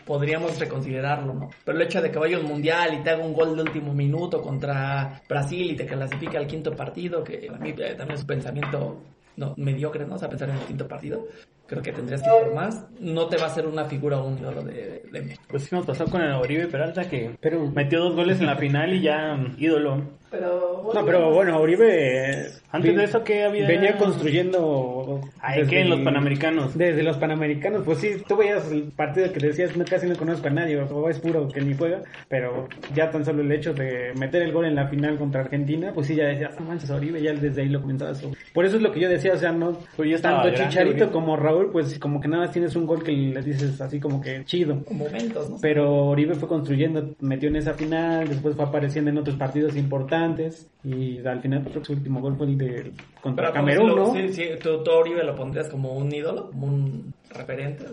podríamos 0.04 0.58
reconsiderarlo, 0.58 1.32
¿no? 1.32 1.50
Pero 1.64 1.78
el 1.78 1.84
hecho 1.84 2.02
de 2.02 2.10
que 2.10 2.18
vaya 2.18 2.38
a 2.38 2.40
un 2.40 2.46
mundial 2.46 2.94
y 2.94 3.04
te 3.04 3.10
haga 3.10 3.24
un 3.24 3.34
gol 3.34 3.54
de 3.54 3.62
último 3.62 3.94
minuto 3.94 4.42
contra 4.42 5.22
Brasil 5.28 5.70
y 5.70 5.76
te 5.76 5.86
clasifique 5.86 6.36
al 6.36 6.48
quinto 6.48 6.74
partido, 6.74 7.22
que 7.22 7.48
a 7.48 7.56
mí 7.56 7.70
eh, 7.70 7.94
también 7.96 8.16
es 8.16 8.22
un 8.22 8.26
pensamiento 8.26 9.00
no, 9.36 9.54
mediocre, 9.56 10.04
¿no? 10.04 10.16
O 10.16 10.18
sea, 10.18 10.28
pensar 10.28 10.48
en 10.48 10.56
el 10.56 10.62
quinto 10.62 10.88
partido, 10.88 11.28
creo 11.70 11.82
que 11.82 11.92
tendrías 11.92 12.20
que 12.20 12.28
ir 12.28 12.44
por 12.46 12.54
más. 12.54 12.84
No 12.98 13.26
te 13.28 13.36
va 13.38 13.46
a 13.46 13.50
ser 13.50 13.66
una 13.66 13.84
figura 13.84 14.20
un 14.20 14.36
ídolo 14.38 14.62
de, 14.64 15.02
de 15.10 15.22
México. 15.22 15.42
Pues 15.48 15.62
sí 15.64 15.74
nos 15.74 15.86
pasó 15.86 16.04
con 16.06 16.20
el 16.20 16.32
Oribe 16.32 16.66
Peralta 16.66 17.08
que 17.08 17.30
Pero- 17.40 17.66
metió 17.70 18.00
dos 18.00 18.16
goles 18.16 18.40
en 18.40 18.46
la 18.46 18.56
final 18.56 18.92
y 18.92 19.02
ya 19.02 19.38
ídolo. 19.56 20.02
Pero, 20.30 20.92
No, 20.94 21.04
pero 21.04 21.32
bueno, 21.34 21.60
Uribe... 21.60 22.30
eh, 22.30 22.46
Antes 22.70 22.96
de 22.96 23.02
eso, 23.02 23.24
¿qué 23.24 23.42
había? 23.42 23.66
Venía 23.66 23.96
construyendo... 23.96 25.20
Ay, 25.40 25.58
desde 25.62 25.70
¿qué? 25.70 25.80
En 25.80 25.90
los 25.90 26.00
Panamericanos. 26.00 26.78
Desde 26.78 27.02
los 27.02 27.16
Panamericanos, 27.16 27.82
pues 27.84 27.98
sí, 27.98 28.22
tú 28.28 28.36
veías 28.36 28.70
el 28.70 28.84
partido 28.92 29.32
que 29.32 29.40
decías, 29.40 29.76
no, 29.76 29.84
casi 29.84 30.06
no 30.06 30.14
conozco 30.16 30.46
a 30.46 30.50
nadie, 30.50 30.80
o 30.80 31.08
es 31.08 31.18
puro 31.18 31.48
que 31.48 31.60
ni 31.60 31.74
juega, 31.74 32.02
pero 32.28 32.68
ya 32.94 33.10
tan 33.10 33.24
solo 33.24 33.42
el 33.42 33.50
hecho 33.50 33.74
de 33.74 34.12
meter 34.16 34.42
el 34.42 34.52
gol 34.52 34.66
en 34.66 34.76
la 34.76 34.86
final 34.86 35.18
contra 35.18 35.40
Argentina, 35.40 35.90
pues 35.92 36.06
sí, 36.06 36.14
ya 36.14 36.26
decías, 36.26 36.58
no 36.60 36.66
manches, 36.66 36.90
Oribe, 36.90 37.20
ya 37.20 37.32
desde 37.32 37.62
ahí 37.62 37.68
lo 37.68 37.80
comentaba 37.80 38.12
eso. 38.12 38.30
Por 38.52 38.64
eso 38.64 38.76
es 38.76 38.82
lo 38.82 38.92
que 38.92 39.00
yo 39.00 39.08
decía, 39.08 39.32
o 39.32 39.36
sea, 39.38 39.50
no, 39.50 39.78
Pues 39.96 40.22
tanto 40.22 40.42
grande, 40.48 40.58
Chicharito 40.64 40.94
Oribe. 41.04 41.10
como 41.12 41.36
Raúl, 41.36 41.59
pues 41.68 41.98
como 41.98 42.20
que 42.20 42.28
nada 42.28 42.44
más 42.44 42.52
tienes 42.52 42.74
un 42.76 42.86
gol 42.86 43.02
que 43.02 43.12
le 43.12 43.42
dices 43.42 43.80
así 43.80 44.00
como 44.00 44.20
que 44.20 44.44
chido. 44.44 44.82
momentos, 44.90 45.50
¿no? 45.50 45.56
Pero 45.60 46.06
Oribe 46.06 46.34
fue 46.34 46.48
construyendo, 46.48 47.14
metió 47.20 47.48
en 47.48 47.56
esa 47.56 47.74
final, 47.74 48.28
después 48.28 48.56
fue 48.56 48.64
apareciendo 48.64 49.10
en 49.10 49.18
otros 49.18 49.36
partidos 49.36 49.76
importantes 49.76 50.70
y 50.82 51.18
al 51.26 51.40
final 51.40 51.62
creo 51.64 51.80
que 51.80 51.84
su 51.86 51.92
último 51.92 52.20
gol 52.20 52.36
fue 52.36 52.46
el 52.46 52.58
de 52.58 52.92
contra 53.20 53.46
Pero, 53.52 53.54
Camerún, 53.54 53.88
lo- 53.90 53.96
¿no? 53.96 54.14
Sí, 54.14 54.32
sí, 54.32 54.44
¿tú, 54.62 54.82
Oribe 54.90 55.22
lo 55.24 55.34
pondrías 55.36 55.68
como 55.68 55.92
un 55.96 56.12
ídolo, 56.14 56.50
como 56.50 56.66
un 56.66 57.12
referente. 57.30 57.84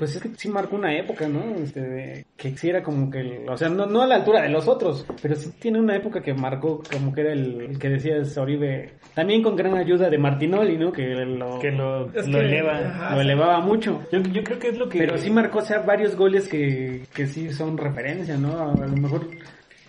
Pues 0.00 0.16
es 0.16 0.22
que 0.22 0.30
sí 0.34 0.48
marcó 0.48 0.76
una 0.76 0.96
época, 0.96 1.28
¿no? 1.28 1.44
Este, 1.62 1.80
de- 1.80 2.24
que 2.36 2.56
sí 2.56 2.70
era 2.70 2.82
como 2.82 3.10
que, 3.10 3.20
el- 3.20 3.48
o 3.48 3.56
sea, 3.56 3.68
no, 3.68 3.84
no 3.84 4.00
a 4.00 4.06
la 4.06 4.14
altura 4.16 4.40
de 4.40 4.48
los 4.48 4.66
otros, 4.66 5.04
pero 5.20 5.36
sí 5.36 5.50
tiene 5.60 5.78
una 5.78 5.94
época 5.94 6.22
que 6.22 6.32
marcó 6.32 6.82
como 6.90 7.12
que 7.12 7.20
era 7.20 7.32
el, 7.34 7.60
el 7.60 7.78
que 7.78 7.90
decías 7.90 8.36
Oribe, 8.38 8.94
también 9.14 9.42
con 9.42 9.54
gran 9.56 9.76
ayuda 9.76 10.08
de 10.08 10.16
Martinoli, 10.16 10.78
¿no? 10.78 10.90
Que 10.90 11.02
lo, 11.14 11.58
Que 11.58 11.70
lo, 11.70 12.06
Es 12.14 12.26
lo 12.26 12.38
que- 12.38 12.46
eleva. 12.46 12.78
ajá. 12.78 13.14
lo 13.14 13.20
elevaba 13.20 13.60
mucho. 13.60 14.00
Yo, 14.10 14.20
yo 14.22 14.42
creo 14.42 14.58
que 14.58 14.68
es 14.70 14.78
lo 14.78 14.88
que... 14.88 14.98
Pero 14.98 15.18
sí 15.18 15.28
marcó, 15.30 15.58
o 15.58 15.62
sea, 15.62 15.80
varios 15.80 16.16
goles 16.16 16.48
que, 16.48 17.02
que 17.14 17.26
sí 17.26 17.52
son 17.52 17.76
referencia, 17.76 18.38
¿no? 18.38 18.58
A 18.72 18.74
lo 18.86 18.96
mejor 18.96 19.26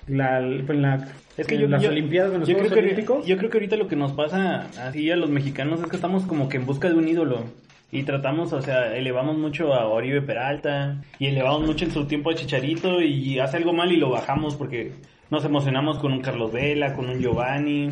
la, 0.07 0.39
en 0.39 0.81
la, 0.81 1.07
Es 1.37 1.47
que 1.47 1.55
en 1.55 1.61
yo, 1.61 1.67
las 1.69 1.81
yo- 1.83 1.89
Olimpiadas, 1.89 2.33
en 2.33 2.39
los 2.41 2.49
yo 2.49 2.55
Juegos 2.55 2.71
creo 2.73 2.83
que, 2.83 2.89
Olímpicos. 2.91 3.25
yo 3.25 3.37
creo 3.37 3.49
que 3.49 3.57
ahorita 3.59 3.75
lo 3.77 3.87
que 3.87 3.95
nos 3.95 4.11
pasa 4.11 4.67
así 4.85 5.09
a 5.09 5.15
los 5.15 5.29
mexicanos 5.29 5.79
es 5.81 5.87
que 5.87 5.95
estamos 5.95 6.23
como 6.25 6.49
que 6.49 6.57
en 6.57 6.65
busca 6.65 6.89
de 6.89 6.95
un 6.95 7.07
ídolo. 7.07 7.45
Y 7.91 8.03
tratamos, 8.03 8.53
o 8.53 8.61
sea, 8.61 8.95
elevamos 8.95 9.37
mucho 9.37 9.73
a 9.73 9.87
Oribe 9.87 10.21
Peralta 10.21 11.01
y 11.19 11.27
elevamos 11.27 11.65
mucho 11.67 11.83
en 11.85 11.91
su 11.91 12.05
tiempo 12.05 12.29
a 12.29 12.35
Chicharito 12.35 13.01
y 13.01 13.37
hace 13.39 13.57
algo 13.57 13.73
mal 13.73 13.91
y 13.91 13.97
lo 13.97 14.09
bajamos 14.09 14.55
porque 14.55 14.93
nos 15.29 15.43
emocionamos 15.43 15.97
con 15.99 16.13
un 16.13 16.21
Carlos 16.21 16.51
Vela, 16.53 16.93
con 16.93 17.09
un 17.09 17.19
Giovanni. 17.19 17.89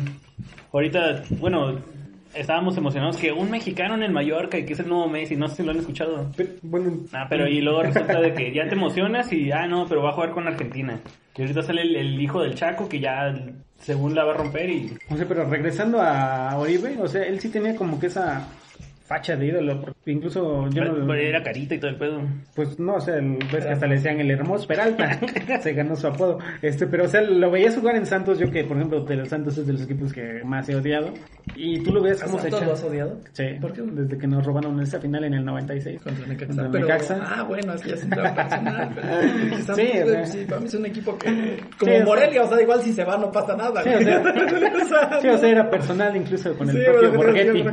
Ahorita, 0.72 1.22
bueno, 1.38 1.80
estábamos 2.34 2.76
emocionados 2.76 3.16
que 3.18 3.32
un 3.32 3.50
mexicano 3.50 3.94
en 3.94 4.02
el 4.02 4.12
Mallorca 4.12 4.56
y 4.58 4.64
que 4.64 4.72
es 4.72 4.80
el 4.80 4.88
nuevo 4.88 5.08
Messi, 5.08 5.36
no 5.36 5.48
sé 5.48 5.56
si 5.56 5.62
lo 5.64 5.72
han 5.72 5.78
escuchado. 5.78 6.30
Pero, 6.36 6.50
bueno, 6.62 6.92
Ah, 7.12 7.26
pero 7.28 7.46
y 7.46 7.60
luego 7.60 7.82
resulta 7.82 8.20
de 8.20 8.32
que 8.32 8.52
ya 8.54 8.68
te 8.68 8.74
emocionas 8.74 9.30
y, 9.32 9.52
ah, 9.52 9.66
no, 9.66 9.86
pero 9.86 10.02
va 10.02 10.10
a 10.10 10.14
jugar 10.14 10.30
con 10.30 10.46
Argentina. 10.48 10.98
Y 11.36 11.42
ahorita 11.42 11.62
sale 11.62 11.82
el, 11.82 11.96
el 11.96 12.20
hijo 12.20 12.42
del 12.42 12.54
Chaco 12.54 12.88
que 12.88 13.00
ya, 13.00 13.34
según 13.78 14.14
la 14.14 14.24
va 14.24 14.32
a 14.32 14.36
romper 14.36 14.70
y... 14.70 14.92
O 15.10 15.16
sea, 15.16 15.26
pero 15.26 15.44
regresando 15.48 16.00
a 16.00 16.56
Oribe, 16.58 16.96
o 17.00 17.08
sea, 17.08 17.24
él 17.24 17.40
sí 17.40 17.48
tenía 17.50 17.74
como 17.76 17.98
que 17.98 18.06
esa 18.06 18.46
facha 19.10 19.34
de 19.34 19.46
ídolo. 19.46 19.80
porque 19.80 20.12
Incluso 20.12 20.68
yo 20.70 20.84
no... 20.84 20.94
Pero 21.04 21.14
Era 21.14 21.42
carita 21.42 21.74
y 21.74 21.78
todo 21.78 21.90
el 21.90 21.96
pedo. 21.96 22.22
Pues 22.54 22.78
no, 22.78 22.94
o 22.94 23.00
sea, 23.00 23.16
el- 23.16 23.38
ves 23.52 23.64
que 23.64 23.72
hasta 23.72 23.88
le 23.88 23.96
decían 23.96 24.20
el 24.20 24.30
hermoso 24.30 24.68
Peralta, 24.68 25.18
se 25.60 25.72
ganó 25.72 25.96
su 25.96 26.06
apodo. 26.06 26.38
Este, 26.62 26.86
pero 26.86 27.06
o 27.06 27.08
sea, 27.08 27.20
lo 27.22 27.50
veías 27.50 27.74
jugar 27.76 27.96
en 27.96 28.06
Santos, 28.06 28.38
yo 28.38 28.48
que 28.52 28.62
por 28.62 28.76
ejemplo 28.76 29.00
de 29.04 29.16
los 29.16 29.28
Santos 29.28 29.58
es 29.58 29.66
de 29.66 29.72
los 29.72 29.82
equipos 29.82 30.12
que 30.12 30.42
más 30.44 30.68
he 30.68 30.76
odiado. 30.76 31.12
Y 31.56 31.80
tú 31.82 31.92
lo 31.92 32.00
ves 32.02 32.22
¿A 32.22 32.26
cómo 32.26 32.38
se 32.38 32.42
Santos 32.44 32.60
echa. 32.60 32.66
lo 32.68 32.72
has 32.74 32.84
odiado? 32.84 33.20
Sí, 33.32 33.44
¿Por 33.60 33.72
qué? 33.72 33.82
desde 33.82 34.16
que 34.16 34.26
nos 34.28 34.46
robaron 34.46 34.80
esa 34.80 35.00
final 35.00 35.24
en 35.24 35.34
el 35.34 35.44
96. 35.44 36.00
Contra 36.02 36.22
el 36.22 36.28
Necaxa. 36.30 36.46
Contra 36.46 36.66
el 36.66 36.70
Pero, 36.70 36.86
Necaxa. 36.86 37.18
ah, 37.20 37.42
bueno, 37.42 37.74
es 37.74 37.82
que 37.82 37.88
ya 37.88 37.94
es 37.96 38.04
un 38.04 38.10
tema 38.10 38.34
personal. 38.34 38.90
pero- 38.94 39.74
Sí, 39.76 39.88
güey, 39.92 40.02
o 40.02 40.06
sea. 40.06 40.26
sí, 40.26 40.44
para 40.48 40.60
mí 40.60 40.66
es 40.68 40.74
un 40.74 40.86
equipo 40.86 41.18
que... 41.18 41.28
Sí, 41.28 41.36
Como 41.80 41.92
o 41.92 41.96
sea. 41.96 42.04
Morelia, 42.04 42.42
o 42.44 42.48
sea, 42.48 42.62
igual 42.62 42.80
si 42.82 42.92
se 42.92 43.02
va 43.04 43.16
no 43.18 43.32
pasa 43.32 43.56
nada. 43.56 43.82
Sí, 43.82 43.88
o 43.90 44.00
sea, 44.00 44.22
Sí, 45.20 45.28
o 45.28 45.38
sea, 45.38 45.48
era 45.50 45.68
personal 45.68 46.16
incluso 46.16 46.56
con 46.56 46.70
el 46.70 46.76
Sí, 46.76 46.82
propio 46.84 47.12
Borghetti. 47.12 47.64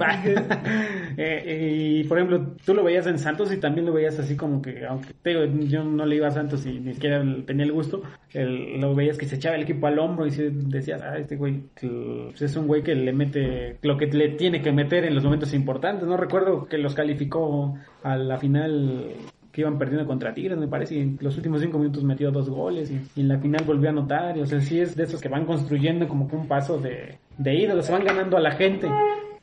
Y 1.46 2.04
por 2.06 2.18
ejemplo, 2.18 2.56
tú 2.66 2.74
lo 2.74 2.84
veías 2.84 3.08
en 3.08 3.20
Santos 3.20 3.52
y 3.52 3.58
también 3.58 3.86
lo 3.86 3.94
veías 3.94 4.18
así 4.20 4.36
como 4.36 4.62
que, 4.62 4.86
aunque 4.86 5.14
te 5.22 5.30
digo, 5.32 5.46
yo 5.68 5.84
no 5.84 6.06
le 6.06 6.16
iba 6.16 6.28
a 6.28 6.32
Santos 6.32 6.66
y 6.66 6.80
ni 6.80 6.94
siquiera 6.94 7.24
tenía 7.46 7.66
el 7.66 7.72
gusto, 7.72 8.02
lo 8.34 8.96
veías 8.96 9.18
que 9.18 9.26
se 9.26 9.36
echaba 9.36 9.56
el 9.56 9.64
equipo 9.64 9.88
al 9.88 10.00
hombro 10.00 10.28
y 10.28 10.32
decías, 10.32 11.02
ah, 11.02 11.18
este 11.18 11.36
güey 11.36 11.62
pues 11.80 12.42
es 12.42 12.56
un 12.56 12.68
güey 12.68 12.84
que 12.84 12.96
le 12.96 13.14
mete 13.14 13.78
lo 13.82 13.98
que 13.98 14.08
le 14.08 14.30
tiene 14.30 14.62
que 14.62 14.72
meter 14.72 15.06
en 15.06 15.16
los 15.16 15.24
momentos 15.24 15.54
importantes. 15.54 16.08
No 16.08 16.18
recuerdo 16.18 16.66
que 16.66 16.78
los 16.78 16.94
calificó 16.94 17.78
a 18.04 18.16
la 18.18 18.38
final 18.38 19.14
que 19.52 19.62
iban 19.62 19.80
perdiendo 19.80 20.06
contra 20.06 20.36
Tigres, 20.36 20.58
me 20.58 20.68
parece, 20.68 20.96
y 20.96 21.00
en 21.00 21.18
los 21.20 21.36
últimos 21.36 21.62
cinco 21.62 21.80
minutos 21.80 22.04
metió 22.04 22.30
dos 22.30 22.48
goles 22.48 22.92
y, 22.92 23.02
y 23.16 23.22
en 23.22 23.28
la 23.28 23.40
final 23.40 23.64
volvió 23.66 23.90
a 23.90 23.92
anotar, 23.92 24.38
y, 24.38 24.42
o 24.42 24.46
sea, 24.46 24.62
sí 24.62 24.80
es 24.80 24.96
de 24.96 25.04
esos 25.04 25.20
que 25.20 25.30
van 25.30 25.46
construyendo 25.46 26.08
como 26.08 26.28
que 26.28 26.36
un 26.36 26.48
paso 26.48 26.78
de, 26.78 27.18
de 27.40 27.56
ídolos, 27.56 27.88
se 27.88 27.92
van 27.92 28.06
ganando 28.06 28.38
a 28.38 28.40
la 28.40 28.52
gente. 28.52 28.88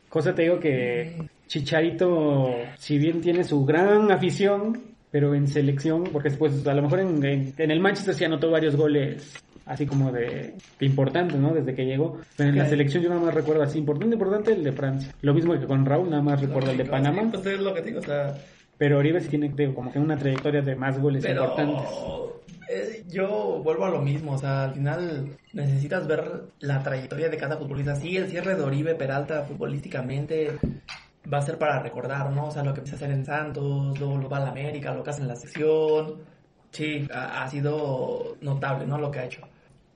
Cosa 0.08 0.32
te 0.32 0.42
digo 0.42 0.60
que 0.60 1.16
Chicharito, 1.46 2.50
si 2.78 2.98
bien 2.98 3.20
tiene 3.20 3.44
su 3.44 3.64
gran 3.64 4.10
afición, 4.10 4.80
pero 5.10 5.34
en 5.34 5.46
selección, 5.46 6.04
porque 6.12 6.30
pues 6.30 6.66
a 6.66 6.74
lo 6.74 6.82
mejor 6.82 7.00
en, 7.00 7.24
en- 7.24 7.54
en 7.56 7.70
el 7.70 7.80
Manchester 7.80 8.14
sí 8.14 8.24
anotó 8.24 8.50
varios 8.50 8.74
goles 8.76 9.34
así 9.66 9.86
como 9.86 10.12
de, 10.12 10.54
de 10.78 10.86
importantes, 10.86 11.38
¿no? 11.38 11.54
Desde 11.54 11.74
que 11.74 11.84
llegó. 11.86 12.18
Pero 12.36 12.50
en 12.50 12.56
la 12.58 12.64
Ok. 12.64 12.70
selección 12.70 13.02
yo 13.02 13.08
nada 13.08 13.20
más 13.22 13.32
recuerdo 13.34 13.62
así, 13.62 13.78
importante, 13.78 14.14
importante 14.14 14.52
el 14.52 14.62
de 14.64 14.72
Francia. 14.72 15.14
Lo 15.22 15.32
mismo 15.32 15.58
que 15.58 15.66
con 15.66 15.86
Raúl, 15.86 16.10
nada 16.10 16.22
más 16.22 16.40
recuerdo 16.40 16.70
el 16.72 16.76
de 16.78 16.84
Panamá. 16.84 17.30
Pues 17.32 17.46
es 17.46 17.60
lo 17.60 17.72
que 17.72 17.82
digo, 17.82 18.00
o 18.00 18.02
sea... 18.02 18.34
Pero 18.76 18.98
Oribe 18.98 19.20
sí 19.20 19.28
tiene 19.28 19.48
digo, 19.56 19.72
como 19.72 19.92
que 19.92 20.00
una 20.00 20.16
trayectoria 20.18 20.60
de 20.60 20.74
más 20.74 20.98
goles 21.00 21.22
Pero 21.24 21.44
importantes. 21.44 21.88
eh, 22.68 23.04
yo 23.08 23.60
vuelvo 23.62 23.84
a 23.86 23.90
lo 23.90 24.02
mismo, 24.02 24.32
o 24.32 24.38
sea, 24.38 24.64
al 24.64 24.74
final 24.74 25.28
necesitas 25.52 26.06
ver 26.08 26.24
la 26.58 26.82
trayectoria 26.82 27.28
de 27.28 27.36
cada 27.36 27.56
futbolista. 27.56 27.94
Sí, 27.94 28.16
el 28.16 28.26
cierre 28.28 28.56
de 28.56 28.62
Oribe 28.64 28.96
Peralta 28.96 29.44
futbolísticamente 29.44 30.58
va 31.32 31.38
a 31.38 31.42
ser 31.42 31.58
para 31.58 31.80
recordar, 31.80 32.30
¿no? 32.30 32.46
O 32.46 32.50
sea, 32.50 32.62
lo 32.62 32.74
que 32.74 32.80
empieza 32.80 32.96
a 32.96 32.98
hacer 32.98 33.10
en 33.10 33.24
Santos, 33.24 33.98
luego 33.98 34.18
lo 34.18 34.28
va 34.28 34.38
a 34.38 34.40
la 34.40 34.50
América, 34.50 34.92
lo 34.92 35.02
que 35.02 35.10
hace 35.10 35.22
en 35.22 35.28
la 35.28 35.36
sección. 35.36 36.16
Sí, 36.70 37.06
ha, 37.12 37.44
ha 37.44 37.48
sido 37.48 38.36
notable, 38.40 38.86
¿no? 38.86 38.98
Lo 38.98 39.10
que 39.10 39.20
ha 39.20 39.24
hecho. 39.24 39.46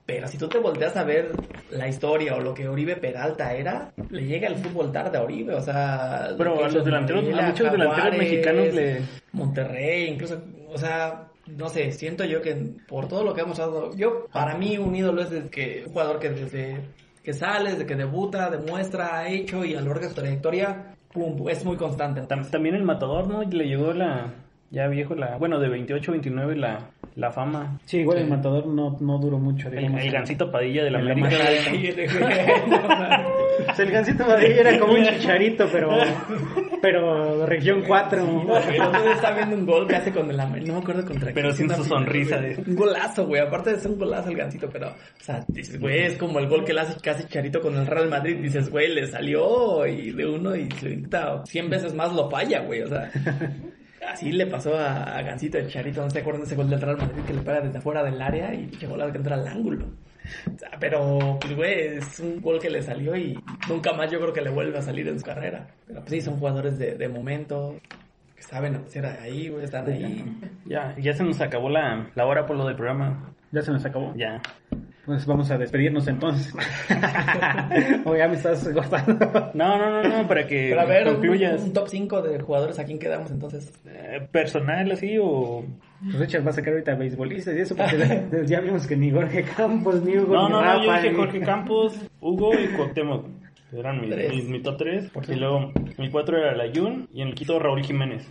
Pero 0.09 0.27
si 0.27 0.39
tú 0.39 0.47
te 0.47 0.57
volteas 0.57 0.97
a 0.97 1.03
ver 1.03 1.31
la 1.69 1.87
historia 1.87 2.35
o 2.35 2.39
lo 2.39 2.51
que 2.51 2.67
Oribe 2.67 2.95
Peralta 2.95 3.53
era, 3.53 3.91
le 4.09 4.25
llega 4.25 4.47
el 4.47 4.55
fútbol 4.55 4.91
tarde 4.91 5.19
a 5.19 5.21
Oribe, 5.21 5.53
o 5.53 5.61
sea... 5.61 6.29
Pero 6.35 6.65
a 6.65 6.67
los 6.67 6.83
delanteros, 6.83 7.25
a 7.25 7.41
muchos 7.43 7.71
delanteros 7.71 7.95
Jaguares, 7.95 8.17
mexicanos 8.17 8.73
le... 8.73 9.01
Monterrey, 9.33 10.07
incluso, 10.07 10.41
o 10.67 10.79
sea, 10.79 11.27
no 11.45 11.69
sé, 11.69 11.91
siento 11.91 12.25
yo 12.25 12.41
que 12.41 12.55
por 12.87 13.07
todo 13.07 13.23
lo 13.23 13.35
que 13.35 13.41
hemos 13.41 13.59
hablado, 13.59 13.95
yo, 13.95 14.25
para 14.33 14.55
mí 14.55 14.79
un 14.79 14.95
ídolo 14.95 15.21
es 15.21 15.29
desde 15.29 15.49
que, 15.49 15.83
un 15.85 15.91
jugador 15.91 16.17
que 16.17 16.31
desde 16.31 16.77
que 17.23 17.33
sale, 17.33 17.71
desde 17.71 17.85
que 17.85 17.95
debuta, 17.95 18.49
demuestra, 18.49 19.17
ha 19.17 19.27
hecho 19.29 19.63
y 19.65 19.75
a 19.75 19.81
lo 19.81 19.87
largo 19.87 20.01
de 20.03 20.09
su 20.09 20.15
trayectoria, 20.15 20.95
pum, 21.11 21.47
es 21.49 21.63
muy 21.65 21.75
constante. 21.77 22.21
Tam- 22.23 22.49
También 22.49 22.75
el 22.75 22.83
matador, 22.83 23.27
¿no? 23.27 23.43
Le 23.43 23.65
llegó 23.67 23.93
la... 23.93 24.33
Ya 24.71 24.87
viejo, 24.87 25.15
la... 25.15 25.37
Bueno, 25.37 25.59
de 25.59 25.67
28 25.67 26.11
29 26.11 26.55
la, 26.55 26.91
la 27.15 27.31
fama. 27.31 27.79
Sí, 27.85 27.99
igual 28.01 28.19
el 28.19 28.27
matador 28.29 28.67
no, 28.67 28.95
no 28.99 29.17
duró 29.17 29.39
mucho, 29.39 29.67
El, 29.69 29.77
digamos. 29.77 30.01
el 30.01 30.11
gancito 30.11 30.51
Padilla 30.51 30.83
de 30.83 30.91
la 30.91 30.99
En 30.99 31.05
la 31.05 31.11
América. 31.13 31.43
O 33.69 33.73
sea, 33.75 33.85
el 33.85 33.91
gancito 33.91 34.25
Madrid 34.25 34.51
era 34.57 34.79
como 34.79 34.93
un 34.93 35.03
chicharito, 35.03 35.67
pero, 35.71 35.91
pero 36.81 37.45
región 37.45 37.83
4. 37.85 38.19
El 38.21 38.81
otro 38.81 39.01
día 39.03 39.13
estaba 39.13 39.35
viendo 39.37 39.55
un 39.55 39.65
gol 39.65 39.87
que 39.87 39.95
hace 39.95 40.11
con 40.11 40.29
el 40.29 40.39
América, 40.39 40.71
no 40.71 40.77
me 40.79 40.83
acuerdo 40.83 41.05
contra 41.05 41.31
Pero 41.33 41.53
quién, 41.53 41.69
sin 41.69 41.77
su 41.77 41.83
sonrisa 41.85 42.37
de- 42.37 42.63
Un 42.65 42.75
golazo, 42.75 43.25
güey, 43.27 43.41
aparte 43.41 43.71
de 43.73 43.79
ser 43.79 43.91
un 43.91 43.99
golazo 43.99 44.29
el 44.29 44.37
gancito, 44.37 44.69
pero, 44.71 44.87
o 44.89 44.93
sea, 45.23 45.43
dices, 45.47 45.79
güey, 45.79 45.99
es 46.05 46.17
como 46.17 46.39
el 46.39 46.47
gol 46.47 46.63
que 46.65 46.73
le 46.73 46.81
hace 46.81 46.99
casi 47.01 47.25
Charito 47.27 47.61
con 47.61 47.75
el 47.75 47.85
Real 47.85 48.09
Madrid, 48.09 48.37
dices, 48.41 48.69
güey, 48.69 48.93
le 48.93 49.07
salió 49.07 49.85
y 49.85 50.11
de 50.11 50.25
uno 50.25 50.55
y 50.55 50.69
se 50.71 50.85
lo 50.85 50.91
intenta 50.93 51.45
100 51.45 51.69
veces 51.69 51.93
más 51.93 52.13
lo 52.13 52.29
falla, 52.29 52.61
güey, 52.61 52.81
o 52.83 52.87
sea... 52.87 53.09
Así 54.11 54.31
le 54.31 54.47
pasó 54.47 54.75
a, 54.75 55.03
a 55.03 55.21
Gancito 55.21 55.57
el 55.59 55.67
Charito, 55.67 56.01
no 56.01 56.09
se 56.09 56.19
acuerdan 56.19 56.41
de 56.41 56.47
ese 56.47 56.55
gol 56.55 56.69
del 56.69 56.81
Real 56.81 56.97
Madrid 56.97 57.21
que 57.27 57.33
le 57.33 57.41
pega 57.41 57.61
desde 57.61 57.77
afuera 57.77 58.01
del 58.03 58.19
área 58.19 58.51
y 58.53 58.67
llegó 58.79 58.97
la 58.97 59.11
que 59.11 59.17
entra 59.17 59.35
al 59.35 59.47
ángulo. 59.47 59.85
Pero, 60.79 61.37
pues, 61.39 61.55
güey, 61.55 61.97
es 61.97 62.19
un 62.19 62.41
gol 62.41 62.59
que 62.59 62.69
le 62.69 62.81
salió 62.81 63.15
y 63.15 63.37
nunca 63.67 63.93
más 63.93 64.11
yo 64.11 64.19
creo 64.19 64.33
que 64.33 64.41
le 64.41 64.49
vuelve 64.49 64.77
a 64.77 64.81
salir 64.81 65.07
en 65.07 65.19
su 65.19 65.25
carrera. 65.25 65.67
Pero, 65.87 66.01
pues 66.01 66.11
sí, 66.11 66.21
son 66.21 66.37
jugadores 66.37 66.77
de, 66.77 66.95
de 66.95 67.07
momento, 67.07 67.75
que 68.35 68.41
saben 68.43 68.75
hacer 68.75 69.05
ahí, 69.05 69.49
güey, 69.49 69.65
están 69.65 69.87
ahí. 69.89 70.25
Ya, 70.65 70.95
ya 70.97 71.13
se 71.13 71.23
nos 71.23 71.39
acabó 71.41 71.69
la, 71.69 72.09
la 72.15 72.25
hora 72.25 72.45
por 72.45 72.55
lo 72.55 72.65
del 72.65 72.75
programa. 72.75 73.33
Ya 73.51 73.61
se 73.61 73.71
nos 73.71 73.83
acabó. 73.85 74.13
Ya. 74.15 74.41
Pues 75.05 75.25
vamos 75.25 75.49
a 75.49 75.57
despedirnos 75.57 76.07
entonces. 76.07 76.53
o 78.05 78.15
ya 78.15 78.27
me 78.27 78.35
estás 78.35 78.67
cortando. 78.69 79.17
No, 79.55 79.77
no, 79.77 80.03
no, 80.03 80.03
no, 80.03 80.27
para 80.27 80.45
que 80.45 80.67
Pero 80.69 80.81
a 80.81 80.85
ver, 80.85 81.07
un 81.07 81.73
top 81.73 81.87
5 81.87 82.21
de 82.21 82.39
jugadores, 82.39 82.77
¿a 82.77 82.85
quién 82.85 82.99
quedamos 82.99 83.31
entonces? 83.31 83.73
Eh, 83.87 84.27
personal 84.31 84.91
así 84.91 85.17
o... 85.19 85.65
Pues 86.03 86.19
Richard 86.19 86.45
va 86.45 86.51
a 86.51 86.53
sacar 86.53 86.73
ahorita 86.73 86.95
beisbolistas 86.95 87.55
y 87.55 87.59
eso, 87.59 87.75
porque 87.75 88.43
ya 88.47 88.61
vimos 88.61 88.87
que 88.87 88.95
ni 88.95 89.11
Jorge 89.11 89.43
Campos, 89.43 90.01
ni 90.03 90.17
Hugo, 90.17 90.33
No, 90.33 90.47
ni 90.47 90.53
no, 90.53 90.61
no, 90.61 90.83
yo 90.83 90.89
Rafa, 90.89 91.01
dije 91.01 91.11
ni- 91.11 91.17
Jorge 91.17 91.39
Campos, 91.41 91.99
Hugo 92.21 92.51
y 92.57 92.67
Cuauhtémoc. 92.75 93.25
Eran 93.71 94.01
mis, 94.01 94.09
Tres. 94.09 94.33
mis- 94.33 94.49
mi 94.49 94.61
top 94.61 94.77
3. 94.77 95.11
Y 95.29 95.35
luego 95.35 95.71
mi 95.97 96.09
4 96.09 96.37
era 96.37 96.55
Layun 96.55 97.07
y 97.13 97.21
en 97.21 97.27
el 97.27 97.35
quito 97.35 97.59
Raúl 97.59 97.83
Jiménez. 97.83 98.27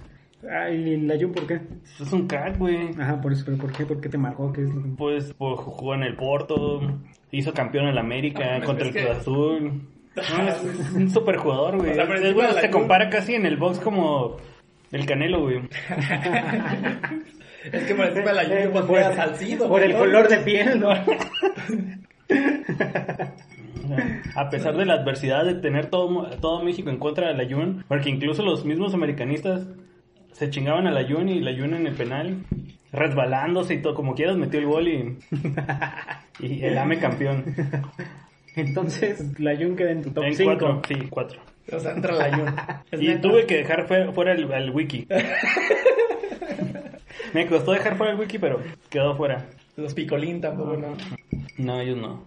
Ay, 0.51 0.97
la 0.99 1.17
Jun, 1.19 1.33
¿por 1.33 1.47
qué? 1.47 1.61
Es 2.01 2.13
un 2.13 2.27
crack, 2.27 2.59
güey. 2.59 2.91
Ajá, 2.99 3.21
por 3.21 3.33
eso, 3.33 3.43
pero 3.45 3.57
¿por 3.59 3.73
qué? 3.73 3.85
¿Por 3.85 4.01
qué 4.01 4.09
te 4.09 4.19
marcó? 4.19 4.53
¿Qué 4.53 4.63
es 4.63 4.75
lo 4.75 4.83
que- 4.83 4.89
Pues, 4.97 5.35
pues 5.37 5.59
jugó 5.61 5.95
en 5.95 6.03
el 6.05 6.15
Porto, 6.17 6.81
hizo 7.33 7.53
campeón 7.53 7.87
en 7.89 7.95
la 7.97 8.01
América 8.01 8.57
Ah, 8.57 8.65
contra 8.65 8.87
el 8.87 8.93
que- 8.93 9.05
Cruz 9.05 9.17
Azul. 9.19 9.83
No, 10.17 10.49
es, 10.49 10.65
es 10.65 10.91
un 10.95 11.11
super 11.11 11.37
jugador, 11.37 11.77
güey. 11.79 11.91
O 11.91 11.95
sea, 11.95 12.05
Es- 12.15 12.35
bueno, 12.35 12.53
se 12.55 12.71
compara 12.71 13.11
casi 13.11 13.35
en 13.35 13.47
el 13.47 13.57
box 13.57 13.79
como 13.81 14.37
el 14.91 15.07
Canelo, 15.07 15.43
güey. 15.43 15.61
Es 17.65 17.85
que 17.85 17.95
por 17.95 18.07
encima 18.07 18.27
de 18.31 18.35
la 18.35 18.45
lluvia 18.45 18.71
por- 18.73 18.87
pondría 18.87 19.09
a 19.09 19.15
Salcido. 19.17 19.69
Por 19.69 19.83
el 19.83 19.95
color 19.95 20.29
de 20.29 20.39
piel, 20.39 20.81
¿no? 20.81 20.91
A 24.35 24.51
pesar 24.51 24.77
de 24.77 24.85
la 24.85 24.95
adversidad 24.95 25.45
de 25.45 25.55
tener 25.55 25.87
todo, 25.87 26.27
todo 26.41 26.63
México 26.63 26.91
en 26.91 26.99
contra 26.99 27.29
de 27.29 27.35
Layun, 27.35 27.85
porque 27.89 28.11
incluso 28.11 28.43
los 28.43 28.65
mismos 28.65 28.95
americanistas 28.95 29.67
se 30.33 30.51
chingaban 30.51 30.87
a 30.87 30.91
Layun 30.93 31.29
y 31.29 31.41
Layun 31.41 31.75
en 31.75 31.87
el 31.87 31.95
penal, 31.95 32.37
resbalándose 32.93 33.75
y 33.75 33.83
todo, 33.83 33.95
como 33.95 34.15
quieras 34.15 34.37
metió 34.37 34.61
el 34.61 34.67
gol 34.67 34.89
y, 34.89 35.17
y 36.41 36.65
el 36.65 36.77
AME 36.79 36.99
campeón. 36.99 37.45
Entonces, 38.57 39.39
la 39.39 39.57
Jun 39.57 39.77
queda 39.77 39.93
en 39.93 40.03
tu 40.03 40.11
top 40.11 40.25
En 40.25 40.35
5. 40.35 40.51
cuatro, 40.51 40.83
sí, 40.89 40.95
cuatro. 41.09 41.41
O 41.73 41.79
sea, 41.79 41.93
entra 41.93 42.15
la. 42.15 42.83
Es 42.91 43.01
Y 43.01 43.15
tuve 43.17 43.47
que 43.47 43.59
dejar 43.59 43.87
fuera, 43.87 44.11
fuera 44.13 44.33
el, 44.33 44.51
el 44.51 44.71
wiki. 44.71 45.07
Me 47.33 47.47
costó 47.47 47.73
dejar 47.73 47.97
fuera 47.97 48.13
el 48.13 48.19
wiki, 48.19 48.39
pero 48.39 48.61
quedó 48.91 49.17
fuera. 49.17 49.47
Los 49.77 49.95
picolín 49.95 50.41
tampoco, 50.41 50.77
¿no? 50.77 50.97
No, 51.57 51.81
ellos 51.81 51.99
no. 51.99 52.25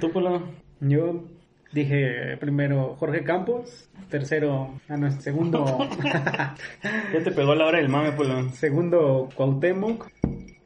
¿Tú, 0.00 0.10
Polo? 0.10 0.42
Yo 0.80 1.24
dije 1.72 2.36
primero 2.38 2.96
Jorge 2.98 3.24
Campos, 3.24 3.88
tercero, 4.10 4.80
ah 4.88 4.96
no, 4.96 5.10
segundo, 5.10 5.78
Ya 7.12 7.24
te 7.24 7.30
pegó 7.30 7.54
la 7.54 7.66
hora 7.66 7.78
del 7.78 7.88
mame, 7.88 8.12
Polo. 8.12 8.50
segundo 8.50 9.28
Cuauhtémoc, 9.34 10.10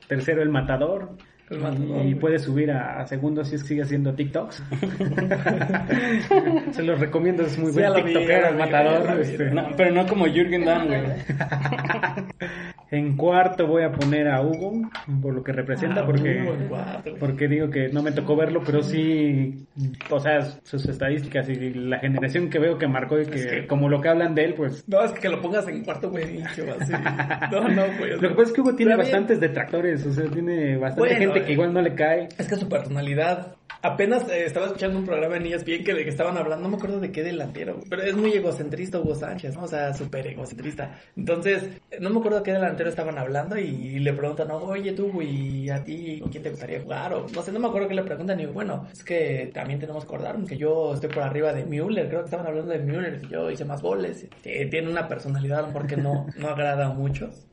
tercero 0.08 0.42
El 0.42 0.48
Matador. 0.50 1.10
Y 2.04 2.14
puede 2.16 2.38
subir 2.38 2.70
a, 2.72 3.00
a 3.00 3.06
segundo 3.06 3.44
si 3.44 3.54
es 3.54 3.62
que 3.62 3.68
sigue 3.68 3.82
haciendo 3.82 4.12
TikToks. 4.14 4.62
Se 6.72 6.82
los 6.82 6.98
recomiendo, 6.98 7.42
es 7.44 7.58
muy 7.58 7.72
Sí, 7.72 7.80
buen 7.80 8.08
El 8.08 8.56
Matador. 8.56 9.20
este. 9.20 9.50
No, 9.50 9.68
pero 9.76 9.92
no 9.92 10.06
como 10.06 10.26
Jürgen 10.26 10.64
Damm, 10.64 10.86
güey. 10.88 11.00
En 12.88 13.16
cuarto 13.16 13.66
voy 13.66 13.82
a 13.82 13.90
poner 13.90 14.28
a 14.28 14.40
Hugo, 14.42 14.88
por 15.20 15.34
lo 15.34 15.42
que 15.42 15.50
representa, 15.50 16.02
Ah, 16.02 16.06
porque... 16.06 16.48
Cuatro. 16.68 17.16
Porque 17.18 17.48
digo 17.48 17.68
que 17.68 17.88
no 17.88 18.00
me 18.00 18.12
tocó 18.12 18.36
verlo, 18.36 18.62
pero 18.64 18.80
sí, 18.80 19.66
o 20.08 20.20
sea, 20.20 20.42
sus 20.62 20.86
estadísticas 20.86 21.48
y 21.48 21.74
la 21.74 21.98
generación 21.98 22.48
que 22.48 22.60
veo 22.60 22.78
que 22.78 22.86
marcó 22.86 23.20
y 23.20 23.26
que, 23.26 23.34
Es 23.34 23.46
que- 23.48 23.66
como 23.66 23.88
lo 23.88 24.00
que 24.00 24.08
hablan 24.08 24.36
de 24.36 24.44
él, 24.44 24.54
pues... 24.54 24.84
No, 24.88 25.02
es 25.02 25.10
que 25.10 25.28
lo 25.28 25.42
pongas 25.42 25.66
en 25.66 25.82
cuarto, 25.82 26.10
güey, 26.10 26.40
así. 26.42 26.62
No, 27.50 27.68
no, 27.68 27.82
güey. 27.98 28.12
Lo 28.20 28.28
que 28.28 28.34
pasa 28.36 28.42
es 28.42 28.52
que 28.52 28.60
Hugo 28.60 28.76
tiene 28.76 28.90
bien. 28.94 28.98
bastantes 28.98 29.40
detractores, 29.40 30.06
o 30.06 30.12
sea, 30.12 30.24
tiene 30.26 30.76
bastante 30.76 31.00
Bueno, 31.14 31.32
gente 31.32 31.35
que 31.44 31.52
igual 31.52 31.72
no 31.72 31.82
le 31.82 31.94
cae. 31.94 32.28
Es 32.38 32.48
que 32.48 32.56
su 32.56 32.68
personalidad. 32.68 33.56
Apenas 33.82 34.28
eh, 34.28 34.44
estaba 34.46 34.66
escuchando 34.66 34.98
un 34.98 35.04
programa 35.04 35.36
en 35.36 35.46
ESPN 35.46 35.84
que, 35.84 35.94
que 35.94 36.08
estaban 36.08 36.36
hablando, 36.36 36.64
no 36.64 36.70
me 36.70 36.76
acuerdo 36.76 36.98
de 36.98 37.12
qué 37.12 37.22
delantero, 37.22 37.78
pero 37.88 38.02
es 38.02 38.16
muy 38.16 38.32
egocentrista 38.32 38.98
Hugo 38.98 39.14
Sánchez, 39.14 39.54
¿no? 39.54 39.64
O 39.64 39.68
sea, 39.68 39.92
súper 39.94 40.26
egocentrista. 40.26 40.98
Entonces, 41.16 41.80
no 42.00 42.10
me 42.10 42.18
acuerdo 42.18 42.38
de 42.38 42.44
qué 42.44 42.52
delantero 42.52 42.88
estaban 42.88 43.18
hablando 43.18 43.56
y, 43.58 43.98
le 44.00 44.12
preguntan, 44.12 44.50
oye 44.50 44.92
tú, 44.92 45.12
güey, 45.12 45.68
¿a 45.70 45.84
ti 45.84 46.18
con 46.20 46.30
quién 46.30 46.42
te 46.42 46.50
gustaría 46.50 46.80
jugar? 46.80 47.12
O 47.14 47.26
no 47.28 47.42
sé, 47.42 47.52
no 47.52 47.60
me 47.60 47.68
acuerdo 47.68 47.88
qué 47.88 47.94
le 47.94 48.02
preguntan 48.02 48.40
y 48.40 48.46
bueno, 48.46 48.86
es 48.90 49.04
que 49.04 49.50
también 49.52 49.78
tenemos 49.78 50.04
que 50.04 50.08
acordarnos 50.08 50.48
que 50.48 50.56
yo 50.56 50.94
estoy 50.94 51.10
por 51.10 51.22
arriba 51.22 51.52
de 51.52 51.64
Müller, 51.64 52.08
creo 52.08 52.20
que 52.20 52.26
estaban 52.26 52.46
hablando 52.46 52.72
de 52.72 52.78
Müller, 52.78 53.20
que 53.20 53.28
yo 53.28 53.50
hice 53.50 53.64
más 53.64 53.82
goles. 53.82 54.26
Eh, 54.44 54.66
tiene 54.66 54.90
una 54.90 55.06
personalidad 55.06 55.58
a 55.58 55.62
lo 55.62 55.68
mejor 55.68 55.86
que 55.86 55.96
no, 55.96 56.26
no 56.36 56.48
agrada 56.48 56.86
a 56.86 56.92
muchos. 56.92 57.46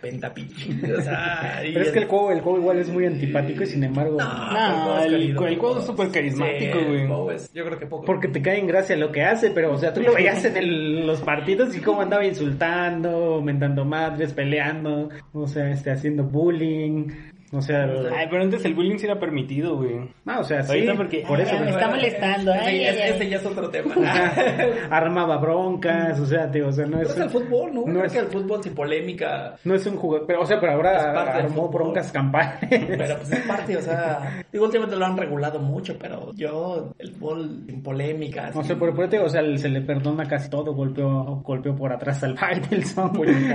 Pentapichi. 0.00 0.80
O 0.92 1.00
sea, 1.02 1.62
y 1.64 1.72
Pero 1.72 1.84
es 1.86 1.90
que 1.92 1.98
el 2.00 2.04
juego, 2.06 2.30
el 2.32 2.40
juego 2.40 2.58
igual 2.58 2.78
es 2.78 2.88
muy 2.88 3.06
antipático 3.06 3.62
y 3.62 3.66
sin 3.66 3.82
embargo. 3.84 4.18
No, 4.18 5.02
el, 5.02 5.14
el 5.14 5.36
juego 5.36 5.78
es 5.78 5.86
súper 5.86 6.10
carismático, 6.10 6.78
Sí, 6.78 6.84
güey. 6.86 7.00
el 7.02 7.40
yo 7.54 7.64
creo 7.64 7.78
que 7.78 7.86
poco. 7.86 8.04
Porque 8.04 8.28
te 8.28 8.42
cae 8.42 8.58
en 8.58 8.66
gracia 8.66 8.96
lo 8.96 9.10
que 9.10 9.22
hace, 9.22 9.50
pero 9.50 9.72
o 9.72 9.78
sea, 9.78 9.92
tú 9.92 10.00
lo 10.02 10.12
veías 10.14 10.44
en 10.44 10.56
el- 10.56 11.06
los 11.06 11.20
partidos 11.20 11.74
y 11.76 11.80
cómo 11.80 12.02
andaba 12.02 12.24
insultando, 12.24 13.40
mentando 13.42 13.84
madres, 13.84 14.32
peleando, 14.32 15.08
o 15.32 15.46
sea, 15.46 15.70
este, 15.70 15.90
haciendo 15.90 16.24
bullying, 16.24 17.08
o 17.54 17.62
sea, 17.62 17.84
Ay, 18.16 18.26
pero 18.30 18.42
antes 18.42 18.64
el 18.64 18.74
bullying 18.74 18.96
sí 18.98 19.06
era 19.06 19.18
permitido, 19.18 19.76
güey. 19.76 20.08
no, 20.24 20.40
o 20.40 20.44
sea, 20.44 20.62
sí, 20.62 20.72
Ahorita 20.72 20.94
porque- 20.94 21.24
por 21.26 21.40
eso 21.40 21.54
Ah, 21.58 21.62
me 21.64 21.70
está 21.70 21.88
molestando, 21.88 22.52
Sí, 22.52 22.58
ay, 22.62 22.84
es- 22.84 22.96
ay, 22.96 23.02
ay. 23.02 23.10
este 23.12 23.28
ya 23.28 23.36
es 23.36 23.46
otro 23.46 23.68
tema. 23.70 23.94
armaba 24.90 25.36
broncas, 25.38 26.18
o 26.20 26.26
sea, 26.26 26.50
tío, 26.50 26.68
o 26.68 26.72
sea, 26.72 26.86
no 26.86 26.98
Pero 26.98 27.08
es, 27.10 27.16
es 27.16 27.22
el 27.22 27.30
fútbol, 27.30 27.74
¿no? 27.74 27.80
no 27.80 27.92
Creo 27.92 28.04
es- 28.04 28.12
que 28.12 28.18
el 28.18 28.26
fútbol 28.26 28.62
sin 28.62 28.74
polémica. 28.74 29.54
no 29.64 29.74
es 29.74 29.86
un 29.86 29.96
jugador, 29.96 30.26
pero, 30.26 30.40
o 30.42 30.46
sea, 30.46 30.60
pero 30.60 30.72
Es 30.72 30.76
ahora 30.78 31.34
armó 31.36 31.68
broncas 31.68 32.10
campales. 32.12 32.58
Pero 32.68 33.16
pues 33.16 33.32
es 33.32 33.40
parte, 33.40 33.76
o 33.76 33.80
sea, 33.82 34.44
digo, 34.52 34.64
últimamente 34.64 34.96
lo 34.96 35.04
han 35.06 35.16
regulado 35.16 35.58
mucho, 35.60 35.96
pero 35.98 36.32
yo, 36.34 36.92
el 36.98 37.12
fútbol 37.12 37.62
sin 37.66 37.82
polémicas. 37.82 38.54
O 38.56 38.62
sea, 38.62 38.76
por, 38.76 38.94
por 38.94 39.04
eso, 39.12 39.24
o 39.24 39.28
sea, 39.28 39.42
se 39.56 39.68
le 39.68 39.80
perdona 39.80 40.24
casi 40.26 40.48
todo, 40.50 40.74
golpeó, 40.74 41.40
golpeó 41.44 41.74
por 41.74 41.92
atrás 41.92 42.22
al 42.22 42.36
Faitelson, 42.38 43.12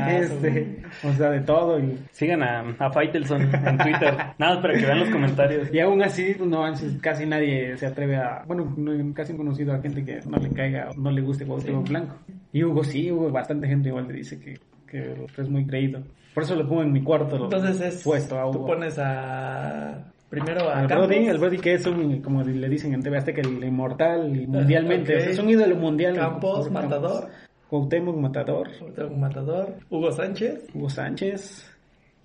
este, 0.09 0.81
o 1.03 1.11
sea, 1.13 1.29
de 1.31 1.41
todo 1.41 1.79
y 1.79 1.97
Sigan 2.11 2.43
a, 2.43 2.75
a 2.79 2.91
Faitelson 2.91 3.41
en 3.41 3.77
Twitter. 3.91 4.13
Nada 4.37 4.53
más 4.55 4.57
para 4.61 4.73
que 4.73 4.85
vean 4.85 4.99
los 4.99 5.09
comentarios. 5.09 5.73
Y 5.73 5.79
aún 5.79 6.01
así, 6.01 6.35
no, 6.39 6.63
casi 7.01 7.25
nadie 7.25 7.77
se 7.77 7.85
atreve 7.87 8.17
a... 8.17 8.43
Bueno, 8.47 8.73
no, 8.77 9.13
casi 9.13 9.33
he 9.33 9.37
conocido 9.37 9.73
a 9.73 9.79
gente 9.81 10.03
que 10.03 10.19
no 10.29 10.37
le 10.37 10.49
caiga, 10.49 10.89
no 10.97 11.11
le 11.11 11.21
guste 11.21 11.45
Cuauhtémoc 11.45 11.87
Blanco. 11.89 12.15
Y 12.51 12.63
Hugo 12.63 12.83
sí, 12.83 13.11
Hugo, 13.11 13.29
bastante 13.31 13.67
gente 13.67 13.89
igual 13.89 14.07
le 14.07 14.13
dice 14.15 14.39
que, 14.39 14.59
que 14.87 15.13
es 15.37 15.49
muy 15.49 15.65
creído. 15.65 16.01
Por 16.33 16.43
eso 16.43 16.55
lo 16.55 16.67
pongo 16.67 16.83
en 16.83 16.91
mi 16.93 17.01
cuarto. 17.03 17.37
lo- 17.37 17.45
Entonces 17.45 17.81
es, 17.81 18.03
puesto 18.03 18.39
a 18.39 18.43
tú 18.51 18.59
Hugo. 18.59 18.67
pones 18.67 18.97
a, 18.99 20.05
primero 20.29 20.69
a 20.69 20.85
Campos. 20.87 21.07
Brody, 21.07 21.27
el 21.27 21.37
Brody 21.37 21.57
que 21.57 21.73
es 21.73 21.85
un, 21.85 22.21
como 22.21 22.43
le 22.43 22.69
dicen 22.69 22.93
en 22.93 23.01
TV 23.01 23.17
Azteca, 23.17 23.41
el 23.41 23.63
inmortal 23.63 24.35
y 24.41 24.47
mundialmente. 24.47 25.13
ok. 25.15 25.19
o 25.19 25.21
sea, 25.23 25.31
es 25.31 25.39
un 25.39 25.49
ídolo 25.49 25.75
mundial. 25.75 26.15
Campos, 26.15 26.67
Campos. 26.67 26.71
Matador. 26.71 27.29
Cuauhtémoc, 27.69 28.15
Matador. 28.17 28.69
Cuauhtémoc 28.79 29.17
Matador, 29.17 29.75
Hugo 29.91 30.11
Sánchez. 30.11 30.67
Hugo 30.73 30.89
Sánchez. 30.89 31.71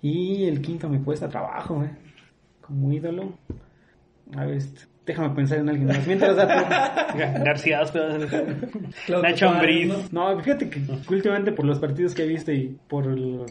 Y 0.01 0.45
el 0.45 0.61
quinto 0.61 0.87
me 0.89 0.99
cuesta 1.01 1.27
trabajo, 1.29 1.83
eh. 1.83 1.89
Como 2.61 2.91
ídolo. 2.91 3.33
A 4.35 4.45
ver, 4.45 4.57
este, 4.57 4.81
déjame 5.05 5.35
pensar 5.35 5.59
en 5.59 5.69
alguien 5.69 5.87
más. 5.87 6.05
Mientras 6.07 6.35
García 7.43 7.81
Nacho 9.21 9.49
Ambriz. 9.49 10.11
¿no? 10.11 10.33
No, 10.33 10.39
fíjate 10.41 10.69
que 10.69 10.81
últimamente 11.09 11.51
por 11.51 11.65
los 11.65 11.79
partidos 11.79 12.13
que 12.15 12.23
he 12.23 12.27
visto 12.27 12.51
y 12.51 12.77
por 12.87 13.05
el- 13.05 13.41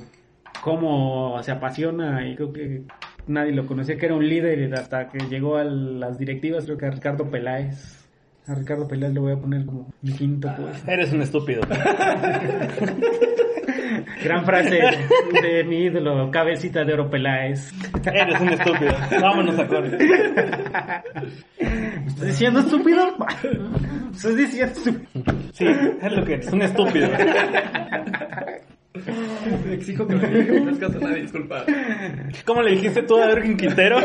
cómo 0.63 1.41
se 1.43 1.51
apasiona 1.53 2.27
y 2.27 2.35
creo 2.37 2.53
que 2.53 2.83
nadie 3.27 3.53
lo 3.53 3.67
conocía 3.67 3.97
que 3.99 4.07
era 4.07 4.15
un 4.15 4.27
líder 4.29 4.73
hasta 4.75 5.09
que 5.09 5.19
llegó 5.29 5.57
a 5.57 5.65
las 5.65 6.19
directivas, 6.19 6.65
creo 6.65 6.79
que 6.79 6.87
a 6.87 6.91
Ricardo 6.91 7.31
Peláez. 7.31 8.01
A 8.47 8.55
Ricardo 8.55 8.87
Peláez 8.89 9.13
le 9.15 9.21
voy 9.21 9.33
a 9.33 9.37
poner 9.37 9.65
como 9.67 9.93
mi 10.03 10.13
quinto 10.13 10.53
pues. 10.57 10.87
Eres 10.89 11.13
un 11.13 11.23
estúpido. 11.23 11.63
Gran 14.23 14.45
frase 14.45 14.81
de 15.43 15.65
mi 15.65 15.85
ídolo, 15.85 16.31
cabecita 16.31 16.85
de 16.85 16.95
oro 16.95 17.11
Peláez. 17.11 17.73
Eres 18.05 18.41
un 18.41 18.49
estúpido. 18.51 18.95
Vámonos 19.21 19.59
a 19.59 19.67
corte. 19.67 19.99
¿Estás 22.07 22.27
diciendo 22.27 22.61
estúpido? 22.61 23.17
¿Estás 24.13 24.37
diciendo 24.37 24.73
estúpido? 24.73 25.35
Sí, 25.53 25.67
es 25.67 26.13
lo 26.13 26.25
que 26.25 26.35
eres, 26.35 26.53
un 26.53 26.63
estúpido. 26.63 27.09
Exijo 29.71 30.07
que 30.07 30.15
me 30.15 30.61
ofrezcas 30.61 30.95
una 30.97 31.15
disculpa. 31.15 31.65
¿Cómo 32.45 32.63
le 32.63 32.73
dijiste 32.73 33.03
tú 33.03 33.17
a 33.17 33.31
Erwin 33.33 33.57
Quintero? 33.57 33.99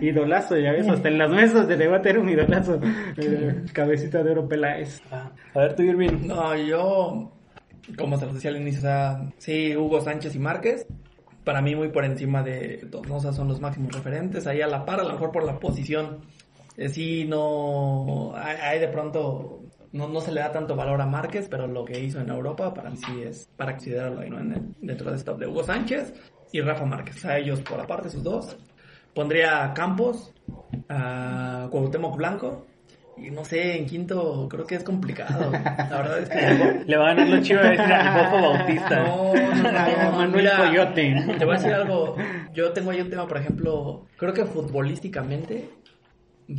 Idolazo, 0.00 0.56
ya 0.58 0.72
ves, 0.72 0.88
hasta 0.88 1.08
en 1.08 1.18
las 1.18 1.30
mesas 1.30 1.68
de 1.68 1.76
debate 1.76 2.10
era 2.10 2.20
un 2.20 2.28
idolazo. 2.28 2.80
Eh, 3.16 3.62
cabecita 3.72 4.22
de 4.22 4.32
oro 4.32 4.48
Peláez. 4.48 5.00
A 5.10 5.60
ver, 5.60 5.74
tú, 5.74 5.82
Irving. 5.82 6.26
No, 6.26 6.56
yo, 6.56 7.32
como 7.98 8.18
se 8.18 8.26
los 8.26 8.34
decía 8.34 8.50
al 8.50 8.56
inicio, 8.56 8.80
o 8.80 8.82
sea, 8.82 9.32
sí, 9.38 9.76
Hugo 9.76 10.00
Sánchez 10.00 10.34
y 10.34 10.38
Márquez, 10.38 10.86
para 11.44 11.60
mí 11.60 11.74
muy 11.76 11.88
por 11.88 12.04
encima 12.04 12.42
de 12.42 12.86
todos, 12.90 13.06
¿no? 13.06 13.16
o 13.16 13.20
sea, 13.20 13.32
son 13.32 13.48
los 13.48 13.60
máximos 13.60 13.92
referentes, 13.92 14.46
ahí 14.46 14.62
a 14.62 14.66
la 14.66 14.84
par, 14.84 15.00
a 15.00 15.04
lo 15.04 15.12
mejor 15.12 15.30
por 15.30 15.44
la 15.44 15.58
posición, 15.60 16.20
eh, 16.76 16.88
sí, 16.88 17.24
no, 17.28 18.34
hay 18.36 18.78
de 18.80 18.88
pronto, 18.88 19.60
no, 19.92 20.08
no 20.08 20.20
se 20.20 20.32
le 20.32 20.40
da 20.40 20.50
tanto 20.50 20.74
valor 20.74 21.00
a 21.00 21.06
Márquez, 21.06 21.46
pero 21.50 21.66
lo 21.66 21.84
que 21.84 22.00
hizo 22.00 22.20
en 22.20 22.30
Europa, 22.30 22.72
para 22.72 22.90
mí 22.90 22.96
sí 22.96 23.22
es 23.22 23.48
para 23.56 23.72
considerarlo 23.72 24.20
ahí, 24.20 24.30
¿no? 24.30 24.40
En 24.40 24.52
el- 24.52 24.74
dentro 24.80 25.10
de 25.12 25.46
Hugo 25.46 25.62
Sánchez 25.62 26.14
y 26.52 26.60
Rafa 26.60 26.84
Márquez, 26.84 27.24
a 27.24 27.38
ellos 27.38 27.60
por 27.60 27.80
aparte, 27.80 28.08
sus 28.08 28.22
dos. 28.22 28.56
Pondría 29.14 29.72
Campos, 29.74 30.32
a 30.88 31.68
Cuauhtémoc 31.70 32.16
Blanco, 32.16 32.66
y 33.16 33.30
no 33.30 33.44
sé, 33.44 33.76
en 33.78 33.86
quinto 33.86 34.48
creo 34.50 34.66
que 34.66 34.74
es 34.76 34.84
complicado. 34.84 35.50
La 35.52 35.96
verdad 36.02 36.18
es 36.20 36.28
que... 36.28 36.84
Le 36.86 36.96
va 36.96 37.10
a 37.10 37.14
ganar 37.14 37.28
los 37.28 37.40
decir 37.40 37.58
al 37.78 38.30
Bofo 38.30 38.52
Bautista. 38.52 39.02
No, 39.04 39.34
no, 39.34 39.62
no, 40.10 40.12
Manuel 40.18 40.30
mira, 40.44 40.56
Coyote. 40.56 41.24
Te 41.38 41.44
voy 41.44 41.54
a 41.54 41.58
decir 41.58 41.72
algo. 41.74 42.16
Yo 42.52 42.72
tengo 42.72 42.90
ahí 42.90 43.00
un 43.00 43.10
tema, 43.10 43.26
por 43.26 43.38
ejemplo, 43.38 44.06
creo 44.16 44.32
que 44.32 44.44
futbolísticamente, 44.44 45.70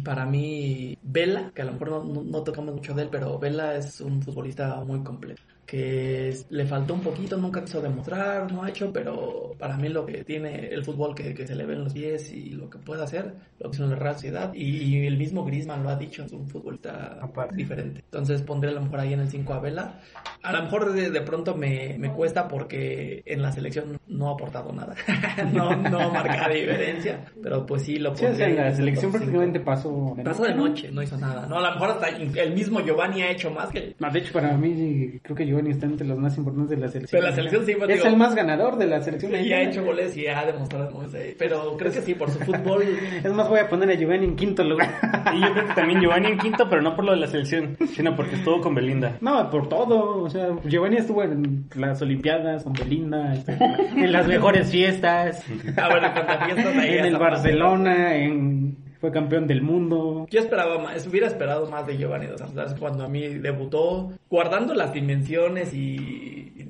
para 0.03 0.25
mí, 0.25 0.97
Vela, 1.03 1.51
que 1.53 1.61
a 1.61 1.65
lo 1.65 1.73
mejor 1.73 1.89
no, 1.89 2.03
no- 2.03 2.23
no 2.23 2.43
tocamos 2.43 2.73
mucho 2.73 2.93
de 2.93 3.03
él, 3.03 3.09
pero 3.11 3.37
Vela 3.37 3.75
es 3.75 4.01
un 4.01 4.21
futbolista 4.21 4.75
muy 4.85 5.03
completo. 5.03 5.41
Que 5.65 6.35
le 6.49 6.65
faltó 6.65 6.93
un 6.93 7.01
poquito, 7.01 7.37
nunca 7.37 7.63
quiso 7.63 7.81
demostrar, 7.81 8.51
no 8.51 8.63
ha 8.63 8.69
hecho, 8.69 8.91
pero 8.93 9.53
para 9.57 9.77
mí 9.77 9.89
lo 9.89 10.05
que 10.05 10.23
tiene 10.23 10.67
el 10.67 10.83
fútbol 10.83 11.15
que, 11.15 11.33
que 11.33 11.47
se 11.47 11.55
le 11.55 11.65
ve 11.65 11.73
en 11.73 11.83
los 11.83 11.93
pies 11.93 12.31
y 12.31 12.51
lo 12.51 12.69
que 12.69 12.77
puede 12.77 13.03
hacer, 13.03 13.33
lo 13.59 13.69
que 13.69 13.75
hizo 13.75 13.83
en 13.85 13.89
la 13.91 13.95
Real 13.95 14.13
Sociedad, 14.15 14.53
y, 14.53 14.63
y 14.77 15.05
el 15.07 15.17
mismo 15.17 15.43
Griezmann 15.45 15.83
lo 15.83 15.89
ha 15.89 15.95
dicho, 15.95 16.23
es 16.23 16.31
un 16.31 16.47
futbolista 16.47 17.17
Aparte. 17.21 17.55
diferente. 17.55 18.01
Entonces 18.05 18.41
pondré 18.41 18.69
a 18.69 18.73
lo 18.73 18.81
mejor 18.81 18.99
ahí 18.99 19.13
en 19.13 19.19
el 19.21 19.29
5 19.29 19.53
a 19.53 19.59
Vela. 19.59 19.99
A 20.43 20.53
lo 20.53 20.63
mejor 20.63 20.93
de, 20.93 21.09
de 21.09 21.21
pronto 21.21 21.55
me, 21.55 21.95
me 21.97 22.11
cuesta 22.11 22.47
porque 22.47 23.23
en 23.25 23.41
la 23.41 23.51
selección 23.51 23.97
no 24.07 24.29
ha 24.29 24.33
aportado 24.33 24.71
nada. 24.71 24.95
no, 25.53 25.75
no 25.75 26.11
marca 26.11 26.47
diferencia, 26.49 27.25
pero 27.41 27.65
pues 27.65 27.83
sí 27.83 27.97
lo 27.97 28.15
Sí, 28.15 28.25
o 28.25 28.27
pondré 28.27 28.37
sea, 28.37 28.49
en 28.49 28.55
la 28.55 28.67
el 28.69 28.75
selección 28.75 29.11
prácticamente 29.11 29.59
pasó. 29.59 30.15
Pasó 30.23 30.43
de 30.43 30.53
noche, 30.55 30.91
no 30.91 31.01
hizo 31.01 31.17
nada. 31.17 31.47
No, 31.47 31.57
a 31.57 31.69
lo 31.69 31.71
mejor 31.73 31.89
hasta 31.91 32.09
el 32.09 32.53
mismo 32.53 32.81
Giovanni 32.81 33.21
ha 33.23 33.31
hecho 33.31 33.49
más 33.51 33.69
que 33.69 33.95
de 34.15 34.19
hecho, 34.19 34.33
para 34.33 34.55
mí, 34.55 35.19
creo 35.21 35.35
que 35.35 35.45
Giovanni 35.55 35.71
está 35.71 35.85
entre 35.85 36.07
los 36.07 36.17
más 36.17 36.37
importantes 36.37 36.69
de 36.77 36.85
la 36.85 36.91
selección. 36.91 37.21
De 37.21 37.27
la 37.29 37.35
selección, 37.35 37.65
sí, 37.65 37.71
Es 37.71 37.87
digo- 37.87 38.05
el 38.07 38.17
más 38.17 38.35
ganador 38.35 38.77
de 38.77 38.87
la 38.87 39.01
selección. 39.01 39.33
y 39.35 39.53
ha 39.53 39.61
hecho 39.61 39.83
goles 39.83 40.15
y 40.17 40.27
ha 40.27 40.45
demostrado 40.45 40.91
cómo 40.91 41.03
es 41.03 41.13
ahí. 41.13 41.35
Pero 41.37 41.75
creo 41.77 41.91
que 41.91 42.01
sí, 42.01 42.13
por 42.15 42.29
su 42.29 42.39
fútbol. 42.39 42.83
Es 43.23 43.33
más, 43.33 43.47
voy 43.49 43.59
a 43.59 43.67
poner 43.69 43.89
a 43.89 43.93
Giovanni 43.95 44.25
en 44.25 44.35
quinto 44.35 44.63
lugar. 44.63 44.89
Y 45.35 45.41
yo 45.41 45.53
creo 45.53 45.65
que 45.67 45.73
también 45.73 46.01
Giovanni 46.01 46.27
en 46.27 46.37
quinto, 46.37 46.67
pero 46.69 46.81
no 46.81 46.95
por 46.95 47.05
lo 47.05 47.11
de 47.13 47.17
la 47.17 47.27
selección, 47.27 47.75
sino 47.93 48.15
porque 48.15 48.35
estuvo 48.35 48.61
con 48.61 48.75
Belinda. 48.75 49.17
No, 49.21 49.49
por 49.49 49.67
todo. 49.69 50.21
O 50.23 50.29
sea, 50.29 50.49
Giovanni 50.65 50.97
estuvo 50.97 51.23
en 51.23 51.65
las 51.75 52.01
Olimpiadas, 52.01 52.63
con 52.63 52.73
Belinda, 52.73 53.33
este, 53.33 53.57
en 53.95 54.11
las 54.11 54.27
mejores 54.27 54.69
fiestas, 54.71 55.43
Ah, 55.77 55.89
bueno, 55.89 56.07
fiestas 56.45 56.77
ahí 56.77 56.97
en 56.97 57.05
el 57.05 57.17
Barcelona, 57.17 58.15
en, 58.15 58.77
fue 59.05 59.11
campeón 59.11 59.45
del 59.45 59.61
mundo. 59.61 60.25
Yo 60.31 60.39
esperaba 60.39 60.79
más, 60.79 61.05
hubiera 61.05 61.27
esperado 61.27 61.69
más 61.69 61.85
de 61.85 61.95
Giovanni 61.95 62.25
Dos 62.25 62.39
Santos 62.39 62.73
cuando 62.79 63.05
a 63.05 63.07
mí 63.07 63.21
debutó, 63.21 64.11
guardando 64.27 64.73
las 64.73 64.93
dimensiones 64.93 65.75
y, 65.75 66.67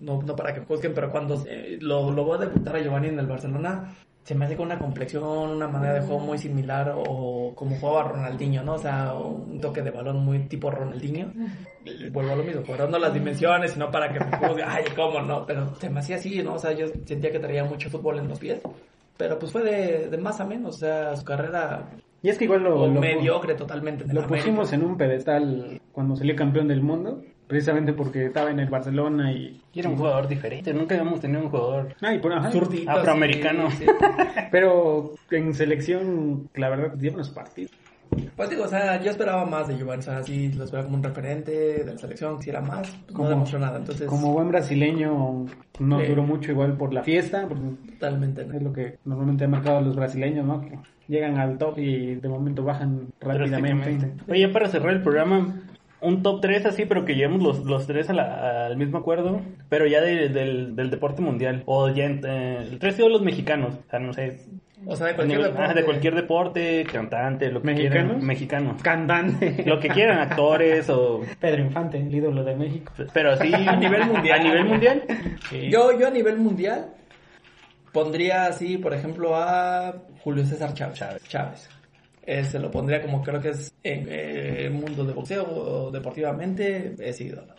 no, 0.00 0.22
no 0.22 0.34
para 0.34 0.54
que 0.54 0.60
juzguen, 0.60 0.94
pero 0.94 1.10
cuando 1.10 1.44
eh, 1.46 1.76
lo, 1.82 2.10
lo 2.10 2.24
voy 2.24 2.38
a 2.38 2.46
debutar 2.46 2.76
a 2.76 2.80
Giovanni 2.80 3.08
en 3.08 3.18
el 3.18 3.26
Barcelona, 3.26 3.94
se 4.22 4.34
me 4.34 4.46
hace 4.46 4.56
con 4.56 4.64
una 4.66 4.78
complexión, 4.78 5.22
una 5.22 5.68
manera 5.68 5.92
de 5.92 6.00
juego 6.00 6.20
muy 6.20 6.38
similar 6.38 6.94
o 6.96 7.52
como 7.54 7.76
jugaba 7.76 8.12
Ronaldinho, 8.12 8.62
¿no? 8.62 8.74
O 8.74 8.78
sea, 8.78 9.12
un 9.12 9.60
toque 9.60 9.82
de 9.82 9.90
balón 9.90 10.24
muy 10.24 10.38
tipo 10.48 10.70
Ronaldinho. 10.70 11.32
Vuelvo 12.10 12.32
a 12.32 12.36
lo 12.36 12.44
mismo, 12.44 12.62
guardando 12.66 12.98
las 12.98 13.12
dimensiones 13.12 13.76
no 13.76 13.90
para 13.90 14.10
que 14.10 14.20
me 14.20 14.38
juzguen, 14.38 14.64
ay, 14.66 14.84
cómo 14.96 15.20
no, 15.20 15.44
pero 15.44 15.74
se 15.74 15.90
me 15.90 16.00
hacía 16.00 16.16
así, 16.16 16.42
¿no? 16.42 16.54
O 16.54 16.58
sea, 16.58 16.72
yo 16.72 16.86
sentía 17.04 17.30
que 17.30 17.38
traía 17.38 17.64
mucho 17.64 17.90
fútbol 17.90 18.20
en 18.20 18.28
los 18.28 18.38
pies. 18.38 18.62
Pero 19.16 19.38
pues 19.38 19.52
fue 19.52 19.62
de, 19.62 20.08
de 20.08 20.18
más 20.18 20.40
a 20.40 20.44
menos, 20.44 20.76
o 20.76 20.78
sea, 20.78 21.16
su 21.16 21.24
carrera 21.24 21.88
Y 22.22 22.28
es 22.30 22.38
que 22.38 22.44
igual 22.44 22.62
lo, 22.64 22.88
mediocre 22.88 23.54
totalmente. 23.54 24.04
lo 24.04 24.22
América. 24.22 24.28
pusimos 24.28 24.72
en 24.72 24.84
un 24.84 24.96
pedestal 24.96 25.80
cuando 25.92 26.16
salió 26.16 26.34
campeón 26.36 26.66
del 26.68 26.80
mundo. 26.82 27.22
precisamente 27.46 27.92
porque 27.92 28.24
estaba 28.26 28.50
en 28.50 28.58
el 28.58 28.68
Barcelona 28.70 29.30
y... 29.32 29.60
Y 29.72 29.80
era 29.80 29.88
un 29.90 29.96
jugador 29.96 30.26
diferente, 30.28 30.72
nunca 30.72 30.94
habíamos 30.96 31.20
tenido 31.20 31.42
un 31.42 31.50
jugador 31.50 31.94
Ah, 32.00 32.14
y 32.14 32.18
por- 32.18 32.32
ajá. 32.32 32.50
Zurdito, 32.50 32.90
afroamericano. 32.90 33.70
sí, 33.70 33.84
sí. 33.84 33.86
Pero 34.50 35.14
en 35.30 35.52
selección, 35.54 36.48
la 36.54 36.70
verdad, 36.70 36.92
dio 36.96 37.12
unos 37.12 37.30
partidos. 37.30 37.70
Pues 38.36 38.50
digo, 38.50 38.64
o 38.64 38.68
sea, 38.68 39.00
yo 39.02 39.10
esperaba 39.10 39.44
más 39.46 39.68
de 39.68 39.76
Giovanni, 39.76 40.00
o 40.00 40.02
sea, 40.02 40.22
sí 40.22 40.52
lo 40.52 40.64
esperaba 40.64 40.86
como 40.86 40.98
un 40.98 41.02
referente 41.04 41.50
de 41.84 41.92
la 41.92 41.98
selección, 41.98 42.40
si 42.42 42.50
era 42.50 42.60
más, 42.60 42.88
pues 42.90 43.10
no 43.12 43.14
Como- 43.16 43.28
demostró 43.28 43.58
nada, 43.58 43.78
entonces 43.78 44.06
Como 44.06 44.32
buen 44.32 44.48
brasileño, 44.48 45.46
no 45.78 46.00
Sí. 46.00 46.06
duró 46.06 46.22
mucho 46.22 46.50
igual 46.52 46.76
por 46.76 46.92
la 46.92 47.02
fiesta, 47.02 47.46
porque 47.48 47.64
totalmente 47.92 48.44
no. 48.44 48.54
es 48.54 48.62
lo 48.62 48.72
que 48.72 48.98
normalmente 49.04 49.44
han 49.44 49.50
marcado 49.50 49.80
los 49.80 49.96
brasileños, 49.96 50.44
¿no? 50.46 50.60
Que 50.60 50.78
llegan 51.08 51.38
al 51.38 51.58
top 51.58 51.78
y 51.78 52.14
de 52.16 52.28
momento 52.28 52.64
bajan 52.64 53.08
rápidamente. 53.20 54.12
Oye, 54.28 54.48
para 54.48 54.68
cerrar 54.68 54.92
el 54.94 55.02
programa, 55.02 55.60
un 56.00 56.22
top 56.22 56.40
3 56.42 56.66
así, 56.66 56.84
pero 56.84 57.04
que 57.04 57.14
llevemos 57.14 57.42
los, 57.42 57.64
los 57.64 57.86
tres 57.86 58.10
a 58.10 58.12
la- 58.12 58.66
al 58.66 58.76
mismo 58.76 58.98
acuerdo, 58.98 59.40
pero 59.70 59.86
ya 59.86 60.00
de- 60.02 60.28
del, 60.28 60.76
del 60.76 60.90
deporte 60.90 61.22
mundial. 61.22 61.62
O 61.66 61.88
ya, 61.88 62.04
eh, 62.06 62.76
tres 62.78 62.98
ídolos 62.98 63.22
mexicanos, 63.22 63.74
o 63.86 63.90
sea, 63.90 63.98
no 64.00 64.12
sé. 64.12 64.40
O 64.86 64.96
sea, 64.96 65.06
de 65.08 65.14
cualquier 65.14 65.38
nivel- 65.38 65.52
deporte. 65.52 65.70
ah, 65.70 65.74
de 65.74 65.84
cualquier 65.84 66.14
deporte, 66.14 66.84
cantante, 66.92 67.50
lo 67.50 67.60
que 67.62 67.66
¿Mexicanos? 67.68 68.04
quieran. 68.12 68.26
Mexicanos. 68.26 68.82
Cantante. 68.82 69.62
Lo 69.66 69.80
que 69.80 69.88
quieran, 69.88 70.18
actores 70.18 70.88
o... 70.90 71.22
Pedro 71.40 71.62
Infante, 71.62 71.98
el 71.98 72.14
ídolo 72.14 72.44
de 72.44 72.54
México. 72.54 72.92
Pero 73.12 73.32
así... 73.32 73.52
A 73.66 73.76
nivel 73.76 74.04
mundial. 74.06 74.40
A 74.40 74.42
nivel 74.42 74.64
mundial. 74.64 75.02
Yo, 75.70 75.98
yo 75.98 76.06
a 76.06 76.10
nivel 76.10 76.36
mundial 76.38 76.86
pondría 77.92 78.46
así, 78.46 78.76
por 78.78 78.92
ejemplo, 78.94 79.34
a 79.36 79.94
Julio 80.22 80.44
César 80.44 80.74
Chávez. 80.74 81.22
Chávez. 81.28 81.68
Eh, 82.26 82.42
se 82.44 82.58
lo 82.58 82.70
pondría 82.70 83.02
como 83.02 83.22
creo 83.22 83.40
que 83.40 83.50
es 83.50 83.72
en 83.82 84.06
eh, 84.08 84.64
el 84.66 84.70
mundo 84.72 85.04
de 85.04 85.12
boxeo 85.12 85.44
o 85.44 85.90
deportivamente, 85.90 86.94
es 86.98 87.20
ídolo. 87.20 87.54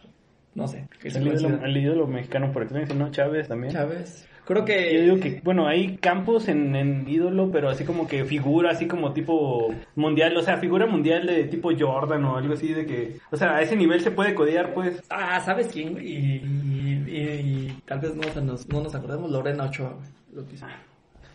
No 0.56 0.68
sé. 0.68 0.88
¿qué 1.02 1.10
se 1.12 1.20
El 1.20 1.28
ídolo, 1.28 1.42
considera? 1.50 1.68
el 1.68 1.78
ídolo 1.78 2.08
mexicano 2.08 2.52
por 2.52 2.64
excelencia, 2.64 2.96
¿no? 2.96 3.12
Chávez 3.12 3.48
también. 3.48 3.74
Chávez. 3.74 4.28
Creo 4.46 4.64
que... 4.64 4.93
Yo 4.93 5.02
digo 5.02 5.20
que, 5.20 5.41
bueno, 5.43 5.68
hay 5.68 5.98
campos 5.98 6.48
en, 6.48 6.76
en 6.76 7.06
ídolo, 7.10 7.50
pero 7.52 7.68
así 7.70 7.84
como 7.84 8.08
que 8.08 8.26
figura, 8.26 8.70
así 8.72 8.86
como 8.88 9.12
tipo 9.12 9.74
mundial, 9.96 10.38
o 10.38 10.41
sea, 10.43 10.58
figura 10.58 10.86
mundial 10.86 11.26
de 11.26 11.46
tipo 11.46 11.72
Jordan 11.78 12.24
o 12.26 12.38
algo 12.38 12.54
así, 12.54 12.72
de 12.74 12.86
que, 12.86 13.18
o 13.32 13.38
sea, 13.38 13.56
a 13.56 13.62
ese 13.62 13.76
nivel 13.76 14.02
se 14.02 14.12
puede 14.12 14.36
codear, 14.36 14.74
pues. 14.74 15.02
Ah, 15.10 15.39
¿sabes 15.43 15.68
quién? 15.74 15.93
güey? 15.93 16.06
Y, 16.08 16.18
y, 16.18 17.06
y- 17.08 17.68
y 17.68 17.82
tal 17.86 18.00
vez 18.00 18.16
no, 18.16 18.24
se 18.24 18.41
nos, 18.41 18.68
no 18.70 18.82
nos 18.84 18.93
acordemos, 18.93 19.32
Lorena 19.32 19.64
Ochoa. 19.66 19.93
güey, 19.93 20.08
Lo 20.34 20.46
que 20.48 20.56
hizo. 20.56 20.66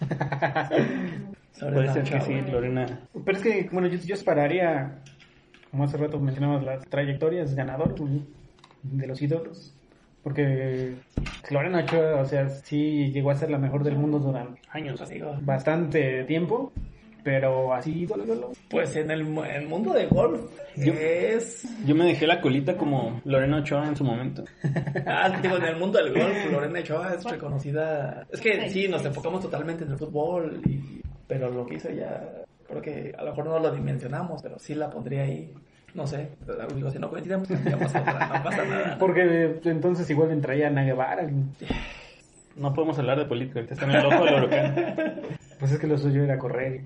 Puede 1.60 1.92
ser 1.92 2.04
que 2.04 2.20
sí. 2.22 2.50
Lorena. 2.50 3.00
Pero 3.24 3.36
es 3.36 3.42
que, 3.42 3.68
bueno, 3.72 3.88
yo, 3.88 3.98
yo 3.98 4.14
esperaría, 4.14 4.98
como 5.70 5.84
hace 5.84 5.96
rato 5.96 6.18
mencionamos, 6.18 6.64
las 6.64 6.84
trayectorias 6.88 7.54
ganador 7.54 7.94
güey, 7.98 8.22
de 8.82 9.06
los 9.06 9.20
ídolos. 9.20 9.74
Porque 10.22 10.94
Lorena 11.50 11.80
Ochoa, 11.80 12.20
o 12.20 12.26
sea, 12.26 12.48
sí 12.48 13.10
llegó 13.12 13.30
a 13.30 13.34
ser 13.36 13.50
la 13.50 13.58
mejor 13.58 13.82
del 13.84 13.96
mundo 13.96 14.18
durante 14.18 14.60
Años. 14.70 15.08
Digo, 15.08 15.36
bastante 15.42 16.24
tiempo. 16.24 16.72
Pero 17.22 17.74
así, 17.74 17.92
ídolo, 18.00 18.24
ídolo. 18.24 18.52
Pues 18.70 18.96
en 18.96 19.10
el, 19.10 19.20
el 19.20 19.68
mundo 19.68 19.92
de 19.92 20.06
golf 20.06 20.40
Yo- 20.74 20.94
es... 20.94 21.68
Yo 21.84 21.94
me 21.94 22.06
dejé 22.06 22.26
la 22.26 22.40
colita 22.40 22.78
como 22.78 23.20
Lorena 23.26 23.58
Ochoa 23.58 23.86
en 23.88 23.94
su 23.96 24.04
momento. 24.04 24.42
Ah, 25.06 25.28
digo, 25.42 25.56
en 25.58 25.64
el 25.64 25.76
mundo 25.76 25.98
del 26.02 26.14
golf, 26.14 26.50
Lorena 26.50 26.80
Ochoa 26.80 27.14
es 27.14 27.24
reconocida. 27.24 28.26
Es 28.30 28.40
que 28.40 28.70
sí, 28.70 28.88
nos 28.88 29.04
enfocamos 29.04 29.42
totalmente 29.42 29.84
en 29.84 29.90
el 29.90 29.98
fútbol, 29.98 30.62
y, 30.66 31.02
pero 31.26 31.50
lo 31.50 31.66
que 31.66 31.74
hizo 31.74 31.90
ya, 31.90 32.26
creo 32.66 32.80
que 32.80 33.14
a 33.18 33.22
lo 33.22 33.30
mejor 33.30 33.44
no 33.46 33.58
lo 33.58 33.70
dimensionamos, 33.70 34.40
pero 34.42 34.58
sí 34.58 34.74
la 34.74 34.88
pondría 34.88 35.22
ahí. 35.24 35.52
No 35.94 36.06
sé, 36.06 36.28
digo, 36.74 36.90
si 36.90 36.98
no 36.98 37.10
coincidimos, 37.10 37.48
cambiamos 37.48 37.90
otra, 37.90 38.28
no 38.38 38.42
pasa 38.44 38.64
nada. 38.64 38.96
Porque 38.98 39.58
entonces 39.64 40.08
igual 40.10 40.30
entraría 40.30 40.68
Ana 40.68 40.84
Guevara. 40.84 41.28
No 42.56 42.74
podemos 42.74 42.98
hablar 42.98 43.18
de 43.18 43.24
política, 43.24 43.60
ahorita 43.60 43.74
está 43.74 43.86
en 43.86 43.92
el 43.92 44.06
ojo 44.06 44.24
del 44.24 44.34
huracán. 44.44 45.20
Pues 45.58 45.72
es 45.72 45.78
que 45.78 45.86
lo 45.86 45.98
suyo 45.98 46.22
era 46.24 46.38
correr. 46.38 46.80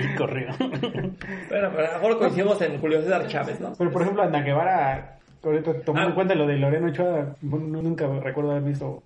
Y 0.00 0.16
corrió. 0.16 0.48
Bueno, 0.58 1.70
pero 1.74 1.88
a 1.88 1.92
lo 1.92 1.98
mejor 2.00 2.18
coincidimos 2.18 2.60
en 2.62 2.78
Julio 2.80 3.02
César 3.02 3.26
Chávez, 3.28 3.60
¿no? 3.60 3.72
Pero 3.78 3.90
por 3.90 4.02
ejemplo, 4.02 4.22
Ana 4.22 4.42
Guevara, 4.42 5.18
ahorita 5.42 5.80
tomando 5.80 6.06
Ah. 6.06 6.10
en 6.10 6.14
cuenta 6.14 6.34
lo 6.34 6.46
de 6.46 6.56
Lorena 6.56 6.88
Ochoa, 6.88 7.36
bueno, 7.40 7.82
nunca 7.82 8.06
recuerdo 8.20 8.50
haber 8.52 8.64
visto. 8.64 9.02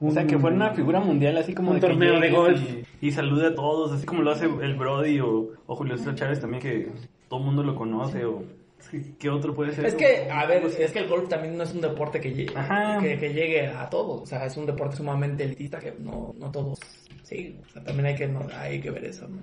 O 0.00 0.10
sea, 0.10 0.26
que 0.26 0.38
fuera 0.38 0.54
una 0.54 0.70
figura 0.70 1.00
mundial, 1.00 1.36
así 1.38 1.54
como 1.54 1.70
Un 1.70 1.80
de 1.80 1.86
torneo 1.86 2.20
de 2.20 2.30
golf. 2.30 2.60
Y, 3.00 3.06
y 3.08 3.10
salude 3.12 3.48
a 3.48 3.54
todos, 3.54 3.92
así 3.92 4.06
como 4.06 4.22
lo 4.22 4.30
hace 4.30 4.44
el 4.46 4.74
Brody 4.76 5.20
o, 5.20 5.48
o 5.66 5.76
Julio 5.76 5.96
César 5.98 6.14
Chávez 6.14 6.40
también, 6.40 6.62
que 6.62 6.88
todo 7.28 7.40
el 7.40 7.46
mundo 7.46 7.62
lo 7.62 7.74
conoce. 7.74 8.24
o 8.24 8.42
¿Qué 9.18 9.28
otro 9.28 9.54
puede 9.54 9.72
ser? 9.72 9.86
Es 9.86 9.94
que, 9.94 10.30
a 10.30 10.46
ver, 10.46 10.64
es 10.64 10.92
que 10.92 10.98
el 11.00 11.08
golf 11.08 11.28
también 11.28 11.56
no 11.56 11.64
es 11.64 11.74
un 11.74 11.80
deporte 11.80 12.20
que 12.20 12.32
llegue, 12.32 12.54
que, 13.02 13.18
que 13.18 13.32
llegue 13.34 13.66
a 13.66 13.88
todos. 13.90 14.22
O 14.22 14.26
sea, 14.26 14.46
es 14.46 14.56
un 14.56 14.66
deporte 14.66 14.96
sumamente 14.96 15.44
elitista 15.44 15.78
que 15.78 15.94
no, 15.98 16.34
no 16.38 16.50
todos. 16.50 16.78
Sí, 17.22 17.58
o 17.62 17.68
sea, 17.70 17.82
también 17.82 18.06
hay 18.06 18.14
que, 18.14 18.26
no, 18.26 18.46
hay 18.54 18.80
que 18.80 18.90
ver 18.90 19.04
eso, 19.04 19.28
¿no? 19.28 19.38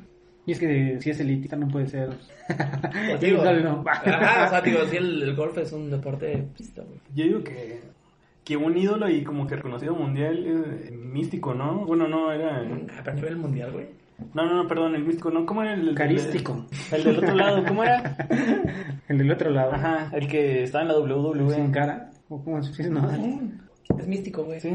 Y 0.47 0.51
es 0.51 0.59
que 0.59 0.99
si 1.01 1.09
es 1.09 1.19
elitista 1.19 1.55
no 1.55 1.67
puede 1.67 1.88
ser. 1.88 2.09
Pues 2.47 3.19
digo, 3.21 3.43
no. 3.43 3.83
ajá, 3.86 4.45
o 4.45 4.49
sea, 4.49 4.61
digo, 4.61 4.79
sí, 4.89 4.97
el, 4.97 5.21
el 5.23 5.36
golf 5.36 5.57
es 5.57 5.71
un 5.71 5.89
deporte 5.89 6.33
elitista, 6.33 6.83
güey. 6.83 6.99
Yo 7.15 7.23
digo 7.25 7.43
que, 7.43 7.81
que 8.43 8.55
un 8.55 8.77
ídolo 8.77 9.09
y 9.09 9.23
como 9.23 9.47
que 9.47 9.55
reconocido 9.55 9.95
mundial 9.95 10.45
eh, 10.45 10.91
místico, 10.91 11.53
¿no? 11.55 11.86
Bueno, 11.86 12.07
no, 12.07 12.31
era... 12.31 12.59
Ah, 12.95 13.01
pero 13.03 13.11
a 13.11 13.15
nivel 13.15 13.38
mundial, 13.38 13.71
güey. 13.71 13.88
No, 14.34 14.45
no, 14.45 14.53
no, 14.63 14.68
perdón, 14.68 14.95
el 14.95 15.03
místico, 15.05 15.30
¿no? 15.30 15.45
¿Cómo 15.45 15.61
era 15.63 15.74
el...? 15.74 15.89
el- 15.89 15.95
Carístico. 15.95 16.66
El, 16.91 17.03
del 17.03 17.18
otro 17.20 17.36
lado, 17.36 17.63
¿cómo 17.68 17.84
era? 17.84 18.16
El 19.07 19.18
del 19.20 19.32
otro 19.32 19.49
lado. 19.51 19.74
Ajá, 19.74 20.09
el 20.13 20.28
que 20.28 20.63
estaba 20.63 20.82
en 20.84 20.88
la 20.88 20.97
WWE. 20.99 21.53
Sin 21.53 21.72
cara. 21.72 22.09
¿O 22.28 22.43
cómo 22.43 22.61
se 22.63 22.70
dice? 22.72 22.89
No. 22.89 23.07
Es 23.99 24.07
místico, 24.07 24.43
güey. 24.45 24.59
Sí, 24.59 24.74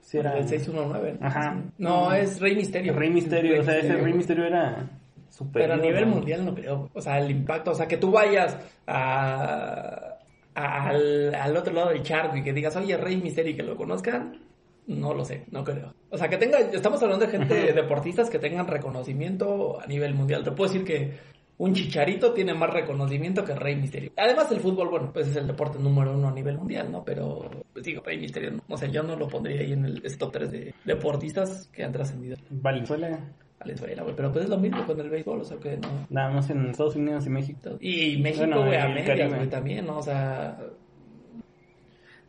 sí 0.00 0.18
era... 0.18 0.38
El 0.38 0.46
619. 0.48 1.18
¿no? 1.20 1.26
Ajá. 1.26 1.56
No, 1.78 2.12
es 2.12 2.40
Rey 2.40 2.54
Misterio. 2.54 2.92
Rey 2.94 3.10
Misterio, 3.10 3.60
o 3.60 3.64
sea, 3.64 3.78
ese 3.78 3.96
Rey. 3.96 4.12
Misterio 4.14 4.44
era 4.44 4.88
super 5.30 5.62
Pero 5.62 5.74
a 5.74 5.76
nivel 5.78 6.06
mundial 6.06 6.44
no 6.44 6.54
creo. 6.54 6.88
O 6.94 7.00
sea, 7.00 7.18
el 7.18 7.30
impacto, 7.32 7.72
o 7.72 7.74
sea, 7.74 7.88
que 7.88 7.96
tú 7.96 8.12
vayas 8.12 8.56
a, 8.86 10.18
a- 10.54 10.88
al, 10.88 11.34
al 11.34 11.56
otro 11.56 11.72
lado 11.72 11.88
del 11.90 12.02
charco 12.02 12.36
y 12.36 12.42
que 12.44 12.52
digas, 12.52 12.76
oye, 12.76 12.96
Rey 12.96 13.16
Misterio 13.16 13.52
y 13.52 13.56
que 13.56 13.62
lo 13.64 13.76
conozcan, 13.76 14.38
no 14.86 15.14
lo 15.14 15.24
sé, 15.24 15.44
no 15.50 15.64
creo. 15.64 15.94
O 16.10 16.18
sea, 16.18 16.28
que 16.28 16.36
tenga, 16.36 16.58
estamos 16.58 17.02
hablando 17.02 17.26
de 17.26 17.32
gente, 17.32 17.72
deportistas 17.72 18.28
que 18.28 18.38
tengan 18.38 18.66
reconocimiento 18.66 19.80
a 19.80 19.86
nivel 19.86 20.14
mundial. 20.14 20.42
Te 20.44 20.52
puedo 20.52 20.70
decir 20.72 20.84
que 20.86 21.32
un 21.58 21.74
chicharito 21.74 22.32
tiene 22.32 22.54
más 22.54 22.70
reconocimiento 22.70 23.44
que 23.44 23.54
Rey 23.54 23.76
Misterio. 23.76 24.10
Además, 24.16 24.50
el 24.50 24.60
fútbol, 24.60 24.88
bueno, 24.88 25.10
pues 25.12 25.28
es 25.28 25.36
el 25.36 25.46
deporte 25.46 25.78
número 25.78 26.12
uno 26.12 26.28
a 26.28 26.32
nivel 26.32 26.58
mundial, 26.58 26.90
¿no? 26.90 27.04
Pero, 27.04 27.48
pues 27.72 27.84
digo, 27.84 28.02
Rey 28.04 28.18
Misterio, 28.18 28.50
no. 28.52 28.62
o 28.68 28.76
sea, 28.76 28.88
yo 28.88 29.02
no 29.02 29.14
lo 29.16 29.28
pondría 29.28 29.60
ahí 29.60 29.72
en 29.72 29.84
el 29.84 30.02
top 30.18 30.32
3 30.32 30.50
de 30.50 30.74
deportistas 30.84 31.68
que 31.68 31.84
han 31.84 31.92
trascendido 31.92 32.36
Valenzuela, 32.50 33.32
Venezuela, 33.64 34.02
güey. 34.02 34.16
Pero 34.16 34.32
pues 34.32 34.44
es 34.44 34.50
lo 34.50 34.58
mismo 34.58 34.84
con 34.86 34.98
el 35.00 35.08
béisbol, 35.08 35.40
o 35.40 35.44
sea, 35.44 35.58
que 35.58 35.76
no. 35.76 36.06
nada 36.10 36.30
más 36.30 36.50
en 36.50 36.70
Estados 36.70 36.96
Unidos 36.96 37.26
y 37.26 37.30
México. 37.30 37.70
Y 37.80 38.16
México, 38.20 38.44
Bueno, 38.46 38.64
güey, 38.66 38.76
a 38.78 38.88
medias, 38.88 39.06
Caribe. 39.06 39.36
güey, 39.36 39.48
también, 39.48 39.86
¿no? 39.86 39.98
O 39.98 40.02
sea... 40.02 40.58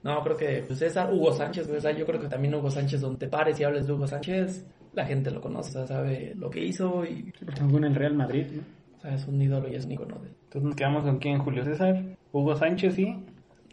No, 0.03 0.21
creo 0.23 0.35
que, 0.37 0.63
pues 0.67 0.79
César, 0.79 1.13
Hugo 1.13 1.31
Sánchez, 1.33 1.65
güey, 1.67 1.77
o 1.77 1.81
sea, 1.81 1.91
yo 1.91 2.05
creo 2.05 2.19
que 2.19 2.27
también 2.27 2.53
Hugo 2.55 2.69
Sánchez, 2.69 2.99
donde 3.01 3.19
te 3.19 3.27
pares 3.27 3.59
y 3.59 3.63
hables 3.63 3.87
de 3.87 3.93
Hugo 3.93 4.05
Sánchez, 4.07 4.65
la 4.93 5.05
gente 5.05 5.31
lo 5.31 5.39
conoce, 5.41 5.69
o 5.69 5.85
sea, 5.85 5.87
sabe 5.97 6.33
lo 6.35 6.49
que 6.49 6.63
hizo 6.63 7.05
y, 7.05 7.31
Jugó 7.61 7.77
en 7.77 7.85
el 7.85 7.95
Real 7.95 8.13
Madrid, 8.13 8.45
¿no? 8.51 8.61
o 8.97 9.01
sea, 9.01 9.15
es 9.15 9.25
un 9.27 9.41
ídolo 9.41 9.67
y 9.69 9.75
es 9.75 9.85
un 9.85 9.93
icono 9.93 10.15
de... 10.19 10.27
Entonces 10.29 10.63
nos 10.63 10.75
quedamos 10.75 11.03
con 11.03 11.17
quién, 11.19 11.39
Julio 11.39 11.63
César, 11.63 12.03
Hugo 12.31 12.55
Sánchez 12.55 12.99
y 12.99 13.15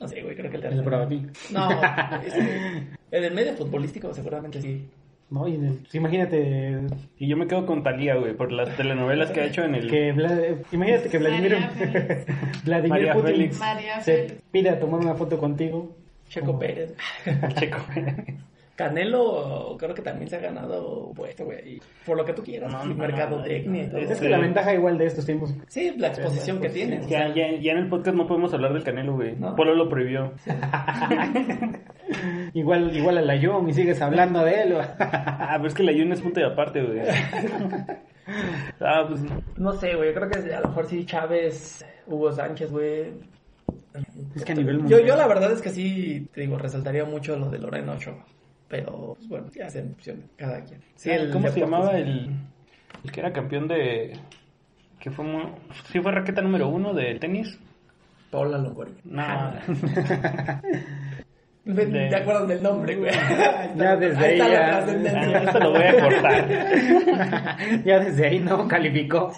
No 0.00 0.06
sé, 0.08 0.22
güey, 0.22 0.34
creo 0.36 0.50
que 0.50 0.56
el 0.56 0.64
El 0.64 0.70
tercero. 0.70 0.84
Brody. 0.84 1.26
No, 1.52 1.68
es 2.26 2.34
en 2.36 3.24
el 3.24 3.34
medio 3.34 3.52
futbolístico 3.54 4.14
seguramente 4.14 4.60
sí. 4.62 4.88
No, 5.30 5.46
y 5.46 5.56
de- 5.58 5.70
pues 5.72 5.94
imagínate 5.94 6.80
y 7.18 7.28
yo 7.28 7.36
me 7.36 7.46
quedo 7.46 7.64
con 7.66 7.82
Talía, 7.84 8.16
güey, 8.16 8.34
por 8.36 8.50
las 8.50 8.76
telenovelas 8.76 9.30
que 9.30 9.40
ha 9.40 9.44
hecho 9.46 9.62
en 9.62 9.74
el 9.76 9.88
que 9.90 10.12
Vla- 10.14 10.56
imagínate 10.72 11.08
que 11.08 11.18
Vladimir 11.18 11.52
María 11.52 11.70
Félix. 11.70 12.26
Vladimir 12.64 12.88
María 12.90 13.12
Putin 13.14 13.30
Félix. 13.30 13.58
María 13.60 14.00
se 14.00 14.12
Félix. 14.16 14.42
pide 14.50 14.70
a 14.70 14.80
tomar 14.80 15.00
una 15.00 15.14
foto 15.14 15.38
contigo. 15.38 15.96
Checo. 16.30 16.58
Pérez. 16.58 16.94
Checo. 17.56 17.76
Canelo 18.76 19.76
creo 19.78 19.94
que 19.94 20.00
también 20.00 20.30
se 20.30 20.36
ha 20.36 20.40
ganado 20.40 21.12
puesto, 21.14 21.44
güey. 21.44 21.74
y 21.76 21.82
Por 22.06 22.16
lo 22.16 22.24
que 22.24 22.32
tú 22.32 22.42
quieras, 22.42 22.72
No, 22.72 22.82
no, 22.86 22.94
mercadotecnia 22.94 23.88
no. 23.92 23.98
Es 23.98 24.16
Sí. 24.16 24.22
que 24.24 24.30
la 24.30 24.38
ventaja 24.38 24.72
igual 24.72 24.96
de 24.96 25.04
estos 25.04 25.26
tiempos 25.26 25.54
Sí, 25.68 25.92
la 25.98 26.08
exposición 26.08 26.62
que 26.62 26.70
tienes. 26.70 27.04
o 27.04 27.08
Ya, 27.10 27.26
sea, 27.26 27.34
ya, 27.34 27.52
ya 27.60 27.72
en 27.72 27.78
el 27.78 27.88
podcast 27.90 28.16
no 28.16 28.26
podemos 28.26 28.54
hablar 28.54 28.72
del 28.72 28.82
Canelo, 28.82 29.16
güey. 29.16 29.36
No. 29.36 29.54
Polo 29.54 29.74
lo 29.74 29.86
prohibió. 29.90 30.32
igual 32.54 32.96
igual 32.96 33.18
a 33.18 33.22
la 33.22 33.36
Young 33.36 33.68
y 33.68 33.72
sigues 33.74 34.00
hablando 34.00 34.44
de 34.44 34.62
él. 34.62 34.74
Ah, 35.00 35.54
pero 35.56 35.68
es 35.68 35.74
que 35.74 35.82
la 35.82 35.92
Yuna 35.92 36.14
es 36.14 36.20
punto 36.20 36.38
de 36.40 36.46
aparte, 36.46 36.82
güey. 36.82 37.00
Ah, 38.80 39.04
pues 39.08 39.20
No 39.56 39.72
sé, 39.72 39.94
güey, 39.96 40.10
yo 40.10 40.14
creo 40.14 40.30
que 40.30 40.54
a 40.54 40.60
lo 40.60 40.68
mejor 40.68 40.86
sí 40.86 41.04
Chávez, 41.04 41.84
Hugo 42.06 42.30
Sánchez, 42.30 42.70
güey. 42.70 43.12
Es 44.34 44.44
que 44.44 44.52
a 44.52 44.54
nivel 44.54 44.76
Yo, 44.76 44.80
mundial. 44.82 45.04
yo 45.04 45.16
la 45.16 45.26
verdad 45.26 45.52
es 45.52 45.60
que 45.62 45.70
sí, 45.70 46.28
te 46.32 46.42
digo, 46.42 46.56
resaltaría 46.58 47.04
mucho 47.04 47.36
lo 47.36 47.50
de 47.50 47.58
Lorena 47.58 47.92
Ochoa. 47.92 48.24
Pero, 48.68 49.14
pues 49.16 49.28
bueno, 49.28 49.46
ya 49.54 49.68
se 49.68 49.82
opción 49.82 50.22
cada 50.36 50.64
quien. 50.64 50.80
Sí, 50.94 51.10
el 51.10 51.30
¿Cómo 51.32 51.48
se 51.48 51.60
llamaba 51.60 51.98
el, 51.98 52.30
el 53.02 53.10
que 53.12 53.20
era 53.20 53.32
campeón 53.32 53.66
de... 53.66 54.12
que 55.00 55.10
fue 55.10 55.24
muy- 55.24 55.48
sí 55.90 55.98
fue 56.00 56.12
raqueta 56.12 56.40
número 56.40 56.68
uno 56.68 56.94
de 56.94 57.16
tenis? 57.18 57.58
Paola 58.30 58.58
Longoria. 58.58 58.94
No. 59.02 59.24
¿Te 61.74 61.86
De- 61.86 62.16
acuerdas 62.16 62.48
del 62.48 62.62
nombre, 62.62 62.96
güey? 62.96 63.12
Ya 63.76 63.96
desde 63.96 64.24
ahí 64.24 64.32
está 64.32 64.44
ahí 64.44 65.02
ya- 65.02 65.40
Esto 65.42 65.58
lo 65.60 65.70
voy 65.70 65.82
a 65.82 66.00
cortar. 66.00 66.48
ya 67.84 67.98
desde 68.00 68.26
ahí 68.26 68.38
no 68.38 68.66
calificó. 68.68 69.32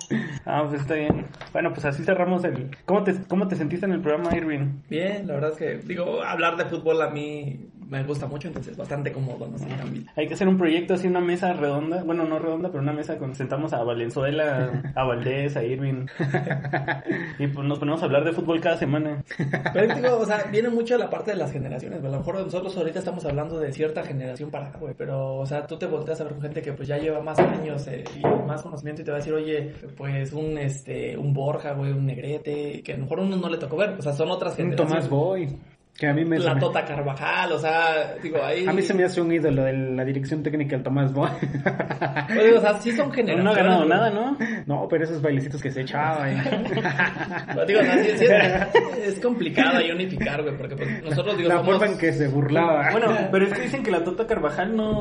Ah, 0.44 0.64
pues 0.68 0.80
está 0.82 0.94
bien. 0.94 1.26
Bueno, 1.52 1.70
pues 1.72 1.84
así 1.84 2.02
cerramos 2.04 2.44
el... 2.44 2.70
¿Cómo 2.84 3.02
te, 3.04 3.14
cómo 3.28 3.48
te 3.48 3.56
sentiste 3.56 3.86
en 3.86 3.92
el 3.92 4.00
programa, 4.00 4.34
Irving? 4.36 4.80
Bien, 4.88 5.26
la 5.26 5.34
verdad 5.34 5.50
es 5.52 5.56
que, 5.58 5.76
digo, 5.86 6.22
hablar 6.22 6.56
de 6.56 6.64
fútbol 6.66 7.00
a 7.02 7.10
mí 7.10 7.68
me 7.88 8.02
gusta 8.04 8.26
mucho, 8.26 8.48
entonces 8.48 8.74
bastante 8.74 9.12
cómodo, 9.12 9.46
no 9.48 9.58
sé, 9.58 9.66
también. 9.66 10.06
Hay 10.16 10.26
que 10.26 10.32
hacer 10.32 10.48
un 10.48 10.56
proyecto 10.56 10.94
así, 10.94 11.06
una 11.08 11.20
mesa 11.20 11.52
redonda. 11.52 12.02
Bueno, 12.04 12.24
no 12.24 12.38
redonda, 12.38 12.70
pero 12.70 12.82
una 12.82 12.94
mesa 12.94 13.18
con... 13.18 13.34
Sentamos 13.34 13.74
a 13.74 13.82
Valenzuela, 13.82 14.82
a 14.94 15.04
Valdés, 15.04 15.56
a 15.56 15.62
Irving. 15.64 16.06
Y 17.38 17.46
pues 17.48 17.66
nos 17.66 17.78
ponemos 17.78 18.02
a 18.02 18.06
hablar 18.06 18.24
de 18.24 18.32
fútbol 18.32 18.60
cada 18.60 18.76
semana. 18.76 19.22
Pero 19.72 19.94
digo, 19.94 20.18
o 20.18 20.24
sea, 20.26 20.44
viene 20.50 20.68
mucho 20.68 20.96
la 20.96 21.10
parte 21.10 21.32
de 21.32 21.36
las 21.36 21.52
generaciones, 21.52 22.00
güey. 22.00 22.12
Mejor 22.22 22.44
nosotros 22.44 22.76
ahorita 22.76 23.00
estamos 23.00 23.24
hablando 23.24 23.58
de 23.58 23.72
cierta 23.72 24.04
generación 24.04 24.48
para 24.48 24.68
acá, 24.68 24.78
güey. 24.78 24.94
Pero, 24.96 25.38
o 25.38 25.44
sea, 25.44 25.66
tú 25.66 25.76
te 25.76 25.86
volteas 25.86 26.20
a 26.20 26.24
ver 26.24 26.34
con 26.34 26.42
gente 26.42 26.62
que 26.62 26.72
pues 26.72 26.86
ya 26.86 26.96
lleva 26.96 27.20
más 27.20 27.36
años 27.40 27.84
eh, 27.88 28.04
y 28.16 28.22
más 28.46 28.62
conocimiento 28.62 29.02
y 29.02 29.04
te 29.04 29.10
va 29.10 29.16
a 29.16 29.20
decir, 29.20 29.34
oye, 29.34 29.72
pues 29.96 30.32
un 30.32 30.56
este, 30.56 31.18
un 31.18 31.32
Borja, 31.32 31.72
güey, 31.72 31.90
un 31.90 32.06
Negrete, 32.06 32.80
que 32.84 32.92
a 32.92 32.96
lo 32.96 33.02
mejor 33.02 33.18
uno 33.18 33.36
no 33.36 33.48
le 33.48 33.58
tocó 33.58 33.76
ver. 33.76 33.96
O 33.98 34.02
sea, 34.02 34.12
son 34.12 34.30
otras 34.30 34.52
Un 34.52 34.66
generaciones. 34.66 35.08
Tomás 35.08 35.10
Boy. 35.10 35.48
Que 35.94 36.06
a 36.08 36.14
mí 36.14 36.24
me... 36.24 36.38
La 36.38 36.58
Tota 36.58 36.84
Carvajal, 36.86 37.52
o 37.52 37.58
sea, 37.58 38.14
digo, 38.22 38.38
ahí... 38.42 38.66
A 38.66 38.72
mí 38.72 38.80
se 38.80 38.94
me 38.94 39.04
hace 39.04 39.20
un 39.20 39.30
ídolo 39.30 39.62
de 39.64 39.72
la 39.74 40.04
dirección 40.04 40.42
técnica 40.42 40.74
del 40.74 40.82
Tomás 40.82 41.12
Boy. 41.12 41.28
Oye, 42.30 42.54
o 42.56 42.60
sea, 42.60 42.74
sí 42.80 42.92
son 42.92 43.12
generaciones. 43.12 43.44
No 43.44 43.50
ha 43.50 43.54
ganado 43.54 43.84
nada, 43.84 44.10
¿no? 44.10 44.36
no, 44.66 44.88
pero 44.88 45.04
esos 45.04 45.20
bailecitos 45.20 45.60
que 45.62 45.70
se 45.70 45.82
echaba. 45.82 46.26
Pero 47.46 47.66
digo, 47.66 47.80
o 47.80 47.84
sea, 47.84 48.02
sí- 48.04 48.10
sí 48.16 48.24
es, 48.24 49.08
es 49.14 49.20
complicado 49.20 49.78
ahí 49.78 49.90
unificar, 49.90 50.42
güey, 50.42 50.56
porque 50.56 50.76
pues, 50.76 51.02
nosotros, 51.04 51.36
digo, 51.36 51.50
la 51.50 51.56
somos... 51.58 51.76
forma 51.76 51.92
en 51.92 51.98
que 51.98 52.12
se 52.12 52.26
burlaba. 52.28 52.90
Bueno, 52.90 53.14
pero 53.30 53.44
es 53.46 53.52
que 53.52 53.60
dicen 53.62 53.82
que 53.82 53.90
la 53.90 54.02
Tota 54.02 54.26
Carvajal 54.26 54.74
no... 54.74 54.92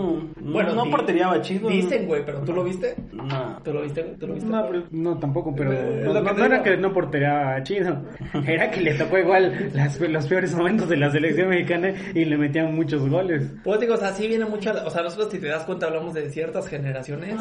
No, 0.42 0.52
Bueno, 0.52 0.74
no 0.76 0.84
di- 0.86 0.92
porteriaba 0.92 1.42
chido. 1.42 1.70
Dicen, 1.70 2.06
güey, 2.06 2.24
pero 2.26 2.42
¿tú 2.42 2.52
lo 2.54 2.64
viste? 2.66 2.96
No. 3.14 3.60
¿Tú 3.64 3.74
lo 3.74 3.82
viste? 3.82 4.02
güey? 4.04 4.16
¿Tú 4.18 4.28
lo 4.28 4.34
viste? 4.34 4.50
No, 4.50 4.68
pero- 4.68 4.84
no, 4.92 5.18
tampoco, 5.18 5.56
pero 5.56 5.72
Eh, 5.72 6.02
no, 6.04 6.14
lo 6.14 6.24
que 6.24 6.34
no- 6.34 6.46
era 6.46 6.62
que 6.64 6.78
no 6.78 6.92
porteaba 6.92 7.64
chido, 7.64 8.04
era 8.46 8.70
que 8.70 8.82
le 8.82 8.94
tocó 8.96 9.18
igual 9.18 9.72
las- 9.74 10.00
los 10.00 10.28
peores 10.28 10.54
momentos 10.54 10.81
de 10.90 10.98
la 10.98 11.10
selección 11.12 11.50
mexicana 11.50 11.94
y 12.14 12.26
le 12.26 12.38
metían 12.38 12.74
muchos 12.76 13.08
goles. 13.10 13.52
Pues 13.64 13.80
digo, 13.80 13.94
o 13.96 13.98
sea, 13.98 14.14
sí 14.14 14.28
viene 14.28 14.46
mucho, 14.46 14.72
o 14.86 14.90
sea, 14.90 15.02
nosotros 15.04 15.30
si 15.32 15.40
te 15.40 15.48
das 15.48 15.64
cuenta 15.64 15.88
hablamos 15.88 16.14
de 16.14 16.30
ciertas 16.30 16.68
generaciones 16.68 17.36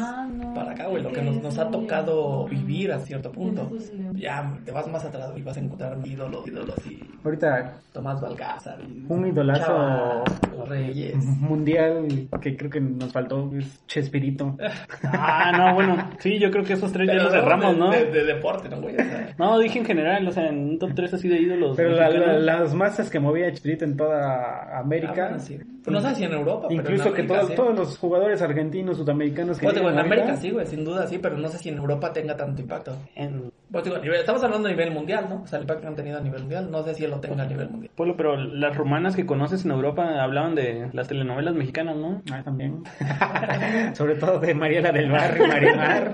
para 0.55 0.71
acá, 0.71 0.87
güey, 0.87 1.03
lo 1.03 1.11
que 1.11 1.21
nos, 1.21 1.41
nos 1.41 1.57
ha 1.57 1.69
tocado 1.69 2.45
vivir 2.47 2.91
a 2.91 2.99
cierto 2.99 3.31
punto. 3.31 3.69
Ya 4.13 4.57
te 4.65 4.71
vas 4.71 4.87
más 4.87 5.03
atrás 5.05 5.31
y 5.35 5.41
vas 5.41 5.57
a 5.57 5.59
encontrar 5.59 5.97
ídolos, 6.05 6.47
ídolos 6.47 6.75
y 6.89 6.99
Ahorita 7.23 7.73
Tomás 7.93 8.19
Valgázar. 8.19 8.79
y 8.81 9.05
un 9.07 9.27
idolazo 9.27 9.65
Chava 9.65 10.23
Reyes. 10.67 11.15
mundial 11.23 12.07
que 12.41 12.57
creo 12.57 12.69
que 12.69 12.81
nos 12.81 13.11
faltó 13.11 13.51
es 13.57 13.85
Chespirito. 13.87 14.57
Ah, 15.13 15.51
no, 15.55 15.73
bueno. 15.75 16.09
Sí, 16.19 16.39
yo 16.39 16.49
creo 16.51 16.63
que 16.63 16.73
esos 16.73 16.91
tres 16.91 17.07
ya 17.07 17.15
los 17.15 17.31
cerramos, 17.31 17.73
de, 17.73 17.79
¿no? 17.79 17.91
De, 17.91 18.05
de 18.05 18.23
deporte, 18.23 18.69
¿no, 18.69 18.79
güey? 18.81 18.95
O 18.95 18.97
sea, 19.03 19.33
No, 19.37 19.59
dije 19.59 19.79
en 19.79 19.85
general, 19.85 20.27
o 20.27 20.31
sea, 20.31 20.47
en 20.47 20.57
un 20.69 20.79
top 20.79 20.91
3 20.95 21.13
así 21.15 21.27
de 21.27 21.39
ídolos. 21.41 21.75
Pero 21.75 21.91
la- 21.91 22.09
la- 22.09 22.39
las 22.39 22.73
masas 22.73 23.09
que 23.09 23.19
Chespirito 23.51 23.85
en 23.85 23.97
toda 23.97 24.73
ah, 24.75 24.79
América, 24.79 25.29
bueno, 25.29 25.39
sí. 25.39 25.59
Pues 25.83 25.93
no 25.93 26.01
sé 26.01 26.15
si 26.15 26.23
en 26.23 26.33
Europa, 26.33 26.67
pero 26.67 26.79
incluso 26.81 27.05
que 27.13 27.21
América, 27.21 27.35
todos, 27.35 27.49
sí. 27.49 27.55
todos 27.55 27.75
los 27.75 27.97
jugadores 27.97 28.41
argentinos, 28.41 28.97
sudamericanos 28.97 29.57
que 29.57 29.63
Pues 29.63 29.75
digo, 29.75 29.89
en 29.89 29.97
América 29.97 30.27
ahorita, 30.29 30.41
sí, 30.41 30.51
güey, 30.51 30.67
sin 30.67 30.85
duda 30.85 31.07
sí, 31.07 31.17
pero 31.17 31.37
no 31.37 31.47
sé 31.47 31.57
si 31.57 31.69
en 31.69 31.77
Europa 31.77 32.13
tenga 32.13 32.37
tanto 32.37 32.61
impacto. 32.61 32.95
En 33.15 33.51
Pues 33.71 33.83
digo, 33.83 33.95
a 33.95 33.99
nivel- 33.99 34.19
estamos 34.19 34.43
hablando 34.43 34.67
a 34.67 34.71
nivel 34.71 34.91
mundial, 34.91 35.25
¿no? 35.29 35.41
O 35.41 35.47
sea, 35.47 35.57
el 35.57 35.63
impacto 35.63 35.81
que 35.81 35.87
han 35.87 35.95
tenido 35.95 36.17
a 36.19 36.21
nivel 36.21 36.41
mundial, 36.41 36.69
no 36.69 36.83
sé 36.83 36.93
si 36.93 37.03
él 37.05 37.11
lo 37.11 37.19
tenga 37.19 37.43
a 37.43 37.47
nivel 37.47 37.69
mundial. 37.69 37.91
Polo, 37.95 38.15
pero 38.15 38.35
las 38.37 38.75
rumanas 38.77 39.15
que 39.15 39.25
conoces 39.25 39.65
en 39.65 39.71
Europa 39.71 40.21
hablaban 40.21 40.53
de 40.55 40.89
las 40.93 41.07
telenovelas 41.07 41.55
mexicanas, 41.55 41.95
¿no? 41.95 42.21
Ah, 42.31 42.41
también. 42.43 42.83
Sobre 43.93 44.15
todo 44.15 44.39
de 44.39 44.53
Mariela 44.53 44.91
del 44.91 45.09
Barrio, 45.09 45.47
Marimar. 45.47 46.13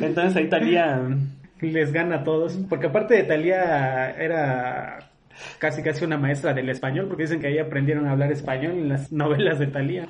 Entonces 0.00 0.34
ahí 0.36 0.48
Talía... 0.48 1.00
Les 1.60 1.92
gana 1.92 2.18
a 2.18 2.22
todos. 2.24 2.56
Porque 2.68 2.86
aparte 2.86 3.14
de 3.14 3.24
Talía 3.24 4.10
era 4.12 5.07
casi 5.58 5.82
casi 5.82 6.04
una 6.04 6.16
maestra 6.18 6.52
del 6.54 6.68
español, 6.68 7.06
porque 7.08 7.24
dicen 7.24 7.40
que 7.40 7.46
ahí 7.48 7.58
aprendieron 7.58 8.06
a 8.06 8.12
hablar 8.12 8.30
español 8.32 8.72
en 8.72 8.88
las 8.88 9.12
novelas 9.12 9.58
de 9.58 9.66
Talía. 9.68 10.06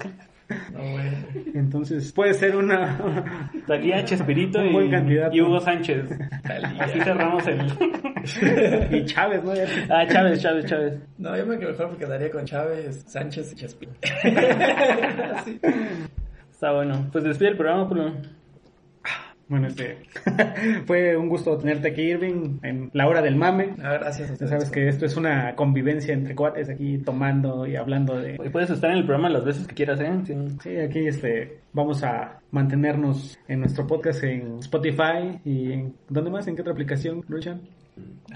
No, 0.72 0.78
güey. 0.80 1.52
Entonces 1.54 2.10
puede 2.12 2.32
ser 2.32 2.56
una... 2.56 3.50
Talía, 3.66 4.02
Chespirito 4.04 4.58
Un 4.60 4.66
y, 4.68 4.72
buen 4.72 4.90
candidato. 4.90 5.36
y 5.36 5.42
Hugo 5.42 5.60
Sánchez. 5.60 6.06
Talía. 6.42 6.84
Así 6.84 7.00
cerramos 7.00 7.46
el... 7.46 7.60
y 8.90 9.04
Chávez, 9.04 9.44
¿no? 9.44 9.54
Ya- 9.54 9.66
Ah, 9.90 10.06
Chávez, 10.06 10.40
Chávez, 10.40 10.64
Chávez. 10.64 10.94
No, 11.18 11.36
yo 11.36 11.44
me 11.44 11.58
quedo 11.58 11.72
mejor 11.72 11.90
me 11.92 11.98
quedaría 11.98 12.30
con 12.30 12.46
Chávez, 12.46 13.04
Sánchez 13.06 13.52
y 13.52 13.56
Chespirito. 13.56 13.98
Sí. 15.44 15.60
Está 16.50 16.72
bueno. 16.72 17.06
Pues 17.12 17.24
despide 17.24 17.50
el 17.50 17.56
programa, 17.56 17.88
Polo. 17.88 18.12
Bueno, 19.48 19.68
este... 19.68 19.98
fue 20.86 21.16
un 21.16 21.28
gusto 21.28 21.56
tenerte 21.56 21.88
aquí, 21.88 22.02
Irving, 22.02 22.58
en 22.62 22.90
la 22.92 23.06
hora 23.08 23.22
del 23.22 23.36
mame. 23.36 23.74
Ah, 23.82 23.94
gracias 24.00 24.20
a 24.22 24.26
Ya 24.26 24.32
ustedes. 24.34 24.50
sabes 24.50 24.70
que 24.70 24.88
esto 24.88 25.06
es 25.06 25.16
una 25.16 25.54
convivencia 25.56 26.12
entre 26.12 26.34
cuates 26.34 26.68
aquí 26.68 26.98
tomando 26.98 27.66
y 27.66 27.76
hablando 27.76 28.18
de... 28.20 28.36
Puedes 28.52 28.70
estar 28.70 28.90
en 28.90 28.98
el 28.98 29.04
programa 29.06 29.30
las 29.30 29.44
veces 29.44 29.66
que 29.66 29.74
quieras, 29.74 30.00
¿eh? 30.00 30.12
Sí. 30.24 30.34
Sí, 30.62 30.76
aquí 30.76 31.06
este, 31.06 31.60
vamos 31.72 32.02
a 32.04 32.40
mantenernos 32.50 33.38
en 33.48 33.60
nuestro 33.60 33.86
podcast 33.86 34.22
en 34.24 34.58
Spotify 34.58 35.40
y 35.44 35.72
en... 35.72 35.94
¿Dónde 36.08 36.30
más? 36.30 36.46
¿En 36.46 36.54
qué 36.54 36.60
otra 36.62 36.72
aplicación, 36.74 37.24
Luchan? 37.28 37.62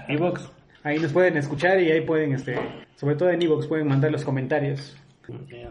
Evox. 0.07 0.51
Ahí 0.83 0.99
nos 0.99 1.13
pueden 1.13 1.37
escuchar 1.37 1.79
y 1.79 1.91
ahí 1.91 2.01
pueden, 2.01 2.33
este, 2.33 2.55
sobre 2.95 3.15
todo 3.15 3.29
en 3.29 3.41
Evox, 3.41 3.67
pueden 3.67 3.87
mandar 3.87 4.11
los 4.11 4.25
comentarios. 4.25 4.97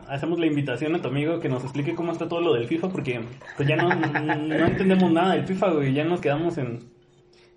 Hacemos 0.09 0.39
la 0.39 0.47
invitación 0.47 0.95
a 0.95 1.03
tu 1.03 1.09
amigo 1.09 1.39
que 1.39 1.49
nos 1.49 1.63
explique 1.63 1.95
cómo 1.95 2.13
está 2.13 2.29
todo 2.29 2.41
lo 2.41 2.55
del 2.55 2.67
FIFA 2.67 2.89
porque 2.89 3.21
pues 3.57 3.69
ya 3.69 3.77
no, 3.77 3.89
no 4.37 4.67
entendemos 4.67 5.13
nada 5.13 5.35
del 5.35 5.47
FIFA, 5.47 5.71
güey. 5.73 5.93
Ya 5.93 6.05
nos 6.05 6.21
quedamos 6.21 6.57
en, 6.59 6.81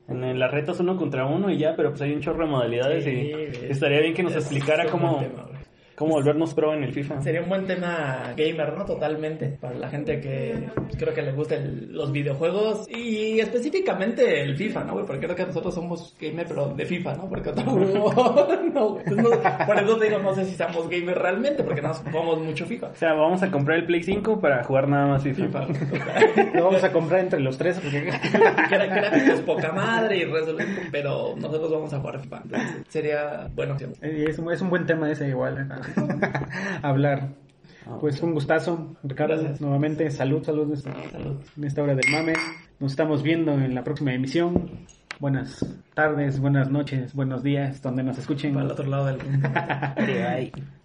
en 0.07 0.39
las 0.39 0.51
retas 0.51 0.79
uno 0.79 0.97
contra 0.97 1.25
uno 1.25 1.49
y 1.49 1.57
ya, 1.57 1.75
pero 1.75 1.89
pues 1.91 2.01
hay 2.01 2.13
un 2.13 2.21
chorro 2.21 2.45
de 2.45 2.51
modalidades 2.51 3.03
Sí, 3.03 3.09
y 3.11 3.71
estaría 3.71 4.01
bien 4.01 4.13
que 4.13 4.23
nos 4.23 4.35
explicara 4.35 4.87
cómo, 4.87 5.19
tema. 5.19 5.47
Cómo 5.95 6.13
volvernos 6.13 6.53
pro 6.53 6.73
en 6.73 6.83
el 6.83 6.93
FIFA. 6.93 7.21
Sería 7.21 7.41
un 7.41 7.49
buen 7.49 7.65
tema 7.65 8.33
gamer, 8.35 8.73
¿no? 8.77 8.85
Totalmente. 8.85 9.57
Para 9.61 9.75
la 9.75 9.89
gente 9.89 10.19
que 10.19 10.69
creo 10.97 11.13
que 11.13 11.21
le 11.21 11.31
gusten 11.31 11.87
los 11.91 12.11
videojuegos 12.11 12.87
y 12.89 13.39
específicamente 13.39 14.41
el 14.41 14.55
FIFA, 14.55 14.83
¿no, 14.85 14.93
güey? 14.93 15.05
Porque 15.05 15.21
creo 15.25 15.35
que 15.35 15.45
nosotros 15.45 15.73
somos 15.73 16.15
gamer, 16.19 16.45
pero 16.47 16.67
de 16.75 16.85
FIFA, 16.85 17.15
¿no? 17.15 17.29
Porque 17.29 17.49
otro 17.49 17.63
no, 18.73 18.89
güey. 18.89 19.03
Entonces, 19.05 19.17
no- 19.17 19.65
por 19.65 19.77
eso 19.77 19.97
te 19.97 20.05
digo, 20.05 20.19
no 20.19 20.33
sé 20.35 20.45
si 20.45 20.55
seamos 20.55 20.89
gamer 20.89 21.17
realmente, 21.17 21.63
porque 21.63 21.81
no 21.81 21.93
jugamos 21.93 22.39
mucho 22.41 22.65
FIFA. 22.65 22.87
O 22.87 22.95
sea, 22.95 23.13
vamos 23.13 23.41
a 23.43 23.51
comprar 23.51 23.77
el 23.79 23.85
Play 23.85 24.03
5 24.03 24.39
para 24.39 24.63
jugar 24.63 24.87
nada 24.87 25.07
más 25.07 25.23
FIFA. 25.23 25.45
FIFA. 25.45 26.51
Lo 26.53 26.65
vamos 26.65 26.83
a 26.83 26.91
comprar 26.91 27.21
entre 27.21 27.39
los 27.39 27.57
tres 27.57 27.79
porque... 27.79 28.11
pues, 29.27 29.41
poca 29.41 29.71
madre 29.71 30.17
y 30.17 30.25
resolver, 30.25 30.65
pero 30.91 31.35
nosotros 31.37 31.71
vamos 31.71 31.93
a 31.93 31.99
jugar 31.99 32.19
FIFA. 32.19 32.41
Entonces, 32.43 32.75
sería 32.89 33.47
opción. 33.55 33.93
Eh, 34.01 34.25
Es 34.29 34.39
un, 34.39 34.51
es 34.51 34.61
un 34.61 34.69
buen 34.69 34.85
tema 34.85 35.09
ese 35.11 35.27
igual, 35.27 35.57
¿eh? 35.57 35.65
hablar. 36.81 37.29
Pues 38.01 38.21
un 38.23 38.33
gustazo, 38.33 38.95
Ricardo, 39.03 39.35
Gracias. 39.37 39.61
nuevamente, 39.61 40.09
salud, 40.09 40.43
salud 40.43 40.67
en 40.67 40.73
esta, 40.73 40.93
Salud. 41.11 41.35
en 41.55 41.63
esta 41.63 41.83
hora 41.83 41.93
del 41.95 42.11
mame. 42.11 42.33
Nos 42.79 42.91
estamos 42.93 43.21
viendo 43.21 43.53
en 43.53 43.75
la 43.75 43.83
próxima 43.83 44.13
emisión. 44.13 44.69
Buenas 45.19 45.63
tardes, 45.93 46.39
buenas 46.39 46.69
noches, 46.71 47.13
buenos 47.13 47.43
días, 47.43 47.81
donde 47.81 48.03
nos 48.03 48.17
escuchen. 48.17 48.53
Para 48.53 48.65
el 48.65 48.71
otro 48.71 48.87
lado 48.87 49.05
del 49.05 49.17
mundo. 49.23 49.49